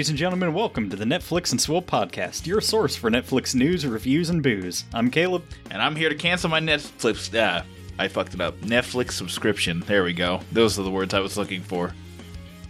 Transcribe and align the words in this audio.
Ladies 0.00 0.08
and 0.08 0.18
gentlemen. 0.18 0.54
Welcome 0.54 0.88
to 0.88 0.96
the 0.96 1.04
Netflix 1.04 1.50
and 1.50 1.60
Swill 1.60 1.82
podcast, 1.82 2.46
your 2.46 2.62
source 2.62 2.96
for 2.96 3.10
Netflix 3.10 3.54
news, 3.54 3.84
reviews, 3.84 4.30
and 4.30 4.42
booze. 4.42 4.86
I'm 4.94 5.10
Caleb. 5.10 5.44
And 5.70 5.82
I'm 5.82 5.94
here 5.94 6.08
to 6.08 6.14
cancel 6.14 6.48
my 6.48 6.58
Netflix. 6.58 7.30
Ah, 7.38 7.66
I 7.98 8.08
fucked 8.08 8.32
it 8.32 8.40
up. 8.40 8.58
Netflix 8.60 9.12
subscription. 9.12 9.80
There 9.80 10.02
we 10.02 10.14
go. 10.14 10.40
Those 10.52 10.78
are 10.78 10.84
the 10.84 10.90
words 10.90 11.12
I 11.12 11.20
was 11.20 11.36
looking 11.36 11.60
for. 11.60 11.94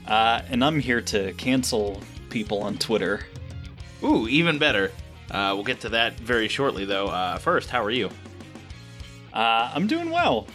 Uh, 0.09 0.43
and 0.51 0.65
I'm 0.65 0.81
here 0.81 1.01
to 1.03 1.33
cancel 1.35 2.03
people 2.31 2.65
on 2.65 2.79
Twitter. 2.79 3.25
Ooh, 4.03 4.27
even 4.27 4.59
better. 4.59 4.91
Uh, 5.31 5.53
we'll 5.55 5.63
get 5.63 5.83
to 5.83 5.89
that 5.91 6.15
very 6.15 6.49
shortly, 6.49 6.85
though. 6.85 7.07
Uh, 7.07 7.39
first, 7.39 7.71
how 7.71 7.85
are 7.85 7.93
you? 7.93 8.11
Uh, 9.33 9.71
I'm 9.73 9.87
doing 9.87 10.11
well. 10.11 10.49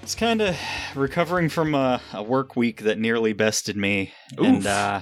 It's 0.00 0.14
kind 0.14 0.42
of 0.42 0.56
recovering 0.94 1.48
from 1.48 1.74
a, 1.74 2.00
a 2.12 2.22
work 2.22 2.54
week 2.54 2.82
that 2.82 3.00
nearly 3.00 3.32
bested 3.32 3.76
me, 3.76 4.12
and 4.38 4.64
uh, 4.64 5.00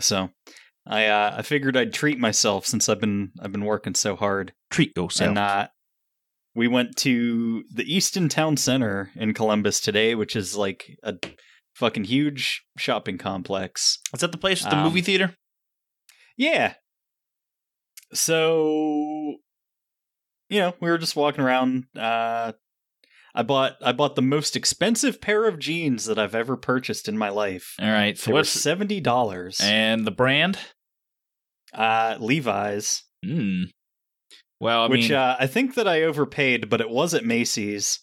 so 0.00 0.30
I 0.86 1.06
uh, 1.06 1.34
I 1.38 1.42
figured 1.42 1.76
I'd 1.76 1.92
treat 1.92 2.18
myself 2.18 2.66
since 2.66 2.88
I've 2.88 3.00
been 3.00 3.32
I've 3.40 3.52
been 3.52 3.64
working 3.64 3.94
so 3.94 4.16
hard. 4.16 4.52
Treat 4.70 4.92
yourself. 4.96 5.28
And 5.28 5.38
uh, 5.38 5.68
we 6.54 6.68
went 6.68 6.96
to 6.98 7.64
the 7.72 7.84
Easton 7.84 8.28
Town 8.28 8.56
Center 8.56 9.10
in 9.16 9.34
Columbus 9.34 9.80
today, 9.80 10.14
which 10.14 10.36
is 10.36 10.56
like 10.56 10.98
a 11.02 11.14
fucking 11.74 12.04
huge 12.04 12.62
shopping 12.78 13.18
complex. 13.18 13.98
Is 14.12 14.20
that 14.20 14.32
the 14.32 14.38
place 14.38 14.62
with 14.62 14.70
the 14.70 14.76
um, 14.76 14.84
movie 14.84 15.00
theater? 15.00 15.34
Yeah. 16.36 16.74
So, 18.12 19.36
you 20.48 20.60
know, 20.60 20.74
we 20.80 20.90
were 20.90 20.98
just 20.98 21.16
walking 21.16 21.42
around. 21.42 21.84
Uh, 21.98 22.52
I 23.34 23.42
bought 23.42 23.76
I 23.82 23.92
bought 23.92 24.14
the 24.14 24.22
most 24.22 24.54
expensive 24.54 25.20
pair 25.20 25.46
of 25.46 25.58
jeans 25.58 26.04
that 26.04 26.18
I've 26.18 26.34
ever 26.34 26.56
purchased 26.56 27.08
in 27.08 27.18
my 27.18 27.30
life. 27.30 27.74
All 27.80 27.88
right. 27.90 28.16
So 28.16 28.30
They 28.30 28.34
what's 28.34 28.50
seventy 28.50 29.00
dollars. 29.00 29.58
and 29.62 30.06
the 30.06 30.10
brand? 30.12 30.58
Uh, 31.72 32.16
Levi's, 32.20 33.02
Hmm. 33.24 33.64
Well, 34.60 34.82
I 34.84 34.86
which 34.88 35.08
mean, 35.08 35.18
uh, 35.18 35.36
I 35.38 35.46
think 35.46 35.74
that 35.74 35.88
I 35.88 36.02
overpaid, 36.02 36.70
but 36.70 36.80
it 36.80 36.88
was 36.88 37.14
at 37.14 37.24
Macy's. 37.24 38.00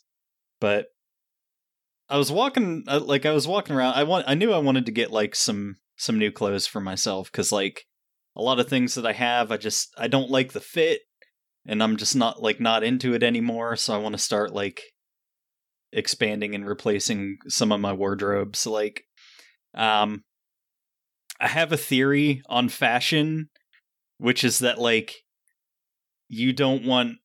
But 0.59 0.87
I 2.09 2.17
was 2.17 2.31
walking, 2.31 2.83
uh, 2.87 2.99
like 2.99 3.25
I 3.25 3.31
was 3.31 3.47
walking 3.47 3.75
around. 3.75 3.93
I 3.93 4.03
want, 4.03 4.25
I 4.27 4.33
knew 4.33 4.51
I 4.51 4.57
wanted 4.59 4.85
to 4.87 4.91
get 4.91 5.11
like 5.11 5.35
some 5.35 5.77
some 5.95 6.19
new 6.19 6.31
clothes 6.31 6.67
for 6.67 6.81
myself 6.81 7.31
because 7.31 7.51
like 7.51 7.85
a 8.35 8.41
lot 8.41 8.59
of 8.59 8.67
things 8.67 8.95
that 8.95 9.05
I 9.05 9.13
have, 9.13 9.51
I 9.51 9.57
just 9.57 9.93
I 9.97 10.07
don't 10.07 10.29
like 10.29 10.51
the 10.51 10.59
fit, 10.59 11.01
and 11.65 11.81
I'm 11.81 11.95
just 11.95 12.15
not 12.15 12.41
like 12.41 12.59
not 12.59 12.83
into 12.83 13.13
it 13.13 13.23
anymore. 13.23 13.75
So 13.77 13.93
I 13.93 13.97
want 13.99 14.13
to 14.13 14.21
start 14.21 14.53
like 14.53 14.81
expanding 15.91 16.55
and 16.55 16.65
replacing 16.65 17.37
some 17.47 17.71
of 17.71 17.79
my 17.79 17.93
wardrobes. 17.93 18.65
Like, 18.65 19.03
um, 19.73 20.23
I 21.39 21.47
have 21.47 21.71
a 21.71 21.77
theory 21.77 22.41
on 22.47 22.69
fashion, 22.69 23.49
which 24.17 24.43
is 24.43 24.59
that 24.59 24.77
like 24.77 25.23
you 26.27 26.53
don't 26.53 26.85
want 26.85 27.17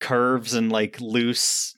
curves 0.00 0.54
and 0.54 0.70
like 0.70 1.00
loose 1.00 1.74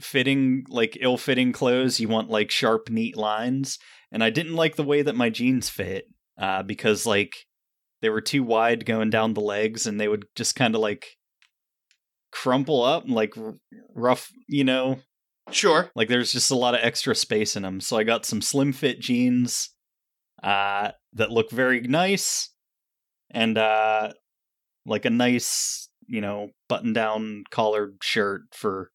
fitting 0.00 0.64
like 0.68 0.96
ill-fitting 1.00 1.52
clothes 1.52 2.00
you 2.00 2.08
want 2.08 2.30
like 2.30 2.50
sharp 2.50 2.88
neat 2.88 3.16
lines 3.16 3.78
and 4.10 4.24
i 4.24 4.30
didn't 4.30 4.54
like 4.54 4.76
the 4.76 4.84
way 4.84 5.02
that 5.02 5.16
my 5.16 5.28
jeans 5.28 5.68
fit 5.68 6.06
uh 6.38 6.62
because 6.62 7.04
like 7.04 7.34
they 8.00 8.08
were 8.08 8.20
too 8.20 8.42
wide 8.42 8.86
going 8.86 9.10
down 9.10 9.34
the 9.34 9.40
legs 9.40 9.86
and 9.86 10.00
they 10.00 10.08
would 10.08 10.24
just 10.34 10.54
kind 10.54 10.74
of 10.74 10.80
like 10.80 11.16
crumple 12.32 12.82
up 12.82 13.04
and 13.04 13.14
like 13.14 13.34
rough 13.94 14.30
you 14.46 14.64
know? 14.64 14.98
Sure. 15.52 15.90
like 15.96 16.08
there's 16.08 16.32
just 16.32 16.52
a 16.52 16.56
lot 16.56 16.74
of 16.74 16.80
extra 16.82 17.12
space 17.14 17.56
in 17.56 17.64
them 17.64 17.80
so 17.80 17.96
i 17.96 18.04
got 18.04 18.24
some 18.24 18.40
slim 18.40 18.72
fit 18.72 19.00
jeans 19.00 19.70
uh 20.44 20.92
that 21.14 21.32
look 21.32 21.50
very 21.50 21.80
nice 21.80 22.50
and 23.30 23.58
uh 23.58 24.12
like 24.86 25.04
a 25.04 25.10
nice 25.10 25.88
you 26.06 26.20
know 26.20 26.50
button 26.68 26.92
down 26.92 27.42
collared 27.50 27.96
shirt 28.00 28.42
for 28.52 28.90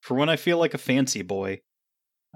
for 0.00 0.16
when 0.16 0.28
i 0.28 0.36
feel 0.36 0.58
like 0.58 0.74
a 0.74 0.78
fancy 0.78 1.22
boy. 1.22 1.60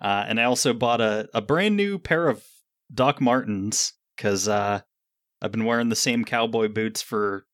Uh 0.00 0.24
and 0.28 0.40
i 0.40 0.44
also 0.44 0.72
bought 0.72 1.00
a 1.00 1.28
a 1.34 1.42
brand 1.42 1.76
new 1.76 1.98
pair 1.98 2.28
of 2.28 2.44
doc 2.92 3.20
martens 3.20 3.92
cuz 4.16 4.46
uh 4.46 4.80
i've 5.42 5.52
been 5.52 5.64
wearing 5.64 5.88
the 5.88 5.96
same 5.96 6.24
cowboy 6.24 6.68
boots 6.68 7.02
for 7.02 7.46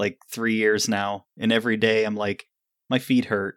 like 0.00 0.18
3 0.32 0.54
years 0.54 0.88
now 0.88 1.26
and 1.38 1.52
every 1.52 1.76
day 1.76 2.04
i'm 2.04 2.16
like 2.16 2.46
my 2.88 2.98
feet 2.98 3.26
hurt 3.26 3.56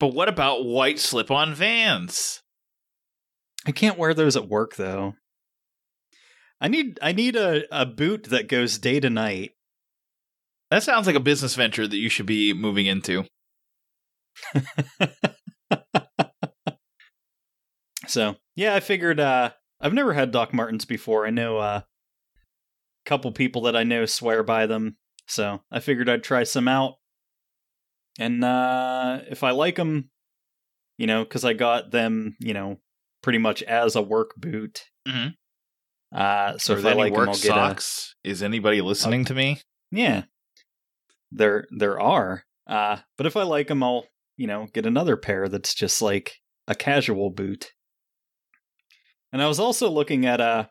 But 0.00 0.14
what 0.14 0.28
about 0.28 0.64
white 0.64 0.98
slip-on 0.98 1.54
Vans? 1.54 2.42
I 3.66 3.72
can't 3.72 3.98
wear 3.98 4.12
those 4.14 4.36
at 4.36 4.48
work 4.48 4.76
though. 4.76 5.14
I 6.60 6.68
need 6.68 6.98
I 7.02 7.12
need 7.12 7.36
a, 7.36 7.62
a 7.70 7.84
boot 7.86 8.24
that 8.24 8.48
goes 8.48 8.78
day 8.78 9.00
to 9.00 9.10
night. 9.10 9.52
That 10.70 10.82
sounds 10.82 11.06
like 11.06 11.16
a 11.16 11.20
business 11.20 11.54
venture 11.54 11.86
that 11.86 11.96
you 11.96 12.08
should 12.08 12.26
be 12.26 12.52
moving 12.52 12.86
into. 12.86 13.24
So 18.06 18.36
yeah, 18.54 18.74
I 18.74 18.80
figured 18.80 19.20
uh 19.20 19.50
I've 19.80 19.92
never 19.92 20.14
had 20.14 20.30
Doc 20.30 20.54
Martens 20.54 20.84
before. 20.84 21.26
I 21.26 21.30
know 21.30 21.58
uh, 21.58 21.80
a 21.82 21.84
couple 23.04 23.30
people 23.32 23.62
that 23.62 23.76
I 23.76 23.82
know 23.84 24.06
swear 24.06 24.42
by 24.42 24.66
them. 24.66 24.96
So 25.26 25.60
I 25.70 25.80
figured 25.80 26.08
I'd 26.08 26.22
try 26.24 26.44
some 26.44 26.68
out. 26.68 26.94
And 28.18 28.42
uh 28.44 29.20
if 29.28 29.42
I 29.42 29.50
like 29.50 29.76
them, 29.76 30.10
you 30.96 31.06
know, 31.06 31.24
cuz 31.24 31.44
I 31.44 31.52
got 31.52 31.90
them, 31.90 32.36
you 32.40 32.54
know, 32.54 32.80
pretty 33.22 33.38
much 33.38 33.62
as 33.64 33.96
a 33.96 34.02
work 34.02 34.34
boot. 34.36 34.84
Mhm. 35.06 35.34
Uh 36.14 36.56
so 36.58 36.74
Are 36.74 36.78
if 36.78 36.86
I 36.86 36.92
like 36.92 37.12
them, 37.12 37.20
work 37.20 37.28
I'll 37.28 37.34
get 37.34 37.44
a 37.44 37.48
socks? 37.48 38.14
Is 38.24 38.42
anybody 38.42 38.80
listening 38.80 39.24
to 39.26 39.34
me? 39.34 39.60
Yeah. 39.90 40.24
There 41.30 41.66
there 41.70 42.00
are. 42.00 42.44
Uh 42.66 42.98
but 43.16 43.26
if 43.26 43.36
I 43.36 43.42
like 43.42 43.68
them 43.68 43.82
I'll, 43.82 44.06
you 44.36 44.46
know, 44.46 44.66
get 44.72 44.86
another 44.86 45.16
pair 45.16 45.48
that's 45.48 45.74
just 45.74 46.00
like 46.00 46.36
a 46.68 46.74
casual 46.74 47.30
boot. 47.30 47.72
And 49.32 49.42
I 49.42 49.48
was 49.48 49.60
also 49.60 49.90
looking 49.90 50.24
at 50.24 50.40
uh 50.40 50.66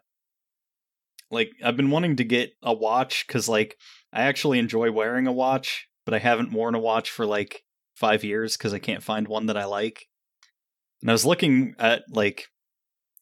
like 1.29 1.51
I've 1.63 1.77
been 1.77 1.91
wanting 1.91 2.15
to 2.17 2.23
get 2.23 2.53
a 2.63 2.73
watch 2.73 3.27
cuz 3.27 3.47
like 3.49 3.77
I 4.15 4.21
actually 4.23 4.59
enjoy 4.59 4.91
wearing 4.91 5.27
a 5.27 5.33
watch, 5.33 5.87
but 6.05 6.13
I 6.13 6.19
haven't 6.19 6.53
worn 6.53 6.73
a 6.73 6.79
watch 6.79 7.11
for 7.11 7.25
like 7.25 7.63
5 7.95 8.23
years 8.23 8.57
cuz 8.57 8.73
I 8.73 8.79
can't 8.79 9.03
find 9.03 9.27
one 9.27 9.45
that 9.47 9.57
I 9.57 9.65
like. 9.65 10.07
And 11.01 11.11
I 11.11 11.13
was 11.13 11.25
looking 11.25 11.75
at 11.77 12.03
like 12.09 12.47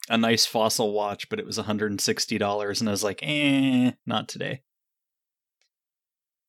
a 0.10 0.18
nice 0.18 0.46
fossil 0.46 0.94
watch, 0.94 1.30
but 1.30 1.40
it 1.40 1.46
was 1.46 1.58
$160 1.58 2.80
and 2.80 2.88
I 2.90 2.92
was 2.92 3.04
like, 3.04 3.20
"Eh, 3.24 3.92
not 4.06 4.30
today." 4.30 4.62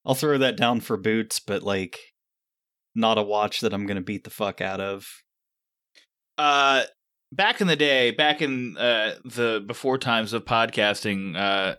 I'll 0.04 0.14
throw 0.14 0.36
that 0.38 0.56
down 0.56 0.80
for 0.80 0.96
boots, 0.98 1.40
but 1.40 1.62
like 1.62 1.98
not 2.94 3.18
a 3.18 3.22
watch 3.22 3.60
that 3.60 3.72
I'm 3.72 3.86
gonna 3.86 4.02
beat 4.02 4.24
the 4.24 4.30
fuck 4.30 4.60
out 4.60 4.80
of. 4.80 5.08
uh 6.38 6.84
back 7.32 7.60
in 7.60 7.66
the 7.66 7.76
day 7.76 8.10
back 8.12 8.42
in 8.42 8.76
uh 8.76 9.14
the 9.24 9.62
before 9.66 9.98
times 9.98 10.32
of 10.32 10.44
podcasting 10.44 11.36
uh 11.36 11.76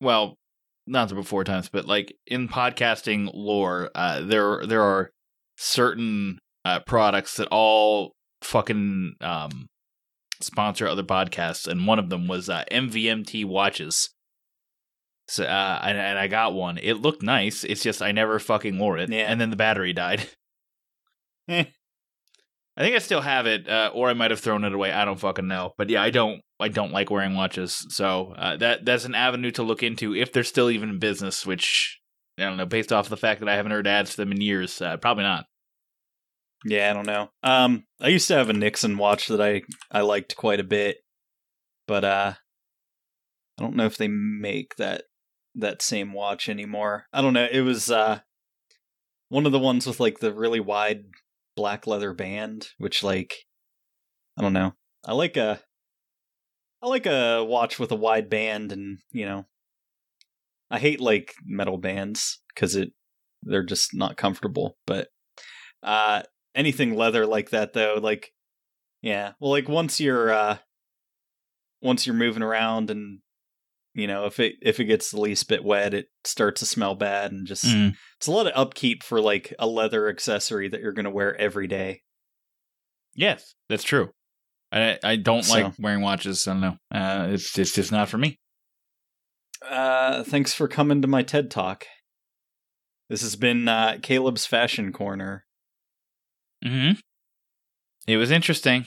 well 0.00 0.38
not 0.86 1.08
the 1.08 1.14
before 1.14 1.44
times 1.44 1.68
but 1.68 1.86
like 1.86 2.14
in 2.26 2.48
podcasting 2.48 3.30
lore 3.34 3.90
uh 3.94 4.20
there 4.20 4.66
there 4.66 4.82
are 4.82 5.10
certain 5.56 6.38
uh 6.64 6.80
products 6.80 7.36
that 7.36 7.48
all 7.48 8.12
fucking 8.42 9.14
um 9.20 9.66
sponsor 10.40 10.88
other 10.88 11.04
podcasts 11.04 11.68
and 11.68 11.86
one 11.86 11.98
of 12.00 12.08
them 12.10 12.26
was 12.26 12.48
uh 12.48 12.64
MVMT 12.72 13.44
watches 13.44 14.10
so 15.28 15.44
uh 15.44 15.80
and, 15.84 15.96
and 15.96 16.18
I 16.18 16.26
got 16.26 16.52
one 16.52 16.78
it 16.78 16.94
looked 16.94 17.22
nice 17.22 17.62
it's 17.62 17.82
just 17.82 18.02
I 18.02 18.10
never 18.10 18.38
fucking 18.40 18.76
wore 18.78 18.98
it 18.98 19.08
Yeah. 19.08 19.30
and 19.30 19.40
then 19.40 19.50
the 19.50 19.56
battery 19.56 19.92
died. 19.92 20.28
I 22.76 22.82
think 22.82 22.96
I 22.96 23.00
still 23.00 23.20
have 23.20 23.46
it, 23.46 23.68
uh, 23.68 23.90
or 23.94 24.08
I 24.08 24.14
might 24.14 24.30
have 24.30 24.40
thrown 24.40 24.64
it 24.64 24.72
away. 24.72 24.92
I 24.92 25.04
don't 25.04 25.20
fucking 25.20 25.46
know. 25.46 25.72
But 25.76 25.90
yeah, 25.90 26.02
I 26.02 26.10
don't. 26.10 26.40
I 26.58 26.68
don't 26.68 26.92
like 26.92 27.10
wearing 27.10 27.34
watches, 27.34 27.86
so 27.90 28.34
uh, 28.38 28.56
that 28.58 28.84
that's 28.84 29.04
an 29.04 29.14
avenue 29.14 29.50
to 29.52 29.62
look 29.64 29.82
into 29.82 30.14
if 30.14 30.32
they're 30.32 30.44
still 30.44 30.70
even 30.70 30.88
in 30.90 30.98
business. 30.98 31.44
Which 31.44 32.00
I 32.38 32.44
don't 32.44 32.56
know, 32.56 32.66
based 32.66 32.92
off 32.92 33.08
the 33.08 33.16
fact 33.16 33.40
that 33.40 33.48
I 33.48 33.56
haven't 33.56 33.72
heard 33.72 33.86
ads 33.86 34.10
for 34.12 34.16
them 34.18 34.32
in 34.32 34.40
years, 34.40 34.80
uh, 34.80 34.96
probably 34.96 35.24
not. 35.24 35.44
Yeah, 36.64 36.88
I 36.90 36.92
don't 36.94 37.06
know. 37.06 37.30
Um, 37.42 37.84
I 38.00 38.08
used 38.08 38.28
to 38.28 38.34
have 38.36 38.48
a 38.48 38.52
Nixon 38.52 38.96
watch 38.96 39.26
that 39.28 39.40
I 39.40 39.62
I 39.90 40.02
liked 40.02 40.36
quite 40.36 40.60
a 40.60 40.64
bit. 40.64 40.98
but 41.86 42.04
uh, 42.04 42.34
I 43.58 43.62
don't 43.62 43.76
know 43.76 43.86
if 43.86 43.96
they 43.96 44.08
make 44.08 44.76
that 44.76 45.04
that 45.54 45.82
same 45.82 46.12
watch 46.12 46.48
anymore. 46.48 47.06
I 47.12 47.20
don't 47.20 47.34
know. 47.34 47.48
It 47.50 47.60
was 47.62 47.90
uh, 47.90 48.20
one 49.28 49.46
of 49.46 49.52
the 49.52 49.58
ones 49.58 49.86
with 49.86 50.00
like 50.00 50.20
the 50.20 50.32
really 50.32 50.60
wide 50.60 51.04
black 51.56 51.86
leather 51.86 52.12
band, 52.12 52.68
which 52.78 53.02
like 53.02 53.34
I 54.38 54.42
don't 54.42 54.52
know. 54.52 54.72
I 55.04 55.12
like 55.12 55.36
a 55.36 55.60
I 56.82 56.88
like 56.88 57.06
a 57.06 57.44
watch 57.44 57.78
with 57.78 57.92
a 57.92 57.96
wide 57.96 58.28
band, 58.28 58.72
and 58.72 58.98
you 59.12 59.26
know, 59.26 59.46
I 60.70 60.78
hate 60.78 61.00
like 61.00 61.34
metal 61.44 61.78
bands 61.78 62.42
because 62.54 62.76
it 62.76 62.92
they're 63.42 63.64
just 63.64 63.94
not 63.94 64.16
comfortable. 64.16 64.76
But 64.86 65.08
uh, 65.82 66.22
anything 66.54 66.94
leather 66.94 67.26
like 67.26 67.50
that, 67.50 67.72
though, 67.72 67.98
like 68.00 68.32
yeah, 69.02 69.32
well, 69.40 69.50
like 69.50 69.68
once 69.68 70.00
you're 70.00 70.30
uh, 70.30 70.58
once 71.80 72.06
you're 72.06 72.16
moving 72.16 72.42
around 72.42 72.90
and 72.90 73.20
you 73.94 74.06
know 74.06 74.24
if 74.26 74.40
it 74.40 74.54
if 74.62 74.80
it 74.80 74.84
gets 74.84 75.10
the 75.10 75.20
least 75.20 75.48
bit 75.48 75.62
wet 75.64 75.92
it 75.94 76.06
starts 76.24 76.60
to 76.60 76.66
smell 76.66 76.94
bad 76.94 77.30
and 77.32 77.46
just 77.46 77.64
Mm. 77.64 77.94
it's 78.16 78.26
a 78.26 78.32
lot 78.32 78.46
of 78.46 78.52
upkeep 78.54 79.02
for 79.02 79.20
like 79.20 79.52
a 79.58 79.66
leather 79.66 80.08
accessory 80.08 80.68
that 80.68 80.80
you're 80.80 80.92
going 80.92 81.04
to 81.04 81.10
wear 81.10 81.36
every 81.40 81.66
day 81.66 82.02
Yes, 83.14 83.54
that's 83.68 83.84
true. 83.84 84.08
I 84.72 84.98
I 85.04 85.16
don't 85.16 85.46
like 85.50 85.74
wearing 85.78 86.00
watches. 86.00 86.48
I 86.48 86.52
don't 86.54 86.60
know. 86.62 86.76
Uh, 86.90 87.26
it's 87.32 87.58
it's 87.58 87.74
just 87.74 87.92
not 87.92 88.08
for 88.08 88.16
me. 88.16 88.38
uh 89.68 90.24
thanks 90.24 90.54
for 90.54 90.66
coming 90.66 91.02
to 91.02 91.08
my 91.08 91.22
ted 91.22 91.50
talk 91.50 91.84
this 93.10 93.20
has 93.20 93.36
been 93.36 93.68
uh 93.68 93.98
caleb's 94.02 94.46
fashion 94.46 94.92
corner 94.92 95.44
Hmm. 96.64 96.92
It 98.06 98.16
was 98.16 98.30
interesting. 98.30 98.84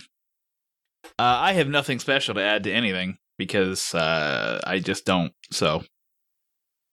Uh, 1.05 1.09
I 1.19 1.53
have 1.53 1.67
nothing 1.67 1.99
special 1.99 2.33
to 2.35 2.41
add 2.41 2.63
to 2.63 2.71
anything 2.71 3.17
because 3.37 3.93
uh, 3.93 4.61
I 4.65 4.79
just 4.79 5.05
don't. 5.05 5.33
So 5.51 5.83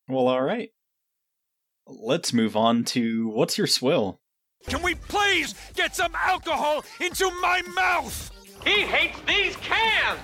well 0.08 0.28
all 0.28 0.42
right 0.42 0.70
let's 1.86 2.32
move 2.32 2.56
on 2.56 2.84
to 2.84 3.28
what's 3.28 3.56
your 3.56 3.66
swill 3.66 4.20
Can 4.66 4.82
we 4.82 4.94
please 4.94 5.54
get 5.74 5.94
some 5.96 6.14
alcohol 6.14 6.84
into 7.00 7.30
my 7.40 7.62
mouth? 7.74 8.30
He 8.64 8.82
hates 8.82 9.18
these 9.26 9.56
cans! 9.56 10.20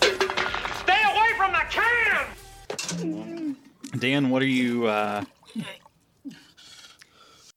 Stay 0.00 1.02
away 1.04 1.32
from 1.36 1.52
the 1.52 1.62
can! 1.70 3.56
dan 3.98 4.30
what 4.30 4.42
are 4.42 4.46
you 4.46 4.86
uh 4.86 5.22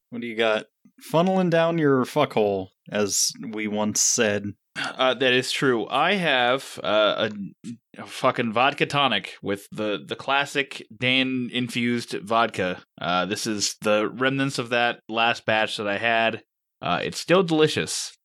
what 0.10 0.22
do 0.22 0.28
you 0.28 0.36
got 0.36 0.66
funneling 1.12 1.50
down 1.50 1.78
your 1.78 2.04
fuckhole 2.06 2.68
as 2.92 3.32
we 3.52 3.68
once 3.68 4.02
said 4.02 4.54
uh, 4.76 5.14
that 5.14 5.34
is 5.34 5.52
true. 5.52 5.88
I 5.88 6.16
have 6.16 6.80
uh, 6.84 7.30
a, 7.30 8.02
a 8.02 8.06
fucking 8.06 8.54
vodka 8.54 8.86
tonic 8.86 9.36
with 9.42 9.68
the 9.72 10.04
the 10.06 10.16
classic 10.16 10.86
Dan 10.96 11.50
infused 11.52 12.14
vodka. 12.24 12.82
Uh, 13.00 13.26
this 13.26 13.48
is 13.48 13.76
the 13.82 14.10
remnants 14.10 14.60
of 14.60 14.70
that 14.70 15.00
last 15.08 15.46
batch 15.46 15.78
that 15.78 15.88
I 15.88 15.98
had. 15.98 16.44
Uh, 16.82 17.00
it's 17.04 17.20
still 17.20 17.44
delicious. 17.44 18.16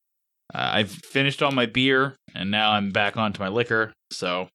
Uh, 0.52 0.70
I've 0.74 0.90
finished 0.90 1.42
all 1.42 1.52
my 1.52 1.66
beer 1.66 2.16
and 2.34 2.50
now 2.50 2.72
I'm 2.72 2.90
back 2.90 3.16
onto 3.16 3.40
my 3.40 3.48
liquor. 3.48 3.92
So 4.10 4.48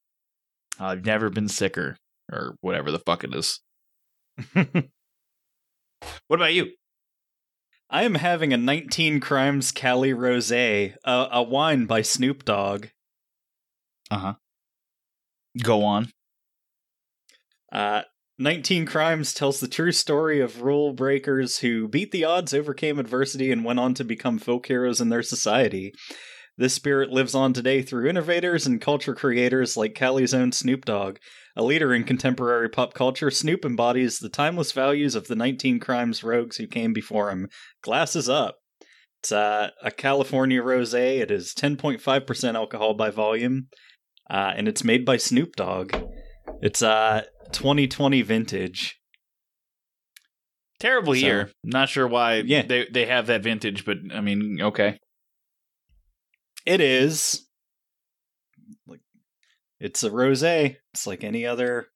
I've 0.80 1.06
never 1.06 1.30
been 1.30 1.48
sicker 1.48 1.96
or 2.32 2.56
whatever 2.60 2.92
the 2.92 3.00
fuck 3.00 3.24
it 3.24 3.34
is. 3.34 3.62
What 6.28 6.40
about 6.40 6.54
you? 6.54 6.72
I 7.96 8.04
am 8.04 8.16
having 8.16 8.52
a 8.52 8.58
19 8.58 9.22
Crimes 9.22 9.72
Cali 9.72 10.12
Rosé, 10.12 10.96
a, 11.06 11.28
a 11.32 11.42
wine 11.42 11.86
by 11.86 12.02
Snoop 12.02 12.44
Dogg. 12.44 12.88
Uh 14.12 14.18
huh. 14.18 14.34
Go 15.64 15.86
on. 15.86 16.10
Uh, 17.72 18.02
19 18.38 18.86
Crimes 18.86 19.34
tells 19.34 19.62
the 19.62 19.70
true 19.70 19.94
story 19.94 20.42
of 20.42 20.62
rule 20.62 20.92
breakers 20.92 21.60
who 21.60 21.88
beat 21.88 22.12
the 22.12 22.26
odds, 22.26 22.54
overcame 22.54 23.00
adversity, 23.00 23.50
and 23.50 23.64
went 23.64 23.80
on 23.80 23.94
to 23.94 24.04
become 24.04 24.40
folk 24.40 24.66
heroes 24.66 25.00
in 25.00 25.08
their 25.08 25.24
society. 25.24 25.94
This 26.58 26.74
spirit 26.74 27.10
lives 27.10 27.36
on 27.36 27.52
today 27.52 27.82
through 27.82 28.10
innovators 28.10 28.66
and 28.66 28.80
culture 28.80 29.14
creators 29.14 29.76
like 29.76 29.94
Cali's 29.94 30.34
own 30.34 30.52
Snoop 30.54 30.86
Dogg. 30.86 31.18
A 31.58 31.64
leader 31.64 31.94
in 31.94 32.04
contemporary 32.06 32.70
pop 32.70 32.94
culture, 32.94 33.30
Snoop 33.30 33.66
embodies 33.66 34.20
the 34.20 34.30
timeless 34.30 34.72
values 34.72 35.16
of 35.16 35.28
the 35.28 35.36
19 35.36 35.80
Crimes 35.80 36.24
rogues 36.24 36.58
who 36.58 36.68
came 36.68 36.94
before 36.94 37.30
him. 37.30 37.50
Glasses 37.82 38.30
up. 38.30 38.56
It's 39.22 39.32
uh, 39.34 39.72
a 39.84 39.92
California 39.92 40.62
rosé. 40.62 41.20
It 41.20 41.32
is 41.32 41.54
10.5% 41.54 42.56
alcohol 42.56 42.94
by 42.94 43.10
volume, 43.10 43.68
uh, 44.30 44.54
and 44.56 44.68
it's 44.68 44.84
made 44.84 45.04
by 45.04 45.18
Snoop 45.18 45.56
Dogg. 45.56 45.94
It's 46.62 46.82
uh 46.82 47.24
2020 47.52 48.22
vintage. 48.22 48.98
Terrible 50.80 51.14
So- 51.14 51.20
year. 51.20 51.52
Not 51.64 51.90
sure 51.90 52.08
why 52.08 52.44
Yeah. 52.46 52.62
they 52.62 52.86
they 52.92 53.06
have 53.08 53.28
that 53.28 53.44
vintage, 53.44 53.84
but 53.86 53.98
I 54.14 54.22
mean, 54.22 54.60
okay. 54.62 55.00
It 56.66 56.82
is 56.82 57.46
like 58.88 59.02
it's 59.80 60.04
a 60.04 60.10
rosé. 60.10 60.78
It's 60.94 61.06
like 61.06 61.24
any 61.24 61.46
other 61.46 61.88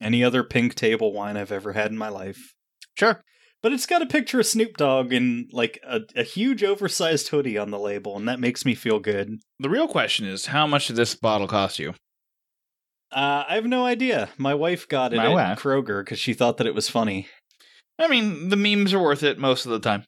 any 0.00 0.22
other 0.22 0.44
pink 0.44 0.74
table 0.74 1.12
wine 1.12 1.36
I've 1.36 1.52
ever 1.52 1.72
had 1.72 1.90
in 1.90 1.98
my 1.98 2.08
life. 2.08 2.54
Sure. 2.94 3.22
But 3.62 3.72
it's 3.72 3.86
got 3.86 4.02
a 4.02 4.06
picture 4.06 4.38
of 4.40 4.46
Snoop 4.46 4.76
Dogg 4.76 5.12
in 5.12 5.48
like 5.50 5.80
a, 5.84 6.02
a 6.14 6.22
huge 6.22 6.62
oversized 6.62 7.28
hoodie 7.28 7.58
on 7.58 7.70
the 7.70 7.78
label, 7.78 8.16
and 8.16 8.28
that 8.28 8.38
makes 8.38 8.64
me 8.64 8.74
feel 8.74 9.00
good. 9.00 9.40
The 9.58 9.70
real 9.70 9.88
question 9.88 10.26
is, 10.26 10.46
how 10.46 10.66
much 10.66 10.86
did 10.86 10.96
this 10.96 11.14
bottle 11.14 11.48
cost 11.48 11.78
you? 11.78 11.94
Uh, 13.10 13.44
I 13.48 13.54
have 13.54 13.64
no 13.64 13.84
idea. 13.84 14.28
My 14.36 14.54
wife 14.54 14.86
got 14.86 15.12
it 15.12 15.16
My 15.16 15.26
at 15.26 15.32
wife. 15.32 15.58
Kroger 15.58 16.04
because 16.04 16.18
she 16.18 16.34
thought 16.34 16.58
that 16.58 16.66
it 16.66 16.74
was 16.74 16.88
funny. 16.88 17.28
I 17.98 18.08
mean, 18.08 18.50
the 18.50 18.56
memes 18.56 18.92
are 18.92 19.02
worth 19.02 19.22
it 19.22 19.38
most 19.38 19.64
of 19.64 19.72
the 19.72 19.80
time. 19.80 20.04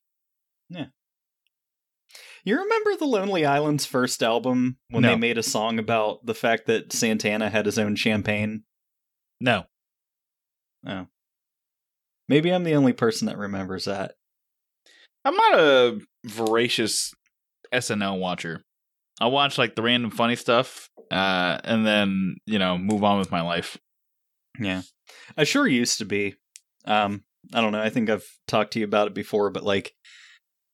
You 2.49 2.59
remember 2.63 2.97
the 2.97 3.05
Lonely 3.05 3.45
Island's 3.45 3.85
first 3.85 4.23
album 4.23 4.79
when 4.89 5.03
No. 5.03 5.11
they 5.11 5.17
made 5.17 5.37
a 5.37 5.43
song 5.43 5.79
about 5.79 6.25
the 6.25 6.33
fact 6.33 6.65
that 6.65 6.95
Santana 6.95 7.51
had 7.51 7.67
his 7.67 7.79
own 7.79 7.95
champagne? 7.95 8.63
No. 9.39 9.67
Oh. 10.87 11.09
Maybe 12.27 12.51
I'm 12.51 12.65
the 12.65 12.75
only 12.75 12.95
person 12.95 13.27
that 13.27 13.37
remembers 13.37 13.85
that. 13.85 14.15
I'm 15.27 15.37
not 15.37 15.59
a 15.59 16.01
voracious 16.25 17.13
SNL 17.71 18.19
watcher. 18.19 18.63
I 19.21 19.27
watch 19.27 19.59
like 19.59 19.75
the 19.75 19.83
random 19.83 20.11
funny 20.11 20.37
stuff, 20.37 20.89
uh, 21.11 21.59
and 21.65 21.87
then 21.87 22.37
you 22.47 22.59
know 22.59 22.79
move 22.79 23.05
on 23.05 23.19
with 23.19 23.31
my 23.31 23.43
life. 23.43 23.77
Yeah. 24.59 24.81
I 25.37 25.45
sure 25.45 25.67
used 25.67 25.99
to 25.99 26.07
be. 26.07 26.37
Um, 26.87 27.25
I 27.53 27.61
don't 27.61 27.73
know. 27.73 27.83
I 27.83 27.91
think 27.91 28.09
I've 28.09 28.25
talked 28.47 28.73
to 28.73 28.79
you 28.79 28.87
about 28.87 29.09
it 29.09 29.15
before, 29.15 29.51
but 29.51 29.65
like, 29.65 29.93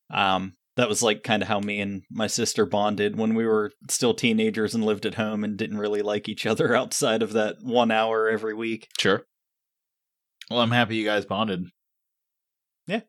um, 0.09 0.53
that 0.75 0.89
was 0.89 1.01
like 1.01 1.23
kind 1.23 1.41
of 1.41 1.47
how 1.47 1.59
me 1.59 1.79
and 1.79 2.03
my 2.11 2.27
sister 2.27 2.65
bonded 2.65 3.17
when 3.17 3.33
we 3.33 3.45
were 3.45 3.71
still 3.89 4.13
teenagers 4.13 4.75
and 4.75 4.83
lived 4.83 5.05
at 5.05 5.15
home 5.15 5.43
and 5.43 5.57
didn't 5.57 5.77
really 5.77 6.01
like 6.01 6.27
each 6.27 6.45
other 6.45 6.75
outside 6.75 7.23
of 7.23 7.33
that 7.33 7.57
one 7.61 7.91
hour 7.91 8.29
every 8.29 8.53
week. 8.53 8.87
Sure. 8.99 9.25
Well, 10.49 10.61
I'm 10.61 10.71
happy 10.71 10.97
you 10.97 11.05
guys 11.05 11.25
bonded. 11.25 11.65
Yeah. 12.87 13.01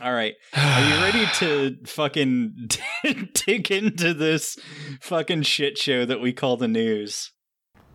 All 0.00 0.12
right. 0.12 0.34
Are 0.56 0.88
you 0.88 1.02
ready 1.02 1.26
to 1.38 1.76
fucking 1.86 2.68
dig 3.34 3.70
into 3.70 4.12
this 4.12 4.58
fucking 5.00 5.42
shit 5.42 5.78
show 5.78 6.04
that 6.04 6.20
we 6.20 6.32
call 6.32 6.56
the 6.56 6.68
news? 6.68 7.32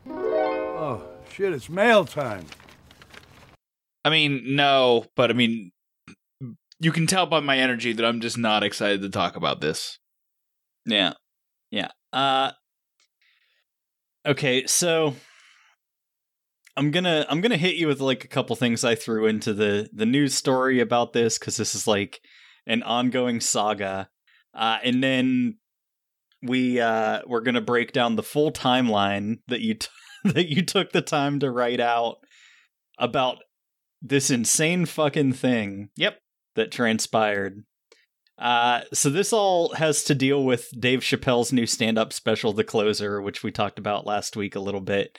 Oh, 0.09 1.03
shit, 1.33 1.53
it's 1.53 1.69
mail 1.69 2.05
time. 2.05 2.45
I 4.05 4.09
mean, 4.09 4.55
no, 4.55 5.05
but 5.17 5.29
I 5.29 5.33
mean, 5.33 5.71
you 6.79 6.91
can 6.91 7.07
tell 7.07 7.25
by 7.25 7.39
my 7.39 7.57
energy 7.57 7.93
that 7.93 8.05
I'm 8.05 8.21
just 8.21 8.37
not 8.37 8.63
excited 8.63 9.01
to 9.01 9.09
talk 9.09 9.35
about 9.35 9.61
this. 9.61 9.99
Yeah. 10.85 11.13
Yeah. 11.71 11.89
Uh 12.13 12.51
Okay, 14.25 14.65
so 14.67 15.15
I'm 16.75 16.91
going 16.91 17.05
to 17.05 17.25
I'm 17.29 17.39
going 17.41 17.51
to 17.51 17.57
hit 17.57 17.75
you 17.75 17.87
with 17.87 18.01
like 18.01 18.23
a 18.25 18.27
couple 18.27 18.55
things 18.55 18.83
I 18.83 18.93
threw 18.95 19.25
into 19.25 19.53
the 19.53 19.89
the 19.93 20.05
news 20.05 20.33
story 20.33 20.79
about 20.79 21.13
this 21.13 21.37
cuz 21.37 21.57
this 21.57 21.73
is 21.73 21.87
like 21.87 22.21
an 22.65 22.83
ongoing 22.83 23.39
saga. 23.39 24.09
Uh 24.53 24.77
and 24.83 25.03
then 25.03 25.57
we 26.43 26.79
uh 26.79 27.21
we're 27.25 27.41
going 27.41 27.55
to 27.55 27.61
break 27.61 27.91
down 27.93 28.15
the 28.15 28.23
full 28.23 28.51
timeline 28.51 29.39
that 29.47 29.61
you 29.61 29.73
t- 29.75 29.87
that 30.23 30.49
you 30.49 30.61
took 30.63 30.91
the 30.91 31.01
time 31.01 31.39
to 31.39 31.49
write 31.49 31.79
out 31.79 32.17
about 32.99 33.39
this 34.01 34.29
insane 34.29 34.85
fucking 34.85 35.33
thing 35.33 35.89
Yep. 35.95 36.19
That 36.57 36.71
transpired. 36.71 37.63
Uh, 38.37 38.81
so 38.93 39.09
this 39.09 39.33
all 39.33 39.73
has 39.75 40.03
to 40.03 40.13
deal 40.13 40.43
with 40.43 40.69
Dave 40.77 40.99
Chappelle's 40.99 41.51
new 41.51 41.65
stand-up 41.65 42.13
special, 42.13 42.53
The 42.53 42.63
Closer, 42.63 43.19
which 43.21 43.41
we 43.41 43.51
talked 43.51 43.79
about 43.79 44.05
last 44.05 44.35
week 44.35 44.55
a 44.55 44.59
little 44.59 44.81
bit. 44.81 45.17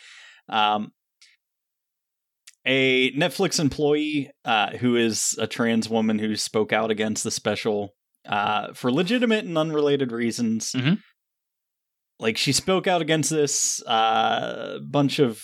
Um, 0.48 0.92
a 2.66 3.10
Netflix 3.12 3.58
employee 3.58 4.30
uh, 4.44 4.76
who 4.76 4.94
is 4.96 5.34
a 5.40 5.46
trans 5.46 5.88
woman 5.88 6.18
who 6.18 6.36
spoke 6.36 6.72
out 6.72 6.90
against 6.90 7.24
the 7.24 7.30
special 7.30 7.94
uh, 8.28 8.74
for 8.74 8.92
legitimate 8.92 9.44
and 9.46 9.56
unrelated 9.56 10.12
reasons. 10.12 10.72
Mhm. 10.72 11.00
like 12.20 12.36
she 12.36 12.52
spoke 12.52 12.86
out 12.88 13.00
against 13.00 13.30
this. 13.30 13.80
Uh, 13.86 14.74
a 14.76 14.80
bunch 14.80 15.18
of 15.20 15.42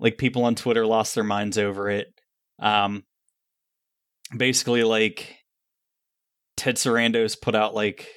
like 0.00 0.16
people 0.18 0.44
on 0.44 0.54
Twitter 0.54 0.86
lost 0.86 1.14
their 1.14 1.22
minds 1.24 1.58
over 1.58 1.90
it. 1.90 2.08
Um, 2.58 3.04
basically, 4.36 4.84
like 4.84 5.36
Ted 6.56 6.76
Sarandos 6.76 7.40
put 7.40 7.54
out 7.54 7.74
like 7.74 8.08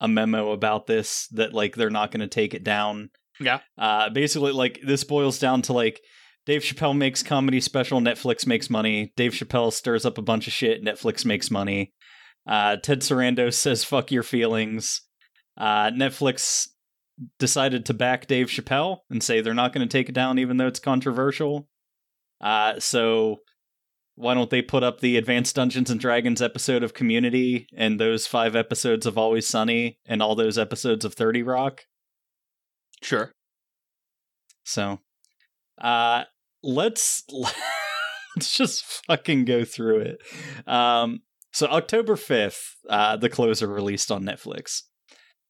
a 0.00 0.08
memo 0.08 0.52
about 0.52 0.86
this 0.86 1.28
that 1.32 1.52
like 1.52 1.74
they're 1.74 1.90
not 1.90 2.10
going 2.10 2.20
to 2.20 2.28
take 2.28 2.54
it 2.54 2.64
down. 2.64 3.10
Yeah. 3.40 3.60
Uh, 3.76 4.10
basically, 4.10 4.52
like 4.52 4.80
this 4.84 5.04
boils 5.04 5.38
down 5.38 5.62
to 5.62 5.72
like 5.72 6.00
Dave 6.46 6.62
Chappelle 6.62 6.96
makes 6.96 7.22
comedy 7.22 7.60
special, 7.60 8.00
Netflix 8.00 8.46
makes 8.46 8.70
money. 8.70 9.12
Dave 9.16 9.32
Chappelle 9.32 9.72
stirs 9.72 10.06
up 10.06 10.18
a 10.18 10.22
bunch 10.22 10.46
of 10.46 10.52
shit, 10.52 10.84
Netflix 10.84 11.24
makes 11.24 11.50
money. 11.50 11.92
Uh, 12.46 12.76
Ted 12.76 13.00
Sarandos 13.00 13.54
says 13.54 13.84
"fuck 13.84 14.10
your 14.10 14.22
feelings." 14.22 15.02
Uh, 15.56 15.90
Netflix 15.90 16.68
decided 17.38 17.84
to 17.86 17.94
back 17.94 18.26
Dave 18.26 18.46
Chappelle 18.46 18.98
and 19.10 19.22
say 19.22 19.40
they're 19.40 19.54
not 19.54 19.72
going 19.72 19.86
to 19.86 19.92
take 19.92 20.08
it 20.08 20.14
down, 20.14 20.38
even 20.38 20.56
though 20.56 20.68
it's 20.68 20.80
controversial. 20.80 21.68
Uh, 22.40 22.78
so 22.78 23.38
why 24.18 24.34
don't 24.34 24.50
they 24.50 24.62
put 24.62 24.82
up 24.82 24.98
the 25.00 25.16
Advanced 25.16 25.54
Dungeons 25.54 25.90
and 25.90 26.00
Dragons 26.00 26.42
episode 26.42 26.82
of 26.82 26.92
Community 26.92 27.68
and 27.76 28.00
those 28.00 28.26
five 28.26 28.56
episodes 28.56 29.06
of 29.06 29.16
Always 29.16 29.46
Sunny 29.46 29.98
and 30.06 30.20
all 30.20 30.34
those 30.34 30.58
episodes 30.58 31.04
of 31.04 31.14
30 31.14 31.44
Rock? 31.44 31.82
Sure. 33.00 33.30
So, 34.64 34.98
uh, 35.80 36.24
let's 36.64 37.22
let's 38.36 38.56
just 38.56 38.84
fucking 39.06 39.44
go 39.44 39.64
through 39.64 40.00
it. 40.00 40.18
Um, 40.66 41.20
so 41.52 41.68
October 41.68 42.16
5th, 42.16 42.72
uh, 42.90 43.16
the 43.16 43.28
closer 43.28 43.68
released 43.68 44.10
on 44.10 44.24
Netflix. 44.24 44.82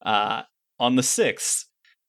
Uh, 0.05 0.43
on 0.79 0.97
the 0.97 1.03
6th, 1.03 1.65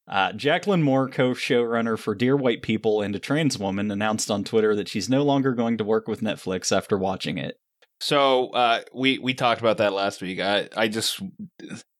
uh, 0.10 0.32
Jaclyn 0.32 0.82
Moore, 0.82 1.08
co 1.08 1.32
showrunner 1.32 1.98
for 1.98 2.16
Dear 2.16 2.36
White 2.36 2.63
People 2.63 3.01
and 3.01 3.16
a 3.16 3.20
trans 3.20 3.60
woman, 3.60 3.92
announced 3.92 4.32
on 4.32 4.44
Twitter 4.44 4.75
that 4.75 4.88
she's 4.88 5.08
no 5.08 5.24
longer 5.24 5.54
going 5.54 5.78
to 5.78 5.84
work 5.84 6.08
with 6.08 6.22
Netflix 6.22 6.75
after 6.75 6.98
watching 6.98 7.38
it. 7.38 7.58
So 8.01 8.50
uh, 8.50 8.82
we 8.94 9.20
we 9.20 9.34
talked 9.34 9.62
about 9.62 9.78
that 9.78 9.94
last 9.94 10.22
week. 10.22 10.39
I 10.39 10.68
I 10.75 10.88
just 10.88 11.22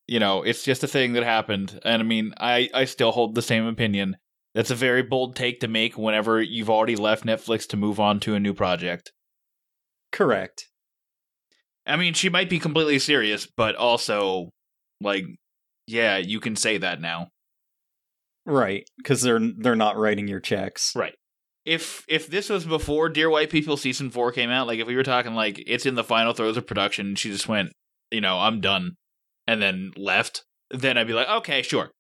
you 0.08 0.20
know 0.20 0.42
it's 0.42 0.64
just 0.64 0.84
a 0.84 0.88
thing 0.88 1.14
that 1.14 1.24
happened, 1.24 1.80
and 1.84 2.02
I 2.02 2.06
mean 2.06 2.34
I 2.38 2.70
I 2.74 2.86
still 2.86 3.12
hold 3.12 3.36
the 3.36 3.42
same 3.42 3.66
opinion. 3.66 4.18
That's 4.56 4.72
a 4.72 4.76
very 4.76 5.04
bold 5.04 5.36
take 5.36 5.60
to 5.60 5.68
make 5.68 5.98
whenever 5.98 6.42
you've 6.42 6.70
already 6.70 6.96
left 6.96 7.26
Netflix 7.26 7.68
to 7.68 7.78
move 7.78 8.00
on 8.00 8.20
to 8.22 8.34
a 8.34 8.40
new 8.40 8.56
project. 8.56 9.12
Correct. 10.12 10.68
I 11.86 11.96
mean, 11.98 12.14
she 12.14 12.30
might 12.30 12.50
be 12.50 12.60
completely 12.60 12.98
serious, 12.98 13.46
but 13.46 13.76
also 13.76 14.50
like 15.02 15.26
yeah, 15.86 16.18
you 16.18 16.40
can 16.40 16.56
say 16.56 16.78
that 16.80 17.02
now. 17.02 17.30
Right, 18.50 18.90
because 18.98 19.22
they're 19.22 19.40
they're 19.40 19.76
not 19.76 19.98
writing 19.98 20.28
your 20.28 20.40
checks. 20.40 20.94
Right. 20.96 21.14
If 21.66 22.04
if 22.08 22.28
this 22.28 22.50
was 22.50 22.66
before 22.66 23.10
Dear 23.10 23.30
White 23.30 23.52
People 23.52 23.78
season 23.78 24.10
four 24.10 24.32
came 24.32 24.50
out, 24.50 24.66
like 24.66 24.80
if 24.80 24.88
we 24.88 24.96
were 24.96 25.04
talking 25.04 25.36
like 25.36 25.62
it's 25.68 25.86
in 25.86 25.96
the 25.96 26.04
final 26.04 26.34
throes 26.34 26.58
of 26.58 26.66
production, 26.66 27.08
and 27.08 27.20
she 27.20 27.30
just 27.30 27.48
went, 27.48 27.74
you 28.10 28.22
know, 28.22 28.40
I'm 28.40 28.60
done, 28.60 28.94
and 29.48 29.62
then 29.62 29.92
left, 29.96 30.44
then 30.72 30.98
I'd 30.98 31.06
be 31.06 31.14
like, 31.14 31.30
okay, 31.30 31.62
sure. 31.62 31.92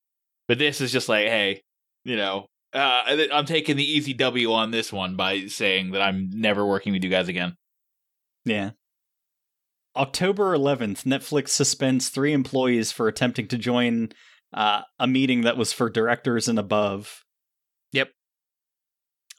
But 0.48 0.58
this 0.58 0.82
is 0.82 0.92
just 0.92 1.08
like, 1.08 1.28
hey, 1.28 1.62
you 2.04 2.16
know, 2.16 2.48
uh, 2.74 3.04
I'm 3.32 3.46
taking 3.46 3.78
the 3.78 3.84
easy 3.84 4.14
W 4.14 4.52
on 4.54 4.72
this 4.72 4.92
one 4.92 5.16
by 5.16 5.46
saying 5.46 5.92
that 5.92 6.02
I'm 6.02 6.32
never 6.34 6.66
working 6.66 6.94
with 6.94 7.04
you 7.04 7.10
guys 7.12 7.28
again. 7.28 7.56
Yeah. 8.46 8.72
October 9.96 10.56
11th, 10.58 11.04
Netflix 11.04 11.50
suspends 11.50 12.10
three 12.10 12.34
employees 12.34 12.92
for 12.92 13.08
attempting 13.08 13.48
to 13.50 13.58
join 13.58 14.10
uh, 14.54 14.82
a 15.00 15.08
meeting 15.08 15.42
that 15.42 15.58
was 15.58 15.74
for 15.74 15.90
directors 15.90 16.48
and 16.48 16.60
above. 16.60 17.24
Yep. 17.92 18.10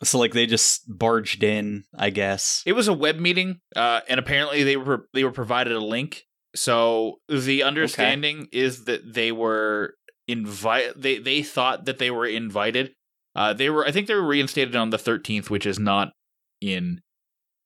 So 0.02 0.18
like 0.18 0.32
they 0.32 0.46
just 0.46 0.82
barged 0.86 1.42
in, 1.42 1.84
I 1.96 2.10
guess. 2.10 2.62
It 2.66 2.72
was 2.72 2.88
a 2.88 2.92
web 2.92 3.16
meeting, 3.16 3.60
uh, 3.76 4.00
and 4.08 4.18
apparently 4.18 4.62
they 4.62 4.76
were 4.76 5.08
they 5.12 5.24
were 5.24 5.32
provided 5.32 5.74
a 5.74 5.80
link. 5.80 6.24
So 6.54 7.16
the 7.28 7.62
understanding 7.62 8.48
is 8.50 8.84
that 8.84 9.14
they 9.14 9.30
were 9.30 9.94
invite 10.26 11.00
they 11.00 11.18
they 11.18 11.42
thought 11.42 11.84
that 11.84 11.98
they 11.98 12.10
were 12.10 12.26
invited. 12.26 12.92
Uh, 13.36 13.52
they 13.52 13.70
were 13.70 13.86
I 13.86 13.92
think 13.92 14.06
they 14.06 14.14
were 14.14 14.26
reinstated 14.26 14.74
on 14.74 14.90
the 14.90 14.96
13th, 14.96 15.50
which 15.50 15.66
is 15.66 15.78
not 15.78 16.12
in 16.60 17.00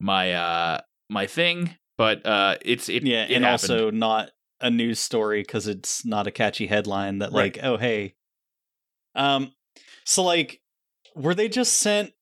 my 0.01 0.33
uh 0.33 0.81
my 1.09 1.27
thing, 1.27 1.77
but 1.97 2.27
uh 2.27 2.57
it's 2.63 2.89
it 2.89 3.05
yeah, 3.05 3.25
it 3.25 3.33
and 3.33 3.45
happened. 3.45 3.71
also 3.71 3.91
not 3.91 4.31
a 4.65 4.71
news 4.71 4.99
story 4.99 5.43
because 5.43 5.69
it's 5.69 6.05
not 6.05 6.27
a 6.27 6.31
catchy 6.33 6.67
headline 6.67 7.19
that 7.19 7.31
Right. 7.33 7.55
like, 7.55 7.65
oh 7.65 7.77
hey. 7.77 8.15
Um 9.15 9.53
so 10.05 10.23
like 10.25 10.61
were 11.15 11.35
they 11.35 11.49
just 11.49 11.75
sent 11.77 12.13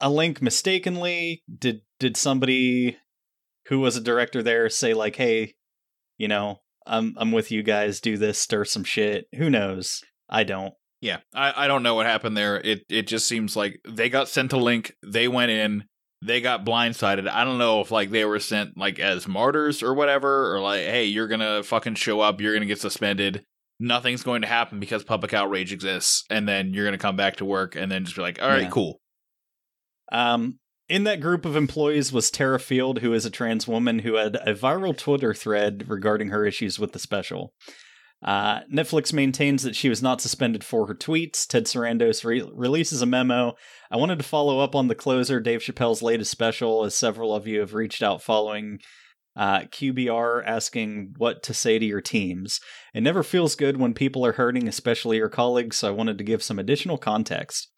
a 0.00 0.08
link 0.08 0.40
mistakenly? 0.40 1.42
Did 1.52 1.82
did 1.98 2.16
somebody 2.16 2.96
who 3.66 3.80
was 3.80 3.96
a 3.96 4.00
director 4.00 4.42
there 4.42 4.70
say 4.70 4.94
like, 4.94 5.16
hey, 5.16 5.56
you 6.16 6.28
know, 6.28 6.60
I'm 6.86 7.14
I'm 7.18 7.32
with 7.32 7.50
you 7.50 7.62
guys, 7.62 8.00
do 8.00 8.16
this, 8.16 8.38
stir 8.38 8.64
some 8.64 8.84
shit. 8.84 9.26
Who 9.36 9.50
knows? 9.50 10.02
I 10.28 10.44
don't. 10.44 10.72
Yeah, 11.00 11.18
I, 11.34 11.64
I 11.64 11.68
don't 11.68 11.82
know 11.82 11.94
what 11.94 12.06
happened 12.06 12.36
there. 12.36 12.56
It 12.60 12.84
it 12.88 13.06
just 13.06 13.28
seems 13.28 13.56
like 13.56 13.80
they 13.86 14.08
got 14.08 14.28
sent 14.28 14.52
a 14.52 14.56
link, 14.56 14.94
they 15.04 15.28
went 15.28 15.50
in, 15.50 15.84
they 16.22 16.40
got 16.40 16.64
blindsided. 16.64 17.28
I 17.28 17.44
don't 17.44 17.58
know 17.58 17.80
if 17.80 17.90
like 17.90 18.10
they 18.10 18.24
were 18.24 18.40
sent 18.40 18.76
like 18.76 18.98
as 18.98 19.28
martyrs 19.28 19.82
or 19.82 19.94
whatever, 19.94 20.54
or 20.54 20.60
like, 20.60 20.80
hey, 20.82 21.04
you're 21.04 21.28
gonna 21.28 21.62
fucking 21.62 21.94
show 21.94 22.20
up, 22.20 22.40
you're 22.40 22.54
gonna 22.54 22.66
get 22.66 22.80
suspended. 22.80 23.44
Nothing's 23.80 24.24
going 24.24 24.42
to 24.42 24.48
happen 24.48 24.80
because 24.80 25.04
public 25.04 25.32
outrage 25.32 25.72
exists, 25.72 26.24
and 26.30 26.48
then 26.48 26.74
you're 26.74 26.84
gonna 26.84 26.98
come 26.98 27.16
back 27.16 27.36
to 27.36 27.44
work 27.44 27.76
and 27.76 27.90
then 27.92 28.04
just 28.04 28.16
be 28.16 28.22
like, 28.22 28.42
all 28.42 28.48
right, 28.48 28.62
Yeah. 28.62 28.70
cool. 28.70 29.00
Um, 30.10 30.58
in 30.88 31.04
that 31.04 31.20
group 31.20 31.44
of 31.44 31.54
employees 31.54 32.12
was 32.12 32.30
Terra 32.30 32.58
Field, 32.58 33.00
who 33.00 33.12
is 33.12 33.26
a 33.26 33.30
trans 33.30 33.68
woman 33.68 34.00
who 34.00 34.14
had 34.14 34.36
a 34.36 34.54
viral 34.54 34.96
Twitter 34.96 35.34
thread 35.34 35.84
regarding 35.86 36.28
her 36.30 36.44
issues 36.46 36.78
with 36.78 36.92
the 36.92 36.98
special. 36.98 37.52
Uh, 38.22 38.60
Netflix 38.64 39.12
maintains 39.12 39.62
that 39.62 39.76
she 39.76 39.88
was 39.88 40.02
not 40.02 40.20
suspended 40.20 40.64
for 40.64 40.86
her 40.86 40.94
tweets. 40.94 41.46
Ted 41.46 41.64
Sarandos 41.64 42.24
re- 42.24 42.48
releases 42.52 43.00
a 43.00 43.06
memo. 43.06 43.54
I 43.90 43.96
wanted 43.96 44.18
to 44.18 44.24
follow 44.24 44.58
up 44.58 44.74
on 44.74 44.88
the 44.88 44.94
closer, 44.94 45.38
Dave 45.40 45.60
Chappelle's 45.60 46.02
latest 46.02 46.30
special, 46.30 46.84
as 46.84 46.94
several 46.94 47.34
of 47.34 47.46
you 47.46 47.60
have 47.60 47.74
reached 47.74 48.02
out 48.02 48.22
following 48.22 48.80
uh, 49.36 49.60
QBR 49.60 50.42
asking 50.44 51.14
what 51.16 51.44
to 51.44 51.54
say 51.54 51.78
to 51.78 51.86
your 51.86 52.00
teams. 52.00 52.60
It 52.92 53.02
never 53.02 53.22
feels 53.22 53.54
good 53.54 53.76
when 53.76 53.94
people 53.94 54.26
are 54.26 54.32
hurting, 54.32 54.66
especially 54.66 55.18
your 55.18 55.28
colleagues, 55.28 55.76
so 55.76 55.88
I 55.88 55.92
wanted 55.92 56.18
to 56.18 56.24
give 56.24 56.42
some 56.42 56.58
additional 56.58 56.98
context. 56.98 57.70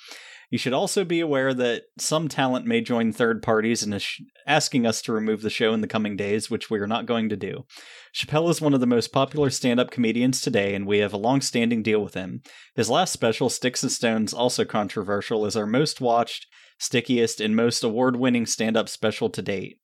You 0.50 0.58
should 0.58 0.72
also 0.72 1.04
be 1.04 1.20
aware 1.20 1.54
that 1.54 1.84
some 1.96 2.26
talent 2.26 2.66
may 2.66 2.80
join 2.80 3.12
third 3.12 3.40
parties 3.40 3.84
in 3.84 3.92
ash- 3.92 4.20
asking 4.48 4.84
us 4.84 5.00
to 5.02 5.12
remove 5.12 5.42
the 5.42 5.48
show 5.48 5.72
in 5.72 5.80
the 5.80 5.86
coming 5.86 6.16
days, 6.16 6.50
which 6.50 6.68
we 6.68 6.80
are 6.80 6.88
not 6.88 7.06
going 7.06 7.28
to 7.28 7.36
do. 7.36 7.64
Chappelle 8.12 8.50
is 8.50 8.60
one 8.60 8.74
of 8.74 8.80
the 8.80 8.86
most 8.86 9.12
popular 9.12 9.48
stand 9.48 9.78
up 9.78 9.92
comedians 9.92 10.40
today, 10.40 10.74
and 10.74 10.88
we 10.88 10.98
have 10.98 11.12
a 11.12 11.18
long 11.18 11.40
standing 11.40 11.84
deal 11.84 12.02
with 12.02 12.14
him. 12.14 12.42
His 12.74 12.90
last 12.90 13.12
special, 13.12 13.48
Sticks 13.48 13.84
and 13.84 13.92
Stones, 13.92 14.34
also 14.34 14.64
controversial, 14.64 15.46
is 15.46 15.56
our 15.56 15.66
most 15.66 16.00
watched, 16.00 16.48
stickiest, 16.80 17.40
and 17.40 17.54
most 17.54 17.84
award 17.84 18.16
winning 18.16 18.44
stand 18.44 18.76
up 18.76 18.88
special 18.88 19.30
to 19.30 19.42
date. 19.42 19.78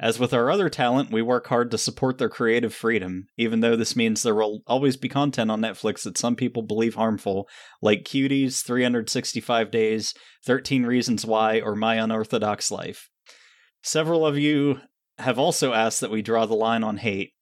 As 0.00 0.20
with 0.20 0.32
our 0.32 0.48
other 0.48 0.68
talent, 0.68 1.10
we 1.10 1.22
work 1.22 1.48
hard 1.48 1.72
to 1.72 1.78
support 1.78 2.18
their 2.18 2.28
creative 2.28 2.72
freedom, 2.72 3.26
even 3.36 3.60
though 3.60 3.74
this 3.74 3.96
means 3.96 4.22
there 4.22 4.34
will 4.34 4.62
always 4.64 4.96
be 4.96 5.08
content 5.08 5.50
on 5.50 5.60
Netflix 5.60 6.04
that 6.04 6.16
some 6.16 6.36
people 6.36 6.62
believe 6.62 6.94
harmful, 6.94 7.48
like 7.82 8.04
Cuties, 8.04 8.64
365 8.64 9.72
Days, 9.72 10.14
13 10.46 10.86
Reasons 10.86 11.26
Why, 11.26 11.60
or 11.60 11.74
My 11.74 11.96
Unorthodox 11.96 12.70
Life. 12.70 13.08
Several 13.82 14.24
of 14.24 14.38
you 14.38 14.80
have 15.18 15.38
also 15.38 15.72
asked 15.72 16.00
that 16.00 16.12
we 16.12 16.22
draw 16.22 16.46
the 16.46 16.54
line 16.54 16.84
on 16.84 16.98
hate. 16.98 17.32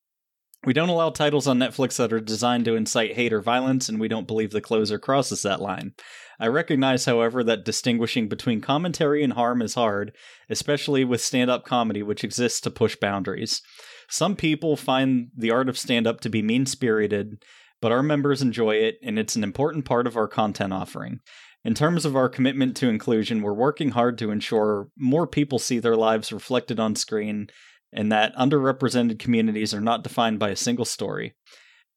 We 0.67 0.73
don't 0.73 0.89
allow 0.89 1.11
titles 1.11 1.47
on 1.47 1.61
Netflix 1.61 1.97
that 1.97 2.13
are 2.13 2.21
designed 2.21 2.65
to 2.65 2.75
incite 2.75 3.15
hate 3.15 3.33
or 3.33 3.41
violence, 3.41 3.89
and 3.89 4.01
we 4.01 4.09
don't 4.09 4.27
believe 4.27 4.51
the 4.51 4.61
closer 4.61 4.99
crosses 4.99 5.43
that 5.43 5.63
line. 5.63 5.95
I 6.41 6.49
recognize, 6.49 7.05
however, 7.05 7.45
that 7.45 7.65
distinguishing 7.65 8.29
between 8.29 8.61
commentary 8.61 9.23
and 9.23 9.35
harm 9.35 9.63
is 9.63 9.75
hard, 9.75 10.13
especially 10.51 11.05
with 11.05 11.21
stand 11.21 11.53
up 11.53 11.65
comedy, 11.65 12.03
which 12.03 12.25
exists 12.25 12.61
to 12.63 12.71
push 12.73 12.97
boundaries. 12.97 13.63
Some 14.11 14.35
people 14.35 14.77
find 14.77 15.29
the 15.37 15.53
art 15.53 15.69
of 15.69 15.79
stand 15.79 16.09
up 16.09 16.21
to 16.23 16.29
be 16.29 16.43
mean 16.43 16.67
spirited, 16.67 17.45
but 17.81 17.93
our 17.93 18.03
members 18.03 18.43
enjoy 18.43 18.75
it, 18.75 18.97
and 19.05 19.21
it's 19.21 19.37
an 19.37 19.45
important 19.45 19.85
part 19.85 20.09
of 20.09 20.17
our 20.17 20.27
content 20.27 20.73
offering. 20.73 21.21
In 21.65 21.75
terms 21.75 22.05
of 22.05 22.17
our 22.17 22.29
commitment 22.29 22.77
to 22.79 22.89
inclusion, 22.89 23.41
we're 23.41 23.53
working 23.53 23.91
hard 23.91 24.19
to 24.19 24.33
ensure 24.33 24.89
more 24.99 25.29
people 25.29 25.61
see 25.61 25.79
their 25.79 25.97
lives 25.97 26.33
reflected 26.33 26.81
on 26.81 26.97
screen 26.97 27.51
and 27.97 28.13
that 28.13 28.37
underrepresented 28.37 29.19
communities 29.19 29.75
are 29.75 29.81
not 29.81 30.05
defined 30.05 30.39
by 30.39 30.51
a 30.51 30.57
single 30.57 30.85
story. 30.85 31.35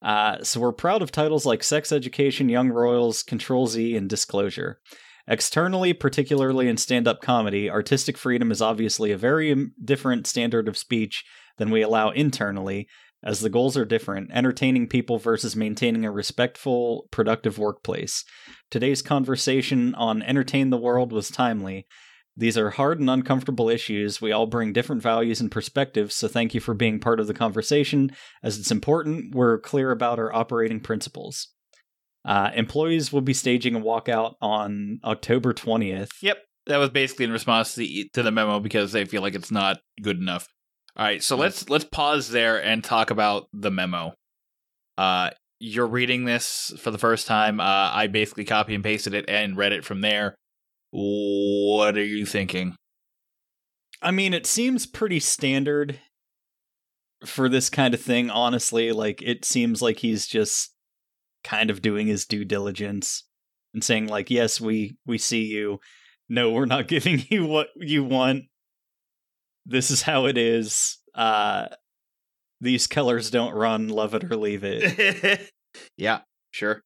Uh, 0.01 0.41
so 0.43 0.59
we're 0.59 0.71
proud 0.71 1.01
of 1.01 1.11
titles 1.11 1.45
like 1.45 1.63
Sex 1.63 1.91
Education, 1.91 2.47
Young 2.47 2.69
Royals, 2.69 3.21
Control 3.21 3.67
Z, 3.67 3.95
and 3.95 4.09
Disclosure. 4.09 4.79
Externally, 5.27 5.93
particularly 5.93 6.67
in 6.67 6.77
stand 6.77 7.07
up 7.07 7.21
comedy, 7.21 7.69
artistic 7.69 8.17
freedom 8.17 8.51
is 8.51 8.61
obviously 8.61 9.11
a 9.11 9.17
very 9.17 9.51
um, 9.51 9.73
different 9.83 10.25
standard 10.25 10.67
of 10.67 10.77
speech 10.77 11.23
than 11.57 11.69
we 11.69 11.81
allow 11.81 12.09
internally, 12.09 12.87
as 13.23 13.41
the 13.41 13.49
goals 13.49 13.75
are 13.77 13.85
different 13.85 14.31
entertaining 14.33 14.87
people 14.87 15.19
versus 15.19 15.55
maintaining 15.55 16.05
a 16.05 16.11
respectful, 16.11 17.07
productive 17.11 17.59
workplace. 17.59 18.23
Today's 18.71 19.01
conversation 19.01 19.93
on 19.95 20.23
Entertain 20.23 20.69
the 20.69 20.77
World 20.77 21.11
was 21.11 21.29
timely. 21.29 21.85
These 22.39 22.57
are 22.57 22.69
hard 22.69 23.01
and 23.01 23.09
uncomfortable 23.09 23.69
issues. 23.69 24.21
We 24.21 24.31
all 24.31 24.47
bring 24.47 24.71
different 24.71 25.01
values 25.01 25.41
and 25.41 25.51
perspectives, 25.51 26.15
so 26.15 26.29
thank 26.29 26.53
you 26.53 26.61
for 26.61 26.73
being 26.73 26.97
part 27.01 27.19
of 27.19 27.27
the 27.27 27.33
conversation. 27.33 28.13
As 28.41 28.57
it's 28.57 28.71
important, 28.71 29.35
we're 29.35 29.59
clear 29.59 29.91
about 29.91 30.19
our 30.19 30.33
operating 30.33 30.79
principles. 30.79 31.49
Uh, 32.23 32.49
employees 32.55 33.11
will 33.11 33.19
be 33.19 33.33
staging 33.33 33.75
a 33.75 33.79
walkout 33.81 34.35
on 34.41 35.01
October 35.03 35.53
20th. 35.53 36.11
Yep, 36.21 36.37
that 36.67 36.77
was 36.77 36.89
basically 36.91 37.25
in 37.25 37.33
response 37.33 37.73
to 37.73 37.81
the 37.81 38.09
to 38.13 38.23
the 38.23 38.31
memo 38.31 38.61
because 38.61 38.93
they 38.93 39.03
feel 39.03 39.21
like 39.21 39.35
it's 39.35 39.51
not 39.51 39.81
good 40.01 40.17
enough. 40.17 40.47
All 40.95 41.05
right, 41.05 41.21
so 41.21 41.35
let's 41.35 41.69
let's 41.69 41.85
pause 41.85 42.29
there 42.29 42.63
and 42.63 42.81
talk 42.81 43.11
about 43.11 43.47
the 43.51 43.71
memo. 43.71 44.13
Uh, 44.97 45.31
you're 45.59 45.87
reading 45.87 46.23
this 46.23 46.73
for 46.79 46.91
the 46.91 46.97
first 46.97 47.27
time. 47.27 47.59
Uh, 47.59 47.91
I 47.93 48.07
basically 48.07 48.45
copy 48.45 48.75
and 48.75 48.83
pasted 48.83 49.13
it 49.13 49.25
and 49.27 49.57
read 49.57 49.73
it 49.73 49.83
from 49.83 49.99
there. 49.99 50.35
What 50.91 51.97
are 51.97 52.03
you 52.03 52.25
thinking? 52.25 52.75
I 54.01 54.11
mean, 54.11 54.33
it 54.33 54.45
seems 54.45 54.85
pretty 54.85 55.19
standard 55.19 55.99
for 57.25 57.49
this 57.49 57.69
kind 57.69 57.93
of 57.93 58.01
thing, 58.01 58.29
honestly. 58.29 58.91
Like, 58.91 59.21
it 59.21 59.45
seems 59.45 59.81
like 59.81 59.99
he's 59.99 60.25
just 60.25 60.73
kind 61.43 61.69
of 61.69 61.81
doing 61.81 62.07
his 62.07 62.25
due 62.25 62.45
diligence 62.45 63.23
and 63.73 63.83
saying, 63.83 64.07
like, 64.07 64.29
yes, 64.29 64.59
we, 64.59 64.97
we 65.05 65.17
see 65.17 65.43
you. 65.43 65.79
No, 66.29 66.51
we're 66.51 66.65
not 66.65 66.87
giving 66.89 67.23
you 67.29 67.45
what 67.45 67.67
you 67.75 68.03
want. 68.03 68.43
This 69.65 69.91
is 69.91 70.01
how 70.01 70.25
it 70.25 70.37
is. 70.37 70.97
Uh, 71.13 71.67
these 72.61 72.87
colors 72.87 73.29
don't 73.29 73.53
run, 73.53 73.89
love 73.89 74.13
it 74.13 74.23
or 74.23 74.35
leave 74.35 74.63
it. 74.63 75.51
yeah, 75.97 76.21
sure. 76.51 76.81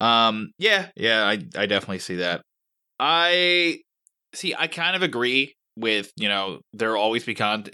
Um, 0.00 0.52
yeah, 0.58 0.88
yeah, 0.96 1.24
I 1.24 1.32
I 1.56 1.66
definitely 1.66 2.00
see 2.00 2.16
that. 2.16 2.42
I 3.06 3.80
see. 4.34 4.54
I 4.58 4.66
kind 4.66 4.96
of 4.96 5.02
agree 5.02 5.56
with 5.76 6.12
you 6.16 6.28
know 6.28 6.60
there'll 6.72 7.02
always 7.02 7.24
be 7.24 7.34
con 7.34 7.64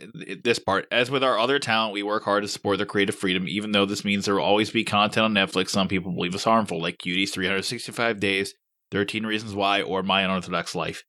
this 0.43 0.59
part 0.59 0.87
as 0.91 1.11
with 1.11 1.23
our 1.23 1.39
other 1.39 1.59
talent 1.59 1.93
we 1.93 2.03
work 2.03 2.25
hard 2.25 2.43
to 2.43 2.49
support 2.49 2.79
their 2.79 2.87
creative 2.87 3.15
freedom 3.15 3.47
even 3.47 3.73
though 3.73 3.85
this 3.85 4.07
means 4.07 4.25
there 4.25 4.37
will 4.37 4.43
always 4.43 4.71
be 4.71 4.85
content 4.85 5.25
on 5.25 5.35
netflix 5.35 5.69
some 5.69 5.87
people 5.87 6.11
believe 6.11 6.35
is 6.35 6.45
harmful 6.45 6.81
like 6.81 6.97
cuties 6.97 7.29
365 7.29 8.19
days 8.19 8.55
13 8.91 9.27
reasons 9.27 9.55
why 9.55 9.83
or 9.83 10.03
my 10.03 10.23
unorthodox 10.23 10.75
life 10.75 11.05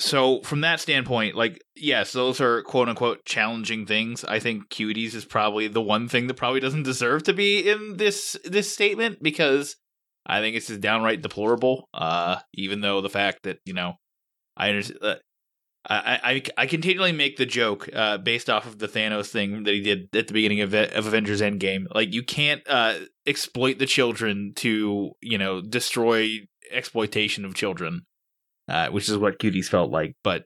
so 0.00 0.40
from 0.40 0.60
that 0.60 0.80
standpoint 0.80 1.36
like 1.36 1.62
yes 1.76 2.12
those 2.12 2.40
are 2.40 2.64
quote 2.64 2.88
unquote 2.88 3.24
challenging 3.24 3.86
things 3.86 4.24
i 4.24 4.40
think 4.40 4.68
cuties 4.68 5.14
is 5.14 5.24
probably 5.24 5.68
the 5.68 5.80
one 5.80 6.08
thing 6.08 6.26
that 6.26 6.34
probably 6.34 6.58
doesn't 6.58 6.82
deserve 6.82 7.22
to 7.22 7.32
be 7.32 7.68
in 7.68 7.96
this 7.96 8.36
this 8.44 8.72
statement 8.72 9.22
because 9.22 9.76
I 10.26 10.40
think 10.40 10.56
it's 10.56 10.66
just 10.66 10.80
downright 10.80 11.22
deplorable. 11.22 11.88
Uh, 11.94 12.38
even 12.54 12.80
though 12.80 13.00
the 13.00 13.08
fact 13.10 13.44
that 13.44 13.58
you 13.64 13.74
know, 13.74 13.94
I 14.56 14.68
understand. 14.70 14.98
Uh, 15.02 15.14
I, 15.88 16.18
I 16.24 16.42
I 16.62 16.66
continually 16.66 17.12
make 17.12 17.36
the 17.36 17.46
joke 17.46 17.88
uh, 17.94 18.18
based 18.18 18.50
off 18.50 18.66
of 18.66 18.80
the 18.80 18.88
Thanos 18.88 19.28
thing 19.28 19.62
that 19.62 19.72
he 19.72 19.80
did 19.80 20.08
at 20.16 20.26
the 20.26 20.32
beginning 20.32 20.60
of, 20.60 20.74
of 20.74 21.06
Avengers 21.06 21.40
Endgame. 21.40 21.84
Like 21.94 22.12
you 22.12 22.24
can't 22.24 22.60
uh, 22.68 22.94
exploit 23.24 23.78
the 23.78 23.86
children 23.86 24.52
to 24.56 25.12
you 25.20 25.38
know 25.38 25.60
destroy 25.60 26.40
exploitation 26.72 27.44
of 27.44 27.54
children, 27.54 28.04
uh, 28.68 28.88
which 28.88 29.08
is 29.08 29.16
what 29.16 29.38
Cuties 29.38 29.66
felt 29.68 29.92
like. 29.92 30.16
But 30.24 30.44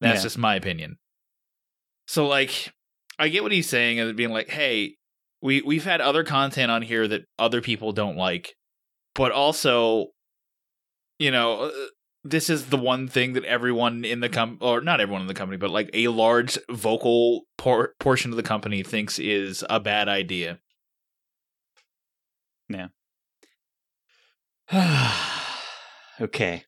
that's 0.00 0.18
Yeah. 0.18 0.22
just 0.24 0.38
my 0.38 0.56
opinion. 0.56 0.96
So 2.08 2.26
like, 2.26 2.72
I 3.16 3.28
get 3.28 3.44
what 3.44 3.52
he's 3.52 3.68
saying 3.68 4.00
and 4.00 4.16
being 4.16 4.30
like, 4.30 4.48
hey, 4.48 4.96
we 5.40 5.62
we've 5.62 5.84
had 5.84 6.00
other 6.00 6.24
content 6.24 6.72
on 6.72 6.82
here 6.82 7.06
that 7.06 7.22
other 7.38 7.60
people 7.60 7.92
don't 7.92 8.16
like, 8.16 8.54
but 9.14 9.32
also, 9.32 10.08
you 11.18 11.30
know, 11.30 11.62
uh, 11.62 11.70
this 12.24 12.50
is 12.50 12.66
the 12.66 12.76
one 12.76 13.08
thing 13.08 13.32
that 13.32 13.44
everyone 13.44 14.04
in 14.04 14.20
the 14.20 14.28
com 14.28 14.58
or 14.60 14.80
not 14.80 15.00
everyone 15.00 15.22
in 15.22 15.28
the 15.28 15.34
company, 15.34 15.56
but 15.56 15.70
like 15.70 15.90
a 15.94 16.08
large 16.08 16.58
vocal 16.70 17.42
por- 17.56 17.94
portion 17.98 18.30
of 18.30 18.36
the 18.36 18.42
company 18.42 18.82
thinks 18.82 19.18
is 19.18 19.64
a 19.70 19.80
bad 19.80 20.08
idea. 20.08 20.58
Yeah 22.68 22.88
okay. 26.20 26.64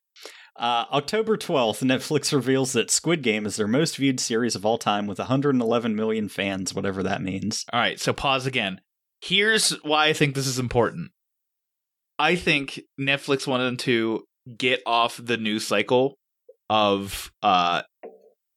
Uh, 0.55 0.85
October 0.91 1.37
12th, 1.37 1.81
Netflix 1.83 2.33
reveals 2.33 2.73
that 2.73 2.91
Squid 2.91 3.23
Game 3.23 3.45
is 3.45 3.55
their 3.55 3.67
most 3.67 3.97
viewed 3.97 4.19
series 4.19 4.55
of 4.55 4.65
all 4.65 4.77
time 4.77 5.07
with 5.07 5.17
111 5.17 5.95
million 5.95 6.29
fans, 6.29 6.73
whatever 6.73 7.01
that 7.01 7.21
means. 7.21 7.65
All 7.71 7.79
right, 7.79 7.99
so 7.99 8.13
pause 8.13 8.45
again. 8.45 8.81
Here's 9.21 9.71
why 9.83 10.07
I 10.07 10.13
think 10.13 10.35
this 10.35 10.47
is 10.47 10.59
important. 10.59 11.11
I 12.19 12.35
think 12.35 12.79
Netflix 12.99 13.47
wanted 13.47 13.79
to 13.79 14.23
get 14.57 14.81
off 14.85 15.19
the 15.23 15.37
news 15.37 15.65
cycle 15.65 16.15
of 16.69 17.31
uh 17.41 17.81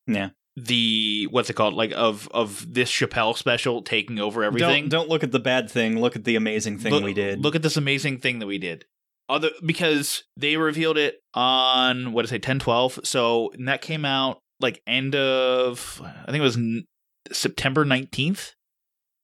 Yeah. 0.07 0.31
the 0.57 1.27
what's 1.31 1.51
it 1.51 1.55
called 1.55 1.75
like 1.75 1.93
of 1.95 2.29
of 2.33 2.73
this 2.73 2.91
Chappelle 2.91 3.37
special 3.37 3.83
taking 3.83 4.19
over 4.19 4.43
everything. 4.43 4.89
Don't, 4.89 5.01
don't 5.01 5.09
look 5.09 5.23
at 5.23 5.33
the 5.33 5.39
bad 5.39 5.71
thing, 5.71 6.01
look 6.01 6.17
at 6.17 6.25
the 6.25 6.37
amazing 6.37 6.79
thing 6.79 6.93
look, 6.93 7.05
we 7.05 7.15
did. 7.15 7.41
Look 7.41 7.55
at 7.55 7.63
this 7.63 7.77
amazing 7.77 8.19
thing 8.21 8.39
that 8.41 8.47
we 8.47 8.59
did. 8.59 8.85
Other 9.29 9.51
because 9.65 10.23
they 10.37 10.57
revealed 10.57 10.97
it 10.99 11.17
on 11.35 12.13
what 12.13 12.23
did 12.23 12.29
I 12.31 12.37
say 12.37 12.39
10 12.39 12.59
12. 12.61 13.01
So 13.05 13.51
and 13.53 13.69
that 13.69 13.83
came 13.83 14.05
out 14.05 14.39
like 14.61 14.81
end 14.87 15.15
of 15.17 16.01
I 16.05 16.27
think 16.27 16.39
it 16.39 16.41
was 16.41 16.57
n- 16.57 16.85
September 17.33 17.85
19th. 17.85 18.53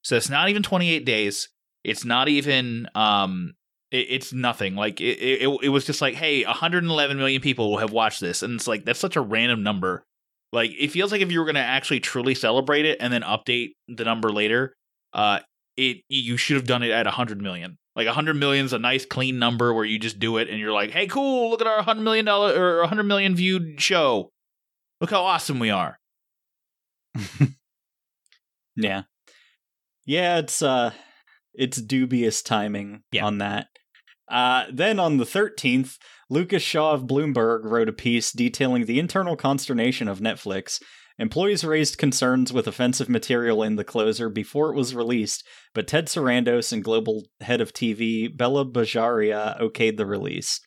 So 0.04 0.16
it's 0.16 0.28
not 0.28 0.48
even 0.48 0.62
28 0.64 1.04
days. 1.04 1.48
It's 1.84 2.04
not 2.04 2.28
even 2.28 2.88
um 2.96 3.52
it, 3.92 4.06
it's 4.10 4.32
nothing. 4.32 4.74
Like 4.74 5.00
it, 5.00 5.18
it 5.20 5.58
it 5.62 5.68
was 5.68 5.84
just 5.84 6.00
like 6.00 6.14
hey, 6.14 6.44
111 6.44 7.16
million 7.16 7.40
people 7.40 7.70
will 7.70 7.78
have 7.78 7.92
watched 7.92 8.20
this 8.20 8.42
and 8.42 8.54
it's 8.54 8.66
like 8.66 8.84
that's 8.84 8.98
such 9.00 9.16
a 9.16 9.20
random 9.20 9.62
number. 9.62 10.04
Like 10.52 10.72
it 10.78 10.88
feels 10.90 11.12
like 11.12 11.20
if 11.20 11.30
you 11.30 11.38
were 11.38 11.46
going 11.46 11.54
to 11.54 11.60
actually 11.60 12.00
truly 12.00 12.34
celebrate 12.34 12.84
it 12.84 12.98
and 13.00 13.12
then 13.12 13.22
update 13.22 13.70
the 13.88 14.04
number 14.04 14.30
later, 14.32 14.74
uh 15.12 15.40
it 15.76 15.98
you 16.08 16.36
should 16.36 16.56
have 16.56 16.66
done 16.66 16.82
it 16.82 16.90
at 16.90 17.06
100 17.06 17.40
million. 17.40 17.78
Like 17.96 18.06
100 18.06 18.34
million 18.34 18.64
is 18.66 18.72
a 18.72 18.78
nice 18.78 19.04
clean 19.06 19.38
number 19.38 19.72
where 19.74 19.84
you 19.84 19.98
just 19.98 20.18
do 20.18 20.38
it 20.38 20.48
and 20.48 20.58
you're 20.58 20.72
like, 20.72 20.90
"Hey, 20.90 21.06
cool, 21.06 21.50
look 21.50 21.60
at 21.60 21.66
our 21.66 21.76
100 21.76 22.02
million 22.02 22.24
dollar 22.24 22.54
or 22.58 22.80
100 22.80 23.02
million 23.04 23.34
viewed 23.34 23.80
show. 23.80 24.30
Look 25.00 25.10
how 25.10 25.22
awesome 25.22 25.58
we 25.58 25.70
are." 25.70 25.98
yeah. 28.76 29.02
Yeah, 30.06 30.38
it's 30.38 30.62
uh 30.62 30.92
it's 31.54 31.80
dubious 31.80 32.42
timing 32.42 33.02
Yeah. 33.12 33.24
on 33.26 33.38
that. 33.38 33.68
Uh 34.28 34.64
then 34.72 34.98
on 34.98 35.16
the 35.16 35.24
13th, 35.24 35.98
Lucas 36.30 36.62
Shaw 36.62 36.92
of 36.92 37.02
Bloomberg 37.02 37.64
wrote 37.64 37.88
a 37.88 37.92
piece 37.92 38.32
detailing 38.32 38.86
the 38.86 38.98
internal 38.98 39.36
consternation 39.36 40.08
of 40.08 40.20
Netflix. 40.20 40.80
Employees 41.18 41.62
raised 41.62 41.98
concerns 41.98 42.52
with 42.52 42.66
offensive 42.66 43.08
material 43.08 43.62
in 43.62 43.76
the 43.76 43.84
closer 43.84 44.28
before 44.30 44.70
it 44.70 44.76
was 44.76 44.94
released, 44.94 45.46
but 45.74 45.86
Ted 45.86 46.06
Sarandos 46.06 46.72
and 46.72 46.82
global 46.82 47.24
head 47.42 47.60
of 47.60 47.74
TV 47.74 48.34
Bella 48.34 48.64
Bajaria 48.64 49.60
okayed 49.60 49.98
the 49.98 50.06
release. 50.06 50.60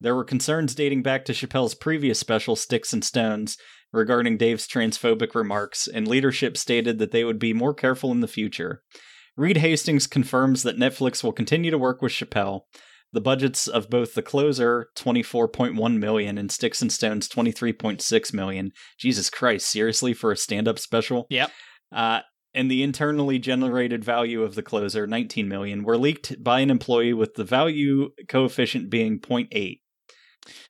There 0.00 0.14
were 0.14 0.24
concerns 0.24 0.74
dating 0.74 1.02
back 1.02 1.24
to 1.26 1.32
Chappelle's 1.32 1.74
previous 1.74 2.18
special, 2.18 2.56
Sticks 2.56 2.92
and 2.92 3.04
Stones, 3.04 3.56
regarding 3.92 4.36
Dave's 4.36 4.66
transphobic 4.66 5.34
remarks, 5.34 5.86
and 5.86 6.06
leadership 6.06 6.56
stated 6.56 6.98
that 6.98 7.12
they 7.12 7.24
would 7.24 7.38
be 7.38 7.52
more 7.52 7.72
careful 7.72 8.12
in 8.12 8.20
the 8.20 8.28
future. 8.28 8.82
Reed 9.36 9.58
Hastings 9.58 10.06
confirms 10.06 10.62
that 10.62 10.78
Netflix 10.78 11.22
will 11.22 11.32
continue 11.32 11.70
to 11.70 11.78
work 11.78 12.00
with 12.02 12.12
Chappelle. 12.12 12.62
The 13.12 13.20
budgets 13.20 13.68
of 13.68 13.88
both 13.88 14.14
The 14.14 14.22
Closer, 14.22 14.88
24.1 14.96 15.98
million, 15.98 16.38
and 16.38 16.50
Sticks 16.50 16.82
and 16.82 16.90
Stones, 16.92 17.28
23.6 17.28 18.34
million. 18.34 18.72
Jesus 18.98 19.30
Christ, 19.30 19.68
seriously, 19.68 20.12
for 20.12 20.32
a 20.32 20.36
stand 20.36 20.66
up 20.68 20.78
special? 20.78 21.26
Yep. 21.30 21.50
Uh, 21.92 22.20
and 22.52 22.70
the 22.70 22.82
internally 22.82 23.38
generated 23.38 24.02
value 24.04 24.42
of 24.42 24.54
The 24.54 24.62
Closer, 24.62 25.06
19 25.06 25.48
million, 25.48 25.84
were 25.84 25.96
leaked 25.98 26.42
by 26.42 26.60
an 26.60 26.70
employee 26.70 27.12
with 27.12 27.34
the 27.34 27.44
value 27.44 28.10
coefficient 28.28 28.90
being 28.90 29.20
0.8. 29.20 29.80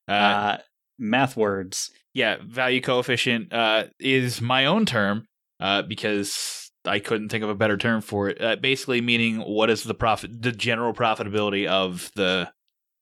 Uh, 0.09 0.13
Uh, 0.13 0.59
math 0.99 1.37
words. 1.37 1.91
yeah, 2.15 2.37
value 2.47 2.81
coefficient 2.81 3.53
uh, 3.53 3.85
is 3.99 4.41
my 4.41 4.67
own 4.67 4.87
term 4.87 5.27
uh, 5.61 5.83
because 5.83 6.66
I 6.87 6.99
couldn't 6.99 7.29
think 7.31 7.45
of 7.45 7.51
a 7.51 7.55
better 7.55 7.77
term 7.77 8.01
for 8.01 8.29
it. 8.29 8.41
Uh, 8.41 8.57
basically, 8.57 9.01
meaning 9.01 9.39
what 9.41 9.71
is 9.71 9.83
the 9.85 9.95
profit, 9.95 10.43
the 10.43 10.53
general 10.53 10.93
profitability 10.93 11.67
of 11.67 12.11
the 12.15 12.51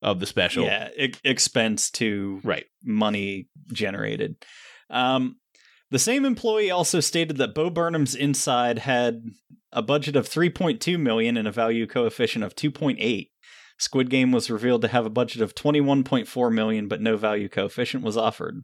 of 0.02 0.20
the 0.20 0.26
special. 0.26 0.64
Yeah, 0.64 0.90
e- 0.98 1.14
expense 1.24 1.90
to 1.92 2.40
Right. 2.44 2.66
money 2.84 3.48
generated. 3.72 4.36
Um, 4.90 5.36
the 5.90 5.98
same 5.98 6.24
employee 6.26 6.70
also 6.70 7.00
stated 7.00 7.38
that 7.38 7.54
Bo 7.54 7.70
Burnham's 7.70 8.14
Inside 8.14 8.80
had 8.80 9.22
a 9.72 9.80
budget 9.80 10.14
of 10.14 10.28
3.2 10.28 10.98
million 10.98 11.36
and 11.36 11.48
a 11.48 11.52
value 11.52 11.86
coefficient 11.86 12.44
of 12.44 12.54
2.8. 12.54 13.30
Squid 13.78 14.10
Game 14.10 14.30
was 14.30 14.50
revealed 14.50 14.82
to 14.82 14.88
have 14.88 15.06
a 15.06 15.10
budget 15.10 15.40
of 15.40 15.54
21.4 15.54 16.52
million, 16.52 16.86
but 16.86 17.00
no 17.00 17.16
value 17.16 17.48
coefficient 17.48 18.04
was 18.04 18.16
offered. 18.16 18.62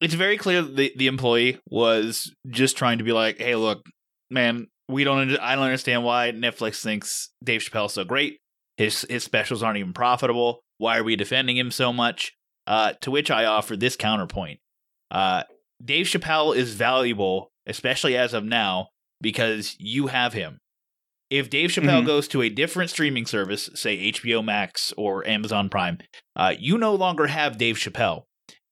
It's 0.00 0.14
very 0.14 0.36
clear 0.36 0.62
that 0.62 0.76
the, 0.76 0.92
the 0.96 1.06
employee 1.08 1.58
was 1.68 2.32
just 2.48 2.76
trying 2.76 2.98
to 2.98 3.04
be 3.04 3.12
like, 3.12 3.38
"Hey, 3.38 3.56
look, 3.56 3.84
man, 4.30 4.68
we 4.88 5.04
don't. 5.04 5.36
I 5.38 5.54
don't 5.54 5.64
understand 5.64 6.04
why 6.04 6.32
Netflix 6.32 6.82
thinks 6.82 7.30
Dave 7.42 7.60
Chappelle's 7.62 7.94
so 7.94 8.04
great. 8.04 8.38
His 8.76 9.04
his 9.10 9.24
specials 9.24 9.62
aren't 9.62 9.78
even 9.78 9.92
profitable. 9.92 10.60
Why 10.78 10.98
are 10.98 11.04
we 11.04 11.16
defending 11.16 11.56
him 11.56 11.70
so 11.70 11.92
much? 11.92 12.32
Uh, 12.66 12.92
to 13.00 13.10
which 13.10 13.30
I 13.30 13.44
offer 13.44 13.76
this 13.76 13.96
counterpoint: 13.96 14.60
uh, 15.10 15.42
Dave 15.84 16.06
Chappelle 16.06 16.54
is 16.54 16.74
valuable, 16.74 17.50
especially 17.66 18.16
as 18.16 18.34
of 18.34 18.44
now, 18.44 18.90
because 19.20 19.74
you 19.80 20.06
have 20.08 20.32
him. 20.32 20.58
If 21.30 21.50
Dave 21.50 21.70
Chappelle 21.70 22.02
Mhm. 22.02 22.06
goes 22.06 22.28
to 22.28 22.40
a 22.40 22.48
different 22.48 22.90
streaming 22.90 23.26
service, 23.26 23.68
say 23.74 23.98
HBO 24.12 24.42
Max 24.42 24.94
or 24.96 25.26
Amazon 25.26 25.68
Prime, 25.68 25.98
uh, 26.36 26.54
you 26.58 26.78
no 26.78 26.94
longer 26.94 27.26
have 27.26 27.58
Dave 27.58 27.76
Chappelle, 27.76 28.22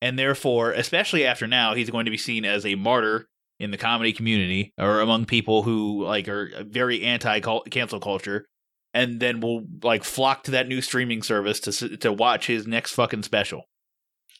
and 0.06 0.16
therefore, 0.16 0.70
especially 0.70 1.26
after 1.26 1.48
now, 1.48 1.74
he's 1.74 1.90
going 1.90 2.04
to 2.04 2.12
be 2.12 2.16
seen 2.16 2.44
as 2.44 2.64
a 2.64 2.76
martyr 2.76 3.26
in 3.58 3.72
the 3.72 3.76
comedy 3.76 4.12
community 4.12 4.72
or 4.78 5.00
among 5.00 5.24
people 5.24 5.64
who 5.64 6.04
like 6.04 6.28
are 6.28 6.48
very 6.64 7.02
anti 7.02 7.40
cancel 7.70 7.98
culture 7.98 8.46
and 8.94 9.18
then 9.18 9.40
will 9.40 9.64
like 9.82 10.04
flock 10.04 10.44
to 10.44 10.52
that 10.52 10.68
new 10.68 10.80
streaming 10.80 11.24
service 11.24 11.58
to 11.58 11.96
to 11.96 12.12
watch 12.12 12.46
his 12.46 12.68
next 12.68 12.92
fucking 12.92 13.24
special. 13.24 13.64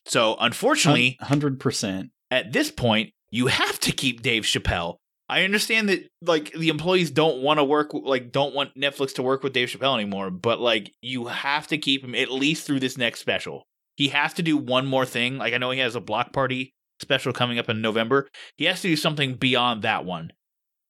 So, 0.05 0.37
unfortunately, 0.39 1.19
hundred 1.21 1.59
percent. 1.59 2.11
at 2.31 2.53
this 2.53 2.71
point, 2.71 3.11
you 3.31 3.49
have 3.49 3.81
to 3.81 3.91
keep 3.91 4.23
Dave 4.23 4.45
Chappelle. 4.45 4.99
I 5.29 5.43
understand 5.43 5.89
that 5.89 6.09
like 6.23 6.53
the 6.53 6.69
employees 6.69 7.11
don't 7.11 7.43
want 7.43 7.59
to 7.59 7.65
work 7.65 7.91
like 7.93 8.31
don't 8.31 8.55
want 8.55 8.77
Netflix 8.77 9.17
to 9.17 9.23
work 9.25 9.43
with 9.43 9.53
Dave 9.53 9.69
Chappelle 9.69 9.97
anymore, 9.97 10.31
but 10.31 10.61
like 10.61 10.93
you 11.01 11.25
have 11.25 11.67
to 11.69 11.79
keep 11.79 12.05
him 12.05 12.15
at 12.15 12.31
least 12.31 12.67
through 12.67 12.79
this 12.79 12.97
next 12.97 13.19
special. 13.19 13.65
He 13.97 14.09
has 14.09 14.35
to 14.35 14.43
do 14.43 14.57
one 14.57 14.87
more 14.87 15.07
thing. 15.07 15.39
Like 15.39 15.55
I 15.55 15.59
know 15.59 15.71
he 15.71 15.81
has 15.81 15.95
a 15.95 16.01
block 16.01 16.33
party 16.33 16.75
special 17.01 17.33
coming 17.33 17.59
up 17.59 17.69
in 17.69 17.83
November. 17.83 18.29
He 18.57 18.67
has 18.67 18.81
to 18.83 18.89
do 18.89 18.97
something 18.97 19.35
beyond 19.35 19.83
that 19.83 20.05
one. 20.05 20.33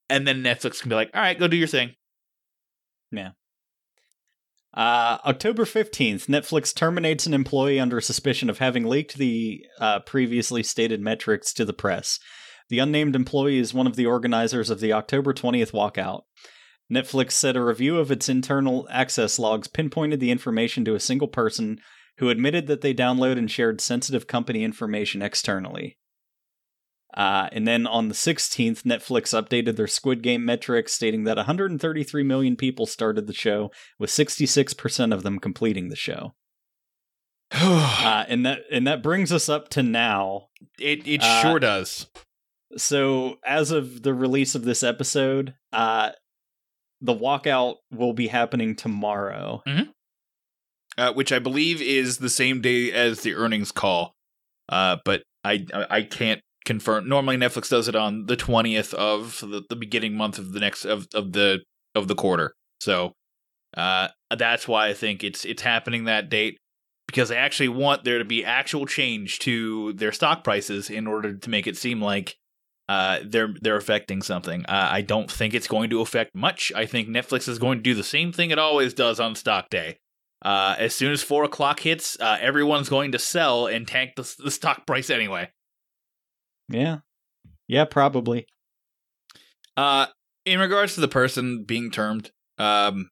And 0.08 0.26
then 0.26 0.42
Netflix 0.42 0.80
can 0.80 0.88
be 0.88 0.94
like, 0.94 1.10
"All 1.14 1.20
right, 1.20 1.38
go 1.38 1.48
do 1.48 1.56
your 1.56 1.66
thing." 1.66 1.94
Yeah. 3.10 3.30
Uh, 4.74 5.18
October 5.24 5.64
15th, 5.64 6.26
Netflix 6.26 6.74
terminates 6.74 7.26
an 7.26 7.32
employee 7.32 7.80
under 7.80 8.00
suspicion 8.00 8.50
of 8.50 8.58
having 8.58 8.84
leaked 8.84 9.16
the 9.16 9.64
uh, 9.80 10.00
previously 10.00 10.62
stated 10.62 11.00
metrics 11.00 11.54
to 11.54 11.64
the 11.64 11.72
press. 11.72 12.20
The 12.68 12.78
unnamed 12.80 13.16
employee 13.16 13.58
is 13.58 13.72
one 13.72 13.86
of 13.86 13.96
the 13.96 14.06
organizers 14.06 14.68
of 14.68 14.80
the 14.80 14.92
October 14.92 15.32
20th 15.32 15.72
walkout. 15.72 16.22
Netflix 16.92 17.32
said 17.32 17.56
a 17.56 17.64
review 17.64 17.98
of 17.98 18.10
its 18.10 18.28
internal 18.28 18.86
access 18.90 19.38
logs 19.38 19.66
pinpointed 19.66 20.20
the 20.20 20.30
information 20.30 20.84
to 20.84 20.94
a 20.94 21.00
single 21.00 21.28
person 21.28 21.80
who 22.18 22.30
admitted 22.30 22.66
that 22.66 22.80
they 22.80 22.94
download 22.94 23.38
and 23.38 23.50
shared 23.50 23.80
sensitive 23.80 24.26
company 24.26 24.64
information 24.64 25.22
externally. 25.22 25.98
Uh, 27.16 27.48
and 27.52 27.66
then 27.66 27.86
on 27.86 28.08
the 28.08 28.14
16th, 28.14 28.82
Netflix 28.82 29.32
updated 29.32 29.76
their 29.76 29.86
Squid 29.86 30.22
Game 30.22 30.44
metrics, 30.44 30.92
stating 30.92 31.24
that 31.24 31.38
133 31.38 32.22
million 32.22 32.56
people 32.56 32.84
started 32.84 33.26
the 33.26 33.32
show, 33.32 33.70
with 33.98 34.10
66% 34.10 35.14
of 35.14 35.22
them 35.22 35.38
completing 35.38 35.88
the 35.88 35.96
show. 35.96 36.34
Uh, 37.52 38.24
and 38.28 38.44
that 38.44 38.60
and 38.70 38.86
that 38.86 39.02
brings 39.02 39.32
us 39.32 39.48
up 39.48 39.68
to 39.68 39.82
now. 39.82 40.48
it 40.78 41.06
it 41.06 41.22
Uh, 41.22 41.42
sure 41.42 41.58
does. 41.58 42.08
So, 42.76 43.38
as 43.44 43.70
of 43.70 44.02
the 44.02 44.12
release 44.14 44.54
of 44.54 44.64
this 44.64 44.82
episode, 44.82 45.54
uh, 45.72 46.10
the 47.00 47.14
walkout 47.14 47.76
will 47.92 48.12
be 48.12 48.28
happening 48.28 48.74
tomorrow. 48.74 49.62
Uh, 50.98 51.12
which 51.12 51.32
I 51.32 51.38
believe 51.38 51.80
is 51.80 52.18
the 52.18 52.30
same 52.30 52.60
day 52.60 52.92
as 52.92 53.20
the 53.22 53.34
earnings 53.34 53.72
call. 53.72 54.14
Uh, 54.68 54.96
but 55.04 55.22
I 55.44 55.66
I 55.72 56.02
can't 56.02 56.40
confirm. 56.64 57.08
Normally, 57.08 57.36
Netflix 57.36 57.70
does 57.70 57.88
it 57.88 57.96
on 57.96 58.26
the 58.26 58.36
twentieth 58.36 58.92
of 58.94 59.40
the, 59.40 59.62
the 59.68 59.76
beginning 59.76 60.16
month 60.16 60.38
of 60.38 60.52
the 60.52 60.60
next 60.60 60.84
of, 60.84 61.06
of 61.14 61.32
the 61.32 61.60
of 61.94 62.08
the 62.08 62.14
quarter. 62.14 62.52
So 62.80 63.12
uh, 63.76 64.08
that's 64.36 64.66
why 64.66 64.88
I 64.88 64.94
think 64.94 65.22
it's 65.24 65.44
it's 65.44 65.62
happening 65.62 66.04
that 66.04 66.28
date 66.28 66.58
because 67.06 67.28
they 67.28 67.36
actually 67.36 67.68
want 67.68 68.04
there 68.04 68.18
to 68.18 68.24
be 68.24 68.44
actual 68.44 68.86
change 68.86 69.38
to 69.40 69.92
their 69.94 70.12
stock 70.12 70.42
prices 70.42 70.90
in 70.90 71.06
order 71.06 71.34
to 71.36 71.50
make 71.50 71.66
it 71.66 71.76
seem 71.76 72.02
like 72.02 72.36
uh, 72.88 73.20
they're 73.24 73.54
they're 73.60 73.76
affecting 73.76 74.22
something. 74.22 74.64
Uh, 74.66 74.88
I 74.90 75.02
don't 75.02 75.30
think 75.30 75.54
it's 75.54 75.68
going 75.68 75.90
to 75.90 76.00
affect 76.00 76.34
much. 76.34 76.72
I 76.74 76.86
think 76.86 77.08
Netflix 77.08 77.48
is 77.48 77.58
going 77.58 77.78
to 77.78 77.82
do 77.82 77.94
the 77.94 78.04
same 78.04 78.32
thing 78.32 78.50
it 78.50 78.58
always 78.58 78.94
does 78.94 79.20
on 79.20 79.34
stock 79.34 79.70
day. 79.70 79.98
Uh, 80.42 80.76
as 80.78 80.94
soon 80.94 81.12
as 81.12 81.22
four 81.22 81.44
o'clock 81.44 81.80
hits, 81.80 82.16
uh, 82.20 82.38
everyone's 82.40 82.88
going 82.88 83.12
to 83.12 83.18
sell 83.18 83.66
and 83.66 83.88
tank 83.88 84.12
the, 84.16 84.34
the 84.44 84.50
stock 84.50 84.86
price 84.86 85.10
anyway. 85.10 85.50
Yeah. 86.68 86.98
Yeah, 87.66 87.84
probably. 87.84 88.46
Uh, 89.76 90.06
in 90.44 90.60
regards 90.60 90.94
to 90.94 91.00
the 91.00 91.08
person 91.08 91.64
being 91.64 91.90
termed, 91.90 92.30
um, 92.58 93.10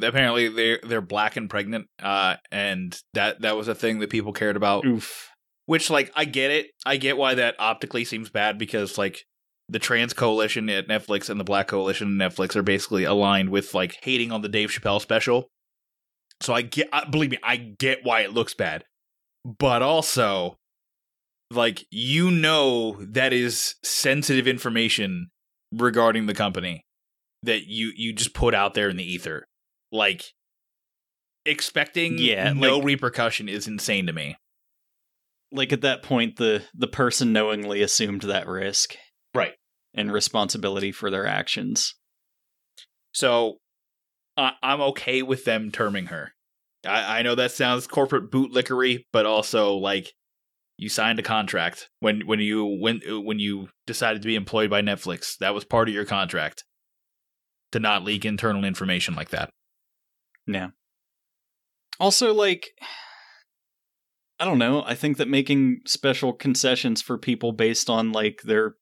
apparently 0.00 0.48
they're 0.48 0.80
they're 0.82 1.00
black 1.00 1.36
and 1.36 1.50
pregnant. 1.50 1.86
Uh, 2.02 2.36
and 2.50 2.98
that 3.14 3.42
that 3.42 3.56
was 3.56 3.68
a 3.68 3.74
thing 3.74 3.98
that 3.98 4.10
people 4.10 4.32
cared 4.32 4.56
about. 4.56 4.84
Oof. 4.86 5.28
Which, 5.66 5.90
like, 5.90 6.10
I 6.14 6.24
get 6.24 6.50
it. 6.50 6.66
I 6.84 6.96
get 6.96 7.16
why 7.16 7.34
that 7.34 7.54
optically 7.58 8.04
seems 8.04 8.30
bad 8.30 8.58
because, 8.58 8.98
like, 8.98 9.24
the 9.68 9.78
trans 9.78 10.12
coalition 10.12 10.68
at 10.68 10.88
Netflix 10.88 11.30
and 11.30 11.40
the 11.40 11.44
black 11.44 11.66
coalition 11.66 12.20
at 12.20 12.32
Netflix 12.32 12.54
are 12.56 12.62
basically 12.62 13.04
aligned 13.04 13.48
with 13.48 13.74
like 13.74 13.96
hating 14.02 14.30
on 14.30 14.42
the 14.42 14.48
Dave 14.48 14.70
Chappelle 14.70 15.00
special. 15.00 15.48
So 16.42 16.52
I 16.52 16.62
get, 16.62 16.88
believe 17.10 17.30
me, 17.30 17.38
I 17.42 17.56
get 17.56 18.00
why 18.04 18.20
it 18.22 18.32
looks 18.32 18.52
bad, 18.54 18.84
but 19.44 19.80
also, 19.82 20.56
like, 21.50 21.86
you 21.90 22.30
know, 22.30 22.96
that 23.00 23.32
is 23.32 23.76
sensitive 23.84 24.46
information 24.48 25.28
regarding 25.72 26.26
the 26.26 26.34
company 26.34 26.84
that 27.44 27.66
you 27.66 27.92
you 27.96 28.12
just 28.12 28.34
put 28.34 28.54
out 28.54 28.74
there 28.74 28.88
in 28.88 28.96
the 28.96 29.04
ether, 29.04 29.46
like. 29.90 30.24
Expecting 31.44 32.18
Yeah, 32.18 32.52
no 32.52 32.76
like- 32.78 32.84
repercussion 32.84 33.48
is 33.48 33.66
insane 33.66 34.06
to 34.06 34.12
me. 34.12 34.36
Like 35.50 35.72
at 35.72 35.80
that 35.80 36.02
point 36.04 36.36
the 36.36 36.62
the 36.72 36.86
person 36.86 37.32
knowingly 37.32 37.82
assumed 37.82 38.22
that 38.22 38.46
risk. 38.46 38.94
Right. 39.34 39.54
And 39.92 40.12
responsibility 40.12 40.92
for 40.92 41.10
their 41.10 41.26
actions. 41.26 41.96
So 43.12 43.58
I 44.36 44.52
I'm 44.62 44.80
okay 44.80 45.22
with 45.22 45.44
them 45.44 45.70
terming 45.70 46.06
her. 46.06 46.32
I, 46.86 47.18
I 47.18 47.22
know 47.22 47.34
that 47.34 47.52
sounds 47.52 47.86
corporate 47.86 48.30
bootlickery, 48.30 49.04
but 49.12 49.26
also 49.26 49.74
like 49.74 50.12
you 50.76 50.88
signed 50.88 51.18
a 51.18 51.22
contract 51.22 51.88
when 52.00 52.26
when 52.26 52.40
you 52.40 52.64
when 52.64 53.00
when 53.24 53.38
you 53.38 53.68
decided 53.86 54.22
to 54.22 54.28
be 54.28 54.34
employed 54.34 54.70
by 54.70 54.82
Netflix. 54.82 55.36
That 55.38 55.54
was 55.54 55.64
part 55.64 55.88
of 55.88 55.94
your 55.94 56.04
contract 56.04 56.64
to 57.72 57.80
not 57.80 58.04
leak 58.04 58.24
internal 58.24 58.64
information 58.64 59.14
like 59.14 59.30
that. 59.30 59.50
Yeah. 60.46 60.68
Also, 62.00 62.32
like, 62.34 62.70
I 64.40 64.44
don't 64.44 64.58
know. 64.58 64.82
I 64.84 64.94
think 64.94 65.18
that 65.18 65.28
making 65.28 65.80
special 65.86 66.32
concessions 66.32 67.00
for 67.00 67.18
people 67.18 67.52
based 67.52 67.88
on 67.88 68.12
like 68.12 68.42
their 68.42 68.74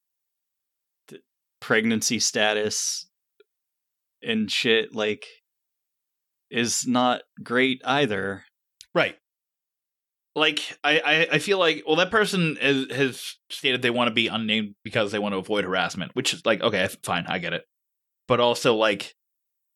pregnancy 1.60 2.18
status 2.18 3.08
and 4.22 4.50
shit, 4.50 4.94
like, 4.94 5.24
is 6.50 6.86
not 6.86 7.22
great 7.42 7.80
either. 7.84 8.44
Right. 8.94 9.16
Like 10.36 10.60
I, 10.84 11.00
I, 11.00 11.28
I 11.32 11.38
feel 11.38 11.58
like 11.58 11.82
well 11.86 11.96
that 11.96 12.10
person 12.10 12.56
has, 12.60 12.86
has 12.90 13.34
stated 13.50 13.82
they 13.82 13.90
want 13.90 14.08
to 14.08 14.14
be 14.14 14.28
unnamed 14.28 14.74
because 14.84 15.10
they 15.10 15.18
want 15.18 15.34
to 15.34 15.38
avoid 15.38 15.64
harassment, 15.64 16.12
which 16.14 16.32
is 16.32 16.46
like 16.46 16.62
okay, 16.62 16.88
fine, 17.04 17.26
I 17.28 17.38
get 17.38 17.52
it. 17.52 17.64
But 18.28 18.40
also 18.40 18.76
like 18.76 19.14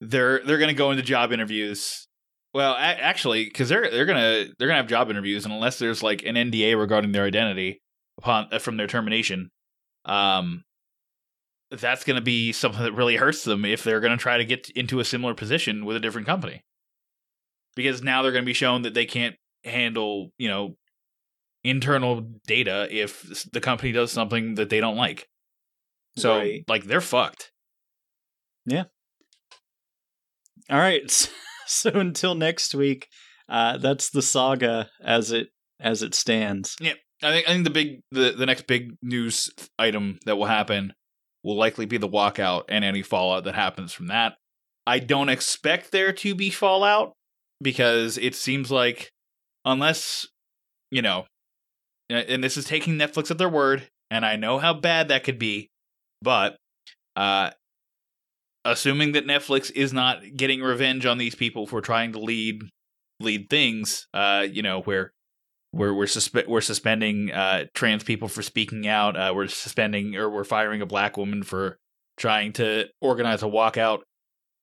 they're 0.00 0.44
they're 0.44 0.58
gonna 0.58 0.74
go 0.74 0.90
into 0.90 1.02
job 1.02 1.32
interviews. 1.32 2.06
Well, 2.52 2.74
a- 2.74 2.78
actually, 2.78 3.44
because 3.44 3.68
they're 3.68 3.90
they're 3.90 4.06
gonna 4.06 4.46
they're 4.58 4.68
gonna 4.68 4.76
have 4.76 4.86
job 4.86 5.10
interviews, 5.10 5.44
and 5.44 5.52
unless 5.52 5.78
there's 5.78 6.02
like 6.02 6.22
an 6.24 6.36
NDA 6.36 6.78
regarding 6.78 7.12
their 7.12 7.24
identity 7.24 7.82
upon 8.18 8.48
uh, 8.52 8.58
from 8.60 8.76
their 8.76 8.86
termination, 8.86 9.50
um, 10.04 10.62
that's 11.80 12.04
gonna 12.04 12.20
be 12.20 12.52
something 12.52 12.82
that 12.82 12.92
really 12.92 13.16
hurts 13.16 13.44
them 13.44 13.64
if 13.64 13.82
they're 13.84 14.00
gonna 14.00 14.16
try 14.16 14.38
to 14.38 14.44
get 14.44 14.68
into 14.70 15.00
a 15.00 15.04
similar 15.04 15.34
position 15.34 15.84
with 15.84 15.96
a 15.96 16.00
different 16.00 16.26
company 16.26 16.62
because 17.74 18.02
now 18.02 18.22
they're 18.22 18.32
going 18.32 18.44
to 18.44 18.46
be 18.46 18.52
shown 18.52 18.82
that 18.82 18.94
they 18.94 19.04
can't 19.06 19.36
handle, 19.64 20.30
you 20.38 20.48
know, 20.48 20.76
internal 21.64 22.20
data 22.46 22.86
if 22.90 23.44
the 23.52 23.60
company 23.60 23.90
does 23.92 24.12
something 24.12 24.54
that 24.54 24.70
they 24.70 24.80
don't 24.80 24.96
like. 24.96 25.28
So, 26.16 26.36
Right. 26.38 26.64
like, 26.68 26.84
they're 26.84 27.00
fucked. 27.00 27.50
Yeah. 28.66 28.84
All 30.70 30.78
right. 30.78 31.30
So 31.66 31.88
until 31.94 32.34
next 32.34 32.74
week, 32.74 33.08
uh, 33.48 33.78
that's 33.78 34.10
the 34.10 34.20
saga 34.20 34.90
as 35.02 35.32
it 35.32 35.48
as 35.80 36.02
it 36.02 36.14
stands. 36.14 36.76
Yeah, 36.78 36.92
I 37.22 37.30
think 37.32 37.48
I 37.48 37.52
think 37.52 37.64
the 37.64 37.70
big 37.70 38.00
the, 38.10 38.32
the 38.32 38.44
next 38.44 38.66
big 38.66 38.92
news 39.00 39.48
item 39.78 40.18
that 40.26 40.36
will 40.36 40.44
happen 40.44 40.92
will 41.44 41.56
likely 41.56 41.86
be 41.86 41.98
the 41.98 42.08
walkout 42.08 42.64
and 42.68 42.84
any 42.84 43.02
fallout 43.02 43.44
that 43.44 43.54
happens 43.54 43.92
from 43.92 44.08
that. 44.08 44.34
I 44.86 44.98
don't 44.98 45.28
expect 45.28 45.92
there 45.92 46.12
to 46.12 46.34
be 46.34 46.50
fallout 46.50 47.12
because 47.62 48.18
it 48.18 48.34
seems 48.34 48.70
like 48.70 49.10
unless 49.64 50.26
you 50.90 51.02
know 51.02 51.26
and 52.10 52.42
this 52.42 52.56
is 52.56 52.64
taking 52.64 52.98
Netflix 52.98 53.30
at 53.30 53.38
their 53.38 53.48
word 53.48 53.88
and 54.10 54.26
I 54.26 54.36
know 54.36 54.58
how 54.58 54.74
bad 54.74 55.08
that 55.08 55.24
could 55.24 55.38
be 55.38 55.68
but 56.20 56.56
uh 57.16 57.50
assuming 58.64 59.12
that 59.12 59.26
Netflix 59.26 59.70
is 59.74 59.92
not 59.92 60.22
getting 60.36 60.60
revenge 60.60 61.06
on 61.06 61.18
these 61.18 61.34
people 61.34 61.66
for 61.66 61.80
trying 61.80 62.12
to 62.12 62.18
lead 62.18 62.62
lead 63.20 63.48
things, 63.48 64.06
uh, 64.14 64.46
you 64.50 64.62
know, 64.62 64.80
where 64.82 65.12
we're 65.74 65.92
we're 65.92 66.04
suspe- 66.06 66.46
we're 66.46 66.60
suspending 66.60 67.32
uh, 67.32 67.64
trans 67.74 68.04
people 68.04 68.28
for 68.28 68.42
speaking 68.42 68.86
out. 68.86 69.16
Uh, 69.16 69.32
we're 69.34 69.48
suspending 69.48 70.16
or 70.16 70.30
we're 70.30 70.44
firing 70.44 70.80
a 70.80 70.86
black 70.86 71.16
woman 71.16 71.42
for 71.42 71.78
trying 72.16 72.52
to 72.54 72.86
organize 73.00 73.42
a 73.42 73.46
walkout. 73.46 74.00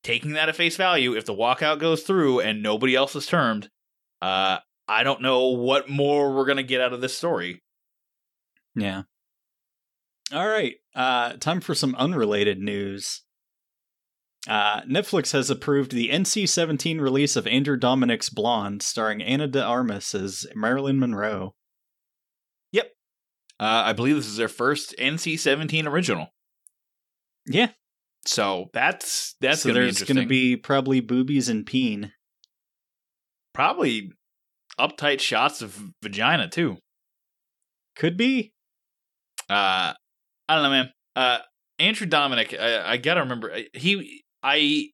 Taking 0.03 0.33
that 0.33 0.49
at 0.49 0.55
face 0.55 0.77
value, 0.77 1.15
if 1.15 1.25
the 1.25 1.35
walkout 1.35 1.79
goes 1.79 2.01
through 2.01 2.39
and 2.39 2.63
nobody 2.63 2.95
else 2.95 3.15
is 3.15 3.27
termed, 3.27 3.69
uh, 4.21 4.57
I 4.87 5.03
don't 5.03 5.21
know 5.21 5.49
what 5.49 5.89
more 5.89 6.33
we're 6.33 6.45
gonna 6.45 6.63
get 6.63 6.81
out 6.81 6.93
of 6.93 7.01
this 7.01 7.15
story. 7.15 7.61
Yeah. 8.75 9.03
All 10.33 10.47
right. 10.47 10.75
Uh, 10.95 11.33
time 11.33 11.59
for 11.59 11.75
some 11.75 11.93
unrelated 11.95 12.57
news. 12.57 13.23
Uh, 14.47 14.81
Netflix 14.81 15.31
has 15.33 15.49
approved 15.49 15.91
the 15.91 16.09
NC 16.09 16.49
17 16.49 16.99
release 16.99 17.35
of 17.35 17.45
Andrew 17.45 17.77
Dominik's 17.77 18.29
Blonde, 18.29 18.81
starring 18.81 19.21
Ana 19.21 19.47
de 19.47 19.63
Armas 19.63 20.15
as 20.15 20.47
Marilyn 20.55 20.99
Monroe. 20.99 21.53
Yep. 22.71 22.91
Uh, 23.59 23.83
I 23.85 23.93
believe 23.93 24.15
this 24.15 24.25
is 24.27 24.37
their 24.37 24.47
first 24.47 24.95
NC-17 24.97 25.85
original, 25.85 26.29
Yeah. 27.45 27.69
so 28.25 28.69
that's 28.73 29.35
that's 29.41 29.61
so 29.61 29.69
gonna 29.69 29.81
there's 29.81 30.01
going 30.03 30.17
to 30.21 30.25
be 30.25 30.55
probably 30.57 31.01
boobies 31.01 31.47
and 31.47 31.63
peen. 31.65 32.11
probably 33.53 34.11
uptight 34.79 35.19
shots 35.19 35.61
of 35.61 35.79
vagina 36.01 36.49
too. 36.49 36.77
Could 37.95 38.17
be. 38.17 38.53
Uh, 39.49 39.93
I 40.49 40.55
don't 40.55 40.63
know, 40.63 40.69
man. 40.71 40.89
Uh, 41.15 41.37
Andrew 41.77 42.07
Dominik, 42.07 42.59
I, 42.59 42.93
I 42.93 42.97
gotta 42.97 43.19
remember 43.21 43.55
he, 43.73 44.23
I, 44.43 44.89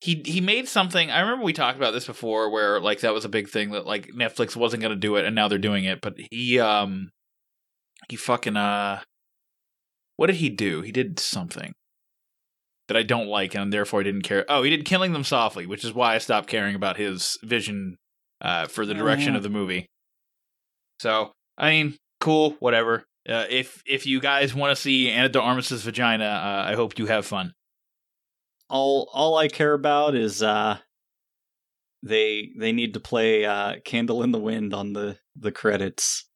he, 0.00 0.22
he 0.24 0.40
made 0.40 0.66
something. 0.68 1.10
I 1.10 1.20
remember 1.20 1.44
we 1.44 1.52
talked 1.52 1.76
about 1.76 1.92
this 1.92 2.06
before, 2.06 2.50
where 2.50 2.80
like 2.80 3.00
that 3.00 3.12
was 3.14 3.24
a 3.24 3.28
big 3.28 3.48
thing 3.48 3.70
that 3.72 3.86
like 3.86 4.08
Netflix 4.08 4.56
wasn't 4.56 4.82
gonna 4.82 4.96
do 4.96 5.16
it, 5.16 5.24
and 5.26 5.34
now 5.34 5.48
they're 5.48 5.58
doing 5.58 5.84
it. 5.84 6.00
But 6.00 6.14
he, 6.30 6.58
um, 6.58 7.10
he 8.08 8.16
fucking 8.16 8.56
uh, 8.56 9.00
what 10.16 10.28
did 10.28 10.36
he 10.36 10.48
do? 10.48 10.80
He 10.82 10.90
did 10.92 11.18
something 11.18 11.72
that 12.88 12.96
I 12.96 13.02
don't 13.02 13.26
like, 13.28 13.54
and 13.54 13.72
therefore 13.72 14.00
I 14.00 14.04
didn't 14.04 14.22
care. 14.22 14.44
Oh, 14.48 14.62
he 14.62 14.70
did 14.70 14.84
Killing 14.84 15.12
Them 15.12 15.22
Softly, 15.24 15.66
which 15.66 15.84
is 15.84 15.92
why 15.92 16.14
I 16.14 16.18
stopped 16.18 16.48
caring 16.48 16.74
about 16.74 16.96
his 16.96 17.38
vision 17.42 17.96
uh, 18.40 18.66
for 18.66 18.84
the 18.86 18.94
direction 18.94 19.34
Yeah. 19.34 19.36
of 19.36 19.42
the 19.42 19.48
movie. 19.50 19.86
So, 21.00 21.32
I 21.56 21.70
mean, 21.70 21.96
cool, 22.20 22.56
whatever. 22.60 23.04
Uh, 23.28 23.44
if 23.50 23.82
if 23.86 24.06
you 24.06 24.18
guys 24.20 24.54
want 24.54 24.74
to 24.74 24.80
see 24.82 25.10
Ana 25.10 25.28
de 25.28 25.40
Armas's 25.40 25.82
vagina, 25.82 26.24
uh, 26.24 26.70
I 26.70 26.74
hope 26.74 26.98
you 26.98 27.06
have 27.06 27.26
fun. 27.26 27.52
All 28.70 29.10
all 29.12 29.36
I 29.36 29.48
care 29.48 29.74
about 29.74 30.14
is 30.14 30.42
uh 30.42 30.78
they 32.02 32.50
they 32.58 32.72
need 32.72 32.94
to 32.94 33.00
play 33.00 33.44
uh 33.44 33.76
Candle 33.84 34.22
in 34.22 34.32
the 34.32 34.38
Wind 34.38 34.72
on 34.72 34.92
the 34.92 35.18
the 35.36 35.52
credits. 35.52 36.26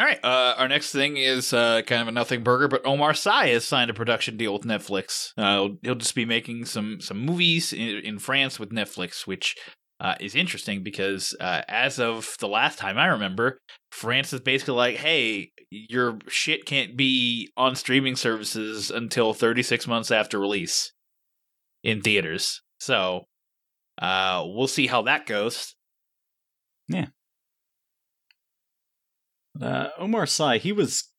All 0.00 0.06
right. 0.06 0.18
Uh, 0.24 0.54
our 0.56 0.68
next 0.68 0.90
thing 0.90 1.18
is 1.18 1.52
uh, 1.52 1.82
kind 1.82 2.00
of 2.00 2.08
a 2.08 2.12
nothing 2.12 2.42
burger, 2.42 2.66
but 2.66 2.86
Omar 2.86 3.12
Sy 3.12 3.48
has 3.48 3.66
signed 3.66 3.90
a 3.90 3.94
production 3.94 4.38
deal 4.38 4.54
with 4.54 4.62
Netflix. 4.62 5.32
Uh, 5.36 5.74
he'll, 5.82 5.94
just 5.94 6.14
be 6.14 6.24
making 6.24 6.64
some 6.64 7.00
some 7.00 7.18
movies 7.18 7.74
in, 7.74 7.98
in 7.98 8.18
France 8.18 8.58
with 8.58 8.70
Netflix, 8.70 9.26
which 9.26 9.54
uh, 10.02 10.16
is 10.20 10.34
interesting 10.34 10.82
because 10.82 11.34
uh, 11.40 11.62
as 11.68 11.98
of 12.00 12.36
the 12.40 12.48
last 12.48 12.78
time 12.78 12.98
I 12.98 13.06
remember, 13.06 13.58
France 13.92 14.32
is 14.32 14.40
basically 14.40 14.74
like, 14.74 14.96
"Hey, 14.96 15.52
your 15.70 16.18
shit 16.28 16.66
can't 16.66 16.96
be 16.96 17.50
on 17.56 17.76
streaming 17.76 18.16
services 18.16 18.90
until 18.90 19.32
36 19.32 19.86
months 19.86 20.10
after 20.10 20.38
release 20.38 20.92
in 21.84 22.02
theaters." 22.02 22.60
So 22.80 23.22
uh, 24.00 24.42
we'll 24.44 24.66
see 24.68 24.88
how 24.88 25.02
that 25.02 25.24
goes. 25.26 25.74
Yeah. 26.88 27.06
Uh 29.60 29.88
Omar 29.98 30.26
Sy, 30.26 30.58
he 30.58 30.72
was 30.72 31.10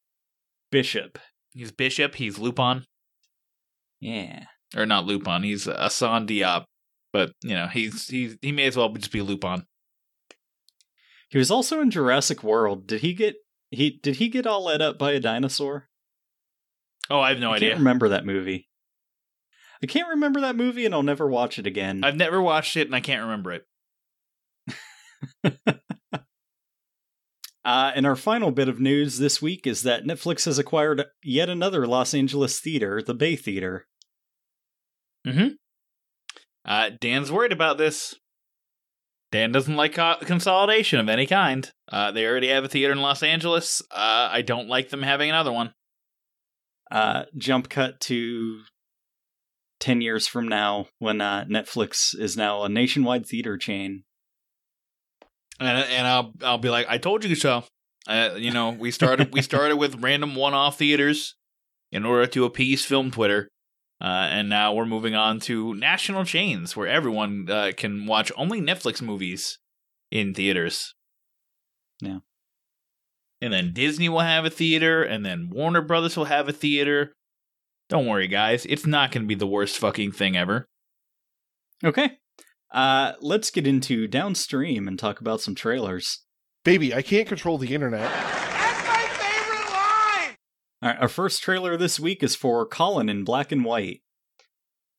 Bishop. 0.72 1.20
He's 1.52 1.72
Bishop. 1.72 2.16
He's 2.16 2.38
Lupin. 2.40 2.84
Yeah. 4.00 4.46
or 4.76 4.86
not 4.86 5.06
Lupin. 5.06 5.44
He's 5.44 5.66
Hassan 5.66 6.28
Diop, 6.28 6.66
but 7.14 7.32
you 7.44 7.54
know 7.54 7.68
he's 7.68 8.08
he's 8.08 8.36
he 8.42 8.52
may 8.52 8.66
as 8.66 8.76
well 8.76 8.90
just 8.90 9.12
be 9.12 9.22
Lupin. 9.22 9.66
He 11.30 11.38
was 11.38 11.50
also 11.50 11.80
in 11.80 11.92
Jurassic 11.92 12.44
World. 12.44 12.86
Did 12.88 13.02
he 13.02 13.14
get 13.14 13.36
he 13.72 14.00
did 14.04 14.18
he 14.18 14.28
get 14.28 14.46
all 14.46 14.66
led 14.66 14.82
up 14.82 15.00
by 15.00 15.14
a 15.14 15.20
dinosaur? 15.20 15.90
Oh, 17.10 17.20
I 17.20 17.30
have 17.30 17.40
no 17.40 17.52
I 17.52 17.56
idea. 17.56 17.70
can't 17.70 17.80
remember 17.80 18.10
that 18.10 18.26
movie. 18.26 18.68
I 19.82 19.86
can't 19.86 20.10
remember 20.10 20.42
that 20.42 20.56
movie 20.56 20.86
and 20.86 20.94
I'll 20.94 21.04
never 21.04 21.28
watch 21.28 21.60
it 21.60 21.68
again. 21.68 22.04
I've 22.04 22.16
never 22.16 22.42
watched 22.42 22.78
it 22.78 22.88
and 22.88 22.96
I 22.96 23.02
can't 23.02 23.22
remember 23.24 23.54
it. 23.54 23.64
Uh, 27.66 27.94
and 27.96 28.06
our 28.06 28.18
final 28.18 28.52
bit 28.52 28.68
of 28.68 28.82
news 28.82 29.20
this 29.20 29.42
week 29.42 29.66
is 29.66 29.84
that 29.84 30.04
Netflix 30.04 30.44
has 30.46 30.60
acquired 30.60 31.06
yet 31.24 31.48
another 31.48 31.88
Los 31.88 32.14
Angeles 32.14 32.60
theater, 32.60 33.02
the 33.02 33.14
Bay 33.14 33.38
Theater. 33.38 33.88
Uh, 36.66 36.92
Dan's 37.00 37.32
worried 37.32 37.52
about 37.52 37.78
this. 37.78 38.16
Dan 39.32 39.52
doesn't 39.52 39.76
like 39.76 39.94
co- 39.94 40.18
consolidation 40.22 41.00
of 41.00 41.10
any 41.10 41.26
kind. 41.26 41.72
Uh, 41.92 42.12
they 42.12 42.26
already 42.26 42.50
have 42.50 42.64
a 42.64 42.70
theater 42.70 42.94
in 42.94 43.02
Los 43.02 43.24
Angeles. 43.24 43.82
Uh, 43.92 44.30
I 44.32 44.42
don't 44.44 44.70
like 44.70 44.90
them 44.90 45.02
having 45.02 45.30
another 45.30 45.52
one. 45.52 45.74
Uh, 46.92 47.24
jump 47.36 47.70
cut 47.70 48.00
to 48.02 48.62
10 49.80 50.02
years 50.02 50.28
from 50.28 50.48
now 50.48 50.88
when 51.00 51.20
uh, 51.20 51.46
Netflix 51.50 52.18
is 52.18 52.38
now 52.38 52.64
a 52.64 52.70
nationwide 52.70 53.26
theater 53.26 53.58
chain. 53.58 54.04
And 55.60 55.78
and 55.90 56.08
I'll 56.08 56.34
I'll 56.44 56.58
be 56.58 56.70
like, 56.70 56.88
I 56.90 56.98
told 56.98 57.24
you 57.24 57.36
so. 57.36 57.64
Uh, 58.08 58.32
you 58.38 58.52
know, 58.52 58.70
we 58.70 58.92
started 58.92 59.34
we 59.34 59.42
started 59.50 59.78
with 59.78 60.02
random 60.02 60.36
one-off 60.36 60.78
theaters 60.78 61.36
in 61.92 62.06
order 62.06 62.26
to 62.28 62.46
appease 62.46 62.86
film 62.86 63.12
Twitter, 63.12 63.50
uh, 64.04 64.28
and 64.30 64.50
now 64.50 64.74
we're 64.74 64.86
moving 64.86 65.16
on 65.16 65.40
to 65.40 65.74
national 65.76 66.26
chains 66.26 66.76
where 66.76 66.88
everyone 66.88 67.48
uh, 67.50 67.72
can 67.76 68.06
watch 68.06 68.34
only 68.36 68.60
Netflix 68.60 69.02
movies 69.02 69.60
in 70.12 70.34
theaters. 70.34 70.94
Yeah. 72.02 72.20
And 73.42 73.54
then 73.54 73.74
Disney 73.74 74.10
will 74.10 74.20
have 74.20 74.46
a 74.46 74.50
theater, 74.50 75.04
and 75.04 75.26
then 75.26 75.50
Warner 75.50 75.82
Brothers 75.82 76.18
will 76.18 76.26
have 76.26 76.50
a 76.50 76.54
theater. 76.54 77.14
Don't 77.90 78.08
worry, 78.08 78.28
guys. 78.28 78.66
It's 78.68 78.86
not 78.86 79.12
going 79.12 79.24
to 79.24 79.28
be 79.28 79.36
the 79.36 79.48
worst 79.48 79.78
fucking 79.78 80.12
thing 80.12 80.36
ever. 80.36 80.68
Okay. 81.84 82.18
Uh, 82.74 83.14
let's 83.22 83.52
get 83.52 83.68
into 83.68 84.08
downstream 84.08 84.88
and 84.88 84.98
talk 84.98 85.22
about 85.22 85.42
some 85.42 85.56
trailers. 85.56 86.24
Baby, 86.66 86.94
I 86.94 87.02
can't 87.02 87.28
control 87.28 87.58
the 87.58 87.74
internet. 87.74 88.10
That's 88.10 88.88
my 88.88 89.06
favorite 89.20 89.70
line! 89.70 90.36
All 90.73 90.73
right, 90.90 90.98
our 91.00 91.08
first 91.08 91.42
trailer 91.44 91.78
this 91.78 92.00
week 92.00 92.24
is 92.24 92.36
for 92.36 92.66
Colin 92.66 93.10
in 93.10 93.24
Black 93.24 93.52
and 93.52 93.64
White. 93.64 94.02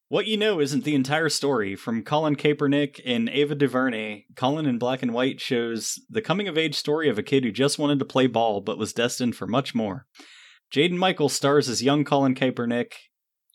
What 0.09 0.27
you 0.27 0.37
know 0.37 0.61
isn't 0.61 0.85
the 0.85 0.95
entire 0.95 1.29
story. 1.29 1.75
From 1.75 2.03
Colin 2.03 2.37
Kaepernick 2.37 3.01
and 3.05 3.29
Ava 3.29 3.55
DuVernay, 3.55 4.25
Colin 4.37 4.67
in 4.67 4.79
Black 4.79 5.03
and 5.03 5.13
White 5.13 5.41
shows 5.41 5.99
the 6.09 6.21
coming 6.23 6.47
of 6.47 6.59
age 6.59 6.75
story 6.75 7.09
of 7.09 7.19
a 7.19 7.23
kid 7.23 7.43
who 7.43 7.51
just 7.51 7.79
wanted 7.79 7.99
to 7.99 8.05
play 8.05 8.27
ball 8.27 8.61
but 8.61 8.79
was 8.79 8.93
destined 8.93 9.35
for 9.35 9.47
much 9.47 9.75
more. 9.75 10.07
Jaden 10.73 10.97
Michael 10.97 11.29
stars 11.29 11.69
as 11.69 11.83
young 11.83 12.05
Colin 12.05 12.35
Kaepernick. 12.35 12.93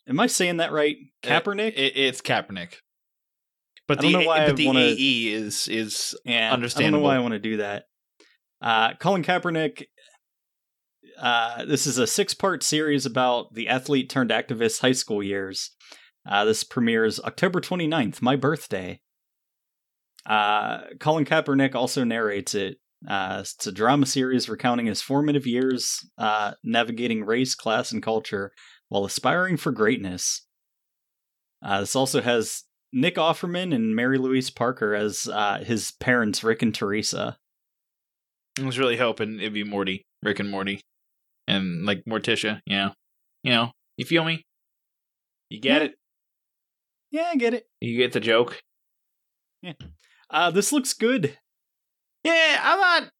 Am 0.08 0.18
I 0.20 0.26
saying 0.26 0.56
that 0.58 0.72
right? 0.72 0.96
Kaepernick? 1.22 1.74
It, 1.76 1.96
it's 1.96 2.20
Kaepernick. 2.20 2.74
But 3.86 3.98
I 3.98 4.02
don't 4.02 4.12
the, 4.12 4.18
know 4.18 4.26
why 4.26 4.40
but 4.40 4.50
I 4.50 4.52
the 4.52 4.66
wanna- 4.66 4.80
AE 4.80 5.28
is 5.28 5.68
is 5.68 6.16
Yeah, 6.24 6.52
Understandable. 6.52 6.86
I 6.86 6.90
don't 6.90 7.00
know 7.00 7.08
why 7.08 7.16
I 7.16 7.20
want 7.20 7.32
to 7.32 7.38
do 7.38 7.56
that. 7.58 7.84
Uh, 8.60 8.94
Colin 8.94 9.22
Kaepernick. 9.22 9.84
Uh, 11.20 11.66
this 11.66 11.86
is 11.86 11.98
a 11.98 12.06
six-part 12.06 12.62
series 12.62 13.04
about 13.04 13.52
the 13.54 13.68
athlete 13.68 14.08
turned 14.08 14.30
activist 14.30 14.80
high 14.80 14.92
school 14.92 15.22
years. 15.22 15.70
Uh, 16.26 16.44
this 16.46 16.64
premieres 16.64 17.20
October 17.20 17.60
29th, 17.60 18.22
my 18.22 18.36
birthday. 18.36 19.00
Uh, 20.24 20.80
Colin 20.98 21.26
Kaepernick 21.26 21.74
also 21.74 22.04
narrates 22.04 22.54
it. 22.54 22.78
Uh, 23.06 23.38
it's 23.40 23.66
a 23.66 23.72
drama 23.72 24.06
series 24.06 24.48
recounting 24.48 24.86
his 24.86 25.02
formative 25.02 25.46
years 25.46 26.06
uh, 26.16 26.52
navigating 26.64 27.24
race, 27.24 27.54
class, 27.54 27.92
and 27.92 28.02
culture 28.02 28.52
while 28.88 29.04
aspiring 29.04 29.56
for 29.56 29.72
greatness. 29.72 30.46
Uh, 31.62 31.80
this 31.80 31.96
also 31.96 32.22
has 32.22 32.64
Nick 32.92 33.16
Offerman 33.16 33.74
and 33.74 33.94
Mary 33.94 34.18
Louise 34.18 34.50
Parker 34.50 34.94
as 34.94 35.28
his 35.62 35.92
parents, 35.92 36.42
Rick 36.42 36.62
and 36.62 36.74
Teresa. 36.74 37.38
I 38.58 38.64
was 38.64 38.78
really 38.78 38.96
hoping 38.96 39.38
it'd 39.38 39.54
be 39.54 39.64
Morty, 39.64 40.02
Rick 40.22 40.40
and 40.40 40.50
Morty, 40.50 40.80
and 41.50 41.84
like 41.86 42.02
Morticia. 42.08 42.60
Yeah, 42.66 42.90
you 43.42 43.52
know, 43.52 43.72
you 43.96 44.04
feel 44.04 44.24
me? 44.24 44.44
You 45.48 45.60
get 45.60 45.82
Yeah. 45.82 45.86
it? 45.88 45.94
Yeah, 47.10 47.28
I 47.32 47.36
get 47.36 47.54
it. 47.54 47.64
You 47.80 47.96
get 47.98 48.12
the 48.12 48.20
joke? 48.20 48.60
Yeah. 49.62 49.72
Uh, 50.30 50.50
this 50.50 50.72
looks 50.72 50.94
good. 50.94 51.36
Yeah, 52.24 52.60
I'm 52.62 52.78
not 52.80 53.10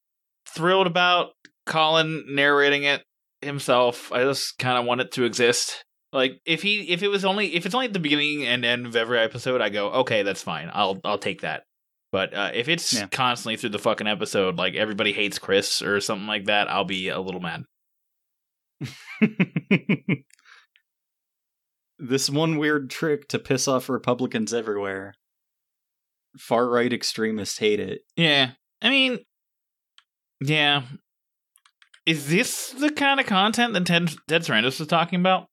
thrilled 0.49 0.87
about 0.87 1.33
Colin 1.67 2.25
narrating 2.29 2.85
it. 2.85 3.03
himself. 3.43 4.13
I 4.13 4.23
just 4.25 4.59
kind 4.59 4.77
of 4.79 4.85
want 4.85 5.01
it 5.01 5.13
to 5.13 5.25
exist. 5.25 5.83
Like 6.13 6.41
if 6.45 6.61
he 6.63 6.91
if 6.91 7.03
it 7.03 7.09
was 7.09 7.25
only 7.25 7.55
if 7.55 7.65
it's 7.65 7.75
only 7.75 7.87
at 7.87 7.93
the 7.95 7.99
beginning 8.01 8.45
and 8.47 8.65
end 8.67 8.85
of 8.87 8.95
every 8.97 9.19
episode, 9.19 9.61
I 9.63 9.71
go 9.71 9.91
okay, 10.03 10.23
that's 10.23 10.43
fine. 10.43 10.71
I'll 10.75 11.01
I'll 11.05 11.19
take 11.19 11.41
that. 11.41 11.63
But 12.13 12.35
uh, 12.35 12.51
if 12.53 12.69
it's 12.69 12.93
Yeah. 12.93 13.07
constantly 13.07 13.57
through 13.57 13.71
the 13.71 13.79
fucking 13.79 14.07
episode, 14.09 14.57
like 14.59 14.75
everybody 14.75 15.13
hates 15.13 15.39
Chris 15.39 15.81
or 15.81 16.01
something 16.01 16.27
like 16.27 16.45
that, 16.47 16.69
I'll 16.69 16.85
be 16.85 17.09
a 17.09 17.19
little 17.21 17.41
mad. 17.41 17.63
this 21.99 22.31
one 22.31 22.59
weird 22.59 22.91
trick 22.91 23.29
to 23.29 23.39
piss 23.39 23.69
off 23.69 23.89
Republicans 23.89 24.55
everywhere. 24.55 25.15
Far 26.39 26.69
right 26.69 26.93
extremists 26.93 27.59
hate 27.59 27.81
it. 27.81 28.03
Yeah, 28.17 28.53
I 28.81 28.91
mean, 28.91 29.19
yeah. 30.41 30.83
Is 32.07 32.29
this 32.29 32.71
the 32.71 32.91
kind 32.91 33.21
of 33.21 33.27
content 33.27 33.75
that 33.75 33.87
Ted, 33.87 34.11
Ted 34.27 34.43
Sarandos 34.43 34.79
was 34.79 34.89
talking 34.89 35.21
about? 35.21 35.47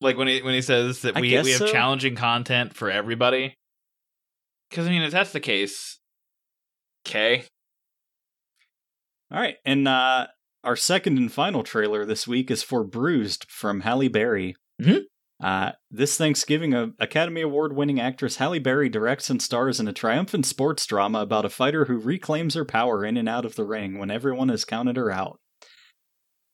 Like 0.00 0.16
when 0.16 0.28
he 0.28 0.42
when 0.42 0.54
he 0.54 0.62
says 0.62 1.02
that 1.02 1.16
I 1.16 1.20
we 1.20 1.28
we 1.28 1.34
have 1.34 1.46
so. 1.46 1.66
challenging 1.66 2.16
content 2.16 2.74
for 2.74 2.90
everybody. 2.90 3.56
Because 4.68 4.86
I 4.86 4.90
mean, 4.90 5.02
if 5.02 5.12
that's 5.12 5.32
the 5.32 5.40
case, 5.40 5.98
okay. 7.06 7.44
All 9.32 9.40
right, 9.40 9.56
and 9.64 9.86
uh, 9.86 10.26
our 10.64 10.76
second 10.76 11.18
and 11.18 11.32
final 11.32 11.62
trailer 11.62 12.04
this 12.04 12.26
week 12.28 12.50
is 12.50 12.62
for 12.62 12.84
Bruised 12.84 13.46
from 13.48 13.80
Halle 13.80 14.08
Berry. 14.08 14.56
Mhm. 14.80 15.02
Uh, 15.42 15.72
this 15.90 16.18
Thanksgiving, 16.18 16.74
a 16.74 16.90
Academy 16.98 17.40
Award-winning 17.40 17.98
actress 17.98 18.36
Halle 18.36 18.58
Berry 18.58 18.90
directs 18.90 19.30
and 19.30 19.40
stars 19.40 19.80
in 19.80 19.88
a 19.88 19.92
triumphant 19.92 20.44
sports 20.44 20.84
drama 20.84 21.20
about 21.20 21.46
a 21.46 21.50
fighter 21.50 21.86
who 21.86 21.96
reclaims 21.96 22.54
her 22.54 22.64
power 22.64 23.04
in 23.04 23.16
and 23.16 23.28
out 23.28 23.46
of 23.46 23.54
the 23.54 23.64
ring 23.64 23.98
when 23.98 24.10
everyone 24.10 24.50
has 24.50 24.66
counted 24.66 24.96
her 24.96 25.10
out. 25.10 25.40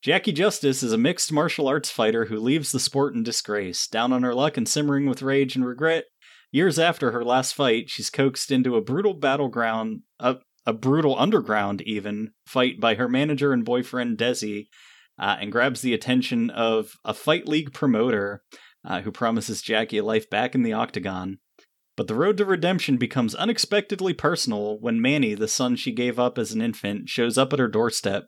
Jackie 0.03 0.31
Justice 0.31 0.85
is 0.85 0.93
a 0.93 0.99
mixed 0.99 1.33
martial 1.33 1.67
arts 1.67 1.91
fighter 1.91 2.27
who 2.27 2.39
leaves 2.39 2.71
the 2.71 2.79
sport 2.79 3.15
in 3.15 3.25
disgrace. 3.25 3.89
Down 3.89 4.13
on 4.13 4.23
her 4.23 4.35
luck 4.35 4.57
and 4.57 4.69
simmering 4.69 5.07
with 5.07 5.23
rage 5.23 5.57
and 5.57 5.67
regret, 5.67 6.05
years 6.53 6.79
after 6.79 7.11
her 7.11 7.25
last 7.25 7.55
fight, 7.55 7.91
she's 7.91 8.09
coaxed 8.09 8.53
into 8.53 8.77
a 8.77 8.81
brutal 8.83 9.15
battleground, 9.15 10.03
a, 10.21 10.37
a 10.67 10.73
brutal 10.73 11.19
underground 11.19 11.81
even, 11.83 12.33
fight 12.47 12.81
by 12.81 12.97
her 12.97 13.09
manager 13.09 13.53
and 13.53 13.65
boyfriend 13.65 14.19
Desi, 14.19 14.67
uh, 15.19 15.37
and 15.41 15.53
grabs 15.53 15.81
the 15.81 15.95
attention 15.95 16.51
of 16.51 16.93
a 17.05 17.15
fight 17.15 17.47
league 17.49 17.73
promoter 17.73 18.43
uh, 18.85 19.01
who 19.01 19.13
promises 19.13 19.63
Jackie 19.63 19.99
a 19.99 20.05
life 20.05 20.29
back 20.29 20.55
in 20.55 20.63
the 20.63 20.73
octagon. 20.73 21.39
But 21.97 22.09
the 22.09 22.15
road 22.15 22.37
to 22.37 22.45
redemption 22.45 22.99
becomes 22.99 23.35
unexpectedly 23.35 24.13
personal 24.13 24.79
when 24.81 25.01
Manny, 25.01 25.35
the 25.35 25.49
son 25.49 25.77
she 25.77 25.93
gave 25.93 26.19
up 26.19 26.37
as 26.37 26.53
an 26.53 26.61
infant, 26.61 27.09
shows 27.09 27.39
up 27.39 27.53
at 27.55 27.59
her 27.59 27.69
doorstep. 27.69 28.27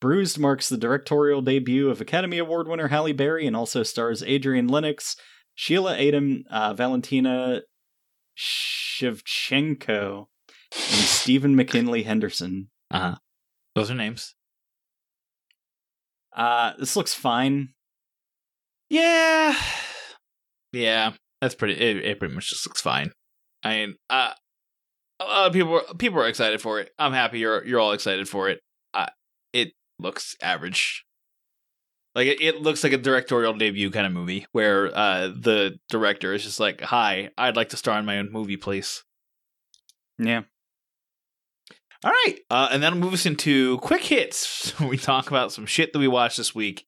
Bruised 0.00 0.38
marks 0.38 0.68
the 0.68 0.76
directorial 0.76 1.40
debut 1.40 1.88
of 1.90 2.00
Academy 2.00 2.38
Award 2.38 2.68
winner 2.68 2.88
Halle 2.88 3.12
Berry 3.12 3.46
and 3.46 3.56
also 3.56 3.82
stars 3.82 4.22
Adriane 4.22 4.70
Lenox, 4.70 5.16
Sheila 5.54 5.96
Atim, 5.96 6.42
uh, 6.50 6.74
Valentina 6.74 7.62
Shevchenko, 8.38 10.26
and 10.72 10.80
Stephen 10.82 11.56
McKinley 11.56 12.02
Henderson. 12.02 12.68
Uh 12.90 12.98
huh. 12.98 13.16
Those 13.74 13.90
are 13.90 13.94
names. 13.94 14.34
Uh, 16.34 16.72
this 16.78 16.96
looks 16.96 17.14
fine. 17.14 17.70
Yeah, 18.90 19.56
yeah. 20.72 21.12
That's 21.40 21.54
pretty. 21.54 21.74
It, 21.74 21.98
it 21.98 22.18
pretty 22.18 22.34
much 22.34 22.48
just 22.50 22.66
looks 22.66 22.80
fine. 22.80 23.12
I 23.62 23.70
mean, 23.76 23.94
uh, 24.10 24.32
a 25.20 25.24
lot 25.24 25.46
of 25.48 25.52
people 25.52 25.80
people 25.98 26.20
are 26.20 26.28
excited 26.28 26.60
for 26.60 26.80
it. 26.80 26.90
I'm 26.98 27.12
happy 27.12 27.38
you're 27.40 27.64
you're 27.64 27.80
all 27.80 27.92
excited 27.92 28.28
for 28.28 28.48
it. 28.48 28.60
Uh, 28.94 29.06
it 29.52 29.72
looks 29.98 30.36
average. 30.42 31.04
Like 32.14 32.26
it, 32.26 32.40
it 32.40 32.62
looks 32.62 32.82
like 32.82 32.92
a 32.92 32.98
directorial 32.98 33.52
debut 33.52 33.90
kind 33.90 34.06
of 34.06 34.12
movie 34.12 34.46
where 34.52 34.96
uh 34.96 35.28
the 35.28 35.78
director 35.88 36.32
is 36.34 36.44
just 36.44 36.60
like, 36.60 36.80
"Hi, 36.80 37.30
I'd 37.38 37.56
like 37.56 37.68
to 37.70 37.76
star 37.76 37.98
in 37.98 38.04
my 38.06 38.18
own 38.18 38.32
movie, 38.32 38.56
please." 38.56 39.04
Yeah. 40.18 40.42
All 42.04 42.12
right, 42.12 42.36
uh, 42.48 42.68
and 42.70 42.82
that'll 42.82 42.98
move 42.98 43.12
us 43.12 43.26
into 43.26 43.78
quick 43.78 44.02
hits. 44.04 44.78
we 44.88 44.96
talk 44.96 45.28
about 45.28 45.52
some 45.52 45.66
shit 45.66 45.92
that 45.92 45.98
we 45.98 46.06
watched 46.08 46.36
this 46.36 46.54
week. 46.54 46.86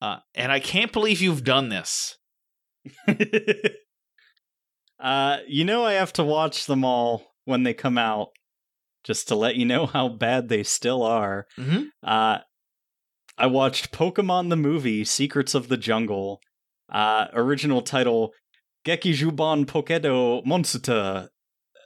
Uh, 0.00 0.18
and 0.34 0.52
I 0.52 0.60
can't 0.60 0.92
believe 0.92 1.20
you've 1.20 1.42
done 1.44 1.68
this. 1.68 2.16
uh, 5.00 5.38
you 5.48 5.64
know 5.64 5.84
I 5.84 5.94
have 5.94 6.12
to 6.14 6.22
watch 6.24 6.66
them 6.66 6.84
all 6.84 7.34
when 7.44 7.62
they 7.62 7.74
come 7.74 7.98
out, 7.98 8.28
just 9.04 9.28
to 9.28 9.34
let 9.34 9.56
you 9.56 9.64
know 9.64 9.86
how 9.92 10.08
bad 10.08 10.48
they 10.48 10.62
still 10.62 11.02
are. 11.02 11.46
Mhm. 11.58 11.88
Uh, 12.04 12.38
I 13.38 13.46
watched 13.46 13.92
Pokemon 13.92 14.48
the 14.48 14.56
movie, 14.56 15.04
Secrets 15.04 15.54
of 15.54 15.68
the 15.68 15.76
Jungle. 15.76 16.40
Uh, 16.90 17.26
original 17.32 17.82
title: 17.82 18.32
Geki 18.86 19.12
Gekijuban 19.12 19.66
Pokedo 19.66 20.44
Monsuta. 20.44 21.28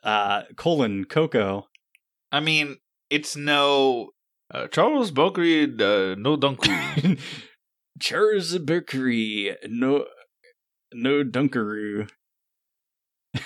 Uh, 0.02 0.42
colon 0.56 1.04
Coco. 1.04 1.68
I 2.32 2.40
mean, 2.40 2.78
it's 3.10 3.36
no 3.36 4.10
uh, 4.52 4.66
Charles 4.68 5.10
Bokri 5.10 5.64
uh, 5.80 6.14
no 6.18 6.36
Dunku. 6.36 7.18
Charles 8.00 8.56
Berkery, 8.58 9.54
no, 9.68 10.06
no 10.92 11.22
Dunkaroo. 11.22 12.08
uh, 13.34 13.38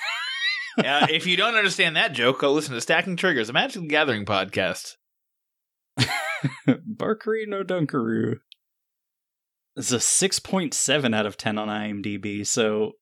if 1.10 1.26
you 1.26 1.36
don't 1.36 1.56
understand 1.56 1.96
that 1.96 2.12
joke, 2.12 2.40
go 2.40 2.52
listen 2.52 2.74
to 2.74 2.80
Stacking 2.80 3.16
Triggers, 3.16 3.48
a 3.48 3.52
Magic 3.52 3.82
the 3.82 3.88
Gathering 3.88 4.24
podcast. 4.24 4.94
Barkery 6.68 7.46
no 7.48 7.64
Dunkaroo. 7.64 8.36
It's 9.76 9.92
a 9.92 9.96
6.7 9.96 11.14
out 11.16 11.26
of 11.26 11.36
10 11.36 11.58
on 11.58 11.68
IMDb, 11.68 12.46
so 12.46 12.92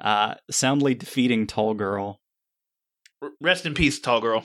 uh, 0.00 0.34
soundly 0.50 0.94
defeating 0.94 1.46
Tall 1.46 1.74
Girl. 1.74 2.20
Rest 3.40 3.64
in 3.64 3.74
peace, 3.74 3.98
tall 3.98 4.20
girl. 4.20 4.44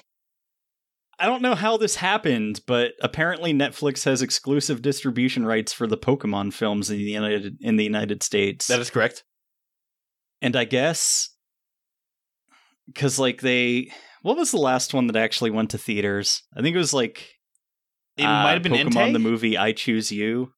I 1.20 1.26
don't 1.26 1.42
know 1.42 1.56
how 1.56 1.78
this 1.78 1.98
happened, 1.98 2.62
but 2.66 2.94
apparently 3.02 3.54
Netflix 3.54 4.06
has 4.06 4.22
exclusive 4.22 4.82
distribution 4.82 5.46
rights 5.46 5.74
for 5.74 5.86
the 5.88 5.98
Pokemon 5.98 6.54
films 6.54 6.90
in 6.90 6.98
the 6.98 7.04
United 7.04 7.58
in 7.62 7.76
the 7.76 7.84
United 7.84 8.24
States. 8.24 8.68
That 8.68 8.80
is 8.80 8.90
correct. 8.90 9.24
and 10.42 10.56
I 10.56 10.64
guess 10.64 11.30
because 12.88 13.20
like 13.20 13.42
they, 13.42 13.92
what 14.22 14.38
was 14.38 14.52
the 14.52 14.58
last 14.58 14.94
one 14.94 15.08
that 15.08 15.16
actually 15.16 15.52
went 15.52 15.72
to 15.72 15.78
theaters? 15.78 16.44
I 16.56 16.62
think 16.62 16.76
it 16.76 16.80
was 16.80 16.94
like 16.94 17.28
It 18.18 18.24
uh, 18.24 18.44
might 18.44 18.54
have 18.54 18.64
been 18.64 18.72
Pokemon 18.74 19.10
Entei? 19.10 19.14
the 19.14 19.20
movie. 19.20 19.58
I 19.58 19.74
choose 19.74 20.12
you. 20.12 20.54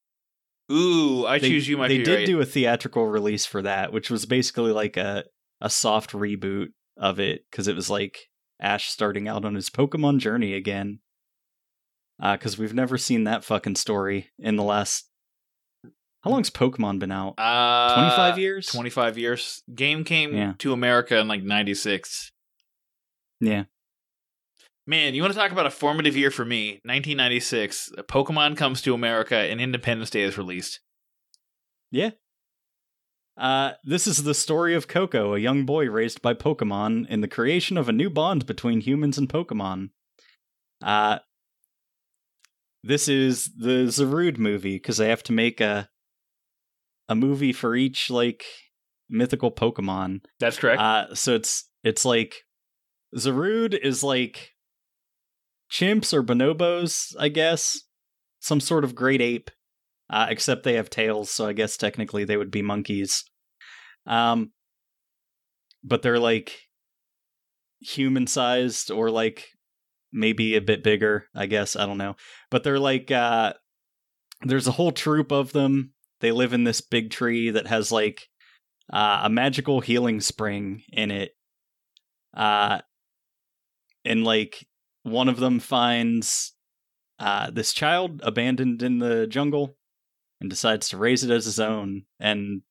Ooh, 0.72 1.26
I 1.26 1.38
They- 1.38 1.48
choose 1.50 1.68
you. 1.68 1.76
Might 1.76 1.88
they 1.88 1.98
did 1.98 2.14
right. 2.16 2.26
do 2.26 2.40
a 2.40 2.44
theatrical 2.46 3.06
release 3.06 3.44
for 3.46 3.62
that, 3.62 3.92
which 3.92 4.10
was 4.10 4.26
basically 4.26 4.72
like 4.72 4.96
a 4.96 5.24
a 5.60 5.70
soft 5.70 6.12
reboot 6.12 6.68
of 6.96 7.18
it 7.20 7.44
because 7.50 7.68
it 7.68 7.76
was 7.76 7.88
like 7.90 8.18
Ash 8.60 8.88
starting 8.88 9.28
out 9.28 9.44
on 9.44 9.54
his 9.54 9.70
Pokemon 9.70 10.18
journey 10.18 10.54
again. 10.54 11.00
Because 12.20 12.56
we've 12.58 12.74
never 12.74 12.96
seen 12.96 13.24
that 13.24 13.44
fucking 13.44 13.74
story 13.76 14.30
in 14.38 14.56
the 14.56 14.62
last. 14.62 15.10
How 16.22 16.30
long's 16.30 16.48
Pokemon 16.50 16.98
been 17.00 17.10
out? 17.12 17.34
Uh, 17.36 17.94
Twenty 17.94 18.10
five 18.16 18.38
years. 18.38 18.66
25 18.68 19.18
years. 19.18 19.62
Game 19.74 20.04
came 20.04 20.34
Yeah. 20.34 20.52
to 20.58 20.72
America 20.72 21.18
in 21.18 21.28
like 21.28 21.42
96. 21.42 22.30
Yeah. 23.40 23.64
Man, 24.86 25.14
you 25.14 25.22
want 25.22 25.32
to 25.32 25.38
talk 25.38 25.52
about 25.52 25.66
a 25.66 25.70
formative 25.70 26.16
year 26.16 26.30
for 26.30 26.44
me? 26.44 26.80
1996. 26.84 27.92
Pokemon 28.02 28.56
comes 28.56 28.82
to 28.82 28.92
America 28.92 29.36
and 29.36 29.60
Independence 29.60 30.10
Day 30.10 30.22
is 30.22 30.36
released. 30.36 30.80
Yeah. 31.90 32.10
Uh, 33.36 33.72
this 33.82 34.06
is 34.06 34.22
the 34.22 34.34
story 34.34 34.74
of 34.74 34.86
Coco, 34.86 35.34
a 35.34 35.38
young 35.38 35.64
boy 35.64 35.88
raised 35.88 36.22
by 36.22 36.34
Pokemon, 36.34 37.08
in 37.08 37.20
the 37.20 37.28
creation 37.28 37.76
of 37.78 37.88
a 37.88 37.92
new 37.92 38.10
bond 38.10 38.46
between 38.46 38.80
humans 38.80 39.18
and 39.18 39.28
Pokemon. 39.28 39.90
Uh, 40.82 41.18
this 42.82 43.08
is 43.08 43.50
the 43.56 43.86
Zarude 43.86 44.38
movie 44.38 44.76
because 44.76 44.98
they 44.98 45.08
have 45.08 45.22
to 45.24 45.32
make 45.32 45.60
a 45.60 45.88
a 47.08 47.14
movie 47.14 47.52
for 47.52 47.74
each 47.74 48.10
like 48.10 48.44
mythical 49.08 49.50
Pokemon. 49.50 50.20
That's 50.38 50.58
correct. 50.58 50.80
Uh, 50.80 51.14
so 51.14 51.34
it's 51.34 51.68
it's 51.82 52.04
like 52.04 52.44
Zarude 53.16 53.78
is 53.78 54.02
like 54.02 54.53
chimps 55.74 56.14
or 56.14 56.22
bonobos, 56.22 57.14
I 57.18 57.28
guess, 57.28 57.80
some 58.38 58.60
sort 58.60 58.84
of 58.84 58.94
great 58.94 59.20
ape. 59.20 59.50
Uh, 60.10 60.26
except 60.28 60.64
they 60.64 60.74
have 60.74 60.90
tails, 60.90 61.30
so 61.30 61.46
I 61.46 61.54
guess 61.54 61.78
technically 61.78 62.24
they 62.24 62.36
would 62.36 62.50
be 62.50 62.60
monkeys. 62.60 63.24
Um, 64.06 64.52
but 65.82 66.02
they're 66.02 66.18
like 66.18 66.58
human 67.80 68.26
sized 68.26 68.90
or 68.90 69.10
like 69.10 69.46
maybe 70.12 70.56
a 70.56 70.60
bit 70.60 70.84
bigger. 70.84 71.24
I 71.34 71.46
guess 71.46 71.74
I 71.74 71.86
don't 71.86 71.96
know, 71.96 72.16
but 72.50 72.64
they're 72.64 72.78
like 72.78 73.10
uh, 73.10 73.54
there's 74.42 74.66
a 74.66 74.72
whole 74.72 74.92
troop 74.92 75.32
of 75.32 75.52
them. 75.52 75.94
They 76.20 76.32
live 76.32 76.52
in 76.52 76.64
this 76.64 76.82
big 76.82 77.10
tree 77.10 77.50
that 77.50 77.66
has 77.66 77.90
like 77.90 78.28
uh, 78.92 79.22
a 79.24 79.30
magical 79.30 79.80
healing 79.80 80.20
spring 80.20 80.82
in 80.92 81.10
it. 81.10 81.32
Uh, 82.36 82.80
and 84.04 84.22
like 84.22 84.66
one 85.04 85.28
of 85.28 85.38
them 85.38 85.60
finds 85.60 86.52
uh, 87.20 87.50
this 87.50 87.72
child 87.72 88.20
abandoned 88.24 88.82
in 88.82 88.98
the 88.98 89.26
jungle 89.26 89.76
and 90.40 90.50
decides 90.50 90.88
to 90.88 90.96
raise 90.96 91.22
it 91.22 91.30
as 91.30 91.44
his 91.44 91.60
own, 91.60 92.02
and 92.18 92.62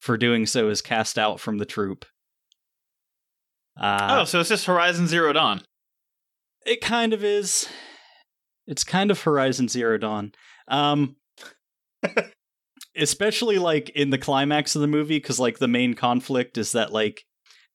for 0.00 0.16
doing 0.16 0.46
so 0.46 0.68
is 0.68 0.80
cast 0.80 1.18
out 1.18 1.38
from 1.38 1.58
the 1.58 1.66
troop. 1.66 2.06
Uh, 3.78 4.18
oh, 4.20 4.24
so 4.24 4.40
it's 4.40 4.48
just 4.48 4.66
Horizon 4.66 5.06
Zero 5.06 5.32
Dawn. 5.32 5.62
It 6.64 6.80
kind 6.80 7.12
of 7.12 7.22
is. 7.24 7.68
It's 8.66 8.84
kind 8.84 9.10
of 9.10 9.22
Horizon 9.22 9.68
Zero 9.68 9.98
Dawn. 9.98 10.32
Um 10.68 11.16
especially 12.96 13.58
like 13.58 13.88
in 13.90 14.10
the 14.10 14.18
climax 14.18 14.74
of 14.76 14.82
the 14.82 14.88
movie 14.88 15.18
cuz 15.18 15.40
like 15.40 15.58
the 15.58 15.68
main 15.68 15.94
conflict 15.94 16.58
is 16.58 16.72
that 16.72 16.92
like 16.92 17.24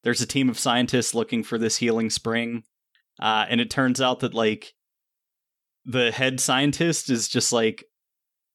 there's 0.03 0.21
a 0.21 0.27
team 0.27 0.47
of 0.47 0.59
scientists 0.59 1.15
looking 1.15 1.43
for 1.43 1.57
this 1.57 1.77
healing 1.77 2.09
spring. 2.09 2.63
Uh 3.19 3.45
and 3.49 3.61
it 3.61 3.69
turns 3.69 4.01
out 4.01 4.19
that 4.19 4.33
like 4.33 4.73
the 5.85 6.11
head 6.11 6.39
scientist 6.39 7.09
is 7.09 7.27
just 7.27 7.53
like 7.53 7.85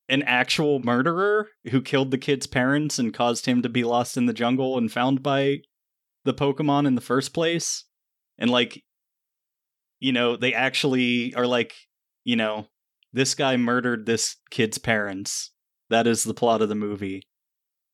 an 0.09 0.23
actual 0.25 0.81
murderer 0.81 1.49
who 1.71 1.81
killed 1.81 2.11
the 2.11 2.19
kid's 2.19 2.47
parents 2.47 2.99
and 2.99 3.15
caused 3.15 3.47
him 3.47 3.63
to 3.63 3.69
be 3.69 3.85
lost 3.85 4.17
in 4.17 4.27
the 4.27 4.33
jungle 4.33 4.77
and 4.77 4.93
found 4.93 5.23
by 5.23 5.59
the 6.25 6.35
Pokemon 6.35 6.87
in 6.87 6.95
the 6.95 7.01
first 7.01 7.33
place. 7.33 7.85
And 8.39 8.51
like 8.51 8.83
you 10.01 10.13
know, 10.13 10.37
they 10.37 10.53
actually 10.53 11.33
are 11.35 11.47
like, 11.47 11.75
you 12.25 12.35
know, 12.35 12.67
this 13.13 13.37
guy 13.37 13.57
murdered 13.57 14.05
this 14.05 14.37
kid's 14.51 14.77
parents. 14.77 15.53
That 15.91 16.09
is 16.09 16.25
the 16.25 16.35
plot 16.35 16.61
of 16.61 16.69
the 16.69 16.75
movie. 16.75 17.23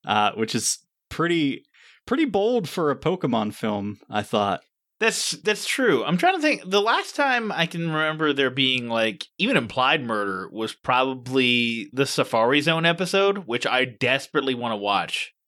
Uh, 0.06 0.32
which 0.32 0.54
is 0.54 0.78
pretty 1.10 1.66
pretty 2.06 2.24
bold 2.24 2.68
for 2.68 2.90
a 2.90 2.96
Pokemon 2.96 3.52
film, 3.52 3.98
I 4.08 4.22
thought. 4.22 4.62
That's 5.00 5.32
that's 5.42 5.64
true. 5.66 6.04
I'm 6.04 6.16
trying 6.18 6.34
to 6.36 6.42
think. 6.42 6.62
The 6.68 6.80
last 6.80 7.14
time 7.14 7.52
I 7.52 7.66
can 7.66 7.86
remember 7.86 8.32
there 8.32 8.50
being 8.50 8.88
like 8.88 9.26
even 9.38 9.56
implied 9.56 10.02
murder 10.02 10.48
was 10.52 10.74
probably 10.74 11.88
the 11.92 12.04
Safari 12.04 12.60
Zone 12.60 12.84
episode, 12.84 13.46
which 13.46 13.64
I 13.66 13.84
desperately 13.84 14.54
want 14.54 14.72
to 14.72 14.76
watch. 14.76 15.32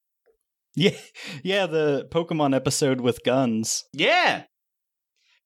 Yeah, 0.77 0.93
yeah, 1.43 1.67
the 1.67 2.07
Pokemon 2.13 2.55
episode 2.55 3.01
with 3.01 3.25
guns. 3.25 3.83
Yeah, 3.93 4.45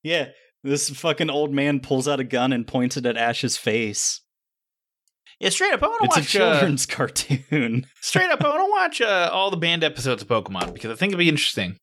Yeah, 0.03 0.27
this 0.63 0.87
fucking 0.91 1.31
old 1.31 1.51
man 1.51 1.79
pulls 1.79 2.07
out 2.07 2.19
a 2.19 2.23
gun 2.23 2.53
and 2.53 2.67
points 2.67 2.95
it 2.95 3.07
at 3.07 3.17
Ash's 3.17 3.57
face. 3.57 4.21
yeah. 5.39 5.49
Straight 5.49 5.73
up, 5.73 5.81
I 5.81 5.87
want 5.87 6.01
to 6.01 6.05
It's 6.05 6.17
a 6.17 6.19
watch. 6.19 6.35
Uh, 6.35 6.51
children's 6.53 6.85
cartoon. 7.49 7.87
straight 8.01 8.29
up, 8.29 8.43
I 8.43 8.49
want 8.49 8.59
to 8.67 8.69
watch 8.69 9.01
uh, 9.01 9.31
all 9.33 9.49
the 9.49 9.57
banned 9.57 9.83
episodes 9.83 10.21
of 10.21 10.27
Pokemon 10.27 10.73
because 10.75 10.91
I 10.91 10.95
think 10.95 11.09
it'd 11.09 11.17
be 11.17 11.27
interesting. 11.27 11.77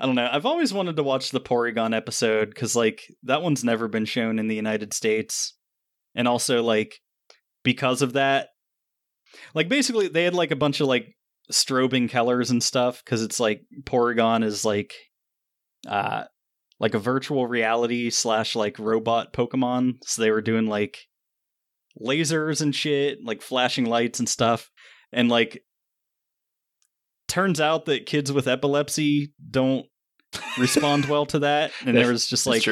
I 0.00 0.06
don't 0.06 0.14
know. 0.14 0.30
I've 0.32 0.46
always 0.46 0.72
wanted 0.72 0.96
to 0.96 1.02
watch 1.02 1.30
the 1.30 1.42
Porygon 1.42 1.94
episode 1.94 2.48
because, 2.48 2.74
like, 2.74 3.02
that 3.24 3.42
one's 3.42 3.62
never 3.62 3.86
been 3.86 4.06
shown 4.06 4.38
in 4.38 4.48
the 4.48 4.56
United 4.56 4.94
States. 4.94 5.54
And 6.14 6.26
also, 6.26 6.62
like, 6.62 7.00
because 7.64 8.00
of 8.00 8.14
that, 8.14 8.48
like, 9.54 9.68
basically, 9.68 10.08
they 10.08 10.24
had, 10.24 10.34
like, 10.34 10.52
a 10.52 10.56
bunch 10.56 10.80
of, 10.80 10.86
like, 10.86 11.14
strobing 11.52 12.08
Kellers 12.08 12.50
and 12.50 12.62
stuff 12.62 13.02
because 13.04 13.22
it's, 13.22 13.38
like, 13.38 13.60
Porygon 13.84 14.42
is, 14.42 14.64
like, 14.64 14.94
uh, 15.86 16.24
like 16.78 16.94
a 16.94 16.98
virtual 16.98 17.46
reality 17.46 18.08
slash, 18.08 18.56
like, 18.56 18.78
robot 18.78 19.34
Pokemon. 19.34 19.98
So 20.04 20.22
they 20.22 20.30
were 20.30 20.40
doing, 20.40 20.66
like, 20.66 20.96
lasers 22.00 22.62
and 22.62 22.74
shit, 22.74 23.18
like, 23.22 23.42
flashing 23.42 23.84
lights 23.84 24.18
and 24.18 24.28
stuff. 24.28 24.70
And, 25.12 25.28
like, 25.28 25.62
turns 27.30 27.60
out 27.60 27.86
that 27.86 28.04
kids 28.06 28.30
with 28.32 28.46
epilepsy 28.48 29.32
don't 29.50 29.86
respond 30.58 31.06
well 31.06 31.24
to 31.26 31.38
that 31.38 31.72
and 31.86 31.96
there 31.96 32.10
was 32.12 32.26
just 32.26 32.46
like 32.46 32.66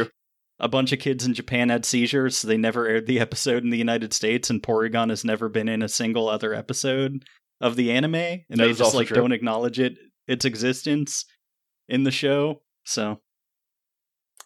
a 0.61 0.69
bunch 0.69 0.93
of 0.93 0.99
kids 0.99 1.25
in 1.25 1.33
Japan 1.33 1.69
had 1.69 1.85
seizures 1.87 2.37
so 2.37 2.49
they 2.49 2.57
never 2.57 2.87
aired 2.87 3.07
the 3.07 3.21
episode 3.21 3.63
in 3.65 3.71
the 3.71 3.79
United 3.79 4.13
States 4.13 4.51
and 4.51 4.63
Porygon 4.63 5.09
has 5.11 5.25
never 5.25 5.49
been 5.49 5.69
in 5.69 5.83
a 5.83 5.89
single 5.89 6.29
other 6.29 6.53
episode 6.53 7.25
of 7.61 7.77
the 7.77 7.91
anime 7.93 8.15
and 8.15 8.45
That 8.51 8.57
they 8.59 8.73
just 8.73 8.95
like 8.95 9.07
true. 9.09 9.17
don't 9.17 9.33
acknowledge 9.33 9.79
it 9.81 9.95
its 10.27 10.45
existence 10.45 11.25
in 11.89 12.03
the 12.03 12.11
show 12.11 12.61
so 12.85 13.21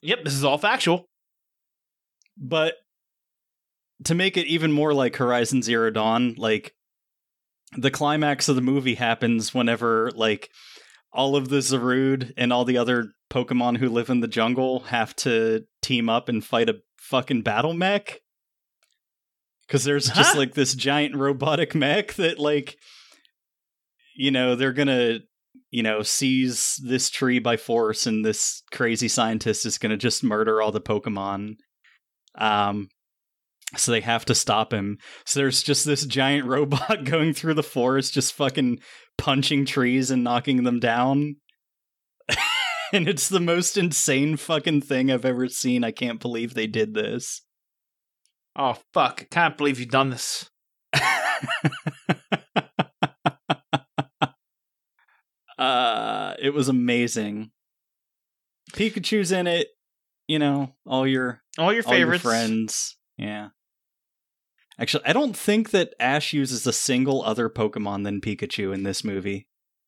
Yep, 0.03 0.25
this 0.25 0.35
is 0.35 0.45
all 0.45 0.59
factual. 0.59 1.07
but 2.37 2.75
to 4.05 4.15
make 4.17 4.37
it 4.37 4.47
even 4.47 4.73
more 4.73 4.93
like 4.93 5.15
Horizon 5.17 5.63
Zero 5.63 5.89
Dawn, 5.91 6.35
like 6.37 6.75
the 7.77 7.91
climax 7.91 8.49
of 8.49 8.57
the 8.57 8.62
movie 8.62 8.95
happens 8.95 9.55
whenever 9.55 10.11
like 10.14 10.51
all 11.12 11.37
of 11.37 11.49
the 11.49 11.59
Zarude 11.59 12.33
and 12.37 12.53
all 12.53 12.64
the 12.64 12.79
other 12.79 13.12
Pokemon 13.31 13.79
who 13.79 13.89
live 13.89 14.11
in 14.11 14.20
the 14.20 14.29
jungle 14.29 14.81
have 14.81 15.14
to 15.16 15.64
team 15.81 16.09
up 16.09 16.29
and 16.29 16.45
fight 16.45 16.68
a 16.68 16.81
fucking 16.99 17.43
battle 17.43 17.75
mech. 17.75 18.18
Cause 19.68 19.85
there's 19.85 20.11
just 20.11 20.37
like 20.37 20.53
this 20.55 20.75
giant 20.75 21.16
robotic 21.16 21.75
mech 21.75 22.14
that 22.14 22.39
like 22.39 22.77
you 24.14 24.31
know, 24.31 24.55
they're 24.55 24.73
gonna 24.73 25.20
you 25.70 25.83
know, 25.83 26.03
seize 26.03 26.79
this 26.85 27.09
tree 27.09 27.39
by 27.39 27.57
force 27.57 28.07
and 28.07 28.23
this 28.23 28.62
crazy 28.70 29.09
scientist 29.09 29.64
is 29.64 29.79
gonna 29.79 29.97
just 29.97 30.23
murder 30.23 30.61
all 30.61 30.73
the 30.73 30.81
Pokemon. 30.81 31.57
Um 32.35 32.89
so 33.77 33.93
they 33.93 34.01
have 34.01 34.25
to 34.27 34.35
stop 34.35 34.73
him. 34.73 34.99
So 35.25 35.41
there's 35.41 35.62
just 35.62 35.85
this 35.85 36.05
giant 36.07 36.47
robot 36.49 37.05
going 37.05 37.33
through 37.33 37.55
the 37.55 37.62
forest, 37.62 38.12
just 38.12 38.35
fucking 38.35 38.81
punching 39.18 39.66
trees 39.66 40.11
and 40.11 40.25
knocking 40.25 40.64
them 40.64 40.81
down. 40.81 41.37
and 42.93 43.09
it's 43.09 43.29
the 43.29 43.41
most 43.41 43.77
insane 43.77 44.37
fucking 44.37 44.83
thing 44.83 45.11
I've 45.11 45.25
ever 45.25 45.49
seen. 45.49 45.85
I 45.85 45.91
can't 45.91 46.20
believe 46.20 46.55
they 46.55 46.66
did 46.66 46.95
this. 46.95 47.43
Oh 48.55 48.77
fuck! 48.93 49.23
I 49.23 49.27
can't 49.31 49.57
believe 49.57 49.81
you've 49.81 49.89
done 49.89 50.11
this. 50.11 50.51
uh 55.59 56.35
it 56.39 56.53
was 56.53 56.68
amazing. 56.68 57.51
Pikachu's 58.73 59.33
in 59.33 59.47
it, 59.47 59.68
you 60.29 60.39
know, 60.39 60.75
all 60.87 61.07
your 61.07 61.41
All 61.59 61.73
your 61.73 61.83
all 61.87 61.97
your 61.97 62.18
friends. 62.18 62.99
Yeah. 63.16 63.49
Actually, 64.83 65.07
I 65.07 65.12
don't 65.12 65.37
think 65.37 65.70
that 65.70 65.95
Ash 66.01 66.33
uses 66.33 66.66
a 66.66 66.72
single 66.72 67.22
other 67.22 67.49
Pokemon 67.49 68.03
than 68.03 68.20
Pikachu 68.20 68.74
in 68.74 68.83
this 68.83 69.05
movie. 69.05 69.47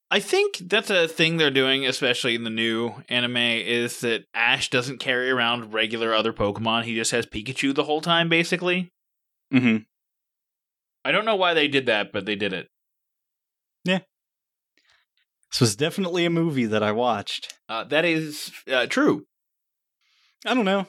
I 0.09 0.21
think 0.21 0.59
that's 0.59 0.89
a 0.89 1.09
thing 1.09 1.37
they're 1.37 1.51
doing, 1.51 1.85
especially 1.85 2.37
in 2.37 2.45
the 2.45 2.51
new 2.51 3.03
anime, 3.09 3.37
is 3.37 4.01
that 4.03 4.27
Ash 4.35 4.71
doesn't 4.71 5.01
carry 5.01 5.33
around 5.33 5.73
regular 5.73 6.15
other 6.15 6.33
Pokemon. 6.33 6.85
He 6.85 6.95
just 6.95 7.11
has 7.11 7.27
Pikachu 7.27 7.75
the 7.75 7.83
whole 7.83 8.01
time, 8.01 8.29
basically. 8.29 8.93
Mm-hmm. 9.53 9.79
I 11.05 11.11
don't 11.11 11.25
know 11.25 11.35
why 11.35 11.55
they 11.55 11.67
did 11.67 11.87
that, 11.87 12.13
but 12.13 12.25
they 12.25 12.37
did 12.37 12.53
it. 12.53 12.69
Yeah. 13.85 14.01
This 15.51 15.61
was 15.61 15.75
definitely 15.75 16.25
a 16.25 16.31
movie 16.31 16.67
that 16.67 16.85
I 16.85 16.93
watched. 16.93 17.53
Uh, 17.69 17.83
that 17.83 18.05
is 18.05 18.53
uh, 18.73 18.87
true. 18.87 19.27
I 20.47 20.55
don't 20.55 20.65
know. 20.65 20.87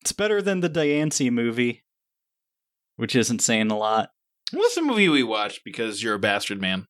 It's 0.00 0.12
better 0.12 0.40
than 0.40 0.60
the 0.60 0.70
Diancie 0.70 1.30
movie, 1.30 1.82
which 2.98 3.16
isn't 3.16 3.40
saying 3.40 3.70
a 3.70 3.76
lot. 3.78 4.10
What's 4.52 4.74
the 4.74 4.82
movie 4.82 5.08
we 5.08 5.22
watched? 5.22 5.60
Because 5.64 6.02
you're 6.02 6.14
a 6.14 6.18
bastard 6.18 6.60
man. 6.60 6.86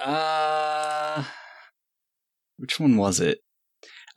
Uh 0.00 1.24
which 2.58 2.80
one 2.80 2.96
was 2.96 3.20
it? 3.20 3.38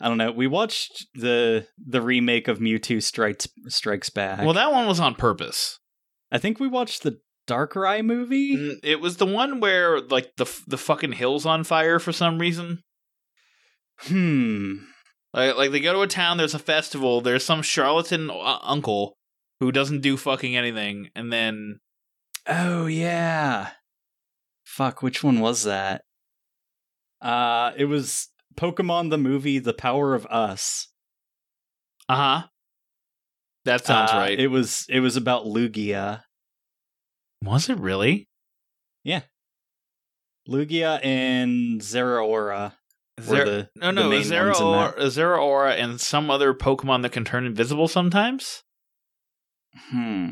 I 0.02 0.08
don't 0.08 0.18
know. 0.18 0.32
We 0.32 0.48
watched 0.48 1.08
the 1.14 1.68
the 1.78 2.02
remake 2.02 2.48
of 2.48 2.60
Mewtwo 2.60 3.04
Strikes 3.04 3.48
Strikes 3.68 4.10
Back. 4.10 4.40
Well, 4.40 4.54
that 4.54 4.72
one 4.72 4.88
was 4.88 5.00
on 5.00 5.16
purpose. 5.16 5.80
I 6.32 6.38
think 6.38 6.60
we 6.60 6.68
watched 6.68 7.04
the 7.04 7.20
Darkrai 7.48 8.04
movie. 8.06 8.56
Mm, 8.56 8.76
It 8.84 9.02
was 9.02 9.18
the 9.18 9.26
one 9.26 9.60
where 9.60 10.00
like 10.00 10.36
the 10.38 10.46
the 10.68 10.78
fucking 10.78 11.14
hill's 11.14 11.46
on 11.46 11.64
fire 11.64 12.00
for 12.00 12.12
some 12.14 12.40
reason. 12.40 12.84
Hmm. 14.00 14.76
Like, 15.34 15.58
like 15.58 15.72
they 15.72 15.80
go 15.82 15.94
to 15.94 16.02
a 16.02 16.08
town, 16.08 16.38
there's 16.38 16.54
a 16.56 16.60
festival, 16.60 17.22
there's 17.22 17.44
some 17.44 17.62
charlatan 17.62 18.30
uh, 18.32 18.60
uncle 18.64 19.18
who 19.60 19.72
doesn't 19.72 20.02
do 20.02 20.18
fucking 20.18 20.56
anything, 20.56 21.10
and 21.16 21.32
then 21.32 21.80
Oh 22.48 22.86
yeah. 22.88 23.72
Fuck, 24.66 25.02
which 25.02 25.24
one 25.24 25.40
was 25.40 25.64
that? 25.64 26.04
Uh 27.22 27.72
it 27.78 27.86
was 27.86 28.30
Pokemon 28.56 29.10
the 29.10 29.18
movie 29.18 29.60
The 29.60 29.74
Power 29.74 30.14
of 30.16 30.26
Us. 30.28 30.88
uh 32.08 32.16
huh, 32.16 32.48
that 33.66 33.86
sounds 33.86 34.12
Uh, 34.12 34.18
right. 34.18 34.40
It 34.40 34.48
was 34.48 34.86
it 34.90 35.00
was 35.02 35.16
about 35.18 35.46
Lugia. 35.46 36.24
was 37.44 37.70
it 37.70 37.78
really? 37.80 38.28
Yeah. 39.04 39.22
Lugia 40.48 41.00
and 41.06 41.80
Zeraora 41.82 42.74
Zer- 43.22 43.46
the 43.46 43.70
no, 43.76 43.92
no, 43.92 44.12
in. 44.12 44.24
Zeraora, 44.24 44.96
Zeraora, 45.08 45.72
and 45.78 46.00
some 46.02 46.32
other 46.32 46.54
Pokemon 46.54 47.02
that 47.04 47.12
can 47.12 47.26
turn 47.26 47.46
invisible 47.46 47.88
sometimes. 47.88 48.64
Hmm. 49.76 50.30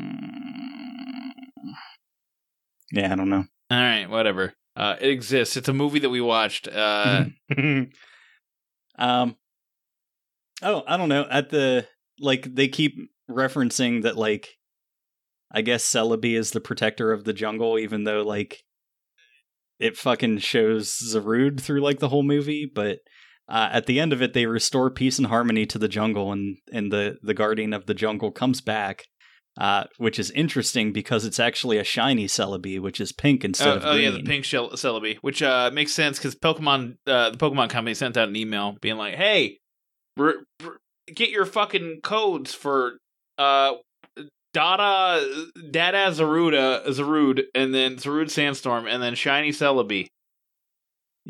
Yeah, 2.92 3.12
I 3.12 3.16
don't 3.16 3.28
know. 3.28 3.44
All 3.70 3.78
right, 3.78 4.08
whatever. 4.08 4.54
Uh, 4.76 4.96
it 5.00 5.10
exists. 5.10 5.56
It's 5.56 5.68
a 5.68 5.74
movie 5.74 5.98
that 5.98 6.10
we 6.10 6.20
watched. 6.20 6.68
Uh, 6.68 7.24
um 8.98 9.36
Oh, 10.62 10.82
I 10.86 10.96
don't 10.96 11.08
know. 11.08 11.26
At 11.30 11.50
the 11.50 11.86
like 12.18 12.54
they 12.54 12.68
keep 12.68 12.96
referencing 13.30 14.02
that 14.02 14.16
like 14.16 14.48
I 15.52 15.62
guess 15.62 15.84
Celebi 15.84 16.36
is 16.36 16.50
the 16.50 16.60
protector 16.60 17.12
of 17.12 17.24
the 17.24 17.32
jungle, 17.32 17.78
even 17.78 18.04
though 18.04 18.22
like 18.22 18.64
it 19.78 19.96
fucking 19.96 20.38
shows 20.38 20.96
Zarud 21.12 21.60
through 21.60 21.80
like 21.80 22.00
the 22.00 22.08
whole 22.08 22.24
movie, 22.24 22.70
but 22.72 22.98
uh, 23.48 23.70
at 23.72 23.86
the 23.86 24.00
end 24.00 24.12
of 24.12 24.20
it 24.20 24.34
they 24.34 24.46
restore 24.46 24.90
peace 24.90 25.18
and 25.18 25.28
harmony 25.28 25.64
to 25.66 25.78
the 25.78 25.88
jungle 25.88 26.32
and 26.32 26.56
and 26.72 26.92
the 26.92 27.18
the 27.22 27.34
guardian 27.34 27.72
of 27.72 27.86
the 27.86 27.94
jungle 27.94 28.32
comes 28.32 28.60
back. 28.60 29.04
Uh, 29.58 29.82
which 29.96 30.20
is 30.20 30.30
interesting 30.30 30.92
because 30.92 31.24
it's 31.24 31.40
actually 31.40 31.78
a 31.78 31.82
shiny 31.84 32.26
Celebi, 32.26 32.78
which 32.80 33.00
is 33.00 33.10
pink 33.10 33.44
instead 33.44 33.66
Oh, 33.66 33.76
of 33.78 33.84
oh, 33.86 33.92
green. 33.94 34.04
yeah, 34.04 34.10
the 34.12 34.22
pink 34.22 34.44
shell 34.44 34.70
Celebi, 34.70 35.16
which 35.20 35.42
uh, 35.42 35.70
makes 35.74 35.90
sense 35.90 36.16
because 36.16 36.36
Pokemon, 36.36 36.96
uh, 37.08 37.30
the 37.30 37.38
Pokemon 37.38 37.68
company 37.68 37.92
sent 37.94 38.16
out 38.16 38.28
an 38.28 38.36
email 38.36 38.76
being 38.80 38.96
like, 38.96 39.16
"Hey, 39.16 39.58
re- 40.16 40.34
re- 40.62 40.76
get 41.12 41.30
your 41.30 41.44
fucking 41.44 42.02
codes 42.04 42.54
for 42.54 42.98
uh, 43.36 43.74
Dada, 44.54 45.26
Dada 45.70 46.10
Zaruda, 46.12 46.86
Zarud, 46.86 47.42
and 47.54 47.74
then 47.74 47.96
Zarud 47.96 48.30
Sandstorm, 48.30 48.86
and 48.86 49.02
then 49.02 49.14
Shiny 49.16 49.50
Celebi." 49.50 50.06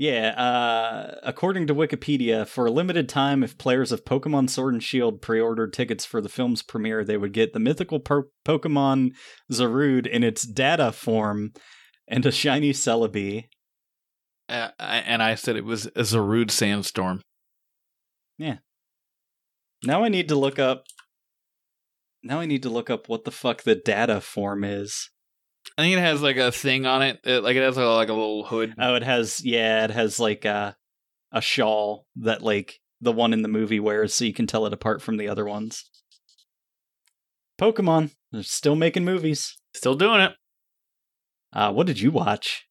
Yeah, 0.01 0.29
uh, 0.41 1.19
according 1.25 1.67
to 1.67 1.75
Wikipedia, 1.75 2.47
for 2.47 2.67
a 2.67 2.71
limited 2.71 3.09
time, 3.09 3.43
if 3.43 3.59
players 3.59 3.91
of 3.91 4.05
Pokemon 4.05 4.49
Sword 4.49 4.75
and 4.75 4.81
Shield 4.83 5.21
pre 5.21 5.41
ordered 5.41 5.73
tickets 5.73 6.05
for 6.05 6.21
the 6.21 6.29
film's 6.29 6.63
premiere, 6.63 7.03
they 7.03 7.17
would 7.17 7.33
get 7.33 7.53
the 7.53 7.59
mythical 7.59 7.99
Pokemon 7.99 9.11
Zarud 9.51 10.07
in 10.07 10.23
its 10.23 10.47
data 10.47 10.93
form 10.93 11.53
and 12.07 12.25
a 12.25 12.31
shiny 12.31 12.73
Celebi. 12.73 13.47
Uh, 14.49 14.71
I- 14.79 14.99
and 14.99 15.21
I 15.21 15.35
said 15.35 15.57
it 15.57 15.65
was 15.65 15.87
a 15.87 16.03
Zarud 16.05 16.53
Sandstorm. 16.53 17.23
Yeah. 18.39 18.59
Now 19.83 20.05
I 20.05 20.09
need 20.11 20.29
to 20.29 20.37
look 20.37 20.61
up. 20.61 20.85
Now 22.23 22.39
I 22.39 22.47
need 22.47 22.63
to 22.63 22.71
look 22.71 22.89
up 22.89 23.09
what 23.09 23.25
the 23.25 23.33
fuck 23.33 23.65
the 23.65 23.75
data 23.75 24.21
form 24.21 24.63
is. 24.63 25.11
I 25.79 25.83
think 25.83 25.97
it 25.97 26.01
has 26.01 26.21
like 26.21 26.39
a 26.39 26.51
thing 26.51 26.87
on 26.87 27.03
it, 27.03 27.21
uh, 27.25 27.41
like 27.41 27.55
it 27.55 27.63
has 27.63 27.77
a, 27.77 27.85
like 27.87 28.09
a 28.09 28.13
little 28.13 28.43
hood. 28.43 28.75
Oh, 28.79 28.97
it 28.97 29.05
has, 29.05 29.45
yeah, 29.45 29.85
it 29.85 29.91
has 29.91 30.19
like 30.19 30.45
a, 30.45 30.77
a 31.31 31.41
shawl 31.41 32.05
that 32.17 32.43
like 32.43 32.81
the 33.01 33.13
one 33.13 33.33
in 33.33 33.43
the 33.43 33.49
movie 33.49 33.79
wears 33.79 34.13
so 34.13 34.25
you 34.25 34.35
can 34.35 34.49
tell 34.49 34.67
it 34.67 34.73
apart 34.73 35.01
from 35.01 35.19
the 35.19 35.29
other 35.29 35.45
ones. 35.45 35.89
Pokemon, 37.61 38.11
they're 38.33 38.43
still 38.43 38.75
making 38.75 39.05
movies. 39.05 39.57
Still 39.73 39.95
doing 39.95 40.21
it. 40.21 40.33
Uh, 41.53 41.73
what 41.73 41.87
did 41.87 42.01
you 42.01 42.11
watch? 42.11 42.67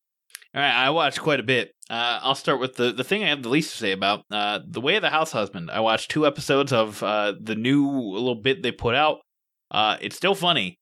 All 0.53 0.61
right, 0.61 0.73
I 0.73 0.89
watched 0.89 1.21
quite 1.21 1.39
a 1.39 1.43
bit. 1.43 1.71
Uh, 1.89 2.19
I'll 2.21 2.35
start 2.35 2.59
with 2.59 2.75
the, 2.75 2.91
the 2.91 3.05
thing 3.05 3.23
I 3.23 3.29
have 3.29 3.41
the 3.41 3.49
least 3.49 3.71
to 3.71 3.77
say 3.77 3.93
about 3.93 4.25
uh, 4.29 4.59
the 4.67 4.81
way 4.81 4.97
of 4.97 5.01
the 5.01 5.11
house 5.11 5.31
husband. 5.31 5.71
I 5.71 5.79
watched 5.79 6.11
two 6.11 6.27
episodes 6.27 6.73
of 6.73 7.01
uh, 7.01 7.35
the 7.39 7.55
new 7.55 7.89
little 7.89 8.35
bit 8.35 8.63
they 8.63 8.73
put 8.73 8.95
out. 8.95 9.19
Uh, 9.71 9.95
it's 10.01 10.17
still 10.17 10.35
funny. 10.35 10.77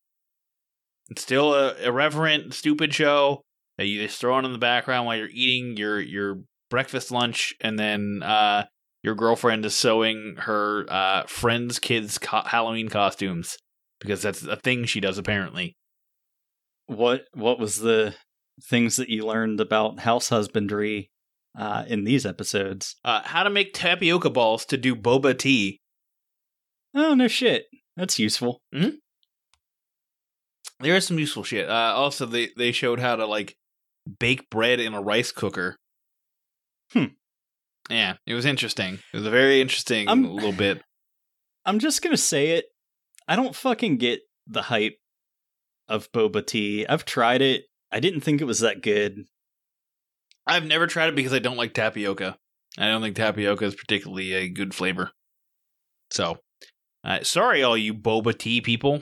It's 1.09 1.21
still 1.21 1.53
a 1.53 1.75
irreverent, 1.75 2.53
stupid 2.53 2.93
show 2.93 3.41
that 3.77 3.85
you 3.85 4.01
just 4.01 4.19
throw 4.19 4.35
on 4.35 4.45
in 4.45 4.53
the 4.53 4.57
background 4.57 5.05
while 5.05 5.17
you're 5.17 5.29
eating 5.31 5.77
your 5.77 5.99
your 5.99 6.41
breakfast, 6.69 7.11
lunch, 7.11 7.53
and 7.61 7.77
then 7.77 8.21
uh, 8.23 8.65
your 9.03 9.15
girlfriend 9.15 9.65
is 9.65 9.75
sewing 9.75 10.35
her 10.39 10.85
uh, 10.89 11.23
friends' 11.27 11.79
kids' 11.79 12.17
co- 12.17 12.41
Halloween 12.45 12.89
costumes 12.89 13.57
because 13.99 14.21
that's 14.21 14.43
a 14.43 14.55
thing 14.55 14.85
she 14.85 14.99
does 14.99 15.17
apparently. 15.17 15.77
What 16.87 17.25
what 17.33 17.59
was 17.59 17.79
the 17.79 18.15
things 18.63 18.95
that 18.95 19.09
you 19.09 19.25
learned 19.25 19.59
about 19.59 19.99
house 19.99 20.29
husbandry 20.29 21.11
uh, 21.57 21.85
in 21.87 22.03
these 22.03 22.25
episodes? 22.25 22.95
Uh, 23.03 23.21
how 23.23 23.43
to 23.43 23.49
make 23.49 23.73
tapioca 23.73 24.29
balls 24.29 24.65
to 24.65 24.77
do 24.77 24.95
boba 24.95 25.37
tea. 25.37 25.81
Oh 26.95 27.13
no 27.13 27.27
shit, 27.27 27.65
that's 27.95 28.19
useful. 28.19 28.61
There 30.79 30.95
is 30.95 31.07
some 31.07 31.19
useful 31.19 31.43
shit. 31.43 31.69
Uh, 31.69 31.93
also, 31.95 32.25
they 32.25 32.49
they 32.57 32.71
showed 32.71 32.99
how 32.99 33.15
to 33.15 33.25
like 33.25 33.55
bake 34.19 34.49
bread 34.49 34.79
in 34.79 34.93
a 34.93 35.01
rice 35.01 35.31
cooker. 35.31 35.77
Hmm. 36.91 37.05
Yeah, 37.89 38.15
it 38.25 38.33
was 38.33 38.45
interesting. 38.45 38.95
It 39.13 39.17
was 39.17 39.25
a 39.25 39.29
very 39.31 39.61
interesting 39.61 40.07
I'm- 40.09 40.23
little 40.33 40.51
bit. 40.51 40.81
I'm 41.65 41.79
just 41.79 42.01
gonna 42.01 42.17
say 42.17 42.51
it. 42.51 42.65
I 43.27 43.35
don't 43.35 43.55
fucking 43.55 43.97
get 43.97 44.21
the 44.47 44.63
hype 44.63 44.97
of 45.87 46.11
boba 46.11 46.45
tea. 46.45 46.85
I've 46.87 47.05
tried 47.05 47.41
it. 47.41 47.65
I 47.91 47.99
didn't 47.99 48.21
think 48.21 48.41
it 48.41 48.45
was 48.45 48.59
that 48.59 48.81
good. 48.83 49.25
I've 50.45 50.65
never 50.65 50.85
tried 50.85 51.07
it 51.09 51.15
because 51.15 51.33
I 51.33 51.39
don't 51.39 51.57
like 51.57 51.73
tapioca. 51.73 52.37
I 52.77 52.87
don't 52.87 53.01
think 53.01 53.15
tapioca 53.15 53.65
is 53.65 53.73
particularly 53.75 54.33
a 54.33 54.49
good 54.49 54.75
flavor. 54.75 55.11
So, 56.11 56.37
uh, 57.03 57.23
sorry, 57.23 57.63
all 57.63 57.77
you 57.77 57.93
boba 57.95 58.37
tea 58.37 58.61
people. 58.61 59.01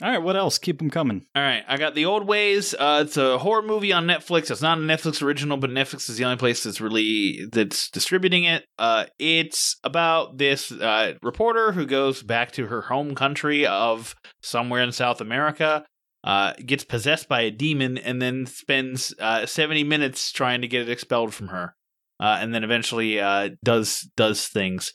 All 0.00 0.08
right, 0.08 0.22
what 0.22 0.36
else? 0.36 0.58
Keep 0.58 0.78
them 0.78 0.90
coming. 0.90 1.26
All 1.34 1.42
right, 1.42 1.62
I 1.68 1.76
got 1.76 1.94
The 1.94 2.06
Old 2.06 2.26
Ways. 2.26 2.74
Uh, 2.74 3.04
it's 3.06 3.18
a 3.18 3.36
horror 3.38 3.62
movie 3.62 3.92
on 3.92 4.06
Netflix. 4.06 4.50
It's 4.50 4.62
not 4.62 4.78
a 4.78 4.80
Netflix 4.80 5.22
original, 5.22 5.58
but 5.58 5.70
Netflix 5.70 6.08
is 6.08 6.16
the 6.16 6.24
only 6.24 6.38
place 6.38 6.64
that's 6.64 6.80
really 6.80 7.46
that's 7.52 7.90
distributing 7.90 8.44
it. 8.44 8.64
Uh, 8.78 9.04
it's 9.18 9.76
about 9.84 10.38
this 10.38 10.72
uh, 10.72 11.14
reporter 11.22 11.72
who 11.72 11.84
goes 11.84 12.22
back 12.22 12.52
to 12.52 12.66
her 12.68 12.82
home 12.82 13.14
country 13.14 13.66
of 13.66 14.14
somewhere 14.40 14.82
in 14.82 14.92
South 14.92 15.20
America, 15.20 15.84
uh, 16.24 16.54
gets 16.64 16.84
possessed 16.84 17.28
by 17.28 17.42
a 17.42 17.50
demon, 17.50 17.98
and 17.98 18.20
then 18.20 18.46
spends 18.46 19.14
uh, 19.20 19.44
seventy 19.44 19.84
minutes 19.84 20.32
trying 20.32 20.62
to 20.62 20.68
get 20.68 20.82
it 20.82 20.90
expelled 20.90 21.34
from 21.34 21.48
her, 21.48 21.74
uh, 22.18 22.38
and 22.40 22.54
then 22.54 22.64
eventually 22.64 23.20
uh, 23.20 23.50
does 23.62 24.08
does 24.16 24.48
things. 24.48 24.94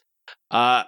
Uh, 0.50 0.82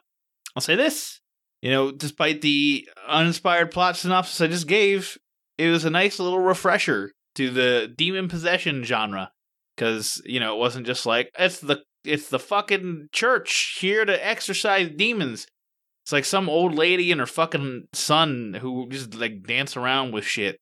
I'll 0.56 0.62
say 0.62 0.74
this 0.74 1.19
you 1.62 1.70
know, 1.70 1.90
despite 1.90 2.40
the 2.40 2.88
uninspired 3.06 3.70
plot 3.70 3.96
synopsis 3.96 4.40
I 4.40 4.46
just 4.46 4.66
gave, 4.66 5.18
it 5.58 5.68
was 5.68 5.84
a 5.84 5.90
nice 5.90 6.18
little 6.18 6.38
refresher 6.38 7.12
to 7.34 7.50
the 7.50 7.92
demon 7.96 8.28
possession 8.28 8.82
genre. 8.84 9.30
Because 9.76 10.20
you 10.24 10.40
know, 10.40 10.54
it 10.54 10.58
wasn't 10.58 10.86
just 10.86 11.06
like 11.06 11.30
it's 11.38 11.58
the 11.60 11.82
it's 12.04 12.28
the 12.28 12.38
fucking 12.38 13.08
church 13.12 13.78
here 13.80 14.04
to 14.04 14.26
exorcise 14.26 14.90
demons. 14.94 15.46
It's 16.04 16.12
like 16.12 16.24
some 16.24 16.48
old 16.48 16.74
lady 16.74 17.12
and 17.12 17.20
her 17.20 17.26
fucking 17.26 17.88
son 17.92 18.56
who 18.60 18.88
just 18.88 19.14
like 19.14 19.44
dance 19.46 19.76
around 19.76 20.12
with 20.12 20.24
shit. 20.24 20.58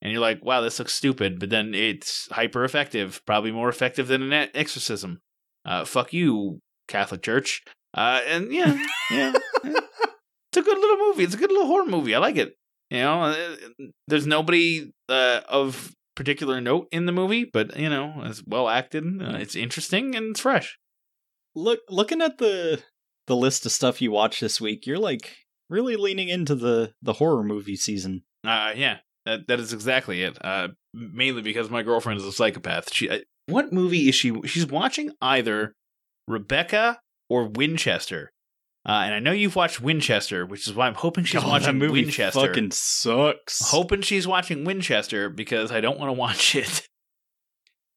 And 0.00 0.10
you're 0.10 0.20
like, 0.20 0.44
wow, 0.44 0.60
this 0.60 0.78
looks 0.78 0.94
stupid, 0.94 1.38
but 1.38 1.50
then 1.50 1.74
it's 1.74 2.28
hyper 2.32 2.64
effective, 2.64 3.22
probably 3.24 3.52
more 3.52 3.68
effective 3.68 4.08
than 4.08 4.32
an 4.32 4.48
exorcism. 4.52 5.20
Uh, 5.64 5.84
fuck 5.84 6.12
you, 6.12 6.58
Catholic 6.88 7.22
Church. 7.22 7.62
Uh, 7.94 8.20
and 8.26 8.52
yeah, 8.52 8.84
yeah, 9.10 9.32
it's 10.52 10.58
a 10.58 10.70
good 10.70 10.78
little 10.78 10.98
movie. 10.98 11.24
It's 11.24 11.34
a 11.34 11.38
good 11.38 11.50
little 11.50 11.66
horror 11.66 11.86
movie. 11.86 12.14
I 12.14 12.18
like 12.18 12.36
it. 12.36 12.54
You 12.90 12.98
know, 12.98 13.22
uh, 13.22 13.56
there's 14.06 14.26
nobody 14.26 14.92
uh, 15.08 15.40
of 15.48 15.94
particular 16.14 16.60
note 16.60 16.88
in 16.92 17.06
the 17.06 17.12
movie, 17.12 17.44
but 17.44 17.74
you 17.78 17.88
know, 17.88 18.20
it's 18.24 18.42
well 18.46 18.68
acted. 18.68 19.04
Uh, 19.22 19.36
it's 19.38 19.56
interesting 19.56 20.14
and 20.14 20.32
it's 20.32 20.40
fresh. 20.40 20.78
Look, 21.54 21.80
looking 21.88 22.20
at 22.20 22.36
the 22.36 22.82
the 23.28 23.36
list 23.36 23.64
of 23.64 23.72
stuff 23.72 24.02
you 24.02 24.10
watched 24.10 24.42
this 24.42 24.60
week, 24.60 24.86
you're 24.86 24.98
like 24.98 25.36
really 25.70 25.96
leaning 25.96 26.28
into 26.28 26.54
the 26.54 26.92
the 27.00 27.14
horror 27.14 27.42
movie 27.42 27.76
season. 27.76 28.24
Uh, 28.44 28.72
yeah, 28.76 28.98
that 29.24 29.48
that 29.48 29.58
is 29.58 29.72
exactly 29.72 30.22
it. 30.22 30.36
Uh, 30.44 30.68
mainly 30.92 31.40
because 31.40 31.70
my 31.70 31.82
girlfriend 31.82 32.20
is 32.20 32.26
a 32.26 32.32
psychopath. 32.32 32.92
She, 32.92 33.08
uh, 33.08 33.20
what 33.46 33.72
movie 33.72 34.08
is 34.08 34.14
she? 34.14 34.38
She's 34.44 34.66
watching 34.66 35.12
either 35.22 35.72
Rebecca 36.28 37.00
or 37.30 37.46
Winchester. 37.46 38.32
Uh, 38.84 39.02
and 39.04 39.14
I 39.14 39.20
know 39.20 39.30
you've 39.30 39.54
watched 39.54 39.80
Winchester, 39.80 40.44
which 40.44 40.66
is 40.66 40.74
why 40.74 40.88
I'm 40.88 40.94
hoping 40.94 41.22
she's 41.24 41.40
God, 41.40 41.48
watching 41.48 41.78
Winchester. 41.78 42.40
fucking 42.40 42.72
sucks. 42.72 43.70
hoping 43.70 44.02
she's 44.02 44.26
watching 44.26 44.64
Winchester 44.64 45.28
because 45.30 45.70
I 45.70 45.80
don't 45.80 46.00
want 46.00 46.08
to 46.08 46.14
watch 46.14 46.54
it. 46.56 46.88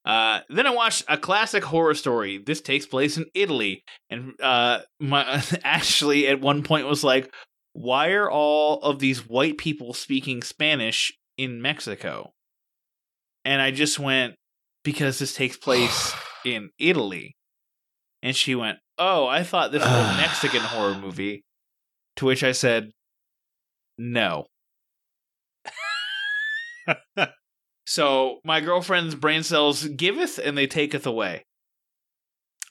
Uh, 0.06 0.42
then 0.50 0.68
I 0.68 0.70
watched 0.70 1.04
a 1.08 1.18
classic 1.18 1.64
horror 1.64 1.96
story. 1.96 2.38
This 2.38 2.62
takes 2.62 2.86
place 2.86 3.18
in 3.18 3.26
Italy, 3.34 3.84
and 4.12 4.34
uh, 4.42 4.82
my 5.00 5.24
Ashley 5.64 6.28
at 6.28 6.40
one 6.40 6.62
point 6.62 6.86
was 6.86 7.04
like, 7.04 7.34
"Why 7.74 8.12
are 8.12 8.30
all 8.30 8.80
of 8.84 9.00
these 9.00 9.28
white 9.28 9.58
people 9.58 9.96
speaking 9.96 10.44
Spanish 10.44 11.12
in 11.38 11.60
Mexico?" 11.64 12.34
And 13.44 13.60
I 13.60 13.72
just 13.72 13.98
went, 13.98 14.36
"Because 14.84 15.18
this 15.18 15.34
takes 15.34 15.58
place 15.66 16.14
in 16.46 16.70
Italy." 16.78 17.36
And 18.22 18.36
she 18.36 18.54
went, 18.54 18.78
"Oh, 18.98 19.28
I 19.28 19.44
thought 19.44 19.72
this 19.72 19.82
was 19.82 19.92
a 19.92 20.18
Mexican 20.22 20.62
horror 20.62 20.96
movie." 20.96 21.44
To 22.18 22.26
which 22.26 22.44
I 22.44 22.54
said, 22.54 22.92
"No." 23.98 24.46
So 27.86 28.40
my 28.44 28.62
girlfriend's 28.62 29.16
brain 29.16 29.44
cells 29.44 29.88
giveth 29.88 30.40
and 30.40 30.58
they 30.58 30.68
taketh 30.68 31.06
away. 31.06 31.46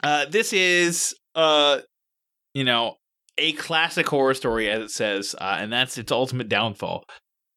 Uh, 0.02 0.26
this 0.26 0.52
is, 0.52 1.14
uh, 1.34 1.78
you 2.52 2.64
know, 2.64 2.96
a 3.38 3.52
classic 3.52 4.08
horror 4.08 4.34
story, 4.34 4.68
as 4.68 4.82
it 4.82 4.90
says, 4.90 5.34
uh, 5.40 5.56
and 5.58 5.72
that's 5.72 5.98
its 5.98 6.12
ultimate 6.12 6.48
downfall. 6.48 7.04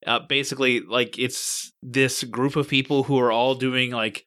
Uh, 0.05 0.19
basically, 0.19 0.79
like 0.81 1.17
it's 1.19 1.71
this 1.81 2.23
group 2.23 2.55
of 2.55 2.69
people 2.69 3.03
who 3.03 3.19
are 3.19 3.31
all 3.31 3.55
doing 3.55 3.91
like 3.91 4.23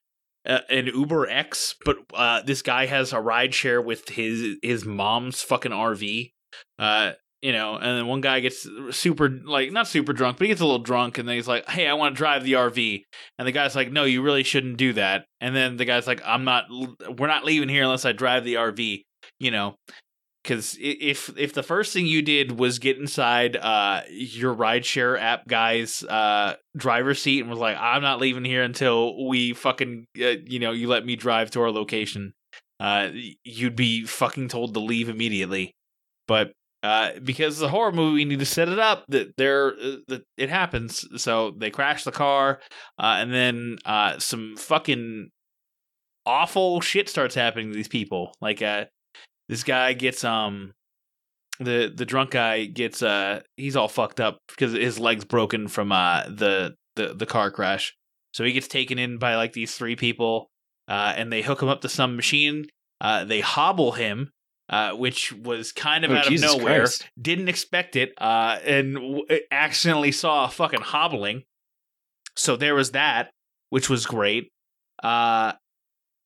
uh, 0.46 0.60
an 0.68 0.86
Uber 0.86 1.28
X, 1.28 1.74
but 1.84 1.98
uh, 2.14 2.42
this 2.42 2.62
guy 2.62 2.86
has 2.86 3.12
a 3.12 3.20
ride 3.20 3.54
share 3.54 3.80
with 3.80 4.08
his 4.08 4.56
his 4.62 4.84
mom's 4.84 5.42
fucking 5.42 5.72
RV. 5.72 6.32
Uh, 6.78 7.12
you 7.42 7.52
know, 7.52 7.76
and 7.76 7.98
then 7.98 8.06
one 8.06 8.20
guy 8.20 8.40
gets 8.40 8.68
super 8.90 9.28
like 9.28 9.72
not 9.72 9.88
super 9.88 10.12
drunk, 10.12 10.38
but 10.38 10.44
he 10.44 10.48
gets 10.48 10.60
a 10.60 10.64
little 10.64 10.78
drunk, 10.78 11.18
and 11.18 11.28
then 11.28 11.36
he's 11.36 11.48
like, 11.48 11.68
"Hey, 11.68 11.86
I 11.86 11.94
want 11.94 12.14
to 12.14 12.18
drive 12.18 12.44
the 12.44 12.52
RV," 12.52 13.02
and 13.38 13.48
the 13.48 13.52
guy's 13.52 13.74
like, 13.74 13.90
"No, 13.90 14.04
you 14.04 14.22
really 14.22 14.42
shouldn't 14.42 14.76
do 14.76 14.92
that." 14.94 15.24
And 15.40 15.56
then 15.56 15.76
the 15.76 15.86
guy's 15.86 16.06
like, 16.06 16.20
"I'm 16.24 16.44
not. 16.44 16.64
We're 16.70 17.26
not 17.26 17.44
leaving 17.44 17.70
here 17.70 17.84
unless 17.84 18.04
I 18.04 18.12
drive 18.12 18.44
the 18.44 18.54
RV." 18.54 19.02
You 19.38 19.50
know, 19.50 19.76
because 20.42 20.76
if 20.80 21.30
if 21.36 21.52
the 21.52 21.62
first 21.62 21.92
thing 21.92 22.06
you 22.06 22.22
did 22.22 22.58
was 22.58 22.78
get 22.78 22.98
inside 22.98 23.56
uh 23.56 24.02
your 24.08 24.54
rideshare 24.54 25.20
app 25.20 25.46
guy's 25.46 26.02
uh 26.04 26.54
driver's 26.76 27.20
seat 27.20 27.40
and 27.40 27.50
was 27.50 27.58
like, 27.58 27.76
"I'm 27.78 28.02
not 28.02 28.20
leaving 28.20 28.44
here 28.44 28.62
until 28.62 29.26
we 29.28 29.52
fucking 29.52 30.06
uh, 30.20 30.36
you 30.46 30.58
know 30.58 30.72
you 30.72 30.88
let 30.88 31.04
me 31.04 31.16
drive 31.16 31.50
to 31.52 31.62
our 31.62 31.70
location," 31.70 32.32
uh, 32.78 33.10
you'd 33.44 33.76
be 33.76 34.04
fucking 34.04 34.48
told 34.48 34.74
to 34.74 34.80
leave 34.80 35.08
immediately. 35.08 35.74
But 36.26 36.52
uh, 36.82 37.12
because 37.22 37.54
it's 37.54 37.62
a 37.62 37.68
horror 37.68 37.92
movie, 37.92 38.14
we 38.14 38.24
need 38.24 38.38
to 38.38 38.46
set 38.46 38.68
it 38.68 38.78
up 38.78 39.04
that 39.08 39.36
there 39.36 39.74
uh, 39.74 39.96
that 40.08 40.22
it 40.38 40.48
happens. 40.48 41.04
So 41.22 41.50
they 41.50 41.70
crash 41.70 42.04
the 42.04 42.12
car, 42.12 42.60
and 42.98 43.32
then 43.32 43.76
some 44.18 44.56
fucking 44.56 45.30
awful 46.26 46.80
shit 46.80 47.08
starts 47.08 47.34
happening 47.34 47.70
to 47.70 47.76
these 47.76 47.88
people. 47.88 48.32
Like 48.40 48.62
uh, 48.62 48.86
this 49.50 49.64
guy 49.64 49.92
gets 49.92 50.24
um 50.24 50.72
the 51.58 51.92
the 51.94 52.06
drunk 52.06 52.30
guy 52.30 52.64
gets 52.64 53.02
uh 53.02 53.40
he's 53.56 53.76
all 53.76 53.88
fucked 53.88 54.20
up 54.20 54.38
because 54.48 54.72
his 54.72 54.98
legs 54.98 55.24
broken 55.24 55.68
from 55.68 55.92
uh 55.92 56.22
the 56.24 56.74
the 56.96 57.12
the 57.14 57.26
car 57.26 57.50
crash. 57.50 57.94
So 58.32 58.44
he 58.44 58.52
gets 58.52 58.68
taken 58.68 58.98
in 58.98 59.18
by 59.18 59.34
like 59.36 59.52
these 59.52 59.74
three 59.74 59.96
people, 59.96 60.48
uh, 60.88 61.12
and 61.16 61.32
they 61.32 61.42
hook 61.42 61.60
him 61.62 61.68
up 61.68 61.80
to 61.80 61.88
some 61.88 62.14
machine. 62.16 62.66
Uh, 63.00 63.24
they 63.24 63.40
hobble 63.40 63.92
him 63.92 64.30
uh, 64.70 64.92
which 64.92 65.32
was 65.32 65.72
kind 65.72 66.04
of 66.04 66.12
Oh, 66.12 66.16
out 66.16 66.24
Jesus 66.26 66.52
of 66.54 66.58
nowhere. 66.58 66.80
Christ. 66.80 67.08
Didn't 67.20 67.48
expect 67.48 67.96
it, 67.96 68.12
uh, 68.18 68.58
and 68.64 68.94
w- 68.94 69.24
accidentally 69.50 70.12
saw 70.12 70.44
a 70.44 70.48
fucking 70.48 70.80
hobbling. 70.82 71.42
So 72.36 72.56
there 72.56 72.76
was 72.76 72.92
that, 72.92 73.30
which 73.70 73.90
was 73.90 74.06
great. 74.06 74.48
Uh, 75.02 75.54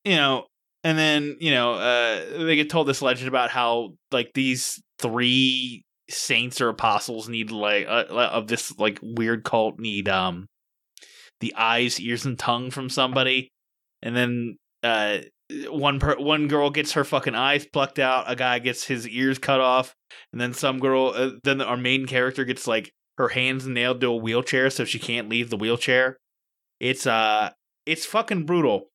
you 0.04 0.16
know, 0.16 0.44
and 0.84 0.96
then 0.98 1.36
you 1.40 1.50
know, 1.50 1.72
uh, 1.72 2.44
they 2.44 2.56
get 2.56 2.70
told 2.70 2.86
this 2.86 3.02
legend 3.02 3.28
about 3.28 3.50
how 3.50 3.94
like 4.12 4.32
these 4.34 4.80
three 4.98 5.84
saints 6.10 6.60
or 6.60 6.68
apostles 6.68 7.28
need 7.28 7.50
like 7.50 7.86
uh, 7.88 8.04
of 8.10 8.46
this 8.46 8.78
like 8.78 8.98
weird 9.02 9.42
cult 9.42 9.78
need 9.78 10.08
um 10.08 10.46
the 11.40 11.54
eyes, 11.56 11.98
ears, 12.00 12.24
and 12.24 12.38
tongue 12.38 12.70
from 12.70 12.88
somebody, 12.88 13.50
and 14.02 14.14
then 14.14 14.56
uh 14.82 15.18
one 15.68 15.98
per- 15.98 16.18
one 16.18 16.48
girl 16.48 16.70
gets 16.70 16.92
her 16.92 17.04
fucking 17.04 17.34
eyes 17.34 17.66
plucked 17.66 17.98
out, 17.98 18.30
a 18.30 18.36
guy 18.36 18.58
gets 18.58 18.84
his 18.84 19.08
ears 19.08 19.38
cut 19.38 19.60
off, 19.60 19.94
and 20.32 20.40
then 20.40 20.52
some 20.52 20.78
girl, 20.78 21.12
uh, 21.14 21.30
then 21.42 21.60
our 21.60 21.76
main 21.76 22.06
character 22.06 22.44
gets 22.44 22.66
like 22.66 22.92
her 23.18 23.28
hands 23.28 23.66
nailed 23.66 24.00
to 24.00 24.08
a 24.08 24.16
wheelchair 24.16 24.70
so 24.70 24.84
she 24.84 24.98
can't 24.98 25.28
leave 25.28 25.50
the 25.50 25.56
wheelchair. 25.56 26.16
It's 26.80 27.06
uh, 27.06 27.50
it's 27.86 28.06
fucking 28.06 28.46
brutal. 28.46 28.90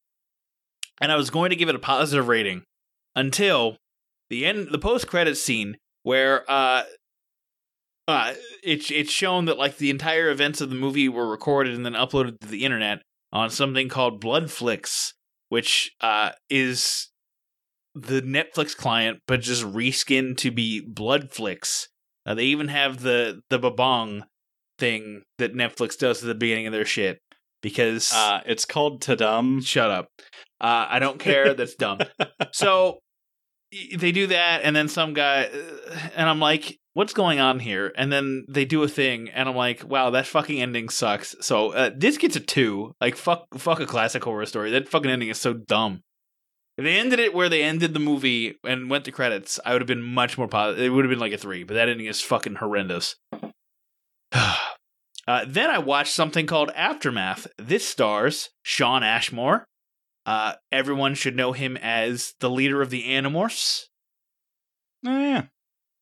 And 1.02 1.12
I 1.12 1.16
was 1.16 1.30
going 1.30 1.50
to 1.50 1.56
give 1.56 1.70
it 1.70 1.76
a 1.76 1.80
positive 1.80 2.28
rating 2.28 2.64
until 3.16 3.78
the 4.30 4.46
end, 4.46 4.70
the 4.72 4.80
post 4.80 5.08
credit 5.08 5.36
scene 5.36 5.78
where 6.04 6.50
uh. 6.50 6.84
Uh, 8.08 8.34
it's 8.64 8.90
it's 8.90 9.12
shown 9.12 9.46
that 9.46 9.60
like 9.60 9.78
the 9.78 9.92
entire 9.92 10.30
events 10.30 10.62
of 10.62 10.72
the 10.72 10.76
movie 10.76 11.08
were 11.08 11.30
recorded 11.30 11.76
and 11.76 11.86
then 11.86 11.94
uploaded 11.94 12.40
to 12.40 12.48
the 12.48 12.66
internet 12.66 13.04
on 13.32 13.52
something 13.52 13.88
called 13.88 14.20
Bloodflix, 14.20 15.14
which 15.50 15.92
uh, 16.02 16.32
is 16.50 17.10
the 17.94 18.22
Netflix 18.22 18.76
client, 18.76 19.20
but 19.28 19.42
just 19.42 19.64
reskinned 19.64 20.38
to 20.38 20.50
be 20.50 20.82
Bloodflix. 20.92 21.86
Uh, 22.26 22.34
they 22.34 22.46
even 22.46 22.70
have 22.70 23.02
the 23.02 23.42
the 23.50 23.60
babong 23.60 24.24
thing 24.78 25.24
that 25.38 25.54
Netflix 25.54 25.98
does 25.98 26.24
at 26.24 26.28
the 26.28 26.36
beginning 26.36 26.68
of 26.68 26.74
their 26.74 26.86
shit 26.86 27.20
because 27.62 28.12
Uh, 28.14 28.42
it's 28.46 28.66
called 28.66 29.02
Tadum. 29.02 29.66
shut 29.66 29.90
up. 29.92 30.08
Uh, 30.62 30.86
I 30.90 31.00
don't 31.00 31.20
care. 31.20 31.54
That's 31.54 31.76
dumb. 31.76 32.00
So 32.52 33.00
they 33.96 34.12
do 34.12 34.28
that, 34.28 34.62
and 34.64 34.76
then 34.76 34.88
some 34.88 35.14
guy, 35.14 35.44
uh, 35.46 36.00
and 36.16 36.28
I'm 36.28 36.40
like, 36.40 36.80
what's 36.94 37.14
going 37.14 37.40
on 37.40 37.60
here? 37.60 37.94
And 37.96 38.12
then 38.12 38.46
they 38.50 38.66
do 38.66 38.82
a 38.82 38.88
thing, 38.88 39.30
and 39.30 39.48
I'm 39.48 39.56
like, 39.56 39.84
wow, 39.88 40.10
that 40.10 40.26
fucking 40.26 40.60
ending 40.60 40.90
sucks. 40.90 41.36
So 41.42 41.70
uh, 41.74 41.92
this 41.96 42.18
gets 42.18 42.36
a 42.36 42.40
two. 42.40 42.94
Like 43.00 43.16
fuck, 43.16 43.46
fuck 43.58 43.80
a 43.80 43.86
classic 43.86 44.24
horror 44.24 44.48
story. 44.48 44.72
That 44.72 44.90
fucking 44.90 45.12
ending 45.12 45.30
is 45.30 45.40
so 45.40 45.54
dumb. 45.54 46.02
If 46.78 46.86
they 46.86 46.98
ended 46.98 47.20
it 47.20 47.34
where 47.34 47.50
they 47.50 47.62
ended 47.62 47.94
the 47.94 48.00
movie 48.00 48.56
and 48.64 48.90
went 48.90 49.06
to 49.06 49.12
credits, 49.12 49.60
I 49.64 49.74
would 49.74 49.82
have 49.82 49.88
been 49.88 50.02
much 50.02 50.38
more 50.38 50.48
positive. 50.48 50.84
It 50.84 50.90
would 50.90 51.06
have 51.06 51.10
been 51.12 51.20
like 51.20 51.34
a 51.34 51.38
three, 51.38 51.64
but 51.64 51.76
that 51.76 51.90
ending 51.90 52.08
is 52.08 52.22
fucking 52.22 52.56
horrendous. 52.56 53.16
uh, 55.30 55.46
then 55.48 55.70
I 55.70 55.78
watched 55.78 56.12
something 56.12 56.48
called 56.48 56.72
Aftermath. 56.76 57.46
This 57.60 57.88
stars 57.88 58.50
Shawn 58.64 59.04
Ashmore. 59.04 59.68
Uh, 60.26 60.54
everyone 60.72 61.14
should 61.14 61.36
know 61.36 61.52
him 61.52 61.78
as 61.78 62.34
the 62.40 62.50
leader 62.50 62.82
of 62.82 62.90
the 62.90 63.04
Animorphs. 63.04 63.84
Oh, 65.06 65.20
yeah. 65.20 65.44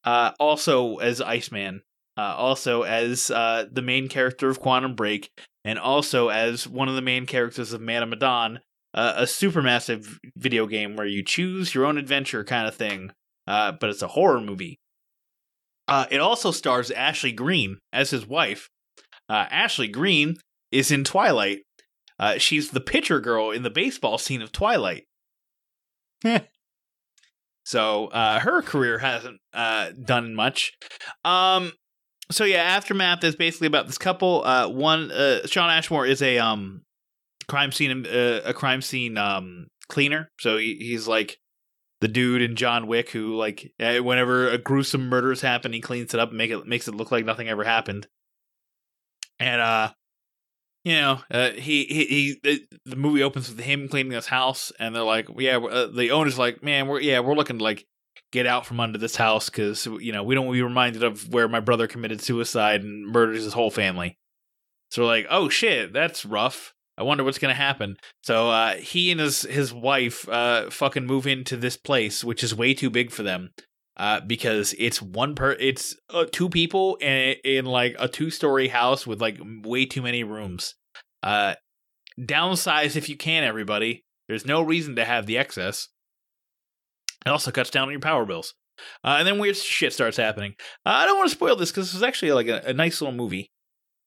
Uh, 0.05 0.32
also 0.39 0.95
as 0.99 1.19
Iceman. 1.19 1.82
Uh, 2.15 2.36
also 2.38 2.84
as 2.84 3.30
uh, 3.30 3.65
the 3.69 3.82
main 3.82 4.07
character 4.07 4.49
of 4.49 4.61
Quantum 4.61 4.95
Break, 4.95 5.30
and 5.65 5.78
also 5.78 6.30
as 6.30 6.65
one 6.65 6.88
of 6.88 6.95
the 6.95 7.01
main 7.01 7.25
characters 7.25 7.73
of 7.73 7.82
Man 7.82 8.03
of 8.03 8.09
Medan, 8.09 8.61
uh, 8.93 9.13
a 9.17 9.23
supermassive 9.23 10.17
video 10.38 10.67
game 10.67 10.95
where 10.95 11.05
you 11.05 11.21
choose 11.21 11.75
your 11.75 11.86
own 11.86 11.97
adventure 11.97 12.45
kind 12.45 12.65
of 12.65 12.75
thing. 12.75 13.11
Uh, 13.45 13.73
but 13.73 13.89
it's 13.89 14.01
a 14.01 14.07
horror 14.07 14.39
movie. 14.39 14.80
Uh, 15.89 16.05
it 16.09 16.21
also 16.21 16.51
stars 16.51 16.91
Ashley 16.91 17.34
Greene 17.34 17.80
as 17.91 18.09
his 18.11 18.25
wife. 18.25 18.69
Uh, 19.30 19.45
Ashley 19.49 19.88
Greene 19.88 20.36
is 20.71 20.91
in 20.91 21.03
Twilight. 21.03 21.59
Uh, 22.19 22.38
she's 22.38 22.71
the 22.71 22.82
pitcher 22.82 23.19
girl 23.19 23.51
in 23.51 23.63
the 23.63 23.69
baseball 23.69 24.17
scene 24.17 24.41
of 24.41 24.51
Twilight. 24.51 25.03
so 27.63 28.07
uh, 28.07 28.39
her 28.39 28.61
career 28.61 28.99
hasn't 28.99 29.39
uh, 29.53 29.91
done 30.03 30.34
much. 30.34 30.73
Um, 31.23 31.73
so 32.32 32.43
yeah, 32.43 32.63
Aftermath 32.63 33.23
is 33.23 33.36
basically 33.36 33.67
about 33.67 33.88
this 33.88 33.97
couple. 33.97 34.43
Uh, 34.43 34.67
one, 34.67 35.11
uh, 35.11 35.45
Shawn 35.45 35.69
Ashmore 35.69 36.05
is 36.05 36.21
a 36.21 36.39
um 36.39 36.82
crime 37.47 37.71
scene 37.71 38.05
uh, 38.05 38.41
a 38.43 38.53
crime 38.53 38.82
scene 38.82 39.17
um 39.17 39.67
cleaner. 39.88 40.30
So 40.39 40.57
he, 40.57 40.75
he's 40.80 41.07
like 41.07 41.38
the 42.01 42.07
dude 42.07 42.41
in 42.41 42.55
John 42.55 42.88
Wick 42.88 43.11
who 43.11 43.36
like 43.36 43.71
uh, 43.80 43.97
whenever 43.97 44.49
a 44.49 44.57
gruesome 44.57 45.07
murders 45.07 45.41
happen, 45.41 45.73
he 45.73 45.82
cleans 45.82 46.13
it 46.13 46.19
up 46.19 46.30
and 46.30 46.38
make 46.38 46.51
it 46.51 46.65
makes 46.65 46.88
it 46.88 46.95
look 46.95 47.11
like 47.11 47.25
nothing 47.25 47.47
ever 47.47 47.63
happened. 47.63 48.07
And 49.39 49.61
uh 49.61 49.91
you 50.88 50.93
know, 50.93 51.19
uh, 51.29 51.51
he 51.51 51.83
he 51.83 52.38
he. 52.43 52.67
The, 52.85 52.95
movie 52.95 53.21
opens 53.21 53.49
with 53.49 53.59
him 53.59 53.89
cleaning 53.89 54.13
his 54.13 54.27
house, 54.27 54.71
and 54.79 54.95
they're 54.95 55.03
like, 55.03 55.27
"Yeah." 55.38 55.57
Uh, 55.57 55.88
the 55.88 56.11
owner's 56.11 56.39
like, 56.39 56.63
"Man, 56.63 56.88
we're 56.88 57.01
yeah, 57.01 57.19
we're 57.19 57.35
looking 57.35 57.57
to 57.57 57.63
like 57.63 57.85
get 58.31 58.45
out 58.45 58.65
from 58.65 58.79
under 58.79 58.97
this 58.97 59.17
house 59.17 59.49
because 59.49 59.85
you 59.85 60.13
know 60.13 60.23
we 60.23 60.33
don't 60.33 60.45
want 60.45 60.55
to 60.55 60.59
be 60.59 60.63
reminded 60.63 61.03
of 61.03 61.27
where 61.33 61.49
my 61.49 61.59
brother 61.59 61.88
committed 61.88 62.21
suicide 62.21 62.83
and 62.83 63.05
murders 63.05 63.43
his 63.43 63.51
whole 63.51 63.69
family." 63.69 64.17
So 64.89 65.01
we're 65.01 65.09
like, 65.09 65.27
"Oh 65.29 65.49
shit, 65.49 65.91
that's 65.91 66.25
rough." 66.25 66.73
I 66.97 67.03
wonder 67.03 67.25
what's 67.25 67.38
gonna 67.38 67.53
happen. 67.53 67.97
So 68.23 68.49
uh, 68.49 68.75
he 68.75 69.11
and 69.11 69.19
his 69.19 69.41
his 69.41 69.73
wife 69.73 70.27
uh, 70.29 70.69
fucking 70.69 71.05
move 71.05 71.27
into 71.27 71.57
this 71.57 71.75
place, 71.75 72.23
which 72.23 72.45
is 72.45 72.55
way 72.55 72.73
too 72.73 72.89
big 72.89 73.11
for 73.11 73.23
them. 73.23 73.49
Uh, 73.97 74.19
because 74.21 74.75
it's 74.77 75.01
one 75.01 75.33
per, 75.33 75.53
it's 75.53 75.95
uh, 76.11 76.25
two 76.31 76.49
people 76.49 76.97
in, 76.97 77.35
in 77.43 77.65
like 77.65 77.95
a 77.97 78.07
two 78.07 78.29
story 78.29 78.67
house 78.67 79.07
with 79.07 79.19
like 79.19 79.39
way 79.63 79.87
too 79.87 80.03
many 80.03 80.23
rooms. 80.23 80.75
Uh, 81.23 81.55
downsize 82.19 82.95
if 82.95 83.09
you 83.09 83.17
can, 83.17 83.43
everybody. 83.43 84.05
There's 84.27 84.45
no 84.45 84.61
reason 84.61 84.95
to 84.97 85.05
have 85.05 85.25
the 85.25 85.39
excess. 85.39 85.89
It 87.25 87.29
also 87.29 87.49
cuts 87.49 87.71
down 87.71 87.87
on 87.87 87.91
your 87.91 87.99
power 87.99 88.25
bills. 88.25 88.53
Uh, 89.03 89.15
and 89.17 89.27
then 89.27 89.39
weird 89.39 89.55
shit 89.55 89.93
starts 89.93 90.17
happening. 90.17 90.53
Uh, 90.85 90.89
I 90.89 91.05
don't 91.05 91.17
want 91.17 91.29
to 91.29 91.35
spoil 91.35 91.55
this 91.55 91.71
because 91.71 91.87
this 91.87 91.95
was 91.95 92.03
actually 92.03 92.33
like 92.33 92.47
a, 92.47 92.61
a 92.67 92.73
nice 92.73 93.01
little 93.01 93.15
movie. 93.15 93.51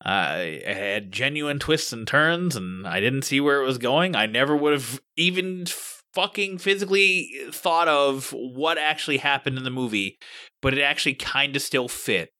Uh, 0.04 0.36
it 0.38 0.76
had 0.76 1.12
genuine 1.12 1.58
twists 1.58 1.92
and 1.92 2.06
turns, 2.06 2.56
and 2.56 2.86
I 2.86 3.00
didn't 3.00 3.22
see 3.22 3.40
where 3.40 3.60
it 3.60 3.66
was 3.66 3.78
going. 3.78 4.16
I 4.16 4.26
never 4.26 4.56
would 4.56 4.72
have 4.72 5.00
even 5.16 5.66
fucking 6.14 6.58
physically 6.58 7.30
thought 7.50 7.88
of 7.88 8.32
what 8.32 8.78
actually 8.78 9.18
happened 9.18 9.56
in 9.56 9.64
the 9.64 9.70
movie, 9.70 10.18
but 10.62 10.74
it 10.74 10.82
actually 10.82 11.14
kind 11.14 11.54
of 11.56 11.62
still 11.62 11.88
fit. 11.88 12.30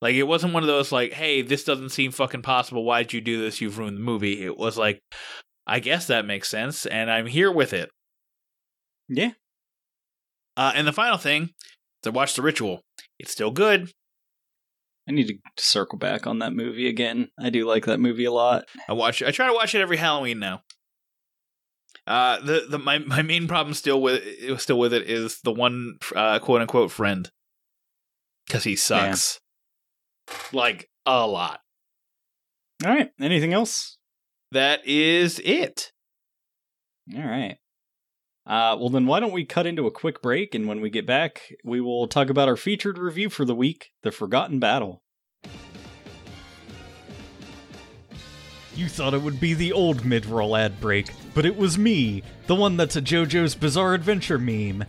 Like 0.00 0.14
it 0.14 0.24
wasn't 0.24 0.54
one 0.54 0.62
of 0.62 0.66
those 0.66 0.92
like, 0.92 1.12
"Hey, 1.12 1.42
this 1.42 1.64
doesn't 1.64 1.90
seem 1.90 2.10
fucking 2.10 2.42
possible. 2.42 2.84
Why'd 2.84 3.12
you 3.12 3.20
do 3.20 3.40
this? 3.40 3.60
You've 3.60 3.78
ruined 3.78 3.98
the 3.98 4.02
movie." 4.02 4.42
It 4.44 4.56
was 4.56 4.78
like, 4.78 5.00
"I 5.66 5.78
guess 5.80 6.06
that 6.06 6.24
makes 6.24 6.48
sense, 6.48 6.86
and 6.86 7.10
I'm 7.10 7.26
here 7.26 7.52
with 7.52 7.72
it." 7.72 7.90
Yeah. 9.08 9.32
Uh, 10.56 10.72
and 10.74 10.86
the 10.86 10.92
final 10.92 11.18
thing, 11.18 11.42
is 11.42 12.06
I 12.06 12.10
watched 12.10 12.36
The 12.36 12.42
Ritual. 12.42 12.82
It's 13.18 13.32
still 13.32 13.50
good. 13.50 13.92
I 15.08 15.12
need 15.12 15.28
to 15.28 15.38
circle 15.58 15.98
back 15.98 16.26
on 16.26 16.38
that 16.38 16.52
movie 16.52 16.88
again. 16.88 17.28
I 17.38 17.50
do 17.50 17.66
like 17.66 17.86
that 17.86 18.00
movie 18.00 18.24
a 18.24 18.32
lot. 18.32 18.64
I 18.88 18.92
watch. 18.92 19.22
I 19.22 19.30
try 19.32 19.48
to 19.48 19.52
watch 19.52 19.74
it 19.74 19.80
every 19.80 19.96
Halloween 19.96 20.38
now. 20.38 20.62
Uh, 22.10 22.40
the 22.40 22.66
the 22.68 22.78
my 22.78 22.98
my 22.98 23.22
main 23.22 23.46
problem 23.46 23.72
still 23.72 24.02
with 24.02 24.20
still 24.60 24.80
with 24.80 24.92
it 24.92 25.08
is 25.08 25.40
the 25.42 25.52
one 25.52 25.94
uh, 26.16 26.40
quote 26.40 26.60
unquote 26.60 26.90
friend 26.90 27.30
because 28.48 28.64
he 28.64 28.74
sucks 28.74 29.38
like 30.52 30.90
a 31.06 31.24
lot. 31.24 31.60
All 32.84 32.90
right. 32.90 33.10
Anything 33.20 33.52
else? 33.52 33.96
That 34.50 34.80
is 34.84 35.38
it. 35.44 35.92
All 37.16 37.22
right. 37.22 37.58
Uh, 38.44 38.74
well, 38.80 38.88
then 38.88 39.06
why 39.06 39.20
don't 39.20 39.30
we 39.30 39.44
cut 39.44 39.66
into 39.66 39.86
a 39.86 39.92
quick 39.92 40.20
break, 40.20 40.52
and 40.52 40.66
when 40.66 40.80
we 40.80 40.90
get 40.90 41.06
back, 41.06 41.42
we 41.64 41.80
will 41.80 42.08
talk 42.08 42.28
about 42.28 42.48
our 42.48 42.56
featured 42.56 42.98
review 42.98 43.30
for 43.30 43.44
the 43.44 43.54
week, 43.54 43.90
The 44.02 44.10
Forgotten 44.10 44.58
Battle. 44.58 45.04
You 48.74 48.88
thought 48.88 49.14
it 49.14 49.22
would 49.22 49.40
be 49.40 49.54
the 49.54 49.72
old 49.72 50.04
mid-roll 50.04 50.56
ad 50.56 50.80
break, 50.80 51.10
but 51.34 51.44
it 51.44 51.56
was 51.56 51.76
me, 51.76 52.22
the 52.46 52.54
one 52.54 52.76
that's 52.76 52.96
a 52.96 53.02
JoJo's 53.02 53.54
Bizarre 53.54 53.94
Adventure 53.94 54.38
meme. 54.38 54.84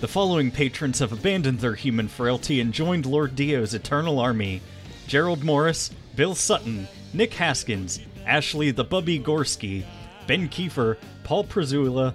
The 0.00 0.08
following 0.08 0.50
patrons 0.50 1.00
have 1.00 1.12
abandoned 1.12 1.58
their 1.60 1.74
human 1.74 2.08
frailty 2.08 2.60
and 2.60 2.72
joined 2.72 3.06
Lord 3.06 3.34
Dio's 3.34 3.74
eternal 3.74 4.20
army. 4.20 4.60
Gerald 5.06 5.42
Morris, 5.42 5.90
Bill 6.14 6.34
Sutton, 6.34 6.86
Nick 7.12 7.34
Haskins, 7.34 8.00
Ashley 8.24 8.70
the 8.70 8.84
Bubby 8.84 9.18
Gorski, 9.18 9.84
Ben 10.26 10.48
Kiefer, 10.48 10.96
Paul 11.24 11.44
Prezula, 11.44 12.14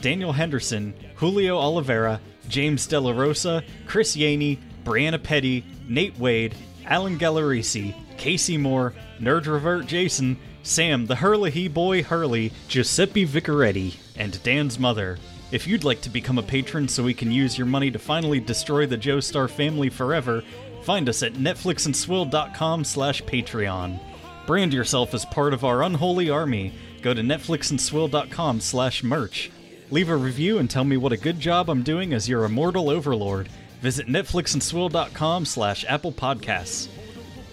Daniel 0.00 0.32
Henderson, 0.32 0.94
Julio 1.16 1.56
Oliveira, 1.56 2.20
James 2.48 2.86
De 2.86 2.98
La 2.98 3.12
Rosa, 3.12 3.62
Chris 3.86 4.16
Yaney, 4.16 4.58
Brianna 4.84 5.22
Petty, 5.22 5.64
Nate 5.88 6.18
Wade, 6.18 6.54
Alan 6.86 7.18
Gallerisi, 7.18 7.94
Casey 8.18 8.56
Moore, 8.56 8.94
Nerd 9.18 9.46
Revert 9.46 9.86
Jason, 9.86 10.38
Sam 10.64 11.04
the 11.04 11.16
Hurley 11.16 11.68
Boy 11.68 12.02
Hurley, 12.02 12.50
Giuseppe 12.68 13.26
Vicaretti, 13.26 13.96
and 14.16 14.42
Dan's 14.42 14.78
mother. 14.78 15.18
If 15.52 15.66
you'd 15.66 15.84
like 15.84 16.00
to 16.00 16.10
become 16.10 16.38
a 16.38 16.42
patron 16.42 16.88
so 16.88 17.04
we 17.04 17.12
can 17.12 17.30
use 17.30 17.56
your 17.56 17.66
money 17.66 17.90
to 17.90 17.98
finally 17.98 18.40
destroy 18.40 18.86
the 18.86 18.96
Joestar 18.96 19.48
family 19.48 19.90
forever, 19.90 20.42
find 20.82 21.08
us 21.08 21.22
at 21.22 21.34
netflixandswill.com 21.34 22.82
slash 22.82 23.22
Patreon. 23.24 24.00
Brand 24.46 24.72
yourself 24.72 25.12
as 25.12 25.26
part 25.26 25.52
of 25.52 25.64
our 25.64 25.82
unholy 25.82 26.30
army. 26.30 26.72
Go 27.02 27.12
to 27.12 27.20
netflixandswill.com 27.20 28.60
slash 28.60 29.04
merch. 29.04 29.50
Leave 29.90 30.08
a 30.08 30.16
review 30.16 30.58
and 30.58 30.68
tell 30.68 30.84
me 30.84 30.96
what 30.96 31.12
a 31.12 31.16
good 31.18 31.38
job 31.38 31.68
I'm 31.68 31.82
doing 31.82 32.14
as 32.14 32.28
your 32.28 32.44
immortal 32.44 32.88
overlord. 32.88 33.48
Visit 33.82 34.06
netflixandswill.com 34.06 35.44
slash 35.44 35.84
Apple 35.86 36.12
Podcasts. 36.12 36.88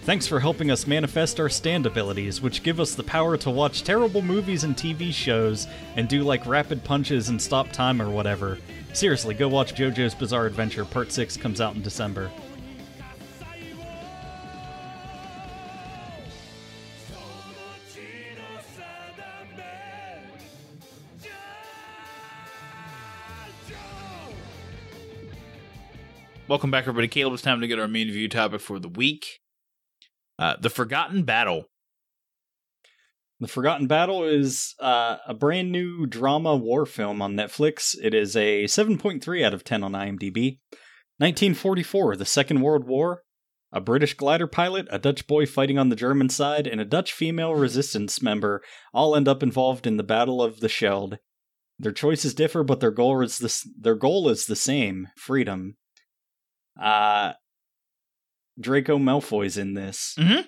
Thanks 0.03 0.25
for 0.25 0.39
helping 0.39 0.71
us 0.71 0.87
manifest 0.87 1.39
our 1.39 1.47
stand 1.47 1.85
abilities, 1.85 2.41
which 2.41 2.63
give 2.63 2.79
us 2.79 2.95
the 2.95 3.03
power 3.03 3.37
to 3.37 3.51
watch 3.51 3.83
terrible 3.83 4.23
movies 4.23 4.63
and 4.63 4.75
TV 4.75 5.13
shows 5.13 5.67
and 5.95 6.09
do 6.09 6.23
like 6.23 6.47
rapid 6.47 6.83
punches 6.83 7.29
and 7.29 7.39
stop 7.39 7.71
time 7.71 8.01
or 8.01 8.09
whatever. 8.09 8.57
Seriously, 8.93 9.35
go 9.35 9.47
watch 9.47 9.75
JoJo's 9.75 10.15
Bizarre 10.15 10.47
Adventure 10.47 10.85
Part 10.85 11.11
6 11.11 11.37
comes 11.37 11.61
out 11.61 11.75
in 11.75 11.83
December. 11.83 12.31
Welcome 26.47 26.71
back, 26.71 26.81
everybody. 26.81 27.07
Caleb, 27.07 27.33
it's 27.33 27.43
time 27.43 27.61
to 27.61 27.67
get 27.67 27.77
our 27.77 27.87
main 27.87 28.07
review 28.07 28.27
topic 28.27 28.61
for 28.61 28.79
the 28.79 28.89
week. 28.89 29.40
Uh, 30.41 30.55
the 30.59 30.71
Forgotten 30.71 31.21
Battle. 31.21 31.65
The 33.39 33.47
Forgotten 33.47 33.85
Battle 33.85 34.23
is 34.23 34.73
uh, 34.79 35.17
a 35.27 35.35
brand 35.35 35.71
new 35.71 36.07
drama 36.07 36.55
war 36.55 36.87
film 36.87 37.21
on 37.21 37.35
Netflix. 37.35 37.95
It 38.01 38.15
is 38.15 38.35
a 38.35 38.63
7.3 38.63 39.45
out 39.45 39.53
of 39.53 39.63
10 39.63 39.83
on 39.83 39.91
IMDb. 39.91 40.57
1944, 41.19 42.15
the 42.15 42.25
Second 42.25 42.61
World 42.61 42.87
War. 42.87 43.21
A 43.71 43.79
British 43.79 44.15
glider 44.15 44.47
pilot, 44.47 44.87
a 44.89 44.97
Dutch 44.97 45.27
boy 45.27 45.45
fighting 45.45 45.77
on 45.77 45.89
the 45.89 45.95
German 45.95 46.27
side, 46.27 46.65
and 46.65 46.81
a 46.81 46.85
Dutch 46.85 47.13
female 47.13 47.53
resistance 47.53 48.19
member 48.19 48.63
all 48.95 49.15
end 49.15 49.27
up 49.27 49.43
involved 49.43 49.85
in 49.85 49.97
the 49.97 50.03
Battle 50.03 50.41
of 50.41 50.59
the 50.59 50.69
Scheldt. 50.69 51.19
Their 51.77 51.91
choices 51.91 52.33
differ, 52.33 52.63
but 52.63 52.79
their 52.79 52.89
goal 52.89 53.21
is 53.21 53.37
the, 53.37 53.71
their 53.79 53.95
goal 53.95 54.27
is 54.27 54.47
the 54.47 54.55
same 54.55 55.07
freedom. 55.15 55.77
Uh, 56.81 57.33
Draco 58.61 58.97
Malfoy's 58.97 59.57
in 59.57 59.73
this. 59.73 60.15
Mhm. 60.17 60.45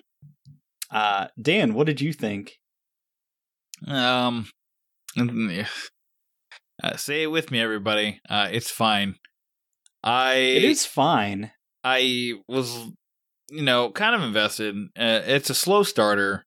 Uh, 0.90 1.28
Dan, 1.40 1.74
what 1.74 1.86
did 1.86 2.00
you 2.00 2.12
think? 2.12 2.58
Um, 3.86 4.48
uh, 5.18 6.96
say 6.96 7.22
it 7.22 7.28
with 7.28 7.50
me, 7.50 7.60
everybody. 7.60 8.20
Uh, 8.28 8.48
it's 8.50 8.70
fine. 8.70 9.16
I 10.02 10.34
It 10.34 10.64
is 10.64 10.86
fine. 10.86 11.52
I 11.82 12.34
was, 12.48 12.74
you 13.50 13.62
know, 13.62 13.90
kind 13.90 14.14
of 14.14 14.22
invested. 14.22 14.74
Uh, 14.96 15.22
it's 15.24 15.50
a 15.50 15.54
slow 15.54 15.82
starter. 15.82 16.44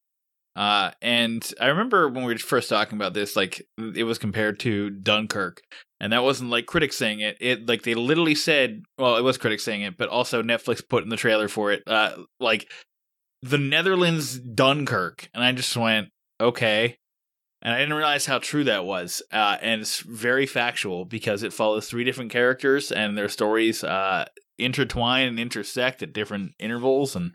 Uh, 0.55 0.91
and 1.01 1.53
I 1.61 1.67
remember 1.67 2.09
when 2.09 2.23
we 2.23 2.33
were 2.33 2.39
first 2.39 2.69
talking 2.69 2.97
about 2.97 3.13
this, 3.13 3.35
like 3.35 3.61
it 3.95 4.03
was 4.05 4.17
compared 4.17 4.59
to 4.61 4.89
Dunkirk, 4.89 5.61
and 5.99 6.13
that 6.13 6.23
wasn't 6.23 6.49
like 6.49 6.65
critics 6.65 6.97
saying 6.97 7.19
it. 7.19 7.37
It 7.39 7.67
like 7.67 7.83
they 7.83 7.95
literally 7.95 8.35
said, 8.35 8.83
well, 8.97 9.17
it 9.17 9.23
was 9.23 9.37
critics 9.37 9.63
saying 9.63 9.81
it, 9.81 9.97
but 9.97 10.09
also 10.09 10.43
Netflix 10.43 10.87
put 10.87 11.03
in 11.03 11.09
the 11.09 11.17
trailer 11.17 11.47
for 11.47 11.71
it, 11.71 11.83
uh, 11.87 12.15
like 12.39 12.69
the 13.41 13.57
Netherlands 13.57 14.39
Dunkirk, 14.39 15.29
and 15.33 15.43
I 15.43 15.51
just 15.51 15.75
went, 15.75 16.09
okay, 16.39 16.97
and 17.61 17.73
I 17.73 17.79
didn't 17.79 17.95
realize 17.95 18.25
how 18.25 18.39
true 18.39 18.63
that 18.65 18.85
was. 18.85 19.21
Uh, 19.31 19.57
and 19.61 19.81
it's 19.81 19.99
very 20.01 20.45
factual 20.45 21.05
because 21.05 21.43
it 21.43 21.53
follows 21.53 21.87
three 21.87 22.03
different 22.03 22.31
characters 22.31 22.91
and 22.91 23.17
their 23.17 23.29
stories 23.29 23.83
uh, 23.83 24.25
intertwine 24.57 25.27
and 25.27 25.39
intersect 25.39 26.03
at 26.03 26.13
different 26.13 26.53
intervals, 26.59 27.15
and 27.15 27.33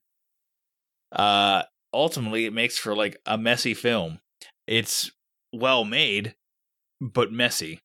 uh, 1.13 1.63
ultimately 1.93 2.47
it 2.47 2.53
makes 2.53 2.79
for 2.79 2.95
like 2.95 3.17
a 3.27 3.37
messy 3.37 3.75
film. 3.75 4.21
It's 4.67 5.11
well 5.53 5.85
made, 5.85 6.35
but 7.01 7.33
messy. 7.33 7.81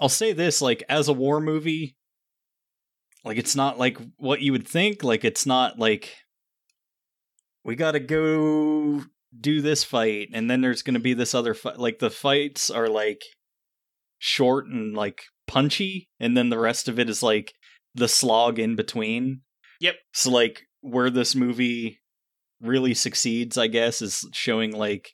I'll 0.00 0.08
say 0.08 0.32
this 0.32 0.60
like 0.60 0.82
as 0.88 1.08
a 1.08 1.12
war 1.12 1.40
movie 1.40 1.96
like 3.24 3.38
it's 3.38 3.56
not 3.56 3.78
like 3.78 3.98
what 4.16 4.40
you 4.40 4.52
would 4.52 4.66
think 4.66 5.02
like 5.02 5.24
it's 5.24 5.46
not 5.46 5.78
like 5.78 6.14
we 7.64 7.74
got 7.74 7.92
to 7.92 8.00
go 8.00 9.02
do 9.38 9.60
this 9.60 9.82
fight 9.84 10.28
and 10.32 10.48
then 10.48 10.60
there's 10.60 10.82
going 10.82 10.94
to 10.94 11.00
be 11.00 11.14
this 11.14 11.34
other 11.34 11.52
fight 11.52 11.78
like 11.78 11.98
the 11.98 12.10
fights 12.10 12.70
are 12.70 12.88
like 12.88 13.22
short 14.18 14.66
and 14.66 14.94
like 14.94 15.22
punchy 15.46 16.08
and 16.20 16.36
then 16.36 16.48
the 16.48 16.58
rest 16.58 16.88
of 16.88 16.98
it 16.98 17.10
is 17.10 17.22
like 17.22 17.52
the 17.94 18.08
slog 18.08 18.58
in 18.58 18.76
between. 18.76 19.40
Yep. 19.80 19.96
So 20.14 20.30
like 20.30 20.62
where 20.80 21.10
this 21.10 21.34
movie 21.34 22.00
really 22.60 22.94
succeeds 22.94 23.58
I 23.58 23.66
guess 23.66 24.00
is 24.00 24.26
showing 24.32 24.72
like 24.72 25.10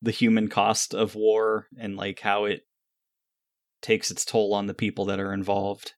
the 0.00 0.10
human 0.10 0.48
cost 0.48 0.94
of 0.94 1.14
war 1.14 1.66
and 1.78 1.96
like 1.96 2.20
how 2.20 2.46
it 2.46 2.62
takes 3.84 4.10
its 4.10 4.24
toll 4.24 4.54
on 4.54 4.66
the 4.66 4.74
people 4.74 5.04
that 5.04 5.20
are 5.20 5.32
involved 5.32 5.92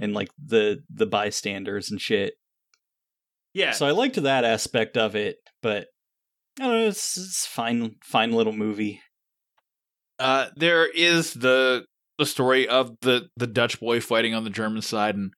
and 0.00 0.14
like 0.14 0.30
the 0.44 0.82
the 0.90 1.06
bystanders 1.06 1.90
and 1.90 2.00
shit. 2.00 2.34
Yeah. 3.54 3.72
So 3.72 3.86
I 3.86 3.90
liked 3.90 4.20
that 4.22 4.44
aspect 4.44 4.96
of 4.96 5.14
it, 5.14 5.36
but 5.60 5.86
I 6.58 6.64
don't 6.64 6.72
know, 6.72 6.86
it's, 6.88 7.16
it's 7.16 7.46
fine 7.46 7.96
fine 8.02 8.32
little 8.32 8.52
movie. 8.52 9.00
Uh, 10.18 10.46
there 10.56 10.86
is 10.86 11.34
the 11.34 11.84
the 12.18 12.26
story 12.26 12.66
of 12.66 12.96
the 13.02 13.28
the 13.36 13.46
Dutch 13.46 13.78
boy 13.78 14.00
fighting 14.00 14.34
on 14.34 14.44
the 14.44 14.50
German 14.50 14.82
side, 14.82 15.14
and 15.14 15.32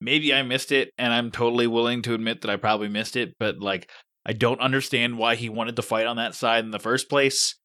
maybe 0.00 0.32
I 0.32 0.42
missed 0.42 0.70
it, 0.70 0.90
and 0.96 1.12
I'm 1.12 1.30
totally 1.30 1.66
willing 1.66 2.02
to 2.02 2.14
admit 2.14 2.42
that 2.42 2.50
I 2.50 2.56
probably 2.56 2.88
missed 2.88 3.16
it, 3.16 3.34
but 3.38 3.58
like 3.58 3.90
I 4.24 4.32
don't 4.32 4.60
understand 4.60 5.18
why 5.18 5.34
he 5.34 5.48
wanted 5.48 5.76
to 5.76 5.82
fight 5.82 6.06
on 6.06 6.16
that 6.16 6.34
side 6.34 6.64
in 6.64 6.70
the 6.70 6.78
first 6.78 7.08
place. 7.08 7.56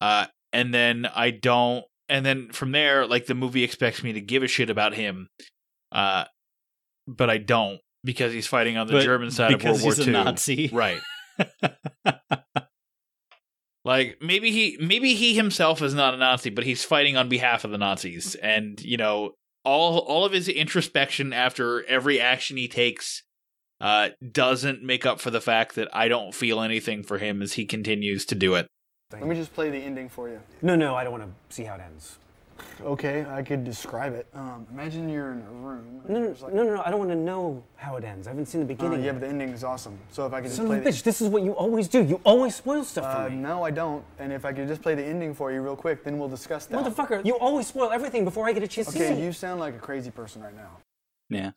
Uh, 0.00 0.26
and 0.52 0.72
then 0.72 1.06
I 1.06 1.30
don't, 1.30 1.84
and 2.10 2.26
then 2.26 2.50
from 2.52 2.72
there, 2.72 3.06
like 3.06 3.26
the 3.26 3.34
movie 3.34 3.64
expects 3.64 4.02
me 4.02 4.12
to 4.12 4.20
give 4.20 4.42
a 4.42 4.48
shit 4.48 4.68
about 4.68 4.94
him, 4.94 5.28
uh, 5.92 6.24
but 7.06 7.30
I 7.30 7.38
don't 7.38 7.80
because 8.04 8.32
he's 8.32 8.46
fighting 8.46 8.76
on 8.76 8.86
the 8.86 8.94
But 8.94 9.04
German 9.04 9.30
side 9.30 9.52
of 9.52 9.62
World 9.62 9.82
War 9.82 9.94
he's 9.94 10.06
a 10.06 10.06
II. 10.06 10.12
Nazi. 10.12 10.68
Right. 10.72 11.00
Like 13.84 14.18
maybe 14.20 14.50
he 14.50 14.76
maybe 14.78 15.14
he 15.14 15.34
himself 15.34 15.80
is 15.80 15.94
not 15.94 16.12
a 16.12 16.18
Nazi, 16.18 16.50
but 16.50 16.64
he's 16.64 16.84
fighting 16.84 17.16
on 17.16 17.28
behalf 17.28 17.64
of 17.64 17.70
the 17.70 17.78
Nazis, 17.78 18.34
and 18.34 18.80
you 18.82 18.98
know 18.98 19.32
all 19.64 20.00
all 20.00 20.24
of 20.26 20.32
his 20.32 20.48
introspection 20.48 21.32
after 21.32 21.82
every 21.86 22.20
action 22.20 22.58
he 22.58 22.68
takes 22.68 23.22
uh, 23.80 24.10
doesn't 24.30 24.82
make 24.82 25.06
up 25.06 25.18
for 25.18 25.30
the 25.30 25.40
fact 25.40 25.76
that 25.76 25.88
I 25.94 26.08
don't 26.08 26.34
feel 26.34 26.60
anything 26.60 27.02
for 27.02 27.16
him 27.16 27.40
as 27.40 27.54
he 27.54 27.64
continues 27.64 28.26
to 28.26 28.34
do 28.34 28.54
it. 28.54 28.66
Let 29.12 29.26
me 29.26 29.34
just 29.34 29.52
play 29.54 29.70
the 29.70 29.78
ending 29.78 30.08
for 30.08 30.28
you. 30.28 30.40
No, 30.62 30.76
no, 30.76 30.94
I 30.94 31.02
don't 31.04 31.12
want 31.12 31.24
to 31.24 31.54
see 31.54 31.64
how 31.64 31.74
it 31.74 31.80
ends. 31.80 32.18
Okay, 32.82 33.24
I 33.28 33.42
could 33.42 33.64
describe 33.64 34.12
it. 34.14 34.26
Um, 34.34 34.66
imagine 34.70 35.08
you're 35.08 35.32
in 35.32 35.38
a 35.40 35.50
room. 35.50 36.02
No, 36.08 36.20
no, 36.20 36.28
like- 36.28 36.52
no, 36.54 36.62
no, 36.62 36.74
no, 36.76 36.82
I 36.84 36.90
don't 36.90 36.98
want 36.98 37.10
to 37.10 37.16
know 37.16 37.62
how 37.76 37.96
it 37.96 38.04
ends. 38.04 38.26
I 38.26 38.30
haven't 38.30 38.46
seen 38.46 38.60
the 38.60 38.66
Uh, 38.66 38.76
beginning. 38.76 38.98
yeah, 39.00 39.06
yet. 39.06 39.12
but 39.14 39.20
the 39.22 39.26
ending 39.28 39.48
is 39.48 39.64
awesome. 39.64 39.98
So 40.10 40.26
if 40.26 40.32
I 40.34 40.40
could 40.40 40.44
just 40.48 40.56
Son 40.58 40.66
play 40.66 40.76
of 40.76 40.82
a 40.82 40.84
the, 40.84 40.90
bitch, 40.90 41.02
this 41.02 41.22
is 41.22 41.28
what 41.28 41.42
you 41.42 41.52
always 41.52 41.88
do. 41.88 42.02
You 42.04 42.20
always 42.22 42.54
spoil 42.54 42.84
stuff 42.84 43.04
uh, 43.06 43.24
for 43.24 43.30
me. 43.30 43.36
no, 43.36 43.62
I 43.62 43.70
don't. 43.70 44.04
And 44.18 44.30
if 44.32 44.44
I 44.44 44.52
could 44.52 44.68
just 44.68 44.82
play 44.82 44.94
the 44.94 45.02
ending 45.04 45.34
for 45.34 45.50
you 45.50 45.62
real 45.62 45.74
quick, 45.76 46.04
then 46.04 46.18
we'll 46.18 46.28
discuss 46.28 46.66
that. 46.66 46.78
Motherfucker, 46.84 47.24
you 47.24 47.38
always 47.38 47.66
spoil 47.66 47.90
everything 47.90 48.24
before 48.24 48.46
I 48.46 48.52
get 48.52 48.62
a 48.62 48.68
chance 48.68 48.88
to 48.88 48.92
see 48.92 49.04
Okay, 49.04 49.22
you 49.24 49.32
sound 49.32 49.58
like 49.58 49.74
a 49.74 49.78
crazy 49.78 50.10
person 50.10 50.42
right 50.42 50.54
now. 50.54 50.76
Yeah. 51.30 51.52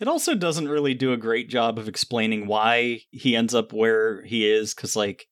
It 0.00 0.08
also 0.08 0.34
doesn't 0.34 0.68
really 0.68 0.94
do 0.94 1.12
a 1.12 1.16
great 1.16 1.48
job 1.50 1.78
of 1.78 1.86
explaining 1.88 2.46
why 2.46 3.00
he 3.10 3.36
ends 3.36 3.54
up 3.54 3.72
where 3.72 4.22
he 4.24 4.48
is 4.50 4.72
cuz 4.72 4.94
like 4.96 5.26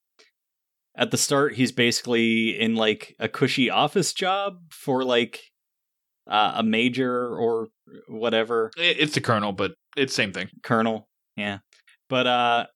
at 0.97 1.11
the 1.11 1.16
start 1.16 1.55
he's 1.55 1.72
basically 1.72 2.59
in 2.59 2.74
like 2.76 3.14
a 3.18 3.28
cushy 3.28 3.68
office 3.70 4.12
job 4.12 4.59
for 4.70 5.05
like 5.05 5.40
uh, 6.30 6.55
a 6.57 6.62
major 6.62 7.36
or 7.36 7.68
whatever 8.09 8.70
It's 8.76 9.14
the 9.14 9.20
colonel, 9.20 9.53
but 9.53 9.72
it's 9.97 10.14
same 10.14 10.32
thing. 10.32 10.49
colonel. 10.62 11.09
Yeah. 11.36 11.59
But 12.09 12.26
uh 12.26 12.66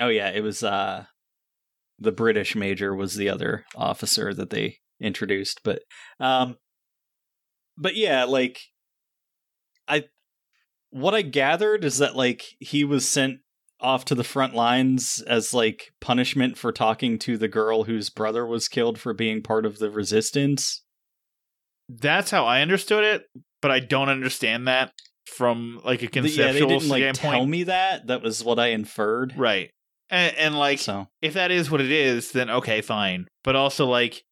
oh 0.00 0.08
yeah, 0.08 0.30
it 0.30 0.42
was 0.42 0.62
uh 0.62 1.04
the 1.98 2.12
British 2.12 2.54
major 2.54 2.94
was 2.94 3.14
the 3.16 3.28
other 3.28 3.64
officer 3.76 4.34
that 4.34 4.50
they 4.50 4.78
introduced, 5.00 5.60
but 5.64 5.82
um 6.20 6.56
but 7.76 7.96
yeah, 7.96 8.24
like 8.24 8.60
I 9.88 10.04
what 10.90 11.14
I 11.14 11.22
gathered 11.22 11.84
is 11.84 11.98
that 11.98 12.14
like 12.14 12.44
he 12.60 12.84
was 12.84 13.08
sent 13.08 13.40
off 13.84 14.06
to 14.06 14.14
the 14.14 14.24
front 14.24 14.54
lines 14.54 15.22
as 15.26 15.52
like 15.52 15.92
punishment 16.00 16.56
for 16.56 16.72
talking 16.72 17.18
to 17.18 17.36
the 17.36 17.48
girl 17.48 17.84
whose 17.84 18.08
brother 18.08 18.46
was 18.46 18.66
killed 18.66 18.98
for 18.98 19.12
being 19.12 19.42
part 19.42 19.66
of 19.66 19.78
the 19.78 19.90
resistance. 19.90 20.82
That's 21.88 22.30
how 22.30 22.46
I 22.46 22.62
understood 22.62 23.04
it, 23.04 23.24
but 23.60 23.70
I 23.70 23.80
don't 23.80 24.08
understand 24.08 24.66
that 24.66 24.92
from 25.26 25.80
like 25.84 26.02
a 26.02 26.06
conceptual 26.06 26.46
yeah, 26.46 26.52
they 26.52 26.60
didn't 26.60 26.88
like 26.88 27.02
standpoint. 27.02 27.34
tell 27.34 27.46
me 27.46 27.64
that. 27.64 28.06
That 28.06 28.22
was 28.22 28.42
what 28.42 28.58
I 28.58 28.68
inferred. 28.68 29.34
Right. 29.36 29.70
And, 30.10 30.34
and 30.36 30.58
like 30.58 30.78
So 30.78 31.08
if 31.20 31.34
that 31.34 31.50
is 31.50 31.70
what 31.70 31.80
it 31.80 31.90
is, 31.90 32.32
then 32.32 32.48
okay, 32.50 32.80
fine. 32.80 33.26
But 33.42 33.56
also 33.56 33.86
like 33.86 34.24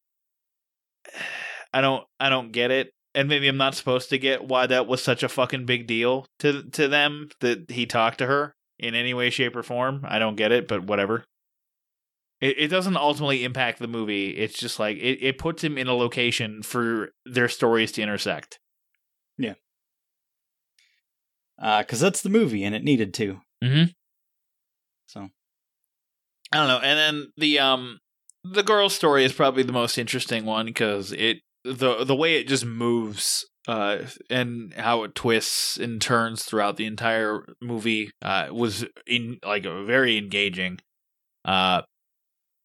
I 1.73 1.81
don't 1.81 2.03
I 2.19 2.29
don't 2.29 2.51
get 2.51 2.71
it. 2.71 2.91
And 3.15 3.29
maybe 3.29 3.47
I'm 3.47 3.57
not 3.57 3.75
supposed 3.75 4.09
to 4.09 4.17
get 4.17 4.43
why 4.43 4.65
that 4.65 4.87
was 4.87 5.03
such 5.03 5.21
a 5.21 5.29
fucking 5.29 5.67
big 5.67 5.85
deal 5.85 6.25
to 6.39 6.63
to 6.71 6.87
them 6.87 7.29
that 7.41 7.69
he 7.69 7.85
talked 7.85 8.17
to 8.17 8.25
her 8.25 8.55
in 8.83 8.95
any 8.95 9.13
way, 9.13 9.29
shape, 9.29 9.55
or 9.55 9.63
form. 9.63 10.05
I 10.07 10.19
don't 10.19 10.35
get 10.35 10.51
it, 10.51 10.67
but 10.67 10.83
whatever. 10.83 11.25
It 12.41 12.55
it 12.59 12.67
doesn't 12.67 12.97
ultimately 12.97 13.43
impact 13.43 13.79
the 13.79 13.87
movie. 13.87 14.31
It's 14.31 14.59
just 14.59 14.79
like 14.79 14.97
it, 14.97 15.19
it 15.21 15.37
puts 15.37 15.63
him 15.63 15.77
in 15.77 15.87
a 15.87 15.93
location 15.93 16.61
for 16.61 17.13
their 17.25 17.47
stories 17.47 17.91
to 17.93 18.01
intersect. 18.01 18.59
Yeah. 19.37 19.53
Because 21.57 22.01
that's 22.01 22.21
the 22.21 22.29
movie 22.29 22.63
and 22.63 22.75
it 22.75 22.83
needed 22.83 23.13
to. 23.15 23.39
Mm-hmm. 23.63 23.91
So 25.05 25.29
I 26.51 26.57
don't 26.57 26.67
know. 26.67 26.79
And 26.79 26.99
then 26.99 27.31
the 27.37 27.59
um 27.59 27.99
the 28.43 28.63
girl's 28.63 28.93
story 28.93 29.23
is 29.23 29.31
probably 29.31 29.63
the 29.63 29.71
most 29.71 29.97
interesting 29.97 30.45
one 30.45 30.65
because 30.65 31.13
it 31.13 31.37
the 31.63 32.03
the 32.03 32.15
way 32.15 32.35
it 32.35 32.47
just 32.47 32.65
moves 32.65 33.45
uh 33.67 33.99
and 34.29 34.73
how 34.73 35.03
it 35.03 35.15
twists 35.15 35.77
and 35.77 36.01
turns 36.01 36.43
throughout 36.43 36.77
the 36.77 36.85
entire 36.85 37.45
movie 37.61 38.11
uh 38.21 38.47
was 38.51 38.85
in 39.07 39.39
like 39.45 39.63
very 39.63 40.17
engaging. 40.17 40.79
Uh 41.45 41.81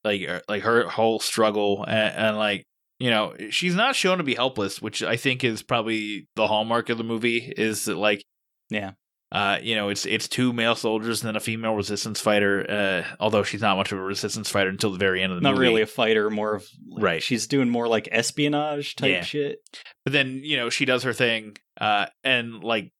like 0.04 0.28
uh, 0.28 0.40
like 0.48 0.62
her 0.62 0.88
whole 0.88 1.18
struggle 1.18 1.84
and, 1.86 2.14
and 2.16 2.36
like 2.36 2.64
you 2.98 3.10
know 3.10 3.34
she's 3.50 3.74
not 3.74 3.96
shown 3.96 4.18
to 4.18 4.24
be 4.24 4.34
helpless 4.34 4.80
which 4.80 5.02
i 5.02 5.16
think 5.16 5.42
is 5.44 5.62
probably 5.62 6.28
the 6.36 6.46
hallmark 6.46 6.88
of 6.88 6.98
the 6.98 7.04
movie 7.04 7.52
is 7.56 7.84
that 7.86 7.96
like 7.96 8.22
Yeah. 8.70 8.92
Uh 9.32 9.58
you 9.62 9.74
know 9.74 9.88
it's 9.90 10.06
it's 10.06 10.26
two 10.26 10.52
male 10.52 10.74
soldiers 10.74 11.20
and 11.22 11.28
then 11.28 11.36
a 11.36 11.40
female 11.40 11.74
resistance 11.74 12.18
fighter 12.20 12.64
uh 12.70 13.16
although 13.20 13.42
she's 13.42 13.60
not 13.60 13.76
much 13.76 13.92
of 13.92 13.98
a 13.98 14.02
resistance 14.02 14.50
fighter 14.50 14.70
until 14.70 14.90
the 14.90 14.98
very 14.98 15.22
end 15.22 15.32
of 15.32 15.36
the 15.36 15.42
not 15.42 15.50
movie 15.54 15.64
Not 15.66 15.68
really 15.70 15.82
a 15.82 15.86
fighter, 15.86 16.30
more 16.30 16.54
of 16.54 16.66
like, 16.88 17.02
Right. 17.04 17.22
She's 17.22 17.46
doing 17.46 17.68
more 17.68 17.86
like 17.88 18.08
espionage 18.10 18.96
type 18.96 19.10
Yeah. 19.10 19.22
shit. 19.22 19.58
but 20.04 20.12
then 20.14 20.40
you 20.42 20.56
know 20.56 20.70
she 20.70 20.84
does 20.86 21.02
her 21.02 21.12
thing 21.12 21.56
uh 21.80 22.06
and 22.24 22.64
like 22.64 22.90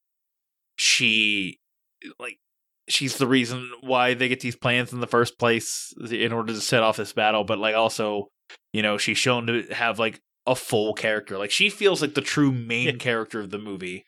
she 0.76 1.58
like 2.18 2.38
she's 2.88 3.16
the 3.18 3.26
reason 3.26 3.70
why 3.80 4.14
they 4.14 4.28
get 4.28 4.40
these 4.40 4.56
plans 4.56 4.92
in 4.92 5.00
the 5.00 5.06
first 5.06 5.38
place 5.38 5.92
in 6.10 6.32
order 6.32 6.52
to 6.52 6.60
set 6.60 6.82
off 6.82 6.96
this 6.96 7.12
battle 7.12 7.44
but 7.44 7.58
like 7.58 7.74
also 7.74 8.28
you 8.72 8.82
know 8.82 8.96
she's 8.98 9.18
shown 9.18 9.46
to 9.46 9.62
have 9.72 9.98
like 9.98 10.20
a 10.46 10.54
full 10.54 10.94
character 10.94 11.36
like 11.36 11.50
she 11.50 11.68
feels 11.68 12.00
like 12.00 12.14
the 12.14 12.20
true 12.22 12.52
main 12.52 12.86
Yeah. 12.86 12.92
character 12.92 13.40
of 13.40 13.50
the 13.50 13.58
movie 13.58 14.04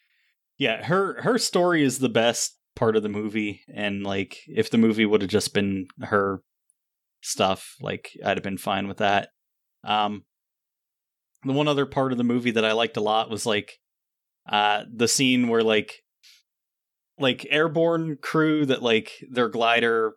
Yeah, 0.60 0.84
her 0.84 1.22
her 1.22 1.38
story 1.38 1.82
is 1.82 1.98
the 1.98 2.10
best 2.10 2.58
part 2.76 2.94
of 2.94 3.02
the 3.02 3.08
movie, 3.08 3.62
and 3.74 4.04
like 4.04 4.36
if 4.46 4.70
the 4.70 4.76
movie 4.76 5.06
would 5.06 5.22
have 5.22 5.30
just 5.30 5.54
been 5.54 5.86
her 6.02 6.42
stuff, 7.22 7.76
like 7.80 8.10
I'd 8.22 8.36
have 8.36 8.44
been 8.44 8.58
fine 8.58 8.86
with 8.86 8.98
that. 8.98 9.30
Um, 9.84 10.24
the 11.44 11.54
one 11.54 11.66
other 11.66 11.86
part 11.86 12.12
of 12.12 12.18
the 12.18 12.24
movie 12.24 12.50
that 12.50 12.64
I 12.66 12.72
liked 12.72 12.98
a 12.98 13.00
lot 13.00 13.30
was 13.30 13.46
like 13.46 13.78
uh 14.46 14.84
the 14.94 15.08
scene 15.08 15.48
where 15.48 15.62
like 15.62 16.02
like 17.18 17.46
airborne 17.50 18.18
crew 18.20 18.66
that 18.66 18.82
like 18.82 19.12
their 19.30 19.48
glider 19.48 20.12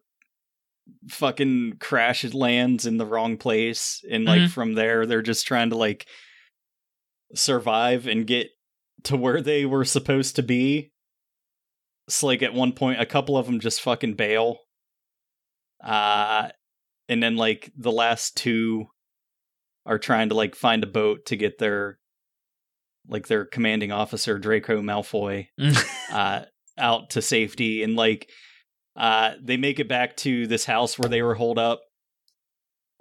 fucking 1.08 1.78
crashes 1.80 2.34
lands 2.34 2.86
in 2.86 2.98
the 2.98 3.06
wrong 3.06 3.38
place 3.38 4.04
and 4.12 4.26
like 4.26 4.42
Mhm. 4.42 4.50
from 4.50 4.74
there 4.74 5.06
they're 5.06 5.22
just 5.22 5.48
trying 5.48 5.70
to 5.70 5.78
like 5.78 6.06
survive 7.34 8.08
and 8.08 8.28
get 8.28 8.50
to 9.04 9.18
where 9.18 9.42
they 9.42 9.66
were 9.66 9.86
supposed 9.86 10.36
to 10.36 10.44
be. 10.44 10.92
It's 12.08 12.24
like 12.24 12.42
at 12.42 12.54
one 12.54 12.74
point 12.74 13.02
a 13.02 13.06
couple 13.06 13.38
of 13.38 13.46
them 13.46 13.60
just 13.60 13.82
fucking 13.82 14.16
bail. 14.16 14.60
Uh 15.84 16.50
and 17.10 17.22
then 17.22 17.36
like 17.36 17.72
the 17.78 17.92
last 17.92 18.38
two 18.38 18.86
are 19.86 20.00
trying 20.00 20.30
to 20.30 20.36
like 20.36 20.56
find 20.56 20.84
a 20.84 20.88
boat 20.88 21.26
to 21.28 21.36
get 21.36 21.58
their 21.60 22.00
like 23.08 23.28
their 23.28 23.46
commanding 23.46 23.92
officer 23.92 24.40
Draco 24.40 24.82
Malfoy 24.82 25.48
uh 26.12 26.44
out 26.78 27.10
to 27.12 27.22
safety. 27.22 27.84
And 27.84 27.96
like 27.96 28.30
uh 28.96 29.34
they 29.42 29.58
make 29.58 29.80
it 29.80 29.90
back 29.90 30.16
to 30.18 30.48
this 30.48 30.66
house 30.66 30.98
where 30.98 31.10
they 31.10 31.22
were 31.22 31.36
holed 31.36 31.60
up. 31.60 31.82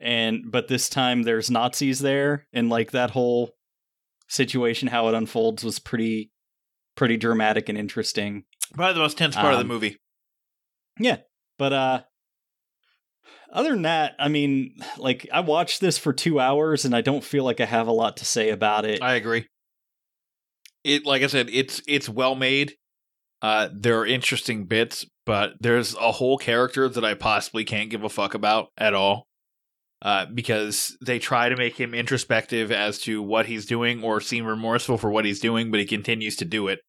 And 0.00 0.50
but 0.50 0.66
this 0.66 0.88
time 0.88 1.22
there's 1.22 1.50
Nazis 1.50 2.00
there. 2.00 2.46
And 2.52 2.68
like 2.68 2.90
that 2.90 3.10
whole 3.12 3.50
situation 4.32 4.88
how 4.88 5.08
it 5.08 5.14
unfolds 5.14 5.62
was 5.62 5.78
pretty 5.78 6.30
pretty 6.96 7.16
dramatic 7.16 7.68
and 7.68 7.76
interesting 7.78 8.44
probably 8.74 8.94
the 8.94 9.00
most 9.00 9.18
tense 9.18 9.34
part 9.34 9.52
of 9.52 9.58
the 9.58 9.62
Um, 9.62 9.68
movie 9.68 9.96
yeah, 10.98 11.18
but 11.58 11.72
uh 11.72 12.02
other 13.52 13.70
than 13.70 13.82
that, 13.82 14.14
I 14.18 14.28
mean, 14.28 14.76
like 14.96 15.28
I 15.32 15.40
watched 15.40 15.80
this 15.82 15.98
for 15.98 16.12
2 16.14 16.40
hours 16.40 16.84
and 16.86 16.94
I 16.96 17.02
don't 17.02 17.22
feel 17.22 17.44
like 17.44 17.60
I 17.60 17.66
have 17.66 17.86
a 17.86 17.92
lot 17.92 18.16
to 18.18 18.24
say 18.24 18.48
about 18.48 18.86
it. 18.86 19.02
I 19.02 19.14
agree. 19.14 19.46
It 20.84 21.04
like 21.04 21.22
I 21.22 21.26
said, 21.26 21.48
it's 21.52 21.82
it's 21.86 22.08
well 22.08 22.34
made. 22.34 22.74
Uh, 23.40 23.68
there 23.72 23.98
are 23.98 24.06
interesting 24.06 24.64
bits, 24.66 25.04
but 25.26 25.54
there's 25.60 25.94
a 25.96 26.12
whole 26.12 26.38
character 26.38 26.88
that 26.88 27.04
I 27.04 27.14
possibly 27.14 27.64
can't 27.64 27.90
give 27.90 28.04
a 28.04 28.08
fuck 28.08 28.34
about 28.34 28.68
at 28.78 28.94
all. 28.94 29.26
Uh, 30.02 30.26
because 30.26 30.96
they 31.00 31.20
try 31.20 31.48
to 31.48 31.56
make 31.56 31.78
him 31.78 31.94
introspective 31.94 32.72
as 32.72 32.98
to 32.98 33.22
what 33.22 33.46
he's 33.46 33.66
doing 33.66 34.02
or 34.02 34.20
seem 34.20 34.44
remorseful 34.44 34.98
for 34.98 35.10
what 35.10 35.24
he's 35.24 35.38
doing, 35.38 35.70
but 35.70 35.78
he 35.78 35.86
continues 35.86 36.34
to 36.34 36.44
do 36.44 36.66
it. 36.66 36.80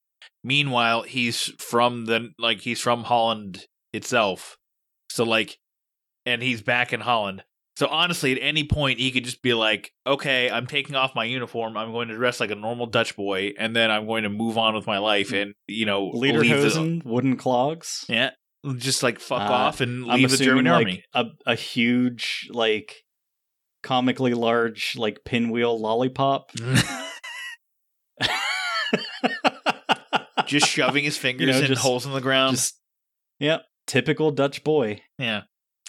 Meanwhile, 0.43 1.03
he's 1.03 1.51
from 1.59 2.05
the 2.05 2.29
like 2.39 2.61
he's 2.61 2.79
from 2.79 3.03
Holland 3.03 3.65
itself. 3.93 4.57
So 5.09 5.23
like 5.25 5.59
and 6.25 6.41
he's 6.41 6.63
back 6.63 6.91
in 6.91 7.01
Holland. 7.01 7.43
So 7.75 7.87
honestly, 7.87 8.31
at 8.31 8.39
any 8.41 8.65
point 8.65 8.99
he 8.99 9.11
could 9.11 9.25
just 9.25 9.41
be 9.41 9.53
like, 9.53 9.91
"Okay, 10.05 10.49
I'm 10.49 10.67
taking 10.67 10.95
off 10.95 11.15
my 11.15 11.23
uniform. 11.23 11.75
I'm 11.77 11.91
going 11.91 12.07
to 12.09 12.15
dress 12.15 12.39
like 12.39 12.51
a 12.51 12.55
normal 12.55 12.85
Dutch 12.87 13.15
boy, 13.15 13.53
and 13.57 13.75
then 13.75 13.89
I'm 13.91 14.05
going 14.05 14.23
to 14.23 14.29
move 14.29 14.57
on 14.57 14.75
with 14.75 14.87
my 14.87 14.97
life 14.99 15.33
and 15.33 15.53
you 15.67 15.85
know 15.85 16.09
leave 16.13 16.33
the- 16.73 17.01
wooden 17.05 17.37
clogs. 17.37 18.05
yeah, 18.09 18.31
just 18.77 19.03
like 19.03 19.19
fuck 19.19 19.41
Uh, 19.41 19.53
off 19.53 19.81
and 19.81 20.09
I'm 20.09 20.17
leave 20.19 20.31
the 20.31 20.37
German 20.37 20.65
like 20.65 20.73
army." 20.73 21.03
a 21.13 21.25
a 21.45 21.55
huge 21.55 22.47
like 22.51 23.03
comically 23.83 24.33
large 24.33 24.95
like 24.97 25.23
pinwheel 25.25 25.77
lollipop. 25.79 26.51
just 30.45 30.67
shoving 30.67 31.03
his 31.03 31.17
fingers 31.17 31.47
know, 31.55 31.59
in 31.59 31.65
just- 31.67 31.81
holes 31.81 32.05
in 32.05 32.13
the 32.13 32.21
ground. 32.21 32.55
Just 32.57 32.79
yep, 33.39 33.63
typical 33.87 34.31
Dutch 34.31 34.63
boy. 34.63 35.01
yeah. 35.17 35.41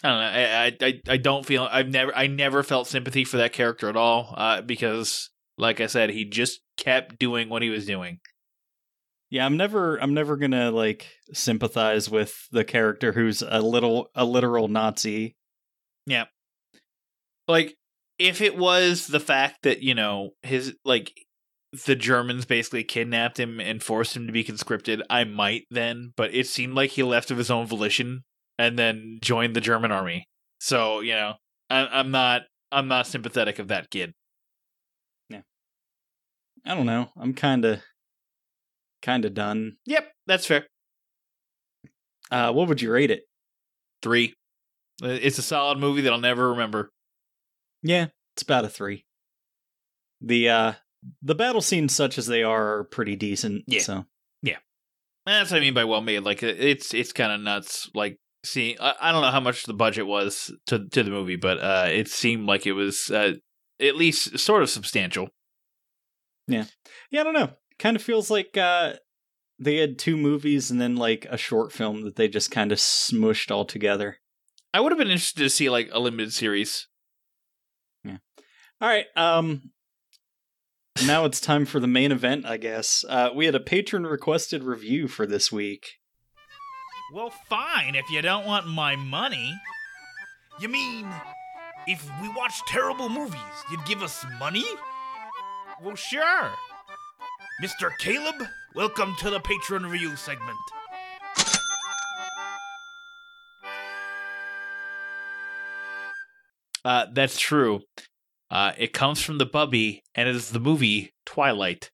I 0.03 0.09
don't 0.09 0.19
know. 0.19 0.27
I, 0.27 0.65
I 0.67 0.77
I 0.87 1.01
I 1.15 1.17
don't 1.17 1.47
feel 1.47 1.67
I've 1.71 1.89
never 1.89 2.15
I 2.15 2.27
never 2.27 2.63
felt 2.63 2.87
sympathy 2.89 3.25
for 3.25 3.39
that 3.39 3.55
character 3.55 3.89
at 3.89 3.97
all. 3.97 4.35
Uh, 4.37 4.61
because 4.61 5.31
like 5.57 5.81
I 5.81 5.87
said, 5.87 6.11
he 6.11 6.27
just 6.27 6.61
kept 6.77 7.19
doing 7.19 7.49
what 7.49 7.63
he 7.63 7.71
was 7.71 7.87
doing. 7.87 8.19
Yeah, 9.35 9.47
I'm 9.47 9.57
never 9.57 9.97
I'm 10.01 10.15
never 10.15 10.37
going 10.37 10.53
to 10.53 10.71
like 10.71 11.09
sympathize 11.33 12.09
with 12.09 12.47
the 12.53 12.63
character 12.63 13.11
who's 13.11 13.43
a 13.43 13.61
little 13.61 14.07
a 14.15 14.25
literal 14.25 14.69
Nazi. 14.69 15.35
Yeah. 16.07 16.27
Like 17.49 17.75
if 18.17 18.41
it 18.41 18.57
was 18.57 19.09
the 19.09 19.19
fact 19.19 19.65
that, 19.65 19.83
you 19.83 19.93
know, 19.93 20.31
his 20.45 20.77
like 20.85 21.11
the 21.85 21.97
Germans 21.97 22.45
basically 22.45 22.85
kidnapped 22.85 23.41
him 23.41 23.59
and 23.59 23.83
forced 23.83 24.15
him 24.15 24.29
to 24.29 24.33
be 24.33 24.45
conscripted, 24.45 25.03
I 25.11 25.25
might 25.25 25.65
then, 25.69 26.13
but 26.17 26.33
it 26.33 26.47
seemed 26.47 26.75
like 26.75 26.91
he 26.91 27.03
left 27.03 27.33
of 27.33 27.39
his 27.39 27.51
own 27.51 27.67
volition 27.67 28.23
and 28.57 28.79
then 28.79 29.19
joined 29.21 29.57
the 29.57 29.61
German 29.61 29.91
army. 29.91 30.29
So, 30.61 31.01
you 31.01 31.15
know, 31.15 31.35
I, 31.69 31.89
I'm 31.89 32.13
not 32.13 32.43
I'm 32.71 32.87
not 32.87 33.09
sympathetic 33.09 33.59
of 33.59 33.67
that 33.67 33.91
kid. 33.91 34.13
Yeah. 35.29 35.43
I 36.65 36.77
don't 36.77 36.87
know. 36.87 37.09
I'm 37.17 37.35
kind 37.35 37.65
of 37.65 37.83
kind 39.05 39.25
of 39.25 39.35
done. 39.35 39.77
Yep, 39.87 40.11
that's 40.27 40.47
fair. 40.47 40.67
Uh, 42.31 42.53
what 42.53 42.69
would 42.69 42.83
you 42.83 42.91
rate 42.91 43.11
it? 43.11 43.23
Three. 44.03 44.35
It's 45.03 45.39
a 45.39 45.43
solid 45.43 45.79
movie 45.79 46.03
that 46.03 46.13
I'll 46.13 46.21
never 46.21 46.51
remember. 46.51 46.91
Yeah, 47.83 48.07
it's 48.35 48.43
about 48.43 48.65
a 48.65 48.69
three. 48.69 49.05
The 50.21 50.49
uh, 50.49 50.73
the 51.23 51.35
battle 51.35 51.61
scenes, 51.61 51.95
such 51.95 52.17
as 52.17 52.27
they 52.27 52.43
are, 52.43 52.79
are 52.79 52.85
pretty 52.85 53.15
decent. 53.17 53.65
Yeah. 53.67 53.83
So 53.83 54.05
yeah, 54.43 54.59
That's 55.27 55.51
what 55.51 55.59
I 55.59 55.61
mean 55.61 55.75
by 55.75 55.85
well 55.85 56.01
made. 56.01 56.21
Like 56.21 56.43
it's 56.43 56.95
it's 56.95 57.13
kind 57.13 57.33
of 57.33 57.41
nuts. 57.41 57.91
Like 57.95 58.19
seeing, 58.45 58.77
I, 58.81 58.95
I 59.01 59.13
don't 59.13 59.23
know 59.23 59.31
how 59.31 59.41
much 59.41 59.65
the 59.65 59.75
budget 59.75 60.07
was 60.07 60.51
to 60.67 60.89
to 60.89 61.03
the 61.03 61.11
movie, 61.11 61.37
but 61.37 61.59
uh, 61.59 61.89
it 61.91 62.09
seemed 62.09 62.47
like 62.47 62.67
it 62.67 62.73
was 62.73 63.11
uh, 63.11 63.35
at 63.81 63.97
least 63.97 64.39
sort 64.39 64.63
of 64.63 64.71
substantial. 64.71 65.29
Yeah. 66.47 66.65
Yeah, 67.11 67.23
I 67.23 67.25
don't 67.25 67.35
know. 67.35 67.51
Kind 67.79 67.97
of 67.97 68.03
feels 68.03 68.31
like 68.31 68.57
uh, 68.57 68.95
they 69.59 69.77
had 69.77 69.99
two 69.99 70.17
movies 70.17 70.71
and 70.71 70.81
then 70.81 70.97
like 70.97 71.27
a 71.31 71.37
short 71.37 71.73
film 71.73 72.03
that 72.03 72.17
they 72.17 72.29
just 72.29 72.51
kind 72.51 72.73
of 72.73 72.79
smushed 72.79 73.51
all 73.51 73.65
together. 73.65 74.19
I 74.73 74.81
would 74.81 74.93
have 74.93 74.99
been 74.99 75.11
interested 75.11 75.43
to 75.43 75.51
see 75.51 75.71
like 75.71 75.89
a 75.93 76.01
limited 76.01 76.33
series. 76.33 76.89
Yeah. 78.03 78.19
All 78.81 78.89
right. 78.89 79.07
Um 79.17 79.71
now 81.07 81.25
it's 81.25 81.41
time 81.41 81.65
for 81.65 81.81
the 81.81 81.87
main 81.87 82.13
event, 82.13 82.47
I 82.47 82.57
guess. 82.57 83.05
Uh 83.09 83.31
we 83.35 83.47
had 83.47 83.55
a 83.55 83.61
patron 83.61 84.05
requested 84.05 84.65
review 84.65 85.07
for 85.07 85.27
this 85.27 85.53
week. 85.53 85.87
Well, 87.13 87.31
fine 87.49 87.95
if 87.95 88.11
you 88.11 88.23
don't 88.23 88.47
want 88.47 88.67
my 88.67 88.97
money. 88.97 89.55
You 90.61 90.69
mean, 90.69 91.09
if 91.87 92.05
we 92.21 92.29
watch 92.31 92.55
terrible 92.67 93.09
movies, 93.09 93.39
you'd 93.71 93.85
give 93.85 94.03
us 94.03 94.25
money? 94.39 94.65
Well, 95.83 95.97
sure. 95.97 96.51
Mr. 97.63 97.91
Caleb, 97.99 98.47
welcome 98.75 99.15
to 99.21 99.31
the 99.31 99.41
patron 99.41 99.85
review 99.85 100.17
segment. 100.17 100.59
Uh, 106.85 107.07
that's 107.13 107.39
true. 107.39 107.81
Uh, 108.51 108.73
it 108.77 108.93
comes 108.93 109.21
from 109.21 109.39
the 109.39 109.47
Bubby, 109.47 110.03
and 110.15 110.29
it 110.29 110.37
is 110.37 110.51
the 110.51 110.61
movie 110.61 111.15
Twilight. 111.25 111.91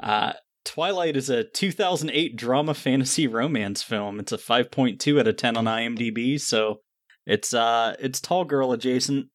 Uh 0.00 0.32
Twilight 0.64 1.16
is 1.16 1.30
a 1.30 1.44
2008 1.44 2.36
drama 2.36 2.74
fantasy 2.74 3.26
romance 3.26 3.82
film. 3.82 4.20
It's 4.20 4.32
a 4.32 4.38
5.2 4.38 5.18
out 5.18 5.26
of 5.26 5.36
10 5.36 5.56
on 5.56 5.64
IMDb, 5.64 6.40
so 6.40 6.80
it's 7.26 7.52
uh 7.52 7.96
it's 7.98 8.20
tall 8.20 8.44
girl 8.44 8.72
adjacent. 8.72 9.26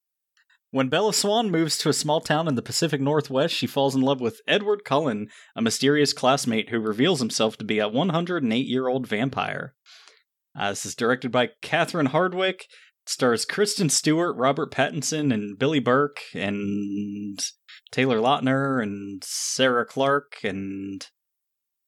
When 0.75 0.89
Bella 0.89 1.13
Swan 1.13 1.51
moves 1.51 1.77
to 1.77 1.87
a 1.87 1.93
small 1.93 2.19
town 2.19 2.49
in 2.49 2.55
the 2.55 2.61
Pacific 2.61 2.99
Northwest, 2.99 3.55
she 3.55 3.65
falls 3.65 3.95
in 3.95 4.01
love 4.01 4.19
with 4.19 4.41
Edward 4.45 4.83
Cullen, 4.83 5.29
a 5.55 5.61
mysterious 5.61 6.11
classmate 6.11 6.67
who 6.67 6.81
reveals 6.81 7.21
himself 7.21 7.55
to 7.59 7.63
be 7.63 7.79
a 7.79 7.87
108 7.87 8.67
year 8.67 8.89
old 8.89 9.07
vampire. 9.07 9.73
Uh, 10.53 10.71
this 10.71 10.85
is 10.85 10.93
directed 10.93 11.31
by 11.31 11.51
Catherine 11.61 12.09
Hardwicke. 12.09 12.63
It 12.63 13.07
stars 13.07 13.45
Kristen 13.45 13.87
Stewart, 13.89 14.35
Robert 14.35 14.69
Pattinson, 14.69 15.33
and 15.33 15.57
Billy 15.57 15.79
Burke, 15.79 16.19
and 16.33 17.39
Taylor 17.91 18.19
Lautner, 18.19 18.83
and 18.83 19.23
Sarah 19.23 19.85
Clarke, 19.85 20.39
and 20.43 21.07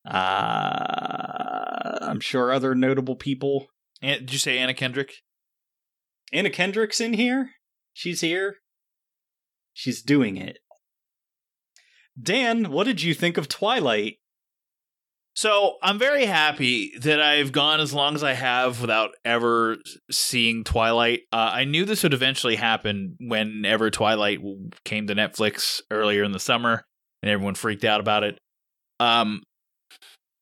uh, 0.09 1.97
I'm 2.03 2.21
sure 2.21 2.53
other 2.53 2.73
notable 2.73 3.17
people. 3.17 3.67
Did 4.01 4.31
you 4.31 4.39
say 4.39 4.57
Anna 4.57 4.73
Kendrick? 4.73 5.11
Anna 6.31 6.49
Kendrick's 6.49 7.01
in 7.01 7.15
here. 7.15 7.49
She's 7.91 8.21
here. 8.21 8.59
She's 9.77 10.01
doing 10.01 10.37
it. 10.37 10.57
Dan, 12.19 12.71
what 12.71 12.85
did 12.85 13.03
you 13.03 13.13
think 13.13 13.37
of 13.37 13.47
Twilight? 13.47 14.15
So 15.35 15.75
I'm 15.83 15.99
very 15.99 16.25
happy 16.25 16.93
that 16.97 17.21
I've 17.21 17.51
gone 17.51 17.79
as 17.79 17.93
long 17.93 18.15
as 18.15 18.23
I 18.23 18.33
have 18.33 18.81
without 18.81 19.11
ever 19.23 19.77
seeing 20.09 20.63
Twilight. 20.63 21.21
Uh, 21.31 21.51
I 21.53 21.65
knew 21.65 21.85
this 21.85 22.01
would 22.01 22.15
eventually 22.15 22.55
happen 22.55 23.17
whenever 23.19 23.91
Twilight 23.91 24.39
came 24.83 25.05
to 25.05 25.13
Netflix 25.13 25.79
earlier 25.91 26.23
in 26.23 26.31
the 26.31 26.39
summer, 26.39 26.83
and 27.21 27.29
everyone 27.29 27.53
freaked 27.53 27.85
out 27.85 27.99
about 27.99 28.23
it. 28.23 28.39
Um, 28.99 29.43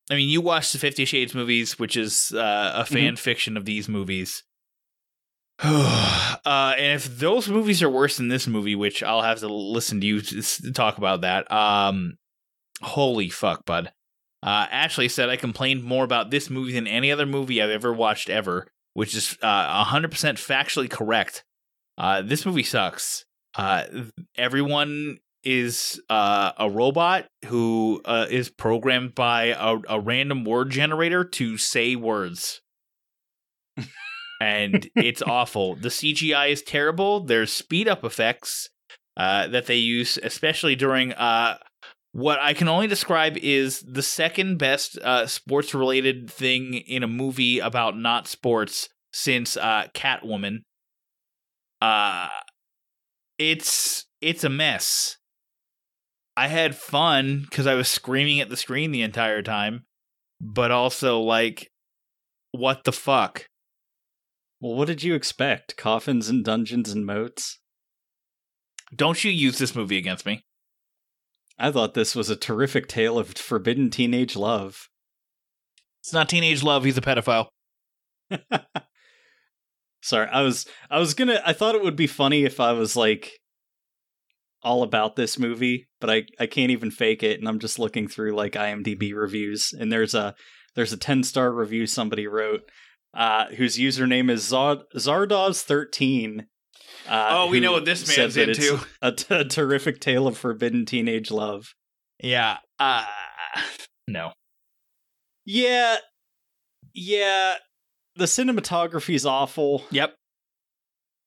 I 0.09 0.15
mean, 0.15 0.29
you 0.29 0.39
watched 0.39 0.71
the 0.71 0.79
Fifty 0.79 1.03
Shades 1.03 1.35
movies, 1.35 1.77
which 1.77 1.97
is 1.97 2.31
uh, 2.33 2.71
a 2.73 2.85
fan 2.85 3.17
fiction 3.17 3.57
of 3.57 3.65
these 3.65 3.89
movies. 3.89 4.43
uh, 5.63 6.75
and 6.77 6.93
if 6.93 7.17
those 7.17 7.47
movies 7.47 7.81
are 7.81 7.89
worse 7.89 8.17
than 8.17 8.27
this 8.27 8.47
movie, 8.47 8.75
which 8.75 9.01
I'll 9.01 9.21
have 9.21 9.39
to 9.39 9.47
listen 9.47 10.01
to 10.01 10.07
you 10.07 10.21
talk 10.73 10.97
about 10.97 11.21
that. 11.21 11.49
Um, 11.51 12.17
holy 12.81 13.29
fuck, 13.29 13.65
bud. 13.65 13.91
Uh, 14.43 14.67
Ashley 14.69 15.09
said 15.09 15.29
I 15.29 15.37
complained 15.37 15.83
more 15.83 16.03
about 16.03 16.29
this 16.29 16.49
movie 16.49 16.73
than 16.73 16.87
any 16.87 17.11
other 17.11 17.25
movie 17.25 17.61
I've 17.61 17.69
ever 17.69 17.93
watched 17.93 18.29
ever, 18.29 18.67
which 18.93 19.15
is 19.15 19.37
uh, 19.41 19.85
100% 19.85 20.09
factually 20.09 20.89
correct. 20.89 21.43
Uh, 21.97 22.21
this 22.21 22.45
movie 22.45 22.63
sucks. 22.63 23.25
Uh, 23.55 23.85
everyone 24.37 25.19
is 25.43 26.01
uh, 26.09 26.51
a 26.57 26.69
robot 26.69 27.27
who 27.45 28.01
uh, 28.03 28.25
is 28.29 28.49
programmed 28.49 29.15
by 29.15 29.45
a, 29.45 29.77
a 29.87 29.99
random 29.99 30.43
word 30.43 30.69
generator 30.69 31.23
to 31.23 31.57
say 31.57 31.95
words. 31.95 32.61
and 34.45 34.87
it's 34.95 35.21
awful. 35.27 35.75
The 35.75 35.89
CGI 35.89 36.51
is 36.51 36.61
terrible. 36.61 37.21
There's 37.21 37.51
speed 37.51 37.87
up 37.87 38.03
effects 38.03 38.69
uh, 39.17 39.47
that 39.47 39.65
they 39.65 39.77
use, 39.77 40.19
especially 40.21 40.75
during 40.75 41.13
uh, 41.13 41.57
what 42.11 42.39
I 42.39 42.53
can 42.53 42.67
only 42.67 42.87
describe 42.87 43.37
is 43.37 43.81
the 43.81 44.03
second 44.03 44.57
best 44.57 44.99
uh, 44.99 45.25
sports 45.25 45.73
related 45.73 46.29
thing 46.29 46.75
in 46.75 47.01
a 47.01 47.07
movie 47.07 47.59
about 47.59 47.97
not 47.97 48.27
sports 48.27 48.87
since 49.11 49.57
uh, 49.57 49.87
Catwoman. 49.95 50.59
Uh, 51.81 52.29
it's 53.39 54.05
it's 54.21 54.43
a 54.43 54.49
mess. 54.49 55.17
I 56.37 56.47
had 56.47 56.75
fun 56.75 57.41
because 57.49 57.65
I 57.65 57.75
was 57.75 57.87
screaming 57.87 58.41
at 58.41 58.49
the 58.49 58.57
screen 58.57 58.91
the 58.91 59.01
entire 59.01 59.41
time, 59.41 59.85
but 60.41 60.69
also 60.69 61.19
like, 61.21 61.69
what 62.51 62.83
the 62.83 62.91
fuck? 62.91 63.47
Well, 64.65 64.73
what 64.73 64.87
did 64.87 65.03
you 65.03 65.13
expect? 65.13 65.77
Coffins 65.77 66.27
and 66.27 66.43
dungeons 66.43 66.91
and 66.91 67.05
moats? 67.05 67.59
Don't 68.95 69.23
you 69.23 69.29
use 69.29 69.59
this 69.59 69.75
movie 69.75 69.99
against 69.99 70.25
me? 70.25 70.43
I 71.59 71.69
thought 71.69 71.93
this 71.93 72.15
was 72.15 72.31
a 72.31 72.35
terrific 72.35 72.87
tale 72.87 73.19
of 73.19 73.29
forbidden 73.35 73.91
teenage 73.91 74.35
love. 74.35 74.89
It's 76.01 76.13
not 76.13 76.29
teenage 76.29 76.63
love. 76.63 76.83
He's 76.83 76.97
a 76.97 77.01
pedophile. 77.01 77.49
Sorry, 80.01 80.27
I 80.29 80.41
was 80.41 80.65
I 80.89 80.97
was 80.97 81.13
gonna 81.13 81.43
I 81.45 81.53
thought 81.53 81.75
it 81.75 81.83
would 81.83 81.95
be 81.95 82.07
funny 82.07 82.43
if 82.43 82.59
I 82.59 82.71
was 82.71 82.95
like 82.95 83.33
all 84.63 84.81
about 84.81 85.15
this 85.15 85.37
movie, 85.37 85.85
but 86.01 86.09
I 86.09 86.25
I 86.39 86.47
can't 86.47 86.71
even 86.71 86.89
fake 86.89 87.21
it, 87.21 87.37
and 87.37 87.47
I'm 87.47 87.59
just 87.59 87.77
looking 87.77 88.07
through 88.07 88.35
like 88.35 88.53
IMDb 88.53 89.13
reviews, 89.13 89.75
and 89.79 89.91
there's 89.91 90.15
a 90.15 90.33
there's 90.73 90.91
a 90.91 90.97
10 90.97 91.21
star 91.21 91.53
review 91.53 91.85
somebody 91.85 92.25
wrote, 92.25 92.63
uh, 93.15 93.45
whose 93.55 93.77
username 93.77 94.29
is 94.29 94.43
Zard- 94.51 94.83
Zardoz13. 94.95 96.41
Uh, 97.07 97.27
Oh, 97.31 97.47
we 97.49 97.59
know 97.59 97.71
what 97.71 97.85
this 97.85 98.05
said 98.05 98.21
man's 98.21 98.35
that 98.35 98.49
into. 98.49 98.79
A, 99.01 99.11
t- 99.11 99.33
a 99.35 99.43
terrific 99.45 99.99
tale 99.99 100.27
of 100.27 100.37
forbidden 100.37 100.85
teenage 100.85 101.31
love. 101.31 101.73
Yeah. 102.21 102.57
Uh, 102.79 103.05
no. 104.07 104.31
Yeah, 105.45 105.97
yeah. 106.93 107.55
The 108.15 108.25
cinematography's 108.25 109.25
awful. 109.25 109.83
Yep. 109.91 110.15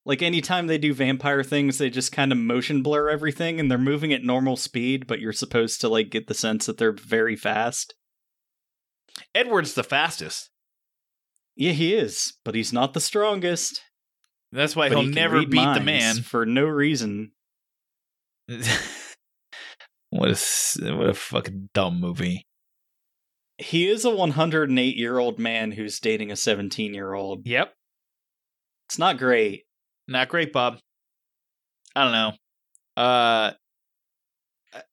Like 0.05 0.23
anytime 0.23 0.67
they 0.67 0.79
do 0.79 0.95
vampire 0.95 1.45
things, 1.45 1.77
they 1.79 1.91
just 1.91 2.13
kind 2.13 2.33
of 2.33 2.39
motion 2.39 2.83
blur 2.83 3.11
everything 3.11 3.61
and 3.61 3.71
they're 3.71 3.77
moving 3.79 4.13
at 4.13 4.25
normal 4.25 4.57
speed, 4.57 5.07
but 5.07 5.21
you're 5.21 5.33
supposed 5.35 5.81
to 5.83 5.89
like 5.89 6.09
get 6.11 6.27
the 6.29 6.35
sense 6.35 6.65
that 6.67 6.79
they're 6.79 6.93
very 6.93 7.37
fast. 7.37 7.95
Edward's 9.35 9.75
the 9.75 9.85
fastest. 9.85 10.51
Yeah, 11.59 11.73
he 11.73 11.93
is, 11.93 12.35
but 12.45 12.55
he's 12.55 12.73
not 12.73 12.95
the 12.95 13.01
strongest. 13.01 13.83
That's 14.53 14.77
why 14.77 14.89
he'll 14.89 15.03
he 15.03 15.09
never 15.09 15.45
beat 15.45 15.75
the 15.75 15.81
man. 15.81 16.23
for 16.23 16.47
no 16.47 16.65
reason. 16.65 17.33
what 20.09 20.31
a 20.31 20.95
what 20.95 21.09
a 21.09 21.15
fucking 21.15 21.71
dumb 21.75 22.01
movie. 22.01 22.47
He 23.59 23.89
is 23.89 24.05
a 24.05 24.11
108 24.11 24.97
year 24.97 25.19
old 25.19 25.41
man 25.41 25.73
who's 25.73 25.99
dating 25.99 26.31
a 26.31 26.37
17 26.37 26.95
year 26.95 27.13
old. 27.13 27.45
Yep. 27.45 27.75
It's 28.89 28.99
not 29.01 29.19
great. 29.19 29.65
Not 30.07 30.29
great, 30.29 30.53
Bob. 30.53 30.79
I 31.97 32.05
don't 32.05 32.13
know. 32.13 32.33
Uh 32.97 33.53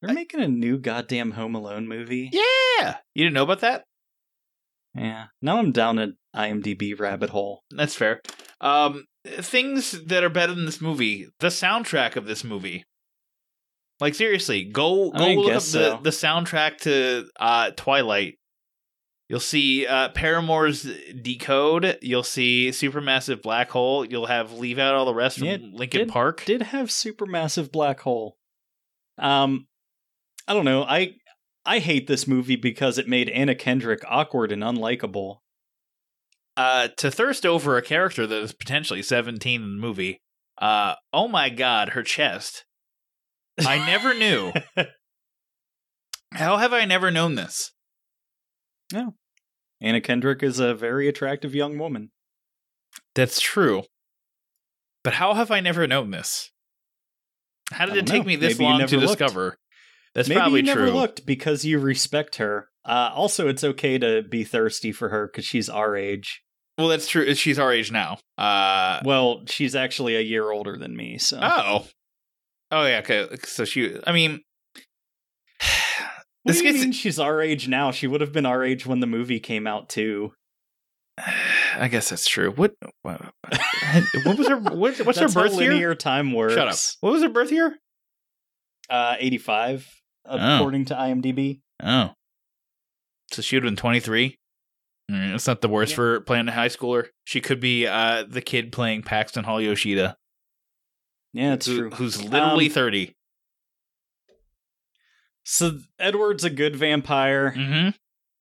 They're 0.01 0.15
making 0.15 0.41
a 0.41 0.47
new 0.47 0.79
goddamn 0.79 1.31
Home 1.31 1.53
Alone 1.53 1.87
movie. 1.87 2.31
Yeah, 2.33 2.97
you 3.13 3.23
didn't 3.23 3.35
know 3.35 3.43
about 3.43 3.61
that? 3.61 3.85
Yeah. 4.95 5.25
Now 5.41 5.57
I'm 5.59 5.71
down 5.71 5.99
an 5.99 6.17
IMDb 6.35 6.97
rabbit 6.99 7.29
hole. 7.31 7.63
That's 7.71 7.95
fair. 7.95 8.21
Um, 8.61 9.05
things 9.25 9.91
that 10.05 10.23
are 10.23 10.29
better 10.29 10.53
than 10.53 10.65
this 10.65 10.81
movie. 10.81 11.27
The 11.39 11.47
soundtrack 11.47 12.15
of 12.15 12.25
this 12.25 12.43
movie. 12.43 12.85
Like 13.99 14.13
seriously, 14.15 14.63
go 14.65 15.11
go 15.11 15.23
I 15.23 15.33
look 15.35 15.45
up 15.47 15.51
guess 15.53 15.71
the, 15.71 15.91
so. 15.91 15.99
the 16.03 16.09
soundtrack 16.09 16.77
to 16.79 17.27
uh, 17.39 17.71
Twilight. 17.75 18.35
You'll 19.29 19.39
see 19.39 19.87
uh, 19.87 20.09
Paramore's 20.09 20.83
Decode. 21.21 21.97
You'll 22.01 22.21
see 22.23 22.69
Supermassive 22.69 23.41
Black 23.41 23.71
Hole. 23.71 24.05
You'll 24.05 24.27
have 24.27 24.51
Leave 24.51 24.77
Out 24.79 24.93
All 24.95 25.05
the 25.05 25.15
Rest 25.15 25.39
from 25.39 25.47
Yeah, 25.47 25.57
Linkin 25.61 26.01
did- 26.01 26.09
Park. 26.09 26.43
Did 26.45 26.61
have 26.61 26.89
supermassive 26.89 27.71
black 27.71 28.01
hole. 28.01 28.37
Um, 29.17 29.65
I 30.47 30.53
don't 30.53 30.65
know. 30.65 30.83
I 30.83 31.15
I 31.65 31.79
hate 31.79 32.07
this 32.07 32.27
movie 32.27 32.55
because 32.55 32.97
it 32.97 33.07
made 33.07 33.29
Anna 33.29 33.55
Kendrick 33.55 34.01
awkward 34.07 34.51
and 34.51 34.61
unlikable. 34.63 35.37
uh, 36.57 36.89
to 36.97 37.09
thirst 37.11 37.45
over 37.45 37.75
a 37.77 37.81
character 37.81 38.25
that 38.27 38.41
is 38.41 38.53
potentially 38.53 39.01
17 39.01 39.61
in 39.61 39.75
the 39.75 39.81
movie. 39.81 40.21
Uh, 40.57 40.95
oh 41.11 41.27
my 41.27 41.49
god, 41.49 41.89
her 41.89 42.03
chest. 42.03 42.65
I 43.59 43.77
never 43.85 44.13
knew. 44.13 44.53
How 46.33 46.57
have 46.57 46.71
I 46.73 46.85
never 46.85 47.11
known 47.11 47.35
this? 47.35 47.71
No. 48.93 49.15
Anna 49.81 50.01
Kendrick 50.01 50.43
is 50.43 50.59
a 50.59 50.73
very 50.73 51.07
attractive 51.07 51.55
young 51.55 51.77
woman. 51.77 52.11
That's 53.15 53.39
true. 53.39 53.83
But 55.03 55.13
how 55.15 55.33
have 55.33 55.51
I 55.51 55.59
never 55.59 55.85
known 55.87 56.11
this? 56.11 56.51
How 57.71 57.85
did 57.85 57.97
it 57.97 58.07
take 58.07 58.23
know. 58.23 58.27
me 58.27 58.35
this 58.35 58.57
Maybe 58.57 58.63
long 58.63 58.87
to 58.87 58.97
looked. 58.97 59.19
discover? 59.19 59.57
That's 60.15 60.29
Maybe 60.29 60.39
probably 60.39 60.59
you 60.61 60.65
never 60.65 60.87
true. 60.87 60.91
looked 60.91 61.25
because 61.25 61.65
you 61.65 61.77
respect 61.77 62.37
her. 62.37 62.69
Uh, 62.85 63.11
also, 63.13 63.47
it's 63.49 63.63
okay 63.63 63.97
to 63.97 64.21
be 64.23 64.43
thirsty 64.45 64.91
for 64.93 65.09
her 65.09 65.27
because 65.27 65.45
she's 65.45 65.67
our 65.69 65.95
age. 65.97 66.41
Well, 66.77 66.87
that's 66.87 67.07
true. 67.07 67.33
She's 67.35 67.59
our 67.59 67.71
age 67.71 67.91
now. 67.91 68.17
Uh, 68.37 69.01
Well, 69.03 69.43
she's 69.47 69.75
actually 69.75 70.15
a 70.15 70.21
year 70.21 70.49
older 70.51 70.77
than 70.77 70.95
me, 70.95 71.17
so 71.17 71.39
oh, 71.41 71.85
oh 72.71 72.85
yeah. 72.85 72.99
Okay, 72.99 73.27
so 73.43 73.65
she. 73.65 73.97
I 74.07 74.11
mean, 74.13 74.41
What 76.43 76.53
this 76.53 76.59
do 76.61 76.67
you 76.67 76.71
gets. 76.73 76.83
mean 76.83 76.91
she's 76.93 77.19
our 77.19 77.41
age 77.41 77.67
now? 77.67 77.91
She 77.91 78.07
would 78.07 78.21
have 78.21 78.31
been 78.31 78.45
our 78.45 78.63
age 78.63 78.85
when 78.85 78.99
the 78.99 79.07
movie 79.07 79.39
came 79.39 79.65
out 79.67 79.89
too. 79.89 80.31
I 81.77 81.87
guess 81.89 82.09
that's 82.09 82.27
true. 82.27 82.51
What? 82.51 82.73
What, 83.01 83.19
what 84.23 84.37
was 84.37 84.47
her? 84.47 84.57
What, 84.57 84.77
what's 84.77 85.19
That's 85.19 85.33
her 85.33 85.41
birth 85.43 85.53
how 85.53 85.59
year? 85.59 85.71
linear 85.73 85.95
time 85.95 86.31
works. 86.33 86.53
Shut 86.53 86.67
up. 86.67 86.75
What 87.01 87.13
was 87.13 87.23
her 87.23 87.29
birth 87.29 87.51
year? 87.51 87.75
Uh, 88.89 89.15
85, 89.19 89.87
Oh. 89.87 90.04
According 90.25 90.85
to 90.85 90.93
IMDb. 90.95 91.61
Oh. 91.83 92.11
So 93.31 93.41
she 93.41 93.55
would 93.55 93.63
have 93.63 93.71
been 93.71 93.75
23? 93.77 94.37
Mm, 95.11 95.31
That's 95.31 95.47
not 95.47 95.61
the 95.61 95.67
worst 95.69 95.91
Yeah. 95.91 95.95
for 95.97 96.21
playing 96.21 96.47
a 96.47 96.51
high 96.51 96.67
schooler. 96.69 97.07
She 97.25 97.41
could 97.41 97.59
be 97.59 97.85
uh, 97.87 98.23
the 98.27 98.41
kid 98.41 98.71
playing 98.71 99.03
Paxton 99.03 99.43
Hall 99.43 99.61
Yoshida, 99.61 100.17
Yeah, 101.33 101.53
it's 101.53 101.65
who- 101.67 101.77
true. 101.77 101.89
who's 101.91 102.23
literally 102.23 102.67
Um, 102.67 102.71
30. 102.71 103.15
So 105.43 105.79
Edward's 105.99 106.43
a 106.43 106.49
good 106.49 106.75
vampire. 106.75 107.53
Mm-hmm. 107.55 107.89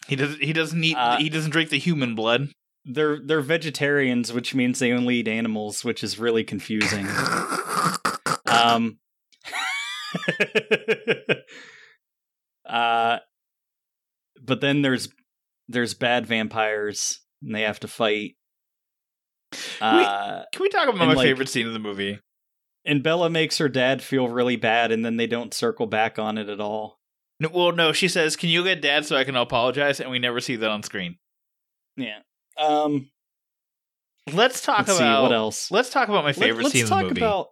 He 0.09 0.16
doesn't. 0.16 0.43
He 0.43 0.53
doesn't 0.55 0.82
eat. 0.82 0.97
Uh, 0.97 1.18
he 1.18 1.28
doesn't 1.28 1.51
drink 1.51 1.68
the 1.70 1.78
human 1.78 2.14
blood. 2.14 2.49
They're 2.87 3.18
they're 3.22 3.41
vegetarians, 3.43 4.32
which 4.32 4.55
means 4.55 4.78
they 4.78 4.93
only 4.93 5.16
eat 5.16 5.28
animals, 5.28 5.85
which 5.85 6.03
is 6.03 6.18
really 6.18 6.45
confusing. 6.45 7.07
um 8.47 8.99
uh 12.69 13.19
but 14.43 14.61
then 14.61 14.83
there's 14.83 15.09
there's 15.69 15.95
bad 15.95 16.27
vampires 16.27 17.21
and 17.43 17.55
they 17.55 17.62
have 17.62 17.81
to 17.81 17.89
fight. 17.89 18.37
Uh 19.81 20.43
Can 20.53 20.62
we 20.62 20.69
talk 20.69 20.89
about 20.89 20.99
my 21.07 21.15
like- 21.15 21.25
favorite 21.27 21.49
scene 21.49 21.67
of 21.67 21.73
the 21.73 21.79
movie? 21.79 22.19
and 22.87 23.03
Bella 23.03 23.31
makes 23.31 23.57
her 23.59 23.69
dad 23.69 24.03
feel 24.03 24.29
really 24.29 24.57
bad 24.57 24.93
and 24.93 25.03
then 25.05 25.17
they 25.17 25.27
don't 25.27 25.55
circle 25.55 25.87
back 25.87 26.19
on 26.19 26.37
it 26.37 26.49
at 26.51 26.61
all. 26.61 27.01
No, 27.41 27.49
well, 27.53 27.73
no. 27.73 27.93
She 27.93 28.09
says, 28.09 28.37
"Can 28.37 28.49
you 28.51 28.62
get 28.62 28.81
Dad 28.83 29.05
so 29.07 29.17
I 29.17 29.25
can 29.25 29.35
apologize?" 29.37 30.01
And 30.01 30.11
we 30.11 30.19
never 30.19 30.39
see 30.41 30.57
that 30.57 30.71
on 30.71 30.83
screen. 30.83 31.17
Yeah. 31.97 32.19
Um 32.59 33.11
Let's 34.33 34.61
talk 34.62 34.87
let's 34.87 34.99
about 34.99 35.19
see 35.19 35.23
what 35.23 35.33
else. 35.33 35.71
Let's 35.71 35.91
talk 35.91 36.09
about 36.09 36.25
my 36.25 36.33
favorite 36.33 36.65
Let, 36.65 36.67
us 36.67 36.73
scene 36.73 36.83
of 36.85 36.89
talk 36.91 37.03
the 37.03 37.09
movie. 37.09 37.21
about 37.21 37.49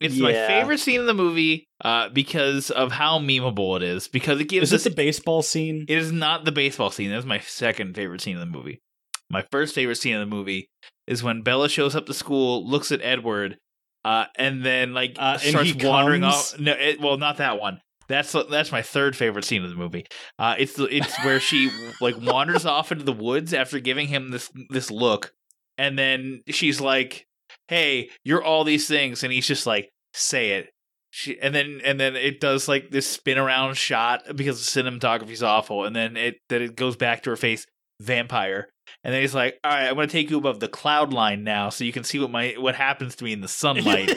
it's 0.00 0.16
my 0.18 0.32
favorite 0.32 0.80
scene 0.80 1.00
in 1.00 1.06
the 1.06 1.14
movie 1.14 1.68
uh, 1.84 2.08
because 2.08 2.70
of 2.70 2.92
how 2.92 3.18
memeable 3.18 3.76
it 3.76 3.82
is. 3.82 4.08
Because 4.08 4.40
it 4.40 4.48
gives 4.48 4.68
Is 4.68 4.72
us 4.80 4.84
this 4.84 4.92
the 4.92 4.96
baseball 4.96 5.42
scene? 5.42 5.84
It 5.88 5.98
is 5.98 6.10
not 6.10 6.44
the 6.44 6.52
baseball 6.52 6.90
scene. 6.90 7.10
That's 7.10 7.26
my 7.26 7.40
second 7.40 7.94
favorite 7.94 8.20
scene 8.20 8.34
in 8.34 8.40
the 8.40 8.46
movie. 8.58 8.80
My 9.28 9.44
first 9.52 9.74
favorite 9.74 9.96
scene 9.96 10.14
in 10.14 10.20
the 10.20 10.26
movie 10.34 10.68
is 11.06 11.22
when 11.22 11.42
Bella 11.42 11.68
shows 11.68 11.94
up 11.94 12.06
to 12.06 12.14
school, 12.14 12.68
looks 12.68 12.90
at 12.90 13.00
Edward, 13.02 13.58
uh, 14.04 14.24
and 14.36 14.64
then 14.64 14.94
like 14.94 15.16
Uh, 15.18 15.32
and 15.42 15.50
starts 15.50 15.70
he 15.70 15.86
wandering 15.86 16.22
comes? 16.22 16.34
off. 16.54 16.58
No, 16.58 16.72
it, 16.72 17.00
well, 17.00 17.16
not 17.18 17.36
that 17.36 17.60
one. 17.60 17.80
That's 18.08 18.32
that's 18.50 18.72
my 18.72 18.82
third 18.82 19.14
favorite 19.16 19.44
scene 19.44 19.62
of 19.62 19.70
the 19.70 19.76
movie. 19.76 20.04
Uh, 20.38 20.56
it's 20.58 20.76
it's 20.78 21.16
where 21.24 21.38
she 21.38 21.70
like 22.00 22.16
wanders 22.20 22.66
off 22.66 22.90
into 22.90 23.04
the 23.04 23.12
woods 23.12 23.54
after 23.54 23.78
giving 23.78 24.08
him 24.08 24.30
this 24.32 24.50
this 24.70 24.90
look, 24.90 25.32
and 25.78 25.96
then 25.96 26.42
she's 26.48 26.80
like, 26.80 27.26
"Hey, 27.70 28.10
you're 28.24 28.42
all 28.42 28.64
these 28.64 28.86
things," 28.86 29.24
and 29.24 29.32
he's 29.32 29.46
just 29.46 29.66
like, 29.66 29.88
"Say 30.12 30.50
it." 30.50 30.68
She, 31.12 31.40
and 31.40 31.54
then 31.54 31.80
and 31.84 31.98
then 31.98 32.14
it 32.14 32.40
does 32.40 32.68
like 32.68 32.90
this 32.90 33.06
spin 33.06 33.38
around 33.38 33.76
shot 33.76 34.22
because 34.36 34.60
the 34.60 34.82
cinematography's 34.82 35.42
awful, 35.42 35.84
and 35.84 35.96
then 35.96 36.16
it 36.16 36.36
then 36.50 36.62
it 36.62 36.76
goes 36.76 36.96
back 36.96 37.22
to 37.22 37.30
her 37.30 37.36
face, 37.36 37.66
vampire, 38.00 38.68
and 39.02 39.14
then 39.14 39.22
he's 39.22 39.34
like, 39.34 39.58
"All 39.64 39.70
right, 39.72 39.88
I'm 39.88 39.94
gonna 39.94 40.06
take 40.06 40.30
you 40.30 40.38
above 40.38 40.60
the 40.60 40.68
cloud 40.68 41.12
line 41.12 41.42
now, 41.42 41.70
so 41.70 41.84
you 41.84 41.92
can 41.92 42.04
see 42.04 42.18
what 42.18 42.30
my 42.30 42.54
what 42.58 42.74
happens 42.74 43.16
to 43.16 43.24
me 43.24 43.32
in 43.32 43.40
the 43.40 43.48
sunlight." 43.48 44.16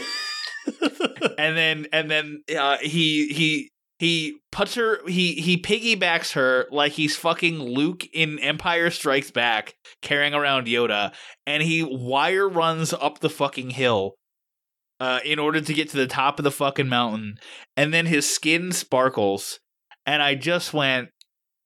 and 1.37 1.57
then 1.57 1.87
and 1.91 2.11
then 2.11 2.43
uh, 2.55 2.77
he 2.77 3.27
he 3.27 3.71
he 4.03 4.39
puts 4.51 4.75
her 4.75 5.05
he 5.07 5.33
he 5.33 5.57
piggybacks 5.57 6.33
her 6.33 6.65
like 6.71 6.93
he's 6.93 7.15
fucking 7.15 7.59
Luke 7.59 8.05
in 8.13 8.39
Empire 8.39 8.89
Strikes 8.89 9.31
Back 9.31 9.75
carrying 10.01 10.33
around 10.33 10.67
Yoda 10.67 11.13
and 11.45 11.63
he 11.63 11.83
wire 11.83 12.49
runs 12.49 12.93
up 12.93 13.19
the 13.19 13.29
fucking 13.29 13.71
hill 13.71 14.15
uh 14.99 15.19
in 15.23 15.39
order 15.39 15.61
to 15.61 15.73
get 15.73 15.89
to 15.89 15.97
the 15.97 16.07
top 16.07 16.39
of 16.39 16.43
the 16.43 16.51
fucking 16.51 16.89
mountain 16.89 17.35
and 17.77 17.93
then 17.93 18.05
his 18.05 18.29
skin 18.29 18.71
sparkles 18.71 19.59
and 20.05 20.21
I 20.21 20.35
just 20.35 20.73
went 20.73 21.09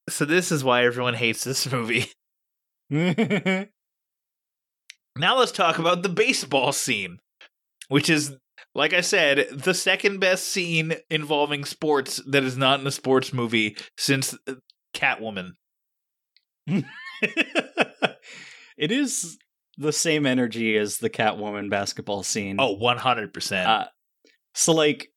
so 0.09 0.23
this 0.23 0.51
is 0.51 0.63
why 0.63 0.85
everyone 0.85 1.15
hates 1.15 1.43
this 1.43 1.71
movie. 1.71 2.11
Now 5.17 5.39
let's 5.39 5.51
talk 5.51 5.79
about 5.79 6.03
the 6.03 6.09
baseball 6.09 6.71
scene, 6.71 7.17
which 7.87 8.09
is, 8.09 8.35
like 8.75 8.93
I 8.93 9.01
said, 9.01 9.47
the 9.51 9.73
second 9.73 10.19
best 10.19 10.47
scene 10.47 10.95
involving 11.09 11.65
sports 11.65 12.21
that 12.27 12.43
is 12.43 12.57
not 12.57 12.79
in 12.79 12.87
a 12.87 12.91
sports 12.91 13.33
movie 13.33 13.75
since 13.97 14.35
uh, 14.47 14.55
Catwoman. 14.93 15.51
it 16.67 16.85
is 18.91 19.37
the 19.77 19.93
same 19.93 20.25
energy 20.25 20.77
as 20.77 20.97
the 20.97 21.09
Catwoman 21.09 21.69
basketball 21.69 22.23
scene. 22.23 22.57
Oh, 22.59 22.77
100%. 22.77 23.65
Uh, 23.65 23.85
so 24.53 24.73
like 24.73 25.07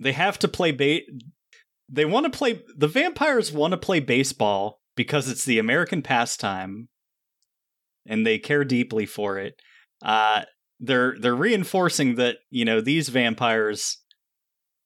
they 0.00 0.12
have 0.12 0.38
to 0.40 0.48
play 0.48 0.72
ba- 0.72 1.02
they 1.88 2.04
want 2.04 2.30
to 2.30 2.36
play 2.36 2.62
the 2.76 2.88
vampires 2.88 3.52
want 3.52 3.72
to 3.72 3.76
play 3.76 4.00
baseball 4.00 4.80
because 4.96 5.28
it's 5.28 5.44
the 5.44 5.58
American 5.58 6.02
pastime 6.02 6.88
and 8.06 8.26
they 8.26 8.38
care 8.38 8.64
deeply 8.64 9.06
for 9.06 9.38
it. 9.38 9.54
Uh 10.02 10.42
they're 10.80 11.14
they're 11.20 11.36
reinforcing 11.36 12.16
that, 12.16 12.38
you 12.50 12.64
know, 12.64 12.80
these 12.80 13.10
vampires 13.10 13.98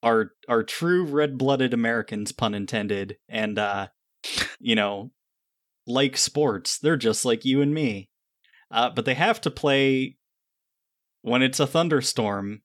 are 0.03 0.33
are 0.47 0.63
true 0.63 1.05
red-blooded 1.05 1.73
Americans 1.73 2.31
pun 2.31 2.53
intended 2.53 3.17
and 3.29 3.57
uh 3.57 3.87
you 4.59 4.75
know, 4.75 5.11
like 5.87 6.17
sports. 6.17 6.77
They're 6.77 6.97
just 6.97 7.25
like 7.25 7.45
you 7.45 7.61
and 7.61 7.73
me. 7.73 8.09
Uh 8.69 8.89
but 8.89 9.05
they 9.05 9.15
have 9.15 9.39
to 9.41 9.51
play 9.51 10.17
when 11.21 11.41
it's 11.41 11.59
a 11.59 11.67
thunderstorm 11.67 12.61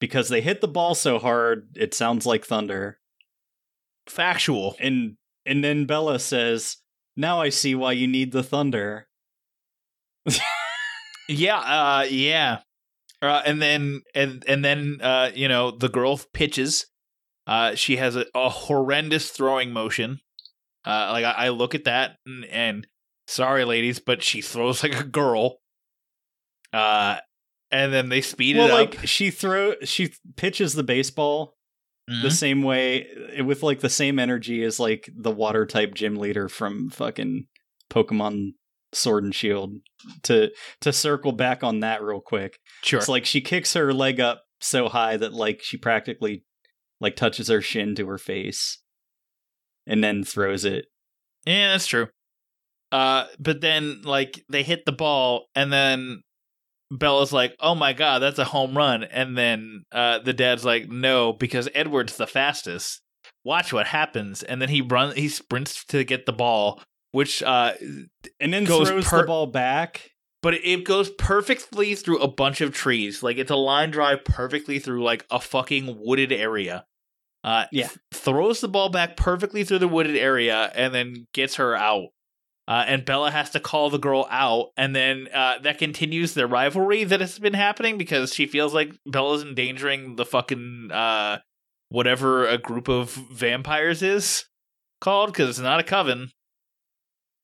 because 0.00 0.28
they 0.28 0.40
hit 0.40 0.60
the 0.60 0.68
ball 0.68 0.94
so 0.94 1.18
hard 1.18 1.68
it 1.76 1.94
sounds 1.94 2.26
like 2.26 2.44
thunder. 2.44 2.98
Factual. 4.08 4.76
And 4.80 5.16
and 5.46 5.62
then 5.62 5.84
Bella 5.86 6.18
says, 6.18 6.78
"Now 7.16 7.40
I 7.40 7.50
see 7.50 7.74
why 7.74 7.92
you 7.92 8.06
need 8.06 8.32
the 8.32 8.42
thunder." 8.42 9.08
Yeah, 11.28 11.58
uh, 11.58 12.06
yeah. 12.08 12.58
Uh, 13.22 13.42
and 13.46 13.62
then 13.62 14.02
and 14.14 14.44
and 14.46 14.64
then 14.64 14.98
uh, 15.02 15.30
you 15.34 15.48
know 15.48 15.70
the 15.70 15.88
girl 15.88 16.20
pitches. 16.32 16.86
Uh, 17.46 17.74
she 17.74 17.96
has 17.96 18.16
a, 18.16 18.26
a 18.34 18.48
horrendous 18.48 19.30
throwing 19.30 19.72
motion. 19.72 20.20
Uh, 20.86 21.10
like 21.12 21.24
I, 21.24 21.46
I 21.46 21.48
look 21.50 21.74
at 21.74 21.84
that 21.84 22.16
and, 22.26 22.44
and 22.46 22.86
sorry, 23.26 23.64
ladies, 23.64 23.98
but 23.98 24.22
she 24.22 24.42
throws 24.42 24.82
like 24.82 24.98
a 24.98 25.04
girl. 25.04 25.60
Uh, 26.72 27.18
and 27.70 27.92
then 27.92 28.08
they 28.08 28.20
speed 28.20 28.56
well, 28.56 28.66
it 28.66 28.70
up. 28.70 28.78
like 28.78 29.06
she 29.06 29.30
throw 29.30 29.74
she 29.84 30.12
pitches 30.36 30.74
the 30.74 30.82
baseball 30.82 31.56
the 32.06 32.30
same 32.30 32.62
way 32.62 33.06
with 33.40 33.62
like 33.62 33.80
the 33.80 33.88
same 33.88 34.18
energy 34.18 34.62
as 34.62 34.78
like 34.78 35.08
the 35.16 35.30
water 35.30 35.64
type 35.64 35.94
gym 35.94 36.16
leader 36.16 36.50
from 36.50 36.90
fucking 36.90 37.46
Pokemon 37.90 38.52
Sword 38.94 39.24
and 39.24 39.34
Shield 39.34 39.76
to 40.24 40.50
to 40.80 40.92
circle 40.92 41.32
back 41.32 41.62
on 41.62 41.80
that 41.80 42.02
real 42.02 42.20
quick. 42.20 42.58
Sure. 42.82 42.98
It's 42.98 43.08
like 43.08 43.24
she 43.24 43.40
kicks 43.40 43.74
her 43.74 43.92
leg 43.92 44.20
up 44.20 44.42
so 44.60 44.88
high 44.88 45.16
that 45.16 45.32
like 45.32 45.60
she 45.62 45.76
practically 45.76 46.44
like 47.00 47.16
touches 47.16 47.48
her 47.48 47.60
shin 47.60 47.94
to 47.96 48.06
her 48.06 48.18
face 48.18 48.78
and 49.86 50.02
then 50.02 50.24
throws 50.24 50.64
it. 50.64 50.86
Yeah, 51.46 51.72
that's 51.72 51.86
true. 51.86 52.08
Uh, 52.90 53.26
but 53.38 53.60
then 53.60 54.02
like 54.02 54.44
they 54.48 54.62
hit 54.62 54.84
the 54.86 54.92
ball, 54.92 55.46
and 55.54 55.72
then 55.72 56.22
Bella's 56.90 57.32
like, 57.32 57.56
"Oh 57.60 57.74
my 57.74 57.92
god, 57.92 58.20
that's 58.20 58.38
a 58.38 58.44
home 58.44 58.76
run!" 58.76 59.04
And 59.04 59.36
then 59.36 59.84
uh, 59.92 60.20
the 60.20 60.32
dad's 60.32 60.64
like, 60.64 60.88
"No, 60.88 61.32
because 61.32 61.68
Edward's 61.74 62.16
the 62.16 62.26
fastest. 62.26 63.02
Watch 63.44 63.72
what 63.72 63.88
happens." 63.88 64.42
And 64.42 64.62
then 64.62 64.68
he 64.68 64.80
runs, 64.80 65.14
he 65.14 65.28
sprints 65.28 65.84
to 65.86 66.04
get 66.04 66.24
the 66.24 66.32
ball, 66.32 66.82
which 67.14 67.42
uh, 67.42 67.72
And 68.40 68.52
then 68.52 68.64
Goes 68.64 68.88
throws 68.88 69.06
per- 69.06 69.20
the 69.22 69.26
ball 69.26 69.46
back. 69.46 70.10
but 70.42 70.54
it 70.54 70.84
goes 70.84 71.10
perfectly 71.10 71.94
through 71.94 72.18
a 72.18 72.28
bunch 72.28 72.60
of 72.60 72.72
trees. 72.74 73.22
Like 73.22 73.38
it's 73.38 73.50
a 73.50 73.56
line 73.56 73.90
drive 73.90 74.24
perfectly 74.24 74.78
through 74.78 75.02
like 75.04 75.24
a 75.30 75.40
fucking 75.40 75.98
wooded 76.04 76.32
area. 76.32 76.84
Uh, 77.44 77.66
Yeah. 77.72 77.88
th- 77.88 77.98
throws 78.12 78.60
the 78.60 78.68
ball 78.68 78.88
back 78.88 79.16
perfectly 79.16 79.64
through 79.64 79.78
the 79.78 79.88
wooded 79.88 80.16
area 80.16 80.72
and 80.74 80.94
then 80.94 81.26
gets 81.32 81.54
her 81.56 81.76
out. 81.76 82.08
Uh, 82.66 82.82
and 82.86 83.04
Bella 83.04 83.30
has 83.30 83.50
to 83.50 83.60
call 83.60 83.90
the 83.90 83.98
girl 83.98 84.26
out, 84.30 84.68
and 84.78 84.96
then 84.96 85.28
uh, 85.34 85.58
that 85.58 85.76
continues 85.76 86.32
the 86.32 86.46
rivalry 86.46 87.04
that 87.04 87.20
has 87.20 87.38
been 87.38 87.52
happening 87.52 87.98
because 87.98 88.32
she 88.32 88.46
feels 88.46 88.72
like 88.72 88.90
Bella's 89.04 89.42
endangering 89.42 90.16
the 90.16 90.24
fucking 90.24 90.88
uh, 90.90 91.40
whatever 91.90 92.46
a 92.48 92.56
group 92.56 92.88
of 92.88 93.10
vampires 93.10 94.02
is 94.02 94.46
called 95.02 95.30
because 95.30 95.50
it's 95.50 95.58
not 95.58 95.78
a 95.78 95.82
coven. 95.82 96.30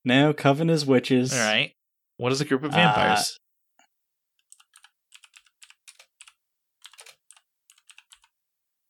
No, 0.05 0.33
Coven 0.33 0.71
is 0.71 0.87
witches. 0.87 1.33
All 1.33 1.39
right, 1.39 1.73
what 2.17 2.33
is 2.33 2.41
a 2.41 2.45
group 2.45 2.63
of 2.65 2.73
Uh, 2.73 2.77
vampires? 2.77 3.39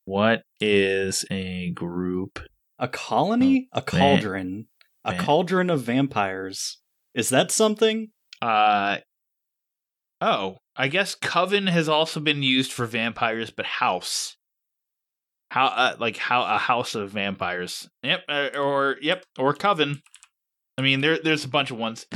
What 0.05 0.43
is 0.61 1.25
a 1.31 1.71
group? 1.71 2.41
A 2.79 2.89
colony? 2.89 3.69
A 3.73 3.83
cauldron. 3.83 4.67
A 5.05 5.17
cauldron 5.17 5.71
of 5.71 5.83
vampires. 5.83 6.79
Is 7.15 7.31
that 7.31 7.51
something? 7.51 8.09
Uh 8.43 8.99
oh, 10.21 10.59
I 10.77 10.89
guess 10.89 11.15
coven 11.15 11.67
has 11.67 11.89
also 11.89 12.21
been 12.21 12.43
used 12.43 12.73
for 12.73 12.87
vampires, 12.87 13.51
but 13.51 13.67
house, 13.67 14.37
how 15.51 15.67
uh, 15.67 15.97
like 15.99 16.17
how 16.17 16.43
a 16.43 16.59
house 16.59 16.95
of 16.95 17.11
vampires. 17.11 17.89
Yep, 18.03 18.25
uh, 18.29 18.49
or 18.59 18.97
yep, 19.01 19.25
or 19.39 19.53
coven. 19.55 20.03
I 20.79 20.83
mean, 20.83 21.01
there 21.01 21.19
there's 21.23 21.45
a 21.45 21.49
bunch 21.49 21.71
of 21.71 21.79
ones. 21.79 22.07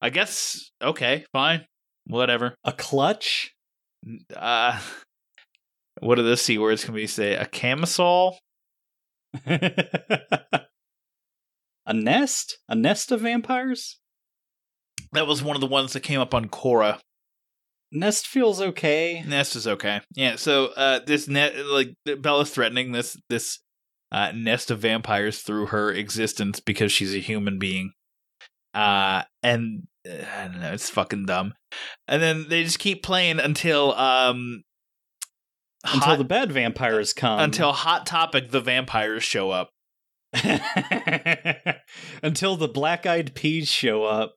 I 0.00 0.10
guess 0.10 0.70
okay, 0.82 1.24
fine, 1.32 1.66
whatever. 2.06 2.54
A 2.64 2.72
clutch? 2.72 3.54
Uh, 4.34 4.80
what 6.00 6.18
are 6.18 6.22
the 6.22 6.36
c 6.36 6.58
words? 6.58 6.84
Can 6.84 6.94
we 6.94 7.06
say 7.06 7.34
a 7.34 7.46
camisole? 7.46 8.38
a 9.46 10.66
nest? 11.92 12.58
A 12.68 12.74
nest 12.74 13.12
of 13.12 13.20
vampires? 13.20 13.98
That 15.12 15.26
was 15.26 15.42
one 15.42 15.56
of 15.56 15.60
the 15.60 15.66
ones 15.66 15.92
that 15.92 16.00
came 16.00 16.20
up 16.20 16.34
on 16.34 16.48
Quora. 16.48 16.98
Nest 17.92 18.26
feels 18.26 18.60
okay. 18.60 19.22
Nest 19.26 19.54
is 19.54 19.66
okay. 19.66 20.00
Yeah. 20.14 20.36
So 20.36 20.66
uh, 20.76 21.00
this 21.06 21.28
net 21.28 21.54
like 21.66 21.94
Bella's 22.20 22.50
threatening 22.50 22.92
this 22.92 23.16
this 23.28 23.58
uh, 24.10 24.32
nest 24.34 24.70
of 24.70 24.80
vampires 24.80 25.40
through 25.40 25.66
her 25.66 25.92
existence 25.92 26.60
because 26.60 26.90
she's 26.90 27.14
a 27.14 27.18
human 27.18 27.58
being. 27.58 27.92
Uh, 28.74 29.22
and 29.42 29.86
uh, 30.08 30.12
I 30.38 30.48
don't 30.48 30.60
know, 30.60 30.72
it's 30.72 30.90
fucking 30.90 31.26
dumb. 31.26 31.54
And 32.08 32.22
then 32.22 32.46
they 32.48 32.64
just 32.64 32.78
keep 32.78 33.02
playing 33.02 33.38
until 33.40 33.92
um 33.94 34.62
Until 35.84 36.16
the 36.16 36.24
bad 36.24 36.52
vampires 36.52 37.12
come. 37.12 37.38
until 37.40 37.72
hot 37.72 38.06
topic 38.06 38.50
the 38.50 38.60
vampires 38.60 39.22
show 39.24 39.50
up. 39.50 39.70
Until 42.22 42.56
the 42.56 42.68
black 42.68 43.04
eyed 43.06 43.34
peas 43.34 43.68
show 43.68 44.04
up. 44.04 44.34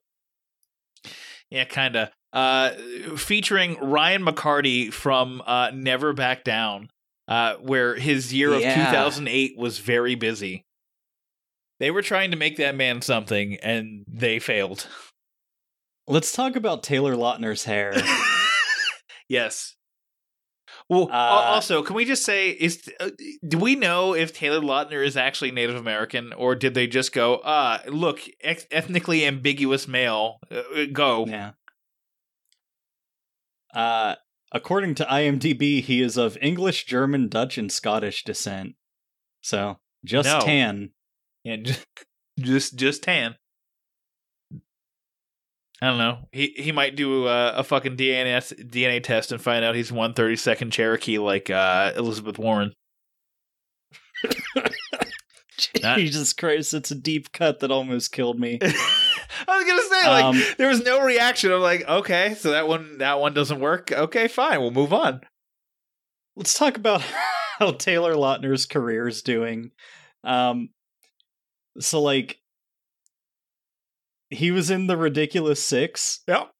Yeah, 1.50 1.64
kind 1.64 1.96
of. 1.96 2.08
Uh, 2.32 2.72
featuring 3.16 3.78
Ryan 3.80 4.22
McCarthy 4.24 4.90
from 4.90 5.42
uh, 5.46 5.70
Never 5.72 6.12
Back 6.12 6.44
Down, 6.44 6.90
uh, 7.28 7.54
where 7.62 7.94
his 7.94 8.34
year 8.34 8.52
of 8.52 8.60
Yeah. 8.60 8.74
2008 8.90 9.56
was 9.56 9.78
very 9.78 10.16
busy. 10.16 10.65
They 11.78 11.90
were 11.90 12.02
trying 12.02 12.30
to 12.30 12.36
make 12.36 12.56
that 12.56 12.74
man 12.74 13.02
something, 13.02 13.56
and 13.62 14.04
they 14.08 14.38
failed. 14.38 14.86
Let's 16.08 16.32
talk 16.32 16.56
about 16.56 16.82
Taylor 16.82 17.14
Lautner's 17.16 17.64
hair. 17.64 17.92
yes. 19.28 19.74
Well, 20.88 21.08
Uh, 21.10 21.14
also, 21.14 21.82
can 21.82 21.96
we 21.96 22.04
just 22.04 22.24
say 22.24 22.50
is 22.50 22.88
uh, 23.00 23.10
do 23.46 23.58
we 23.58 23.74
know 23.74 24.14
if 24.14 24.32
Taylor 24.32 24.60
Lautner 24.60 25.04
is 25.04 25.16
actually 25.16 25.50
Native 25.50 25.74
American, 25.76 26.32
or 26.32 26.54
did 26.54 26.74
they 26.74 26.86
just 26.86 27.12
go, 27.12 27.36
uh, 27.36 27.78
look, 27.88 28.20
ex- 28.40 28.66
ethnically 28.70 29.24
ambiguous 29.26 29.88
male, 29.88 30.38
uh, 30.50 30.62
go? 30.92 31.26
yeah. 31.26 31.52
Uh, 33.74 34.14
according 34.52 34.94
to 34.94 35.04
IMDb, 35.04 35.82
he 35.82 36.00
is 36.00 36.16
of 36.16 36.38
English, 36.40 36.86
German, 36.86 37.28
Dutch, 37.28 37.58
and 37.58 37.70
Scottish 37.70 38.24
descent. 38.24 38.74
So 39.42 39.78
just 40.04 40.28
No. 40.28 40.40
tan. 40.40 40.90
Yeah, 41.46 41.56
just 42.40 42.76
just, 42.76 43.04
tan. 43.04 43.36
I 45.80 45.86
don't 45.88 45.98
know. 45.98 46.28
He 46.32 46.54
he 46.56 46.72
might 46.72 46.96
do 46.96 47.28
a, 47.28 47.52
a 47.52 47.62
fucking 47.62 47.96
DNA 47.96 48.36
DNA 48.68 49.00
test 49.00 49.30
and 49.30 49.40
find 49.40 49.64
out 49.64 49.76
he's 49.76 49.92
one 49.92 50.12
thirty 50.12 50.34
second 50.34 50.72
Cherokee 50.72 51.18
like 51.18 51.48
uh, 51.48 51.92
Elizabeth 51.96 52.38
Warren. 52.38 52.72
Jesus 55.96 56.32
Christ, 56.32 56.74
it's 56.74 56.90
a 56.90 56.96
deep 56.96 57.30
cut 57.30 57.60
that 57.60 57.70
almost 57.70 58.10
killed 58.10 58.40
me. 58.40 58.58
I 58.62 58.66
was 59.46 59.64
gonna 59.66 59.82
say 59.82 60.08
like 60.08 60.24
Um, 60.24 60.42
there 60.58 60.68
was 60.68 60.82
no 60.82 61.00
reaction. 61.00 61.52
I'm 61.52 61.60
like, 61.60 61.88
okay, 61.88 62.34
so 62.34 62.50
that 62.50 62.66
one 62.66 62.98
that 62.98 63.20
one 63.20 63.34
doesn't 63.34 63.60
work. 63.60 63.92
Okay, 63.92 64.26
fine, 64.26 64.60
we'll 64.60 64.72
move 64.72 64.92
on. 64.92 65.20
Let's 66.34 66.58
talk 66.58 66.76
about 66.76 67.02
how 67.58 67.70
Taylor 67.70 68.14
Lautner's 68.14 68.66
career 68.66 69.06
is 69.06 69.22
doing. 69.22 69.70
Um, 70.24 70.70
so 71.80 72.00
like, 72.02 72.38
he 74.30 74.50
was 74.50 74.70
in 74.70 74.86
the 74.86 74.96
Ridiculous 74.96 75.62
Six. 75.62 76.20
Yep. 76.26 76.50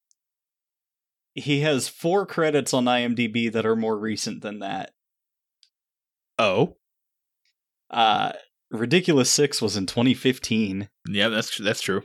He 1.35 1.61
has 1.61 1.87
four 1.87 2.25
credits 2.25 2.73
on 2.73 2.85
IMDb 2.85 3.51
that 3.51 3.65
are 3.65 3.75
more 3.75 3.97
recent 3.97 4.41
than 4.41 4.59
that. 4.59 4.91
Oh, 6.39 6.77
Uh, 7.89 8.33
Ridiculous 8.71 9.29
Six 9.29 9.61
was 9.61 9.77
in 9.77 9.85
2015. 9.85 10.89
yeah, 11.09 11.29
that's 11.29 11.57
that's 11.57 11.81
true. 11.81 12.03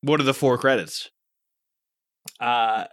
What 0.00 0.20
are 0.20 0.24
the 0.24 0.34
four 0.34 0.56
credits? 0.58 1.10
Uh, 2.40 2.84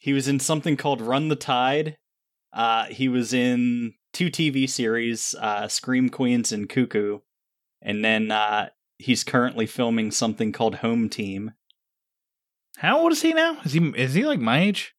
he 0.00 0.12
was 0.12 0.28
in 0.28 0.38
something 0.40 0.76
called 0.76 1.00
Run 1.00 1.28
the 1.28 1.36
Tide. 1.36 1.96
Uh, 2.52 2.86
he 2.86 3.08
was 3.08 3.32
in 3.32 3.94
two 4.12 4.30
TV 4.30 4.68
series, 4.68 5.34
uh, 5.40 5.68
Scream 5.68 6.08
Queens 6.08 6.52
and 6.52 6.68
Cuckoo. 6.68 7.20
And 7.80 8.04
then 8.04 8.30
uh, 8.30 8.68
he's 8.98 9.24
currently 9.24 9.66
filming 9.66 10.10
something 10.10 10.52
called 10.52 10.76
Home 10.76 11.08
Team. 11.08 11.52
How 12.78 13.00
old 13.00 13.12
is 13.12 13.22
he 13.22 13.32
now? 13.32 13.58
Is 13.64 13.72
he 13.72 13.80
is 13.96 14.14
he 14.14 14.24
like 14.24 14.40
my 14.40 14.60
age? 14.60 14.94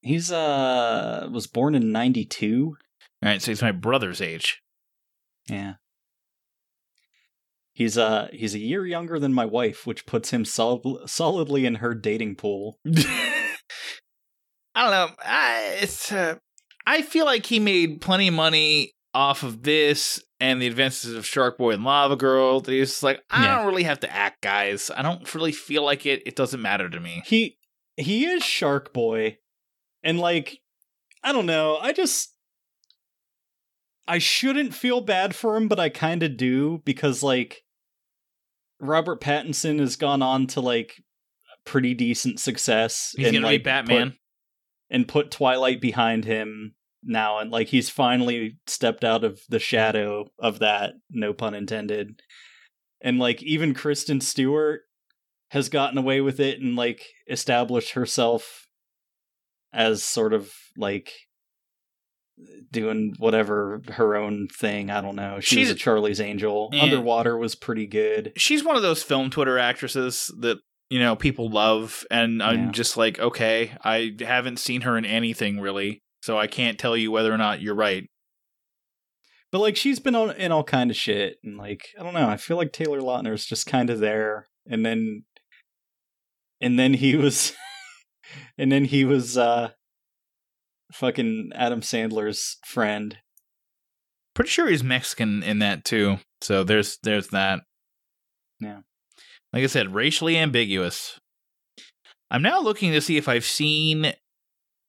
He's 0.00 0.32
uh 0.32 1.28
was 1.30 1.46
born 1.46 1.74
in 1.74 1.92
92. 1.92 2.76
All 3.22 3.28
right, 3.28 3.42
so 3.42 3.50
he's 3.50 3.62
my 3.62 3.72
brother's 3.72 4.20
age. 4.20 4.62
Yeah. 5.48 5.74
He's 7.72 7.98
uh 7.98 8.28
he's 8.32 8.54
a 8.54 8.58
year 8.58 8.86
younger 8.86 9.18
than 9.18 9.32
my 9.32 9.44
wife, 9.44 9.86
which 9.86 10.06
puts 10.06 10.30
him 10.30 10.44
sol- 10.44 11.00
solidly 11.06 11.66
in 11.66 11.76
her 11.76 11.94
dating 11.94 12.36
pool. 12.36 12.78
I 12.86 14.82
don't 14.82 14.90
know. 14.90 15.08
I, 15.24 15.78
it's 15.80 16.12
uh, 16.12 16.36
I 16.90 17.02
feel 17.02 17.24
like 17.26 17.44
he 17.46 17.60
made 17.60 18.00
plenty 18.00 18.28
of 18.28 18.34
money 18.34 18.92
off 19.14 19.42
of 19.42 19.62
this 19.62 20.22
and 20.40 20.62
the 20.62 20.66
advances 20.66 21.14
of 21.14 21.26
Shark 21.26 21.58
Boy 21.58 21.72
and 21.72 21.84
Lava 21.84 22.16
Girl. 22.16 22.60
That 22.60 22.72
he's 22.72 23.02
like, 23.02 23.20
I 23.30 23.44
Yeah. 23.44 23.56
don't 23.56 23.66
really 23.66 23.82
have 23.82 24.00
to 24.00 24.10
act, 24.12 24.40
guys. 24.42 24.90
I 24.96 25.02
don't 25.02 25.34
really 25.34 25.52
feel 25.52 25.82
like 25.84 26.06
it. 26.06 26.22
It 26.26 26.36
doesn't 26.36 26.62
matter 26.62 26.88
to 26.88 27.00
me. 27.00 27.22
He 27.26 27.58
he 27.96 28.24
is 28.26 28.42
Shark 28.44 28.92
Boy. 28.92 29.38
And 30.02 30.18
like 30.18 30.60
I 31.22 31.32
don't 31.32 31.46
know, 31.46 31.78
I 31.80 31.92
just 31.92 32.34
I 34.06 34.18
shouldn't 34.18 34.74
feel 34.74 35.00
bad 35.02 35.34
for 35.34 35.56
him, 35.56 35.68
but 35.68 35.78
I 35.80 35.88
kind 35.90 36.22
of 36.22 36.36
do 36.36 36.80
because 36.84 37.22
like 37.22 37.62
Robert 38.80 39.20
Pattinson 39.20 39.80
has 39.80 39.96
gone 39.96 40.22
on 40.22 40.46
to 40.48 40.60
like 40.60 41.02
pretty 41.64 41.92
decent 41.92 42.40
success 42.40 43.12
He's 43.16 43.26
and, 43.26 43.34
gonna 43.34 43.46
like, 43.46 43.60
be 43.60 43.64
Batman. 43.64 44.10
put- 44.10 44.18
and 44.90 45.06
put 45.06 45.30
Twilight 45.30 45.82
behind 45.82 46.24
him 46.24 46.74
now 47.02 47.38
and 47.38 47.50
like 47.50 47.68
he's 47.68 47.88
finally 47.88 48.58
stepped 48.66 49.04
out 49.04 49.24
of 49.24 49.40
the 49.48 49.56
mm-hmm. 49.56 49.62
shadow 49.62 50.26
of 50.38 50.58
that 50.60 50.94
no 51.10 51.32
pun 51.32 51.54
intended. 51.54 52.20
And 53.00 53.18
like 53.18 53.42
even 53.42 53.74
kristen 53.74 54.20
stewart 54.20 54.82
has 55.50 55.68
gotten 55.68 55.98
away 55.98 56.20
with 56.20 56.40
it 56.40 56.60
and 56.60 56.76
like 56.76 57.06
established 57.28 57.92
herself 57.92 58.66
as 59.72 60.02
sort 60.02 60.32
of 60.32 60.52
like 60.76 61.12
doing 62.70 63.14
whatever 63.18 63.80
her 63.88 64.14
own 64.14 64.46
thing 64.48 64.90
i 64.90 65.00
don't 65.00 65.16
know. 65.16 65.40
She 65.40 65.58
was 65.58 65.68
She's- 65.68 65.70
a 65.70 65.74
charlie's 65.74 66.20
angel. 66.20 66.70
Underwater 66.78 67.36
was 67.36 67.54
pretty 67.54 67.86
good. 67.86 68.32
She's 68.36 68.64
one 68.64 68.76
of 68.76 68.82
those 68.82 69.02
film 69.02 69.30
Twitter 69.30 69.58
actresses 69.58 70.32
that 70.40 70.58
you 70.90 70.98
know 70.98 71.16
people 71.16 71.50
love, 71.50 72.04
and 72.10 72.42
I'm 72.42 72.66
Yeah. 72.66 72.70
just 72.72 72.96
like, 72.96 73.18
okay, 73.18 73.72
I 73.84 74.14
haven't 74.20 74.58
seen 74.58 74.82
her 74.82 74.96
in 74.96 75.04
anything 75.04 75.60
really, 75.60 76.02
so 76.28 76.36
I 76.36 76.46
can't 76.46 76.78
tell 76.78 76.94
you 76.94 77.10
whether 77.10 77.32
or 77.32 77.38
not 77.38 77.62
you're 77.62 77.74
right. 77.74 78.06
But 79.50 79.60
like 79.60 79.78
she's 79.78 79.98
been 79.98 80.14
on 80.14 80.32
in 80.32 80.52
all 80.52 80.62
kind 80.62 80.90
of 80.90 80.96
shit, 80.96 81.38
and 81.42 81.56
like 81.56 81.86
I 81.98 82.02
don't 82.02 82.12
know. 82.12 82.28
I 82.28 82.36
feel 82.36 82.58
like 82.58 82.70
Taylor 82.70 83.00
Lautner's 83.00 83.46
just 83.46 83.66
kind 83.66 83.88
of 83.88 83.98
there, 83.98 84.46
and 84.66 84.84
then, 84.84 85.24
and 86.60 86.78
then 86.78 86.92
he 86.92 87.16
was, 87.16 87.54
and 88.58 88.70
then 88.70 88.84
he 88.84 89.06
was, 89.06 89.38
uh, 89.38 89.70
fucking 90.92 91.52
Adam 91.54 91.80
Sandler's 91.80 92.58
friend. 92.66 93.16
Pretty 94.34 94.50
sure 94.50 94.68
he's 94.68 94.84
Mexican 94.84 95.42
in 95.42 95.60
that 95.60 95.82
too. 95.82 96.18
So 96.42 96.62
there's 96.62 96.98
there's 97.04 97.28
that. 97.28 97.60
Yeah. 98.60 98.80
Like 99.54 99.62
I 99.62 99.66
said, 99.66 99.94
racially 99.94 100.36
ambiguous. 100.36 101.18
I'm 102.30 102.42
now 102.42 102.60
looking 102.60 102.92
to 102.92 103.00
see 103.00 103.16
if 103.16 103.30
I've 103.30 103.46
seen 103.46 104.12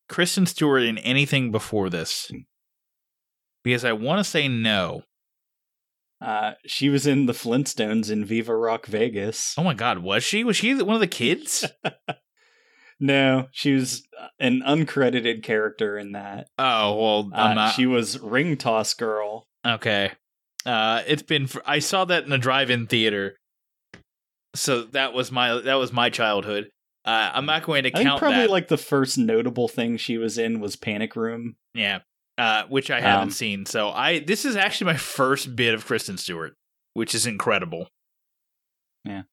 Kristen 0.09 0.45
Stewart 0.45 0.83
in 0.83 0.97
anything 0.97 1.51
before 1.51 1.89
this. 1.89 2.29
Because 3.63 3.85
I 3.85 3.93
want 3.93 4.19
to 4.19 4.23
say 4.29 4.47
no. 4.47 5.03
Uh, 6.21 6.53
she 6.65 6.89
was 6.89 7.07
in 7.07 7.27
the 7.27 7.33
Flintstones 7.33 8.11
in 8.11 8.25
Viva 8.25 8.55
Rock 8.55 8.85
Vegas. 8.87 9.53
Oh 9.57 9.63
my 9.63 9.73
god, 9.73 9.99
was 9.99 10.23
she? 10.23 10.43
Was 10.43 10.57
she 10.57 10.73
one 10.81 10.95
of 10.95 10.99
the 11.01 11.07
kids? 11.07 11.65
No, 13.01 13.47
she 13.51 13.73
was 13.75 14.03
uh, 14.21 14.27
an 14.39 14.61
uncredited 14.61 15.41
character 15.41 15.97
in 15.97 16.11
that. 16.11 16.47
oh, 16.57 16.95
well, 16.95 17.29
Uh, 17.33 17.53
not. 17.53 17.73
She 17.73 17.85
was 17.85 18.19
ring 18.19 18.57
toss 18.57 18.93
girl. 18.93 19.47
Okay. 19.65 20.11
Uh 20.65 21.01
it's 21.07 21.21
been 21.21 21.47
for, 21.47 21.61
I 21.65 21.79
saw 21.79 22.03
that 22.03 22.25
in 22.25 22.33
a 22.33 22.37
drive-in 22.37 22.87
theater. 22.87 23.37
So 24.53 24.81
that 24.83 25.13
was 25.13 25.31
my 25.31 25.61
that 25.61 25.75
was 25.75 25.93
my 25.93 26.09
childhood. 26.09 26.69
Uh 27.05 27.31
I'm 27.33 27.45
not 27.45 27.63
going 27.63 27.83
to 27.83 27.89
I 27.89 27.93
think 27.97 28.07
count 28.09 28.19
probably 28.19 28.41
that. 28.41 28.49
like 28.49 28.67
the 28.67 28.77
first 28.77 29.17
notable 29.17 29.67
thing 29.67 29.97
she 29.97 30.17
was 30.17 30.37
in 30.37 30.59
was 30.59 30.75
Panic 30.75 31.15
Room. 31.15 31.55
yeah. 31.73 31.99
Uh 32.37 32.63
which 32.69 32.89
I 32.91 33.01
haven't 33.01 33.23
Um, 33.23 33.31
seen. 33.31 33.65
So 33.65 33.89
I 33.89 34.19
this 34.19 34.45
is 34.45 34.55
actually 34.55 34.91
my 34.93 34.97
first 34.97 35.55
bit 35.55 35.73
of 35.73 35.85
Kristen 35.85 36.17
Stewart, 36.17 36.55
which 36.93 37.13
is 37.15 37.25
incredible. 37.25 37.89
Yeah, 39.05 39.23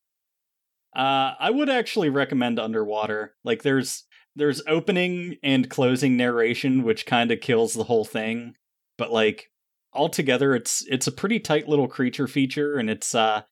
uh, 0.94 1.34
I 1.38 1.50
would 1.50 1.68
actually 1.68 2.08
recommend 2.08 2.58
Underwater. 2.58 3.34
Like, 3.44 3.62
there's 3.62 4.04
there's 4.36 4.62
opening 4.68 5.36
and 5.42 5.68
closing 5.68 6.16
narration, 6.16 6.82
which 6.84 7.04
kind 7.06 7.30
of 7.30 7.40
kills 7.40 7.74
the 7.74 7.84
whole 7.84 8.04
thing. 8.04 8.54
But 8.98 9.12
like 9.12 9.50
altogether, 9.92 10.54
it's 10.54 10.84
it's 10.88 11.06
a 11.06 11.12
pretty 11.12 11.40
tight 11.40 11.68
little 11.68 11.88
creature 11.88 12.26
feature, 12.28 12.76
and 12.76 12.88
it's 12.88 13.14
uh, 13.14 13.42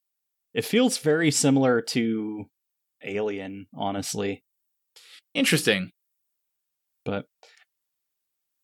it 0.54 0.64
feels 0.64 0.98
very 0.98 1.30
similar 1.30 1.80
to 1.82 2.46
Alien, 3.04 3.66
honestly. 3.74 4.42
Interesting. 5.34 5.90
But 7.04 7.26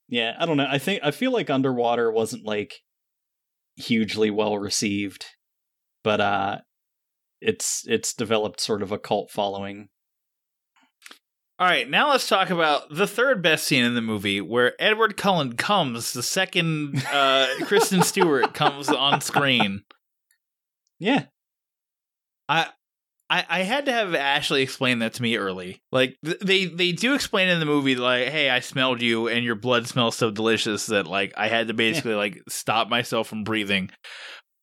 yeah, 0.08 0.34
I 0.38 0.46
don't 0.46 0.56
know. 0.56 0.66
I 0.68 0.78
think 0.78 1.00
I 1.04 1.10
feel 1.10 1.32
like 1.32 1.50
Underwater 1.50 2.10
wasn't 2.10 2.44
like 2.44 2.80
hugely 3.76 4.30
well 4.30 4.58
received, 4.58 5.26
but 6.02 6.20
uh, 6.20 6.58
it's 7.40 7.84
it's 7.86 8.14
developed 8.14 8.60
sort 8.60 8.82
of 8.82 8.92
a 8.92 8.98
cult 8.98 9.30
following. 9.30 9.88
All 11.58 11.66
right, 11.66 11.88
now 11.88 12.08
let's 12.08 12.26
talk 12.26 12.48
about 12.48 12.84
the 12.90 13.06
third 13.06 13.42
best 13.42 13.66
scene 13.66 13.84
in 13.84 13.94
the 13.94 14.00
movie 14.00 14.40
where 14.40 14.80
Edward 14.80 15.18
Cullen 15.18 15.56
comes, 15.56 16.12
the 16.12 16.22
second 16.22 17.04
uh 17.12 17.46
Kristen 17.62 18.02
Stewart 18.02 18.54
comes 18.54 18.88
on 18.88 19.20
screen. 19.20 19.82
Yeah, 20.98 21.26
I 22.48 22.70
I, 23.30 23.46
I 23.48 23.62
had 23.62 23.86
to 23.86 23.92
have 23.92 24.14
Ashley 24.14 24.62
explain 24.62 24.98
that 24.98 25.14
to 25.14 25.22
me 25.22 25.36
early. 25.36 25.80
Like 25.92 26.16
th- 26.24 26.40
they 26.40 26.66
they 26.66 26.92
do 26.92 27.14
explain 27.14 27.48
in 27.48 27.60
the 27.60 27.66
movie 27.66 27.94
like, 27.94 28.28
"Hey, 28.28 28.50
I 28.50 28.60
smelled 28.60 29.00
you, 29.00 29.28
and 29.28 29.44
your 29.44 29.54
blood 29.54 29.86
smells 29.86 30.16
so 30.16 30.30
delicious 30.30 30.86
that 30.86 31.06
like 31.06 31.32
I 31.36 31.48
had 31.48 31.68
to 31.68 31.74
basically 31.74 32.14
like 32.14 32.42
stop 32.48 32.88
myself 32.88 33.28
from 33.28 33.44
breathing." 33.44 33.90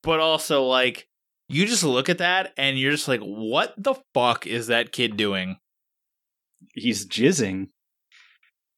But 0.03 0.19
also 0.19 0.63
like 0.63 1.07
you 1.47 1.65
just 1.65 1.83
look 1.83 2.09
at 2.09 2.17
that 2.17 2.53
and 2.57 2.77
you're 2.77 2.91
just 2.91 3.07
like, 3.07 3.21
"What 3.21 3.73
the 3.77 3.95
fuck 4.13 4.45
is 4.45 4.67
that 4.67 4.91
kid 4.91 5.17
doing?" 5.17 5.57
he's 6.73 7.05
jizzing. 7.05 7.67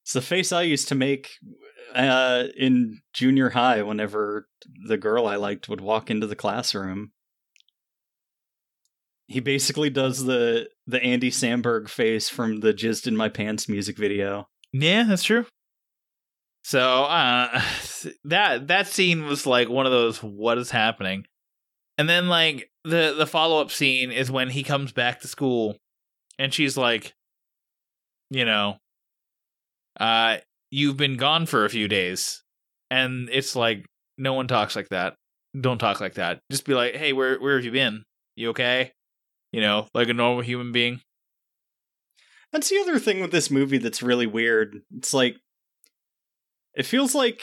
It's 0.03 0.13
the 0.13 0.21
face 0.21 0.51
I 0.51 0.63
used 0.63 0.87
to 0.89 0.95
make 0.95 1.29
uh, 1.93 2.45
in 2.57 3.01
junior 3.13 3.49
high 3.49 3.81
whenever 3.83 4.47
the 4.87 4.97
girl 4.97 5.27
I 5.27 5.35
liked 5.35 5.69
would 5.69 5.81
walk 5.81 6.09
into 6.09 6.27
the 6.27 6.35
classroom. 6.35 7.11
He 9.29 9.39
basically 9.39 9.91
does 9.91 10.25
the 10.25 10.69
the 10.87 11.01
Andy 11.03 11.29
Samberg 11.29 11.87
face 11.87 12.29
from 12.29 12.61
the 12.61 12.73
"Jizzed 12.73 13.05
in 13.05 13.15
My 13.15 13.29
Pants" 13.29 13.69
music 13.69 13.95
video. 13.95 14.47
Yeah, 14.73 15.03
that's 15.03 15.23
true. 15.23 15.45
So 16.63 17.03
uh, 17.03 17.61
that 18.23 18.67
that 18.69 18.87
scene 18.87 19.25
was 19.25 19.45
like 19.45 19.69
one 19.69 19.85
of 19.85 19.91
those 19.91 20.23
what 20.23 20.57
is 20.57 20.71
happening, 20.71 21.25
and 21.99 22.09
then 22.09 22.27
like 22.27 22.71
the 22.83 23.13
the 23.15 23.27
follow 23.27 23.61
up 23.61 23.69
scene 23.69 24.11
is 24.11 24.31
when 24.31 24.49
he 24.49 24.63
comes 24.63 24.91
back 24.91 25.21
to 25.21 25.27
school, 25.27 25.77
and 26.39 26.51
she's 26.51 26.75
like, 26.75 27.13
you 28.31 28.45
know, 28.45 28.77
uh, 29.99 30.37
you've 30.71 30.97
been 30.97 31.17
gone 31.17 31.45
for 31.45 31.65
a 31.65 31.69
few 31.69 31.87
days, 31.87 32.41
and 32.89 33.29
it's 33.31 33.55
like 33.55 33.85
no 34.17 34.33
one 34.33 34.47
talks 34.47 34.75
like 34.75 34.89
that. 34.89 35.13
Don't 35.61 35.77
talk 35.77 36.01
like 36.01 36.15
that. 36.15 36.39
Just 36.51 36.65
be 36.65 36.73
like, 36.73 36.95
hey, 36.95 37.13
where 37.13 37.39
where 37.39 37.57
have 37.57 37.65
you 37.65 37.71
been? 37.71 38.05
You 38.35 38.49
okay? 38.49 38.91
You 39.51 39.61
know, 39.61 39.87
like 39.93 40.09
a 40.09 40.13
normal 40.13 40.43
human 40.43 40.71
being. 40.71 41.01
That's 42.51 42.69
the 42.69 42.79
other 42.79 42.99
thing 42.99 43.21
with 43.21 43.31
this 43.31 43.51
movie 43.51 43.77
that's 43.77 44.01
really 44.01 44.27
weird. 44.27 44.81
It's 44.95 45.13
like 45.13 45.37
it 46.73 46.85
feels 46.85 47.13
like 47.13 47.41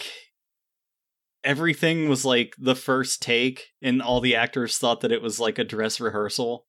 everything 1.45 2.09
was 2.09 2.25
like 2.25 2.55
the 2.59 2.75
first 2.75 3.23
take 3.23 3.69
and 3.81 4.03
all 4.03 4.21
the 4.21 4.35
actors 4.35 4.79
thought 4.79 5.01
that 5.01 5.13
it 5.13 5.23
was 5.23 5.39
like 5.39 5.59
a 5.59 5.65
dress 5.65 6.01
rehearsal. 6.01 6.67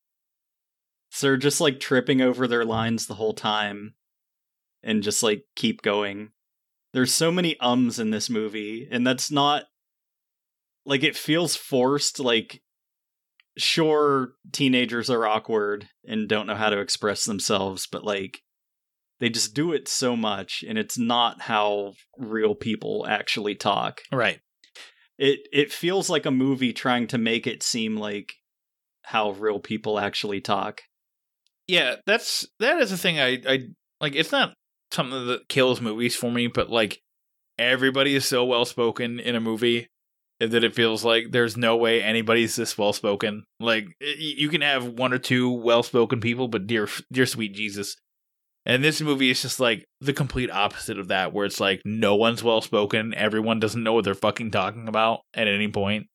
So 1.09 1.27
they're 1.27 1.37
just 1.37 1.59
like 1.59 1.79
tripping 1.79 2.21
over 2.21 2.47
their 2.47 2.65
lines 2.65 3.07
the 3.07 3.15
whole 3.15 3.33
time 3.33 3.95
and 4.83 5.01
just 5.01 5.23
like 5.23 5.43
keep 5.55 5.81
going. 5.81 6.29
There's 6.93 7.13
so 7.13 7.31
many 7.31 7.59
ums 7.59 7.99
in 7.99 8.11
this 8.11 8.29
movie 8.29 8.87
and 8.91 9.05
that's 9.05 9.31
not 9.31 9.63
like 10.85 11.03
it 11.03 11.15
feels 11.15 11.55
forced 11.55 12.19
like 12.19 12.61
sure 13.57 14.33
teenagers 14.51 15.09
are 15.09 15.25
awkward 15.25 15.87
and 16.07 16.27
don't 16.29 16.47
know 16.47 16.55
how 16.55 16.69
to 16.69 16.79
express 16.79 17.25
themselves 17.25 17.87
but 17.91 18.03
like 18.03 18.39
they 19.19 19.29
just 19.29 19.53
do 19.53 19.71
it 19.73 19.87
so 19.87 20.15
much 20.15 20.63
and 20.67 20.77
it's 20.77 20.97
not 20.97 21.41
how 21.41 21.93
real 22.17 22.53
people 22.55 23.05
actually 23.09 23.55
talk 23.55 24.01
Right. 24.11 24.39
it 25.17 25.39
it 25.51 25.71
feels 25.71 26.09
like 26.09 26.25
a 26.25 26.31
movie 26.31 26.73
trying 26.73 27.07
to 27.07 27.17
make 27.17 27.47
it 27.47 27.63
seem 27.63 27.97
like 27.97 28.33
how 29.03 29.31
real 29.31 29.59
people 29.59 29.99
actually 29.99 30.41
talk 30.41 30.81
yeah 31.67 31.95
that's 32.05 32.45
that 32.59 32.79
is 32.79 32.91
a 32.91 32.97
thing 32.97 33.19
i 33.19 33.41
i 33.47 33.59
like 33.99 34.15
it's 34.15 34.31
not 34.31 34.53
something 34.91 35.27
that 35.27 35.49
kills 35.49 35.81
movies 35.81 36.15
for 36.15 36.31
me 36.31 36.47
but 36.47 36.69
like 36.69 36.99
everybody 37.57 38.15
is 38.15 38.25
so 38.25 38.45
well 38.45 38.65
spoken 38.65 39.19
in 39.19 39.35
a 39.35 39.39
movie 39.41 39.87
that 40.39 40.63
it 40.63 40.75
feels 40.75 41.03
like 41.03 41.31
there's 41.31 41.57
no 41.57 41.75
way 41.75 42.01
anybody's 42.01 42.55
this 42.55 42.77
well 42.77 42.93
spoken 42.93 43.43
like 43.59 43.87
you 43.99 44.49
can 44.49 44.61
have 44.61 44.85
one 44.87 45.13
or 45.13 45.17
two 45.17 45.51
well 45.51 45.83
spoken 45.83 46.19
people 46.19 46.47
but 46.47 46.67
dear 46.67 46.87
dear 47.11 47.25
sweet 47.25 47.53
jesus. 47.53 47.95
And 48.65 48.83
this 48.83 48.99
movie 48.99 49.29
is 49.29 49.41
just 49.41 49.61
like 49.61 49.85
the 50.01 50.11
complete 50.11 50.51
opposite 50.51 50.99
of 50.99 51.07
that 51.07 51.31
where 51.31 51.45
it's 51.45 51.61
like 51.61 51.81
no 51.85 52.15
one's 52.15 52.43
well 52.43 52.59
spoken 52.59 53.13
everyone 53.13 53.61
doesn't 53.61 53.81
know 53.81 53.93
what 53.93 54.03
they're 54.03 54.13
fucking 54.13 54.51
talking 54.51 54.89
about 54.89 55.21
at 55.33 55.47
any 55.47 55.69
point. 55.69 56.07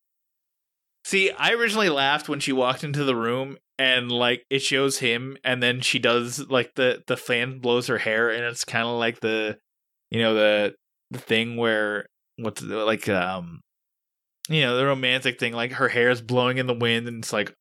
See, 1.05 1.31
I 1.31 1.53
originally 1.53 1.89
laughed 1.89 2.29
when 2.29 2.41
she 2.41 2.53
walked 2.53 2.85
into 2.85 3.05
the 3.05 3.17
room 3.17 3.57
and 3.79 4.13
like 4.13 4.45
it 4.51 4.61
shows 4.61 4.99
him 4.99 5.37
and 5.43 5.63
then 5.63 5.81
she 5.81 5.99
does 5.99 6.39
like 6.51 6.75
the 6.75 7.03
the 7.07 7.17
fan 7.17 7.59
blows 7.59 7.87
her 7.87 7.99
hair 7.99 8.31
and 8.31 8.45
it's 8.45 8.65
kind 8.65 8.87
of 8.87 8.99
like 8.99 9.21
the 9.21 9.59
you 10.11 10.21
know 10.21 10.35
the 10.35 10.75
the 11.11 11.19
thing 11.19 11.57
where 11.57 12.07
what's 12.37 12.63
like 12.63 13.09
um 13.09 13.61
you 14.49 14.61
know 14.63 14.77
the 14.77 14.87
romantic 14.87 15.39
thing 15.39 15.53
like 15.53 15.73
her 15.73 15.89
hair 15.89 16.11
is 16.11 16.21
blowing 16.23 16.59
in 16.59 16.67
the 16.67 16.75
wind 16.75 17.07
and 17.09 17.23
it's 17.23 17.33
like 17.33 17.55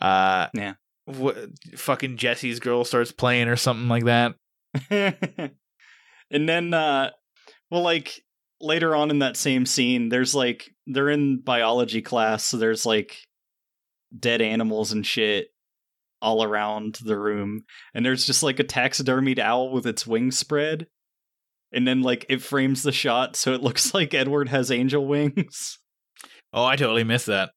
uh 0.00 0.48
Yeah. 0.54 0.74
what 1.06 1.36
fucking 1.76 2.16
Jesse's 2.16 2.60
girl 2.60 2.84
starts 2.84 3.12
playing 3.12 3.48
or 3.48 3.56
something 3.56 3.88
like 3.88 4.04
that. 4.04 4.34
and 4.90 6.48
then 6.48 6.72
uh 6.74 7.10
well 7.70 7.82
like 7.82 8.22
later 8.60 8.94
on 8.94 9.10
in 9.10 9.18
that 9.20 9.36
same 9.36 9.66
scene, 9.66 10.08
there's 10.08 10.34
like 10.34 10.70
they're 10.86 11.10
in 11.10 11.40
biology 11.40 12.00
class, 12.02 12.44
so 12.44 12.56
there's 12.56 12.86
like 12.86 13.16
dead 14.18 14.40
animals 14.42 14.92
and 14.92 15.06
shit 15.06 15.48
all 16.20 16.44
around 16.44 16.98
the 17.04 17.18
room, 17.18 17.64
and 17.94 18.04
there's 18.06 18.24
just 18.26 18.42
like 18.42 18.60
a 18.60 18.64
taxidermied 18.64 19.38
owl 19.40 19.72
with 19.72 19.86
its 19.86 20.06
wings 20.06 20.38
spread, 20.38 20.86
and 21.72 21.86
then 21.88 22.02
like 22.02 22.24
it 22.28 22.40
frames 22.42 22.82
the 22.84 22.92
shot 22.92 23.34
so 23.36 23.52
it 23.52 23.62
looks 23.62 23.92
like 23.94 24.14
Edward 24.14 24.48
has 24.48 24.70
angel 24.70 25.06
wings. 25.06 25.78
Oh, 26.52 26.64
I 26.64 26.76
totally 26.76 27.04
missed 27.04 27.26
that. 27.26 27.50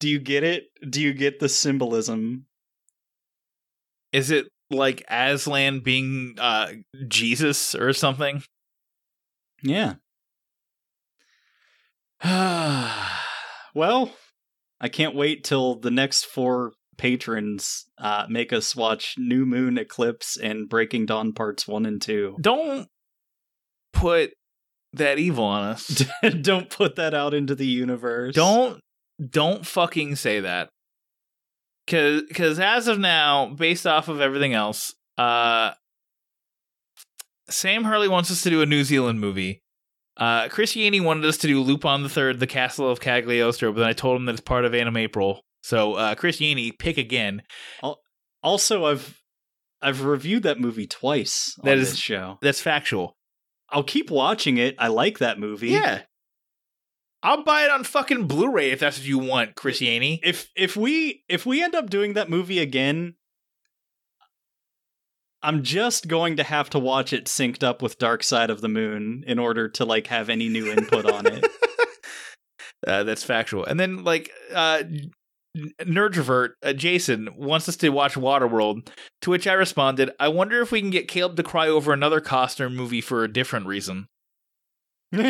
Do 0.00 0.08
you 0.08 0.18
get 0.18 0.42
it? 0.42 0.64
Do 0.88 1.00
you 1.00 1.12
get 1.12 1.38
the 1.38 1.48
symbolism? 1.48 2.46
Is 4.12 4.30
it 4.30 4.48
like 4.70 5.04
Aslan 5.08 5.80
being 5.80 6.34
uh 6.38 6.72
Jesus 7.08 7.74
or 7.74 7.92
something? 7.92 8.42
Yeah. 9.62 9.94
well, 13.74 14.12
I 14.80 14.88
can't 14.88 15.14
wait 15.14 15.44
till 15.44 15.76
the 15.76 15.90
next 15.90 16.26
four 16.26 16.72
patrons 16.96 17.86
uh, 17.98 18.26
make 18.28 18.52
us 18.52 18.76
watch 18.76 19.14
New 19.18 19.44
Moon 19.46 19.78
Eclipse 19.78 20.36
and 20.36 20.68
Breaking 20.68 21.06
Dawn 21.06 21.32
parts 21.32 21.66
one 21.66 21.86
and 21.86 22.00
two. 22.00 22.36
Don't 22.40 22.88
put 23.92 24.32
that 24.94 25.18
evil 25.18 25.44
on 25.44 25.64
us. 25.64 26.04
Don't 26.42 26.68
put 26.70 26.96
that 26.96 27.14
out 27.14 27.34
into 27.34 27.54
the 27.54 27.66
universe. 27.66 28.34
don't 28.34 28.80
don't 29.30 29.64
fucking 29.66 30.16
say 30.16 30.40
that. 30.40 30.68
Cause 31.86 32.22
cause 32.34 32.58
as 32.58 32.88
of 32.88 32.98
now, 32.98 33.46
based 33.46 33.86
off 33.86 34.08
of 34.08 34.20
everything 34.20 34.52
else, 34.54 34.94
uh 35.18 35.72
Sam 37.48 37.84
Hurley 37.84 38.08
wants 38.08 38.30
us 38.30 38.42
to 38.42 38.50
do 38.50 38.62
a 38.62 38.66
New 38.66 38.84
Zealand 38.84 39.20
movie. 39.20 39.60
Uh 40.16 40.48
Chris 40.48 40.74
Yaney 40.74 41.02
wanted 41.02 41.24
us 41.24 41.38
to 41.38 41.46
do 41.46 41.60
Lupin 41.60 42.02
the 42.02 42.08
Third, 42.08 42.40
The 42.40 42.46
Castle 42.46 42.90
of 42.90 43.00
Cagliostro, 43.00 43.72
but 43.72 43.80
then 43.80 43.88
I 43.88 43.92
told 43.94 44.16
him 44.16 44.26
that 44.26 44.32
it's 44.32 44.40
part 44.40 44.64
of 44.64 44.74
Anime 44.74 44.98
April. 44.98 45.40
So 45.62 45.94
uh 45.94 46.14
Chris 46.14 46.38
Yaney, 46.38 46.76
pick 46.78 46.98
again. 46.98 47.42
Also, 48.42 48.84
I've 48.86 49.18
I've 49.80 50.04
reviewed 50.04 50.44
that 50.44 50.60
movie 50.60 50.86
twice 50.86 51.54
on 51.58 51.66
That 51.66 51.78
is- 51.78 51.98
show. 51.98 52.38
That's 52.42 52.60
factual. 52.60 53.16
I'll 53.72 53.82
keep 53.82 54.10
watching 54.10 54.58
it. 54.58 54.76
I 54.78 54.88
like 54.88 55.18
that 55.18 55.38
movie. 55.38 55.70
Yeah. 55.70 56.02
I'll 57.22 57.44
buy 57.44 57.64
it 57.64 57.70
on 57.70 57.84
fucking 57.84 58.26
Blu-ray 58.26 58.70
if 58.72 58.80
that's 58.80 58.98
what 58.98 59.06
you 59.06 59.18
want, 59.18 59.54
Chris 59.54 59.80
Yaney. 59.80 60.18
if 60.22 60.50
if 60.56 60.76
we 60.76 61.24
if 61.28 61.46
we 61.46 61.62
end 61.62 61.74
up 61.74 61.88
doing 61.88 62.14
that 62.14 62.28
movie 62.28 62.58
again 62.58 63.14
i'm 65.44 65.62
just 65.64 66.06
going 66.06 66.36
to 66.36 66.44
have 66.44 66.70
to 66.70 66.78
watch 66.78 67.12
it 67.12 67.24
synced 67.26 67.64
up 67.64 67.82
with 67.82 67.98
dark 67.98 68.22
side 68.22 68.48
of 68.48 68.60
the 68.60 68.68
moon 68.68 69.24
in 69.26 69.40
order 69.40 69.68
to 69.68 69.84
like 69.84 70.06
have 70.06 70.28
any 70.28 70.48
new 70.48 70.70
input 70.70 71.04
on 71.04 71.26
it 71.26 71.44
Uh, 72.86 73.04
that's 73.04 73.22
factual. 73.22 73.64
And 73.64 73.78
then 73.78 74.02
like 74.02 74.30
uh 74.52 74.82
Nerdrovert, 75.56 76.50
uh, 76.62 76.72
Jason 76.72 77.28
wants 77.36 77.68
us 77.68 77.76
to 77.76 77.90
watch 77.90 78.14
Waterworld, 78.14 78.88
to 79.20 79.30
which 79.30 79.46
I 79.46 79.52
responded, 79.52 80.10
I 80.18 80.28
wonder 80.28 80.60
if 80.62 80.72
we 80.72 80.80
can 80.80 80.90
get 80.90 81.08
Caleb 81.08 81.36
to 81.36 81.42
cry 81.42 81.68
over 81.68 81.92
another 81.92 82.20
Costner 82.20 82.72
movie 82.72 83.00
for 83.02 83.22
a 83.22 83.32
different 83.32 83.66
reason. 83.66 84.06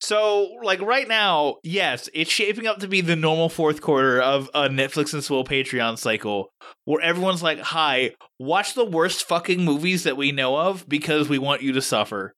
So, 0.00 0.54
like 0.62 0.80
right 0.80 1.08
now, 1.08 1.56
yes, 1.64 2.08
it's 2.14 2.30
shaping 2.30 2.66
up 2.68 2.78
to 2.78 2.88
be 2.88 3.00
the 3.00 3.16
normal 3.16 3.48
fourth 3.48 3.80
quarter 3.80 4.22
of 4.22 4.48
a 4.54 4.68
Netflix 4.68 5.12
and 5.12 5.24
Swill 5.24 5.44
Patreon 5.44 5.98
cycle 5.98 6.50
where 6.84 7.02
everyone's 7.02 7.42
like, 7.42 7.58
hi, 7.58 8.14
watch 8.38 8.74
the 8.74 8.84
worst 8.84 9.24
fucking 9.26 9.64
movies 9.64 10.04
that 10.04 10.16
we 10.16 10.30
know 10.30 10.56
of 10.56 10.88
because 10.88 11.28
we 11.28 11.38
want 11.38 11.62
you 11.62 11.72
to 11.72 11.82
suffer. 11.82 12.32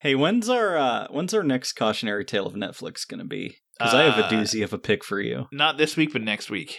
hey 0.00 0.14
when's 0.14 0.48
our 0.48 0.76
uh 0.76 1.06
when's 1.10 1.34
our 1.34 1.42
next 1.42 1.74
cautionary 1.74 2.24
tale 2.24 2.46
of 2.46 2.54
netflix 2.54 3.06
gonna 3.06 3.24
be 3.24 3.56
because 3.80 3.94
i 3.94 4.02
have 4.04 4.18
a 4.18 4.26
Uh, 4.26 4.30
doozy 4.30 4.62
of 4.62 4.72
a 4.72 4.78
pick 4.78 5.02
for 5.04 5.20
you 5.20 5.46
Not 5.52 5.78
this 5.78 5.96
week, 5.96 6.12
but 6.12 6.22
next 6.22 6.50
week. 6.50 6.78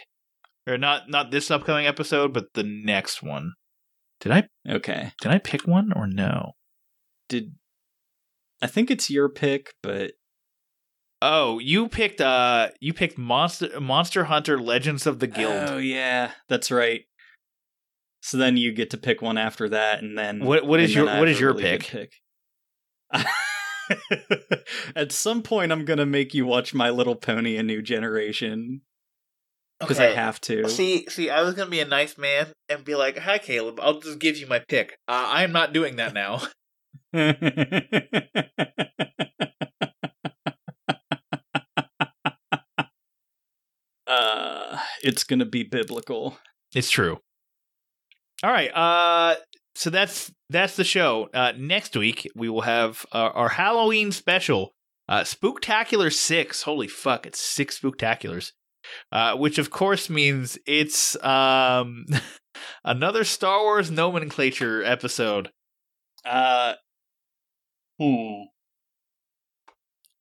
Or 0.67 0.77
not 0.77 1.09
not 1.09 1.31
this 1.31 1.49
upcoming 1.51 1.87
episode, 1.87 2.33
but 2.33 2.45
the 2.53 2.63
next 2.63 3.23
one. 3.23 3.53
Did 4.19 4.31
I 4.31 4.47
okay 4.69 5.11
did 5.21 5.31
I 5.31 5.39
pick 5.39 5.67
one 5.67 5.91
or 5.95 6.05
no? 6.07 6.51
did 7.27 7.53
i 8.61 8.67
think 8.67 8.91
it's 8.91 9.09
your 9.09 9.27
pick 9.29 9.73
but 9.81 10.11
Oh, 11.23 11.59
you 11.59 11.87
picked 11.87 12.19
uh 12.21 12.69
you 12.79 12.93
picked 12.93 13.17
Monster 13.17 13.79
Monster 13.79 14.23
Hunter 14.25 14.59
Legends 14.59 15.05
of 15.07 15.19
the 15.19 15.27
Guild. 15.27 15.69
oh 15.69 15.77
yeah 15.77 16.31
that's 16.49 16.69
right 16.71 17.01
so 18.21 18.37
then 18.37 18.57
you 18.57 18.71
get 18.73 18.89
to 18.91 18.97
pick 18.97 19.21
one 19.21 19.37
after 19.37 19.69
that 19.69 20.03
and 20.03 20.17
then 20.17 20.43
What- 20.45 20.65
what 20.65 20.79
is 20.79 20.93
your- 20.93 21.05
what 21.05 21.11
is 21.11 21.15
I 21.15 21.19
what 21.19 21.27
have 21.27 21.35
is 21.35 21.37
a 21.37 21.41
your 21.41 21.53
good 21.53 21.61
pick 21.63 22.11
At 24.95 25.11
some 25.11 25.41
point, 25.41 25.71
I'm 25.71 25.85
gonna 25.85 26.05
make 26.05 26.33
you 26.33 26.45
watch 26.45 26.73
My 26.73 26.89
Little 26.89 27.15
Pony: 27.15 27.57
A 27.57 27.63
New 27.63 27.81
Generation 27.81 28.81
because 29.81 29.99
I 29.99 30.07
have 30.07 30.39
to. 30.41 30.67
See, 30.69 31.05
see, 31.09 31.29
I 31.29 31.41
was 31.41 31.55
gonna 31.55 31.69
be 31.69 31.79
a 31.79 31.85
nice 31.85 32.17
man 32.17 32.47
and 32.69 32.85
be 32.85 32.95
like, 32.95 33.17
"Hi, 33.17 33.37
Caleb. 33.37 33.79
I'll 33.81 33.99
just 33.99 34.19
give 34.19 34.37
you 34.37 34.47
my 34.47 34.59
pick." 34.59 34.97
Uh, 35.07 35.27
I 35.27 35.43
am 35.43 35.51
not 35.51 35.73
doing 35.73 35.97
that 35.97 36.13
now. 36.13 36.41
uh, 44.07 44.79
it's 45.03 45.23
gonna 45.23 45.45
be 45.45 45.63
biblical. 45.63 46.37
It's 46.73 46.89
true. 46.89 47.19
All 48.43 48.51
right. 48.51 48.71
Uh, 48.73 49.35
so 49.75 49.89
that's 49.89 50.31
that's 50.49 50.75
the 50.75 50.83
show. 50.83 51.29
Uh, 51.33 51.53
next 51.57 51.95
week 51.95 52.29
we 52.35 52.49
will 52.49 52.61
have 52.61 53.05
uh, 53.11 53.29
our 53.33 53.49
Halloween 53.49 54.11
special, 54.11 54.73
uh, 55.07 55.21
Spooktacular 55.21 56.11
Six. 56.11 56.63
Holy 56.63 56.87
fuck! 56.87 57.25
It's 57.25 57.39
six 57.39 57.79
Spooktaculars. 57.79 58.51
Uh, 59.11 59.35
which 59.37 59.59
of 59.59 59.69
course 59.69 60.09
means 60.09 60.57
it's 60.65 61.15
um 61.23 62.05
another 62.83 63.23
Star 63.23 63.61
Wars 63.61 63.91
nomenclature 63.91 64.83
episode. 64.83 65.51
Uh, 66.25 66.73
hmm. 67.99 68.43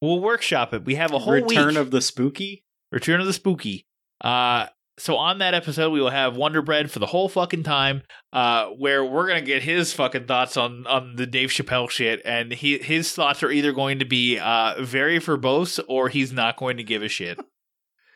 We'll 0.01 0.21
workshop 0.21 0.73
it. 0.73 0.85
We 0.85 0.95
have 0.95 1.13
a 1.13 1.19
whole 1.19 1.35
Return 1.35 1.69
week. 1.69 1.77
of 1.77 1.91
the 1.91 2.01
Spooky. 2.01 2.65
Return 2.91 3.21
of 3.21 3.27
the 3.27 3.33
Spooky. 3.33 3.87
Uh, 4.23 4.67
so 5.01 5.17
on 5.17 5.39
that 5.39 5.55
episode, 5.55 5.91
we 5.91 6.01
will 6.01 6.11
have 6.11 6.37
Wonder 6.37 6.61
Bread 6.61 6.91
for 6.91 6.99
the 6.99 7.07
whole 7.07 7.29
fucking 7.29 7.63
time, 7.63 8.03
uh, 8.33 8.67
where 8.67 9.05
we're 9.05 9.27
gonna 9.27 9.41
get 9.41 9.63
his 9.63 9.93
fucking 9.95 10.27
thoughts 10.27 10.57
on 10.57 10.87
on 10.87 11.17
the 11.17 11.27
Dave 11.27 11.49
Chappelle 11.49 11.89
shit, 11.89 12.21
and 12.25 12.53
he 12.53 12.79
his 12.79 13.13
thoughts 13.13 13.43
are 13.43 13.51
either 13.51 13.73
going 13.73 13.99
to 13.99 14.05
be 14.05 14.39
uh 14.39 14.75
very 14.81 15.19
verbose 15.19 15.81
or 15.89 16.09
he's 16.09 16.33
not 16.33 16.59
going 16.59 16.77
to 16.77 16.85
give 16.85 17.03
a 17.03 17.09
shit. 17.09 17.41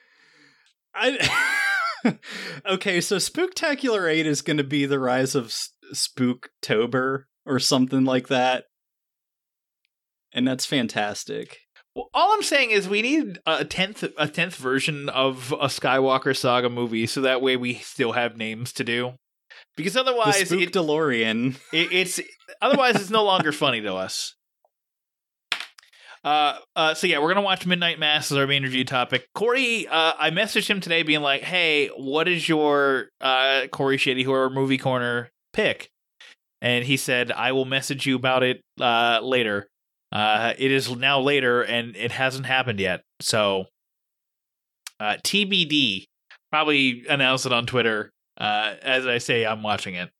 I. 0.94 1.50
okay, 2.66 3.00
so 3.00 3.16
Spooktacular 3.16 4.10
Eight 4.10 4.26
is 4.26 4.42
going 4.42 4.58
to 4.58 4.64
be 4.64 4.84
the 4.84 4.98
rise 4.98 5.34
of 5.34 5.54
Spooktober 5.94 7.24
or 7.46 7.58
something 7.58 8.04
like 8.04 8.28
that, 8.28 8.64
and 10.34 10.46
that's 10.46 10.66
fantastic. 10.66 11.63
Well, 11.94 12.10
all 12.12 12.32
I'm 12.32 12.42
saying 12.42 12.70
is 12.70 12.88
we 12.88 13.02
need 13.02 13.38
a 13.46 13.64
tenth 13.64 14.02
a 14.18 14.28
tenth 14.28 14.56
version 14.56 15.08
of 15.08 15.52
a 15.52 15.66
Skywalker 15.66 16.36
saga 16.36 16.68
movie, 16.68 17.06
so 17.06 17.20
that 17.20 17.40
way 17.40 17.56
we 17.56 17.74
still 17.74 18.12
have 18.12 18.36
names 18.36 18.72
to 18.74 18.84
do. 18.84 19.12
Because 19.76 19.92
The 19.94 20.00
otherwise, 20.00 20.48
Spook 20.48 20.60
it, 20.60 20.72
DeLorean. 20.72 21.56
It, 21.72 21.92
it's 21.92 22.20
otherwise 22.60 22.96
it's 22.96 23.10
no 23.10 23.22
longer 23.24 23.52
funny 23.52 23.80
to 23.82 23.94
us. 23.94 24.34
Uh, 26.24 26.58
uh, 26.74 26.94
so 26.94 27.06
yeah, 27.06 27.18
we're 27.18 27.28
gonna 27.28 27.44
watch 27.44 27.66
Midnight 27.66 27.98
Mass 27.98 28.32
as 28.32 28.38
our 28.38 28.46
main 28.46 28.62
review 28.62 28.84
topic. 28.84 29.28
Corey, 29.34 29.86
uh, 29.86 30.14
I 30.18 30.30
messaged 30.30 30.68
him 30.68 30.80
today, 30.80 31.02
being 31.02 31.20
like, 31.20 31.42
"Hey, 31.42 31.88
what 31.88 32.26
is 32.28 32.48
your 32.48 33.08
uh 33.20 33.66
Corey 33.70 33.98
Shady 33.98 34.22
Horror 34.22 34.50
Movie 34.50 34.78
Corner 34.78 35.30
pick?" 35.52 35.90
And 36.62 36.84
he 36.86 36.96
said, 36.96 37.30
"I 37.30 37.52
will 37.52 37.66
message 37.66 38.06
you 38.06 38.16
about 38.16 38.42
it 38.42 38.62
uh 38.80 39.20
later." 39.22 39.68
Uh, 40.14 40.54
it 40.56 40.70
is 40.70 40.94
now 40.94 41.20
later, 41.20 41.62
and 41.62 41.96
it 41.96 42.12
hasn't 42.12 42.46
happened 42.46 42.78
yet. 42.78 43.02
So, 43.20 43.64
uh, 45.00 45.16
TBD. 45.24 46.04
Probably 46.52 47.04
announce 47.08 47.46
it 47.46 47.52
on 47.52 47.66
Twitter. 47.66 48.12
Uh, 48.38 48.74
as 48.80 49.06
I 49.08 49.18
say, 49.18 49.44
I'm 49.44 49.62
watching 49.62 49.96
it. 49.96 50.10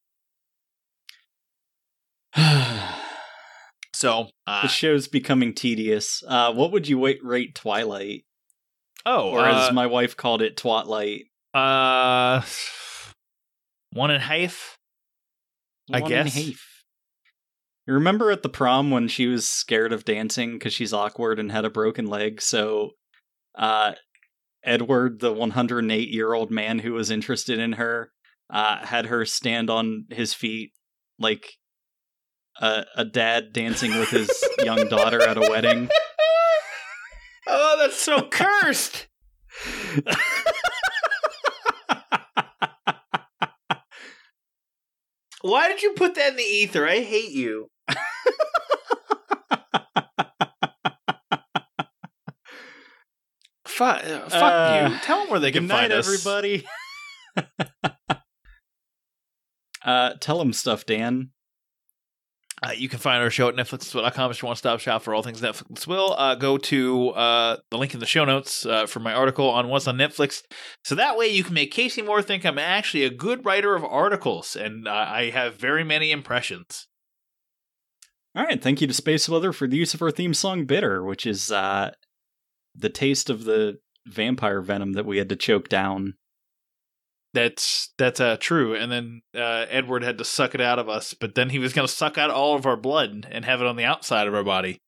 So, 3.95 4.29
uh, 4.49 4.63
the 4.63 4.69
show's 4.69 5.07
becoming 5.07 5.55
tedious. 5.55 6.25
Uh, 6.27 6.53
what 6.53 6.73
would 6.73 6.89
you 6.89 6.99
wait, 6.99 7.25
rate 7.25 7.55
Twilight, 7.55 8.25
oh, 9.07 9.31
or 9.31 9.39
uh, 9.39 9.69
as 9.69 9.73
my 9.73 9.87
wife 9.87 10.17
called 10.17 10.43
it, 10.43 10.57
Twatlight? 10.57 11.27
Uh, 11.55 12.43
one 13.93 14.11
and 14.11 14.21
a 14.21 14.27
half. 14.27 14.77
I 15.93 16.01
One 16.01 16.13
and 16.13 16.21
a 16.21 16.25
guess. 16.25 16.35
half. 16.35 16.74
You 17.87 17.93
remember 17.95 18.31
at 18.31 18.43
the 18.43 18.49
prom 18.49 18.91
when 18.91 19.09
she 19.09 19.27
was 19.27 19.47
scared 19.47 19.93
of 19.93 20.05
dancing 20.05 20.55
because 20.55 20.73
she's 20.73 20.95
awkward 20.95 21.39
and 21.39 21.53
had 21.53 21.67
a 21.67 21.71
broken 21.71 22.07
leg? 22.07 22.41
So, 22.41 22.93
uh, 23.59 23.93
Edward, 24.65 25.21
the 25.21 25.33
108 25.33 26.09
year 26.09 26.33
old 26.33 26.51
man 26.51 26.79
who 26.79 26.95
was 26.95 27.11
interested 27.11 27.59
in 27.59 27.73
her, 27.73 28.11
uh, 28.51 28.87
had 28.87 29.07
her 29.07 29.27
stand 29.27 29.69
on 29.69 30.07
his 30.11 30.33
feet 30.33 30.73
like 31.19 31.59
a, 32.61 32.85
a 32.97 33.05
dad 33.05 33.53
dancing 33.53 33.99
with 33.99 34.09
his 34.09 34.31
young 34.63 34.89
daughter 34.89 35.21
at 35.21 35.37
a 35.37 35.43
wedding. 35.43 35.91
Oh, 37.47 37.77
that's 37.79 38.01
so 38.01 38.23
cursed. 38.23 39.07
Why 45.43 45.69
did 45.69 45.83
you 45.83 45.93
put 45.93 46.15
that 46.15 46.31
in 46.31 46.37
the 46.37 46.43
ether? 46.43 46.89
I 46.89 47.01
hate 47.01 47.33
you. 47.33 47.69
Fuck, 53.75 54.05
uh, 54.05 54.29
fuck 54.29 54.33
Uh, 54.35 54.89
you. 54.93 54.99
Tell 55.01 55.21
them 55.21 55.31
where 55.31 55.41
they 55.41 55.53
can 55.53 55.67
night, 55.67 55.91
find 55.91 55.93
us. 55.93 56.07
everybody. 56.07 56.65
uh, 59.85 60.15
tell 60.21 60.39
them 60.39 60.53
stuff, 60.53 60.87
Dan. 60.87 61.31
Uh, 62.63 62.71
you 62.71 62.89
can 62.89 62.99
find 62.99 63.23
our 63.23 63.29
show 63.31 63.49
at 63.49 63.57
netflix.com 63.57 64.31
if 64.31 64.41
you 64.41 64.47
want 64.47 64.57
to 64.57 64.59
stop 64.59 64.81
shop 64.81 65.03
for 65.03 65.13
all 65.15 65.23
things 65.23 65.43
Netflix 65.43 65.87
will. 65.87 66.15
Uh, 66.17 66.35
go 66.35 66.57
to 66.57 67.11
uh, 67.11 67.57
the 67.71 67.77
link 67.77 67.93
in 67.93 68.01
the 68.01 68.07
show 68.07 68.25
notes 68.25 68.65
uh, 68.65 68.87
for 68.87 69.01
my 69.01 69.13
article 69.13 69.51
on 69.51 69.69
what's 69.69 69.87
on 69.87 69.99
Netflix. 69.99 70.41
So 70.83 70.95
that 70.95 71.19
way 71.19 71.27
you 71.29 71.45
can 71.45 71.53
make 71.53 71.73
Casey 71.73 72.01
Moore 72.01 72.23
think 72.23 72.47
I'm 72.47 72.59
actually 72.59 73.05
a 73.05 73.11
good 73.11 73.45
writer 73.45 73.75
of 73.75 73.85
articles, 73.85 74.57
and 74.57 74.89
uh, 74.89 74.93
I 74.93 75.29
have 75.31 75.57
very 75.57 75.85
many 75.85 76.11
impressions. 76.11 76.87
All 78.35 78.45
right, 78.45 78.63
thank 78.63 78.81
you 78.81 78.87
to 78.87 78.95
Space 78.95 79.29
Weather 79.29 79.53
for 79.53 79.67
the 79.69 79.77
use 79.77 79.93
of 79.93 80.01
our 80.01 80.11
theme 80.11 80.33
song 80.33 80.65
"Bitter," 80.65 81.05
which 81.05 81.27
is 81.27 81.53
uh, 81.53 81.91
the 82.75 82.91
taste 82.91 83.31
of 83.31 83.45
the 83.45 83.79
vampire 84.07 84.61
venom 84.61 84.93
that 84.93 85.07
we 85.07 85.19
had 85.19 85.29
to 85.29 85.37
choke 85.37 85.69
down. 85.69 86.15
That's 87.33 87.93
that's 87.99 88.21
uh, 88.21 88.37
true. 88.39 88.75
And 88.75 88.93
then 88.93 89.23
uh, 89.35 89.67
Edward 89.69 90.05
had 90.05 90.19
to 90.19 90.25
suck 90.25 90.55
it 90.55 90.61
out 90.61 90.79
of 90.79 90.89
us, 90.89 91.15
but 91.15 91.35
then 91.35 91.51
he 91.51 91.59
was 91.59 91.73
going 91.73 91.87
to 91.87 91.93
suck 91.93 92.17
out 92.17 92.31
all 92.31 92.55
of 92.55 92.67
our 92.67 92.77
blood 92.77 93.27
and 93.31 93.45
have 93.45 93.61
it 93.61 93.67
on 93.67 93.77
the 93.77 93.85
outside 93.85 94.29
of 94.29 94.35
our 94.35 94.45
body. 94.45 94.79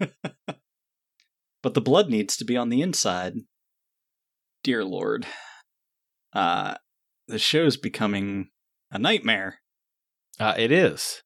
But 1.62 1.74
the 1.74 1.80
blood 1.80 2.08
needs 2.08 2.36
to 2.36 2.44
be 2.44 2.56
on 2.56 2.68
the 2.68 2.82
inside. 2.82 3.34
Dear 4.62 4.84
Lord. 4.84 5.26
Uh, 6.32 6.74
the 7.26 7.38
show's 7.38 7.76
becoming 7.76 8.48
a 8.90 8.98
nightmare. 8.98 9.60
Uh, 10.38 10.54
it 10.56 10.70
is. 10.70 11.22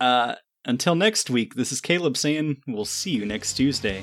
Uh, 0.00 0.36
until 0.64 0.94
next 0.94 1.30
week, 1.30 1.54
this 1.54 1.72
is 1.72 1.80
Caleb 1.80 2.16
saying 2.16 2.62
we'll 2.66 2.84
see 2.84 3.10
you 3.10 3.24
next 3.24 3.54
Tuesday. 3.54 4.02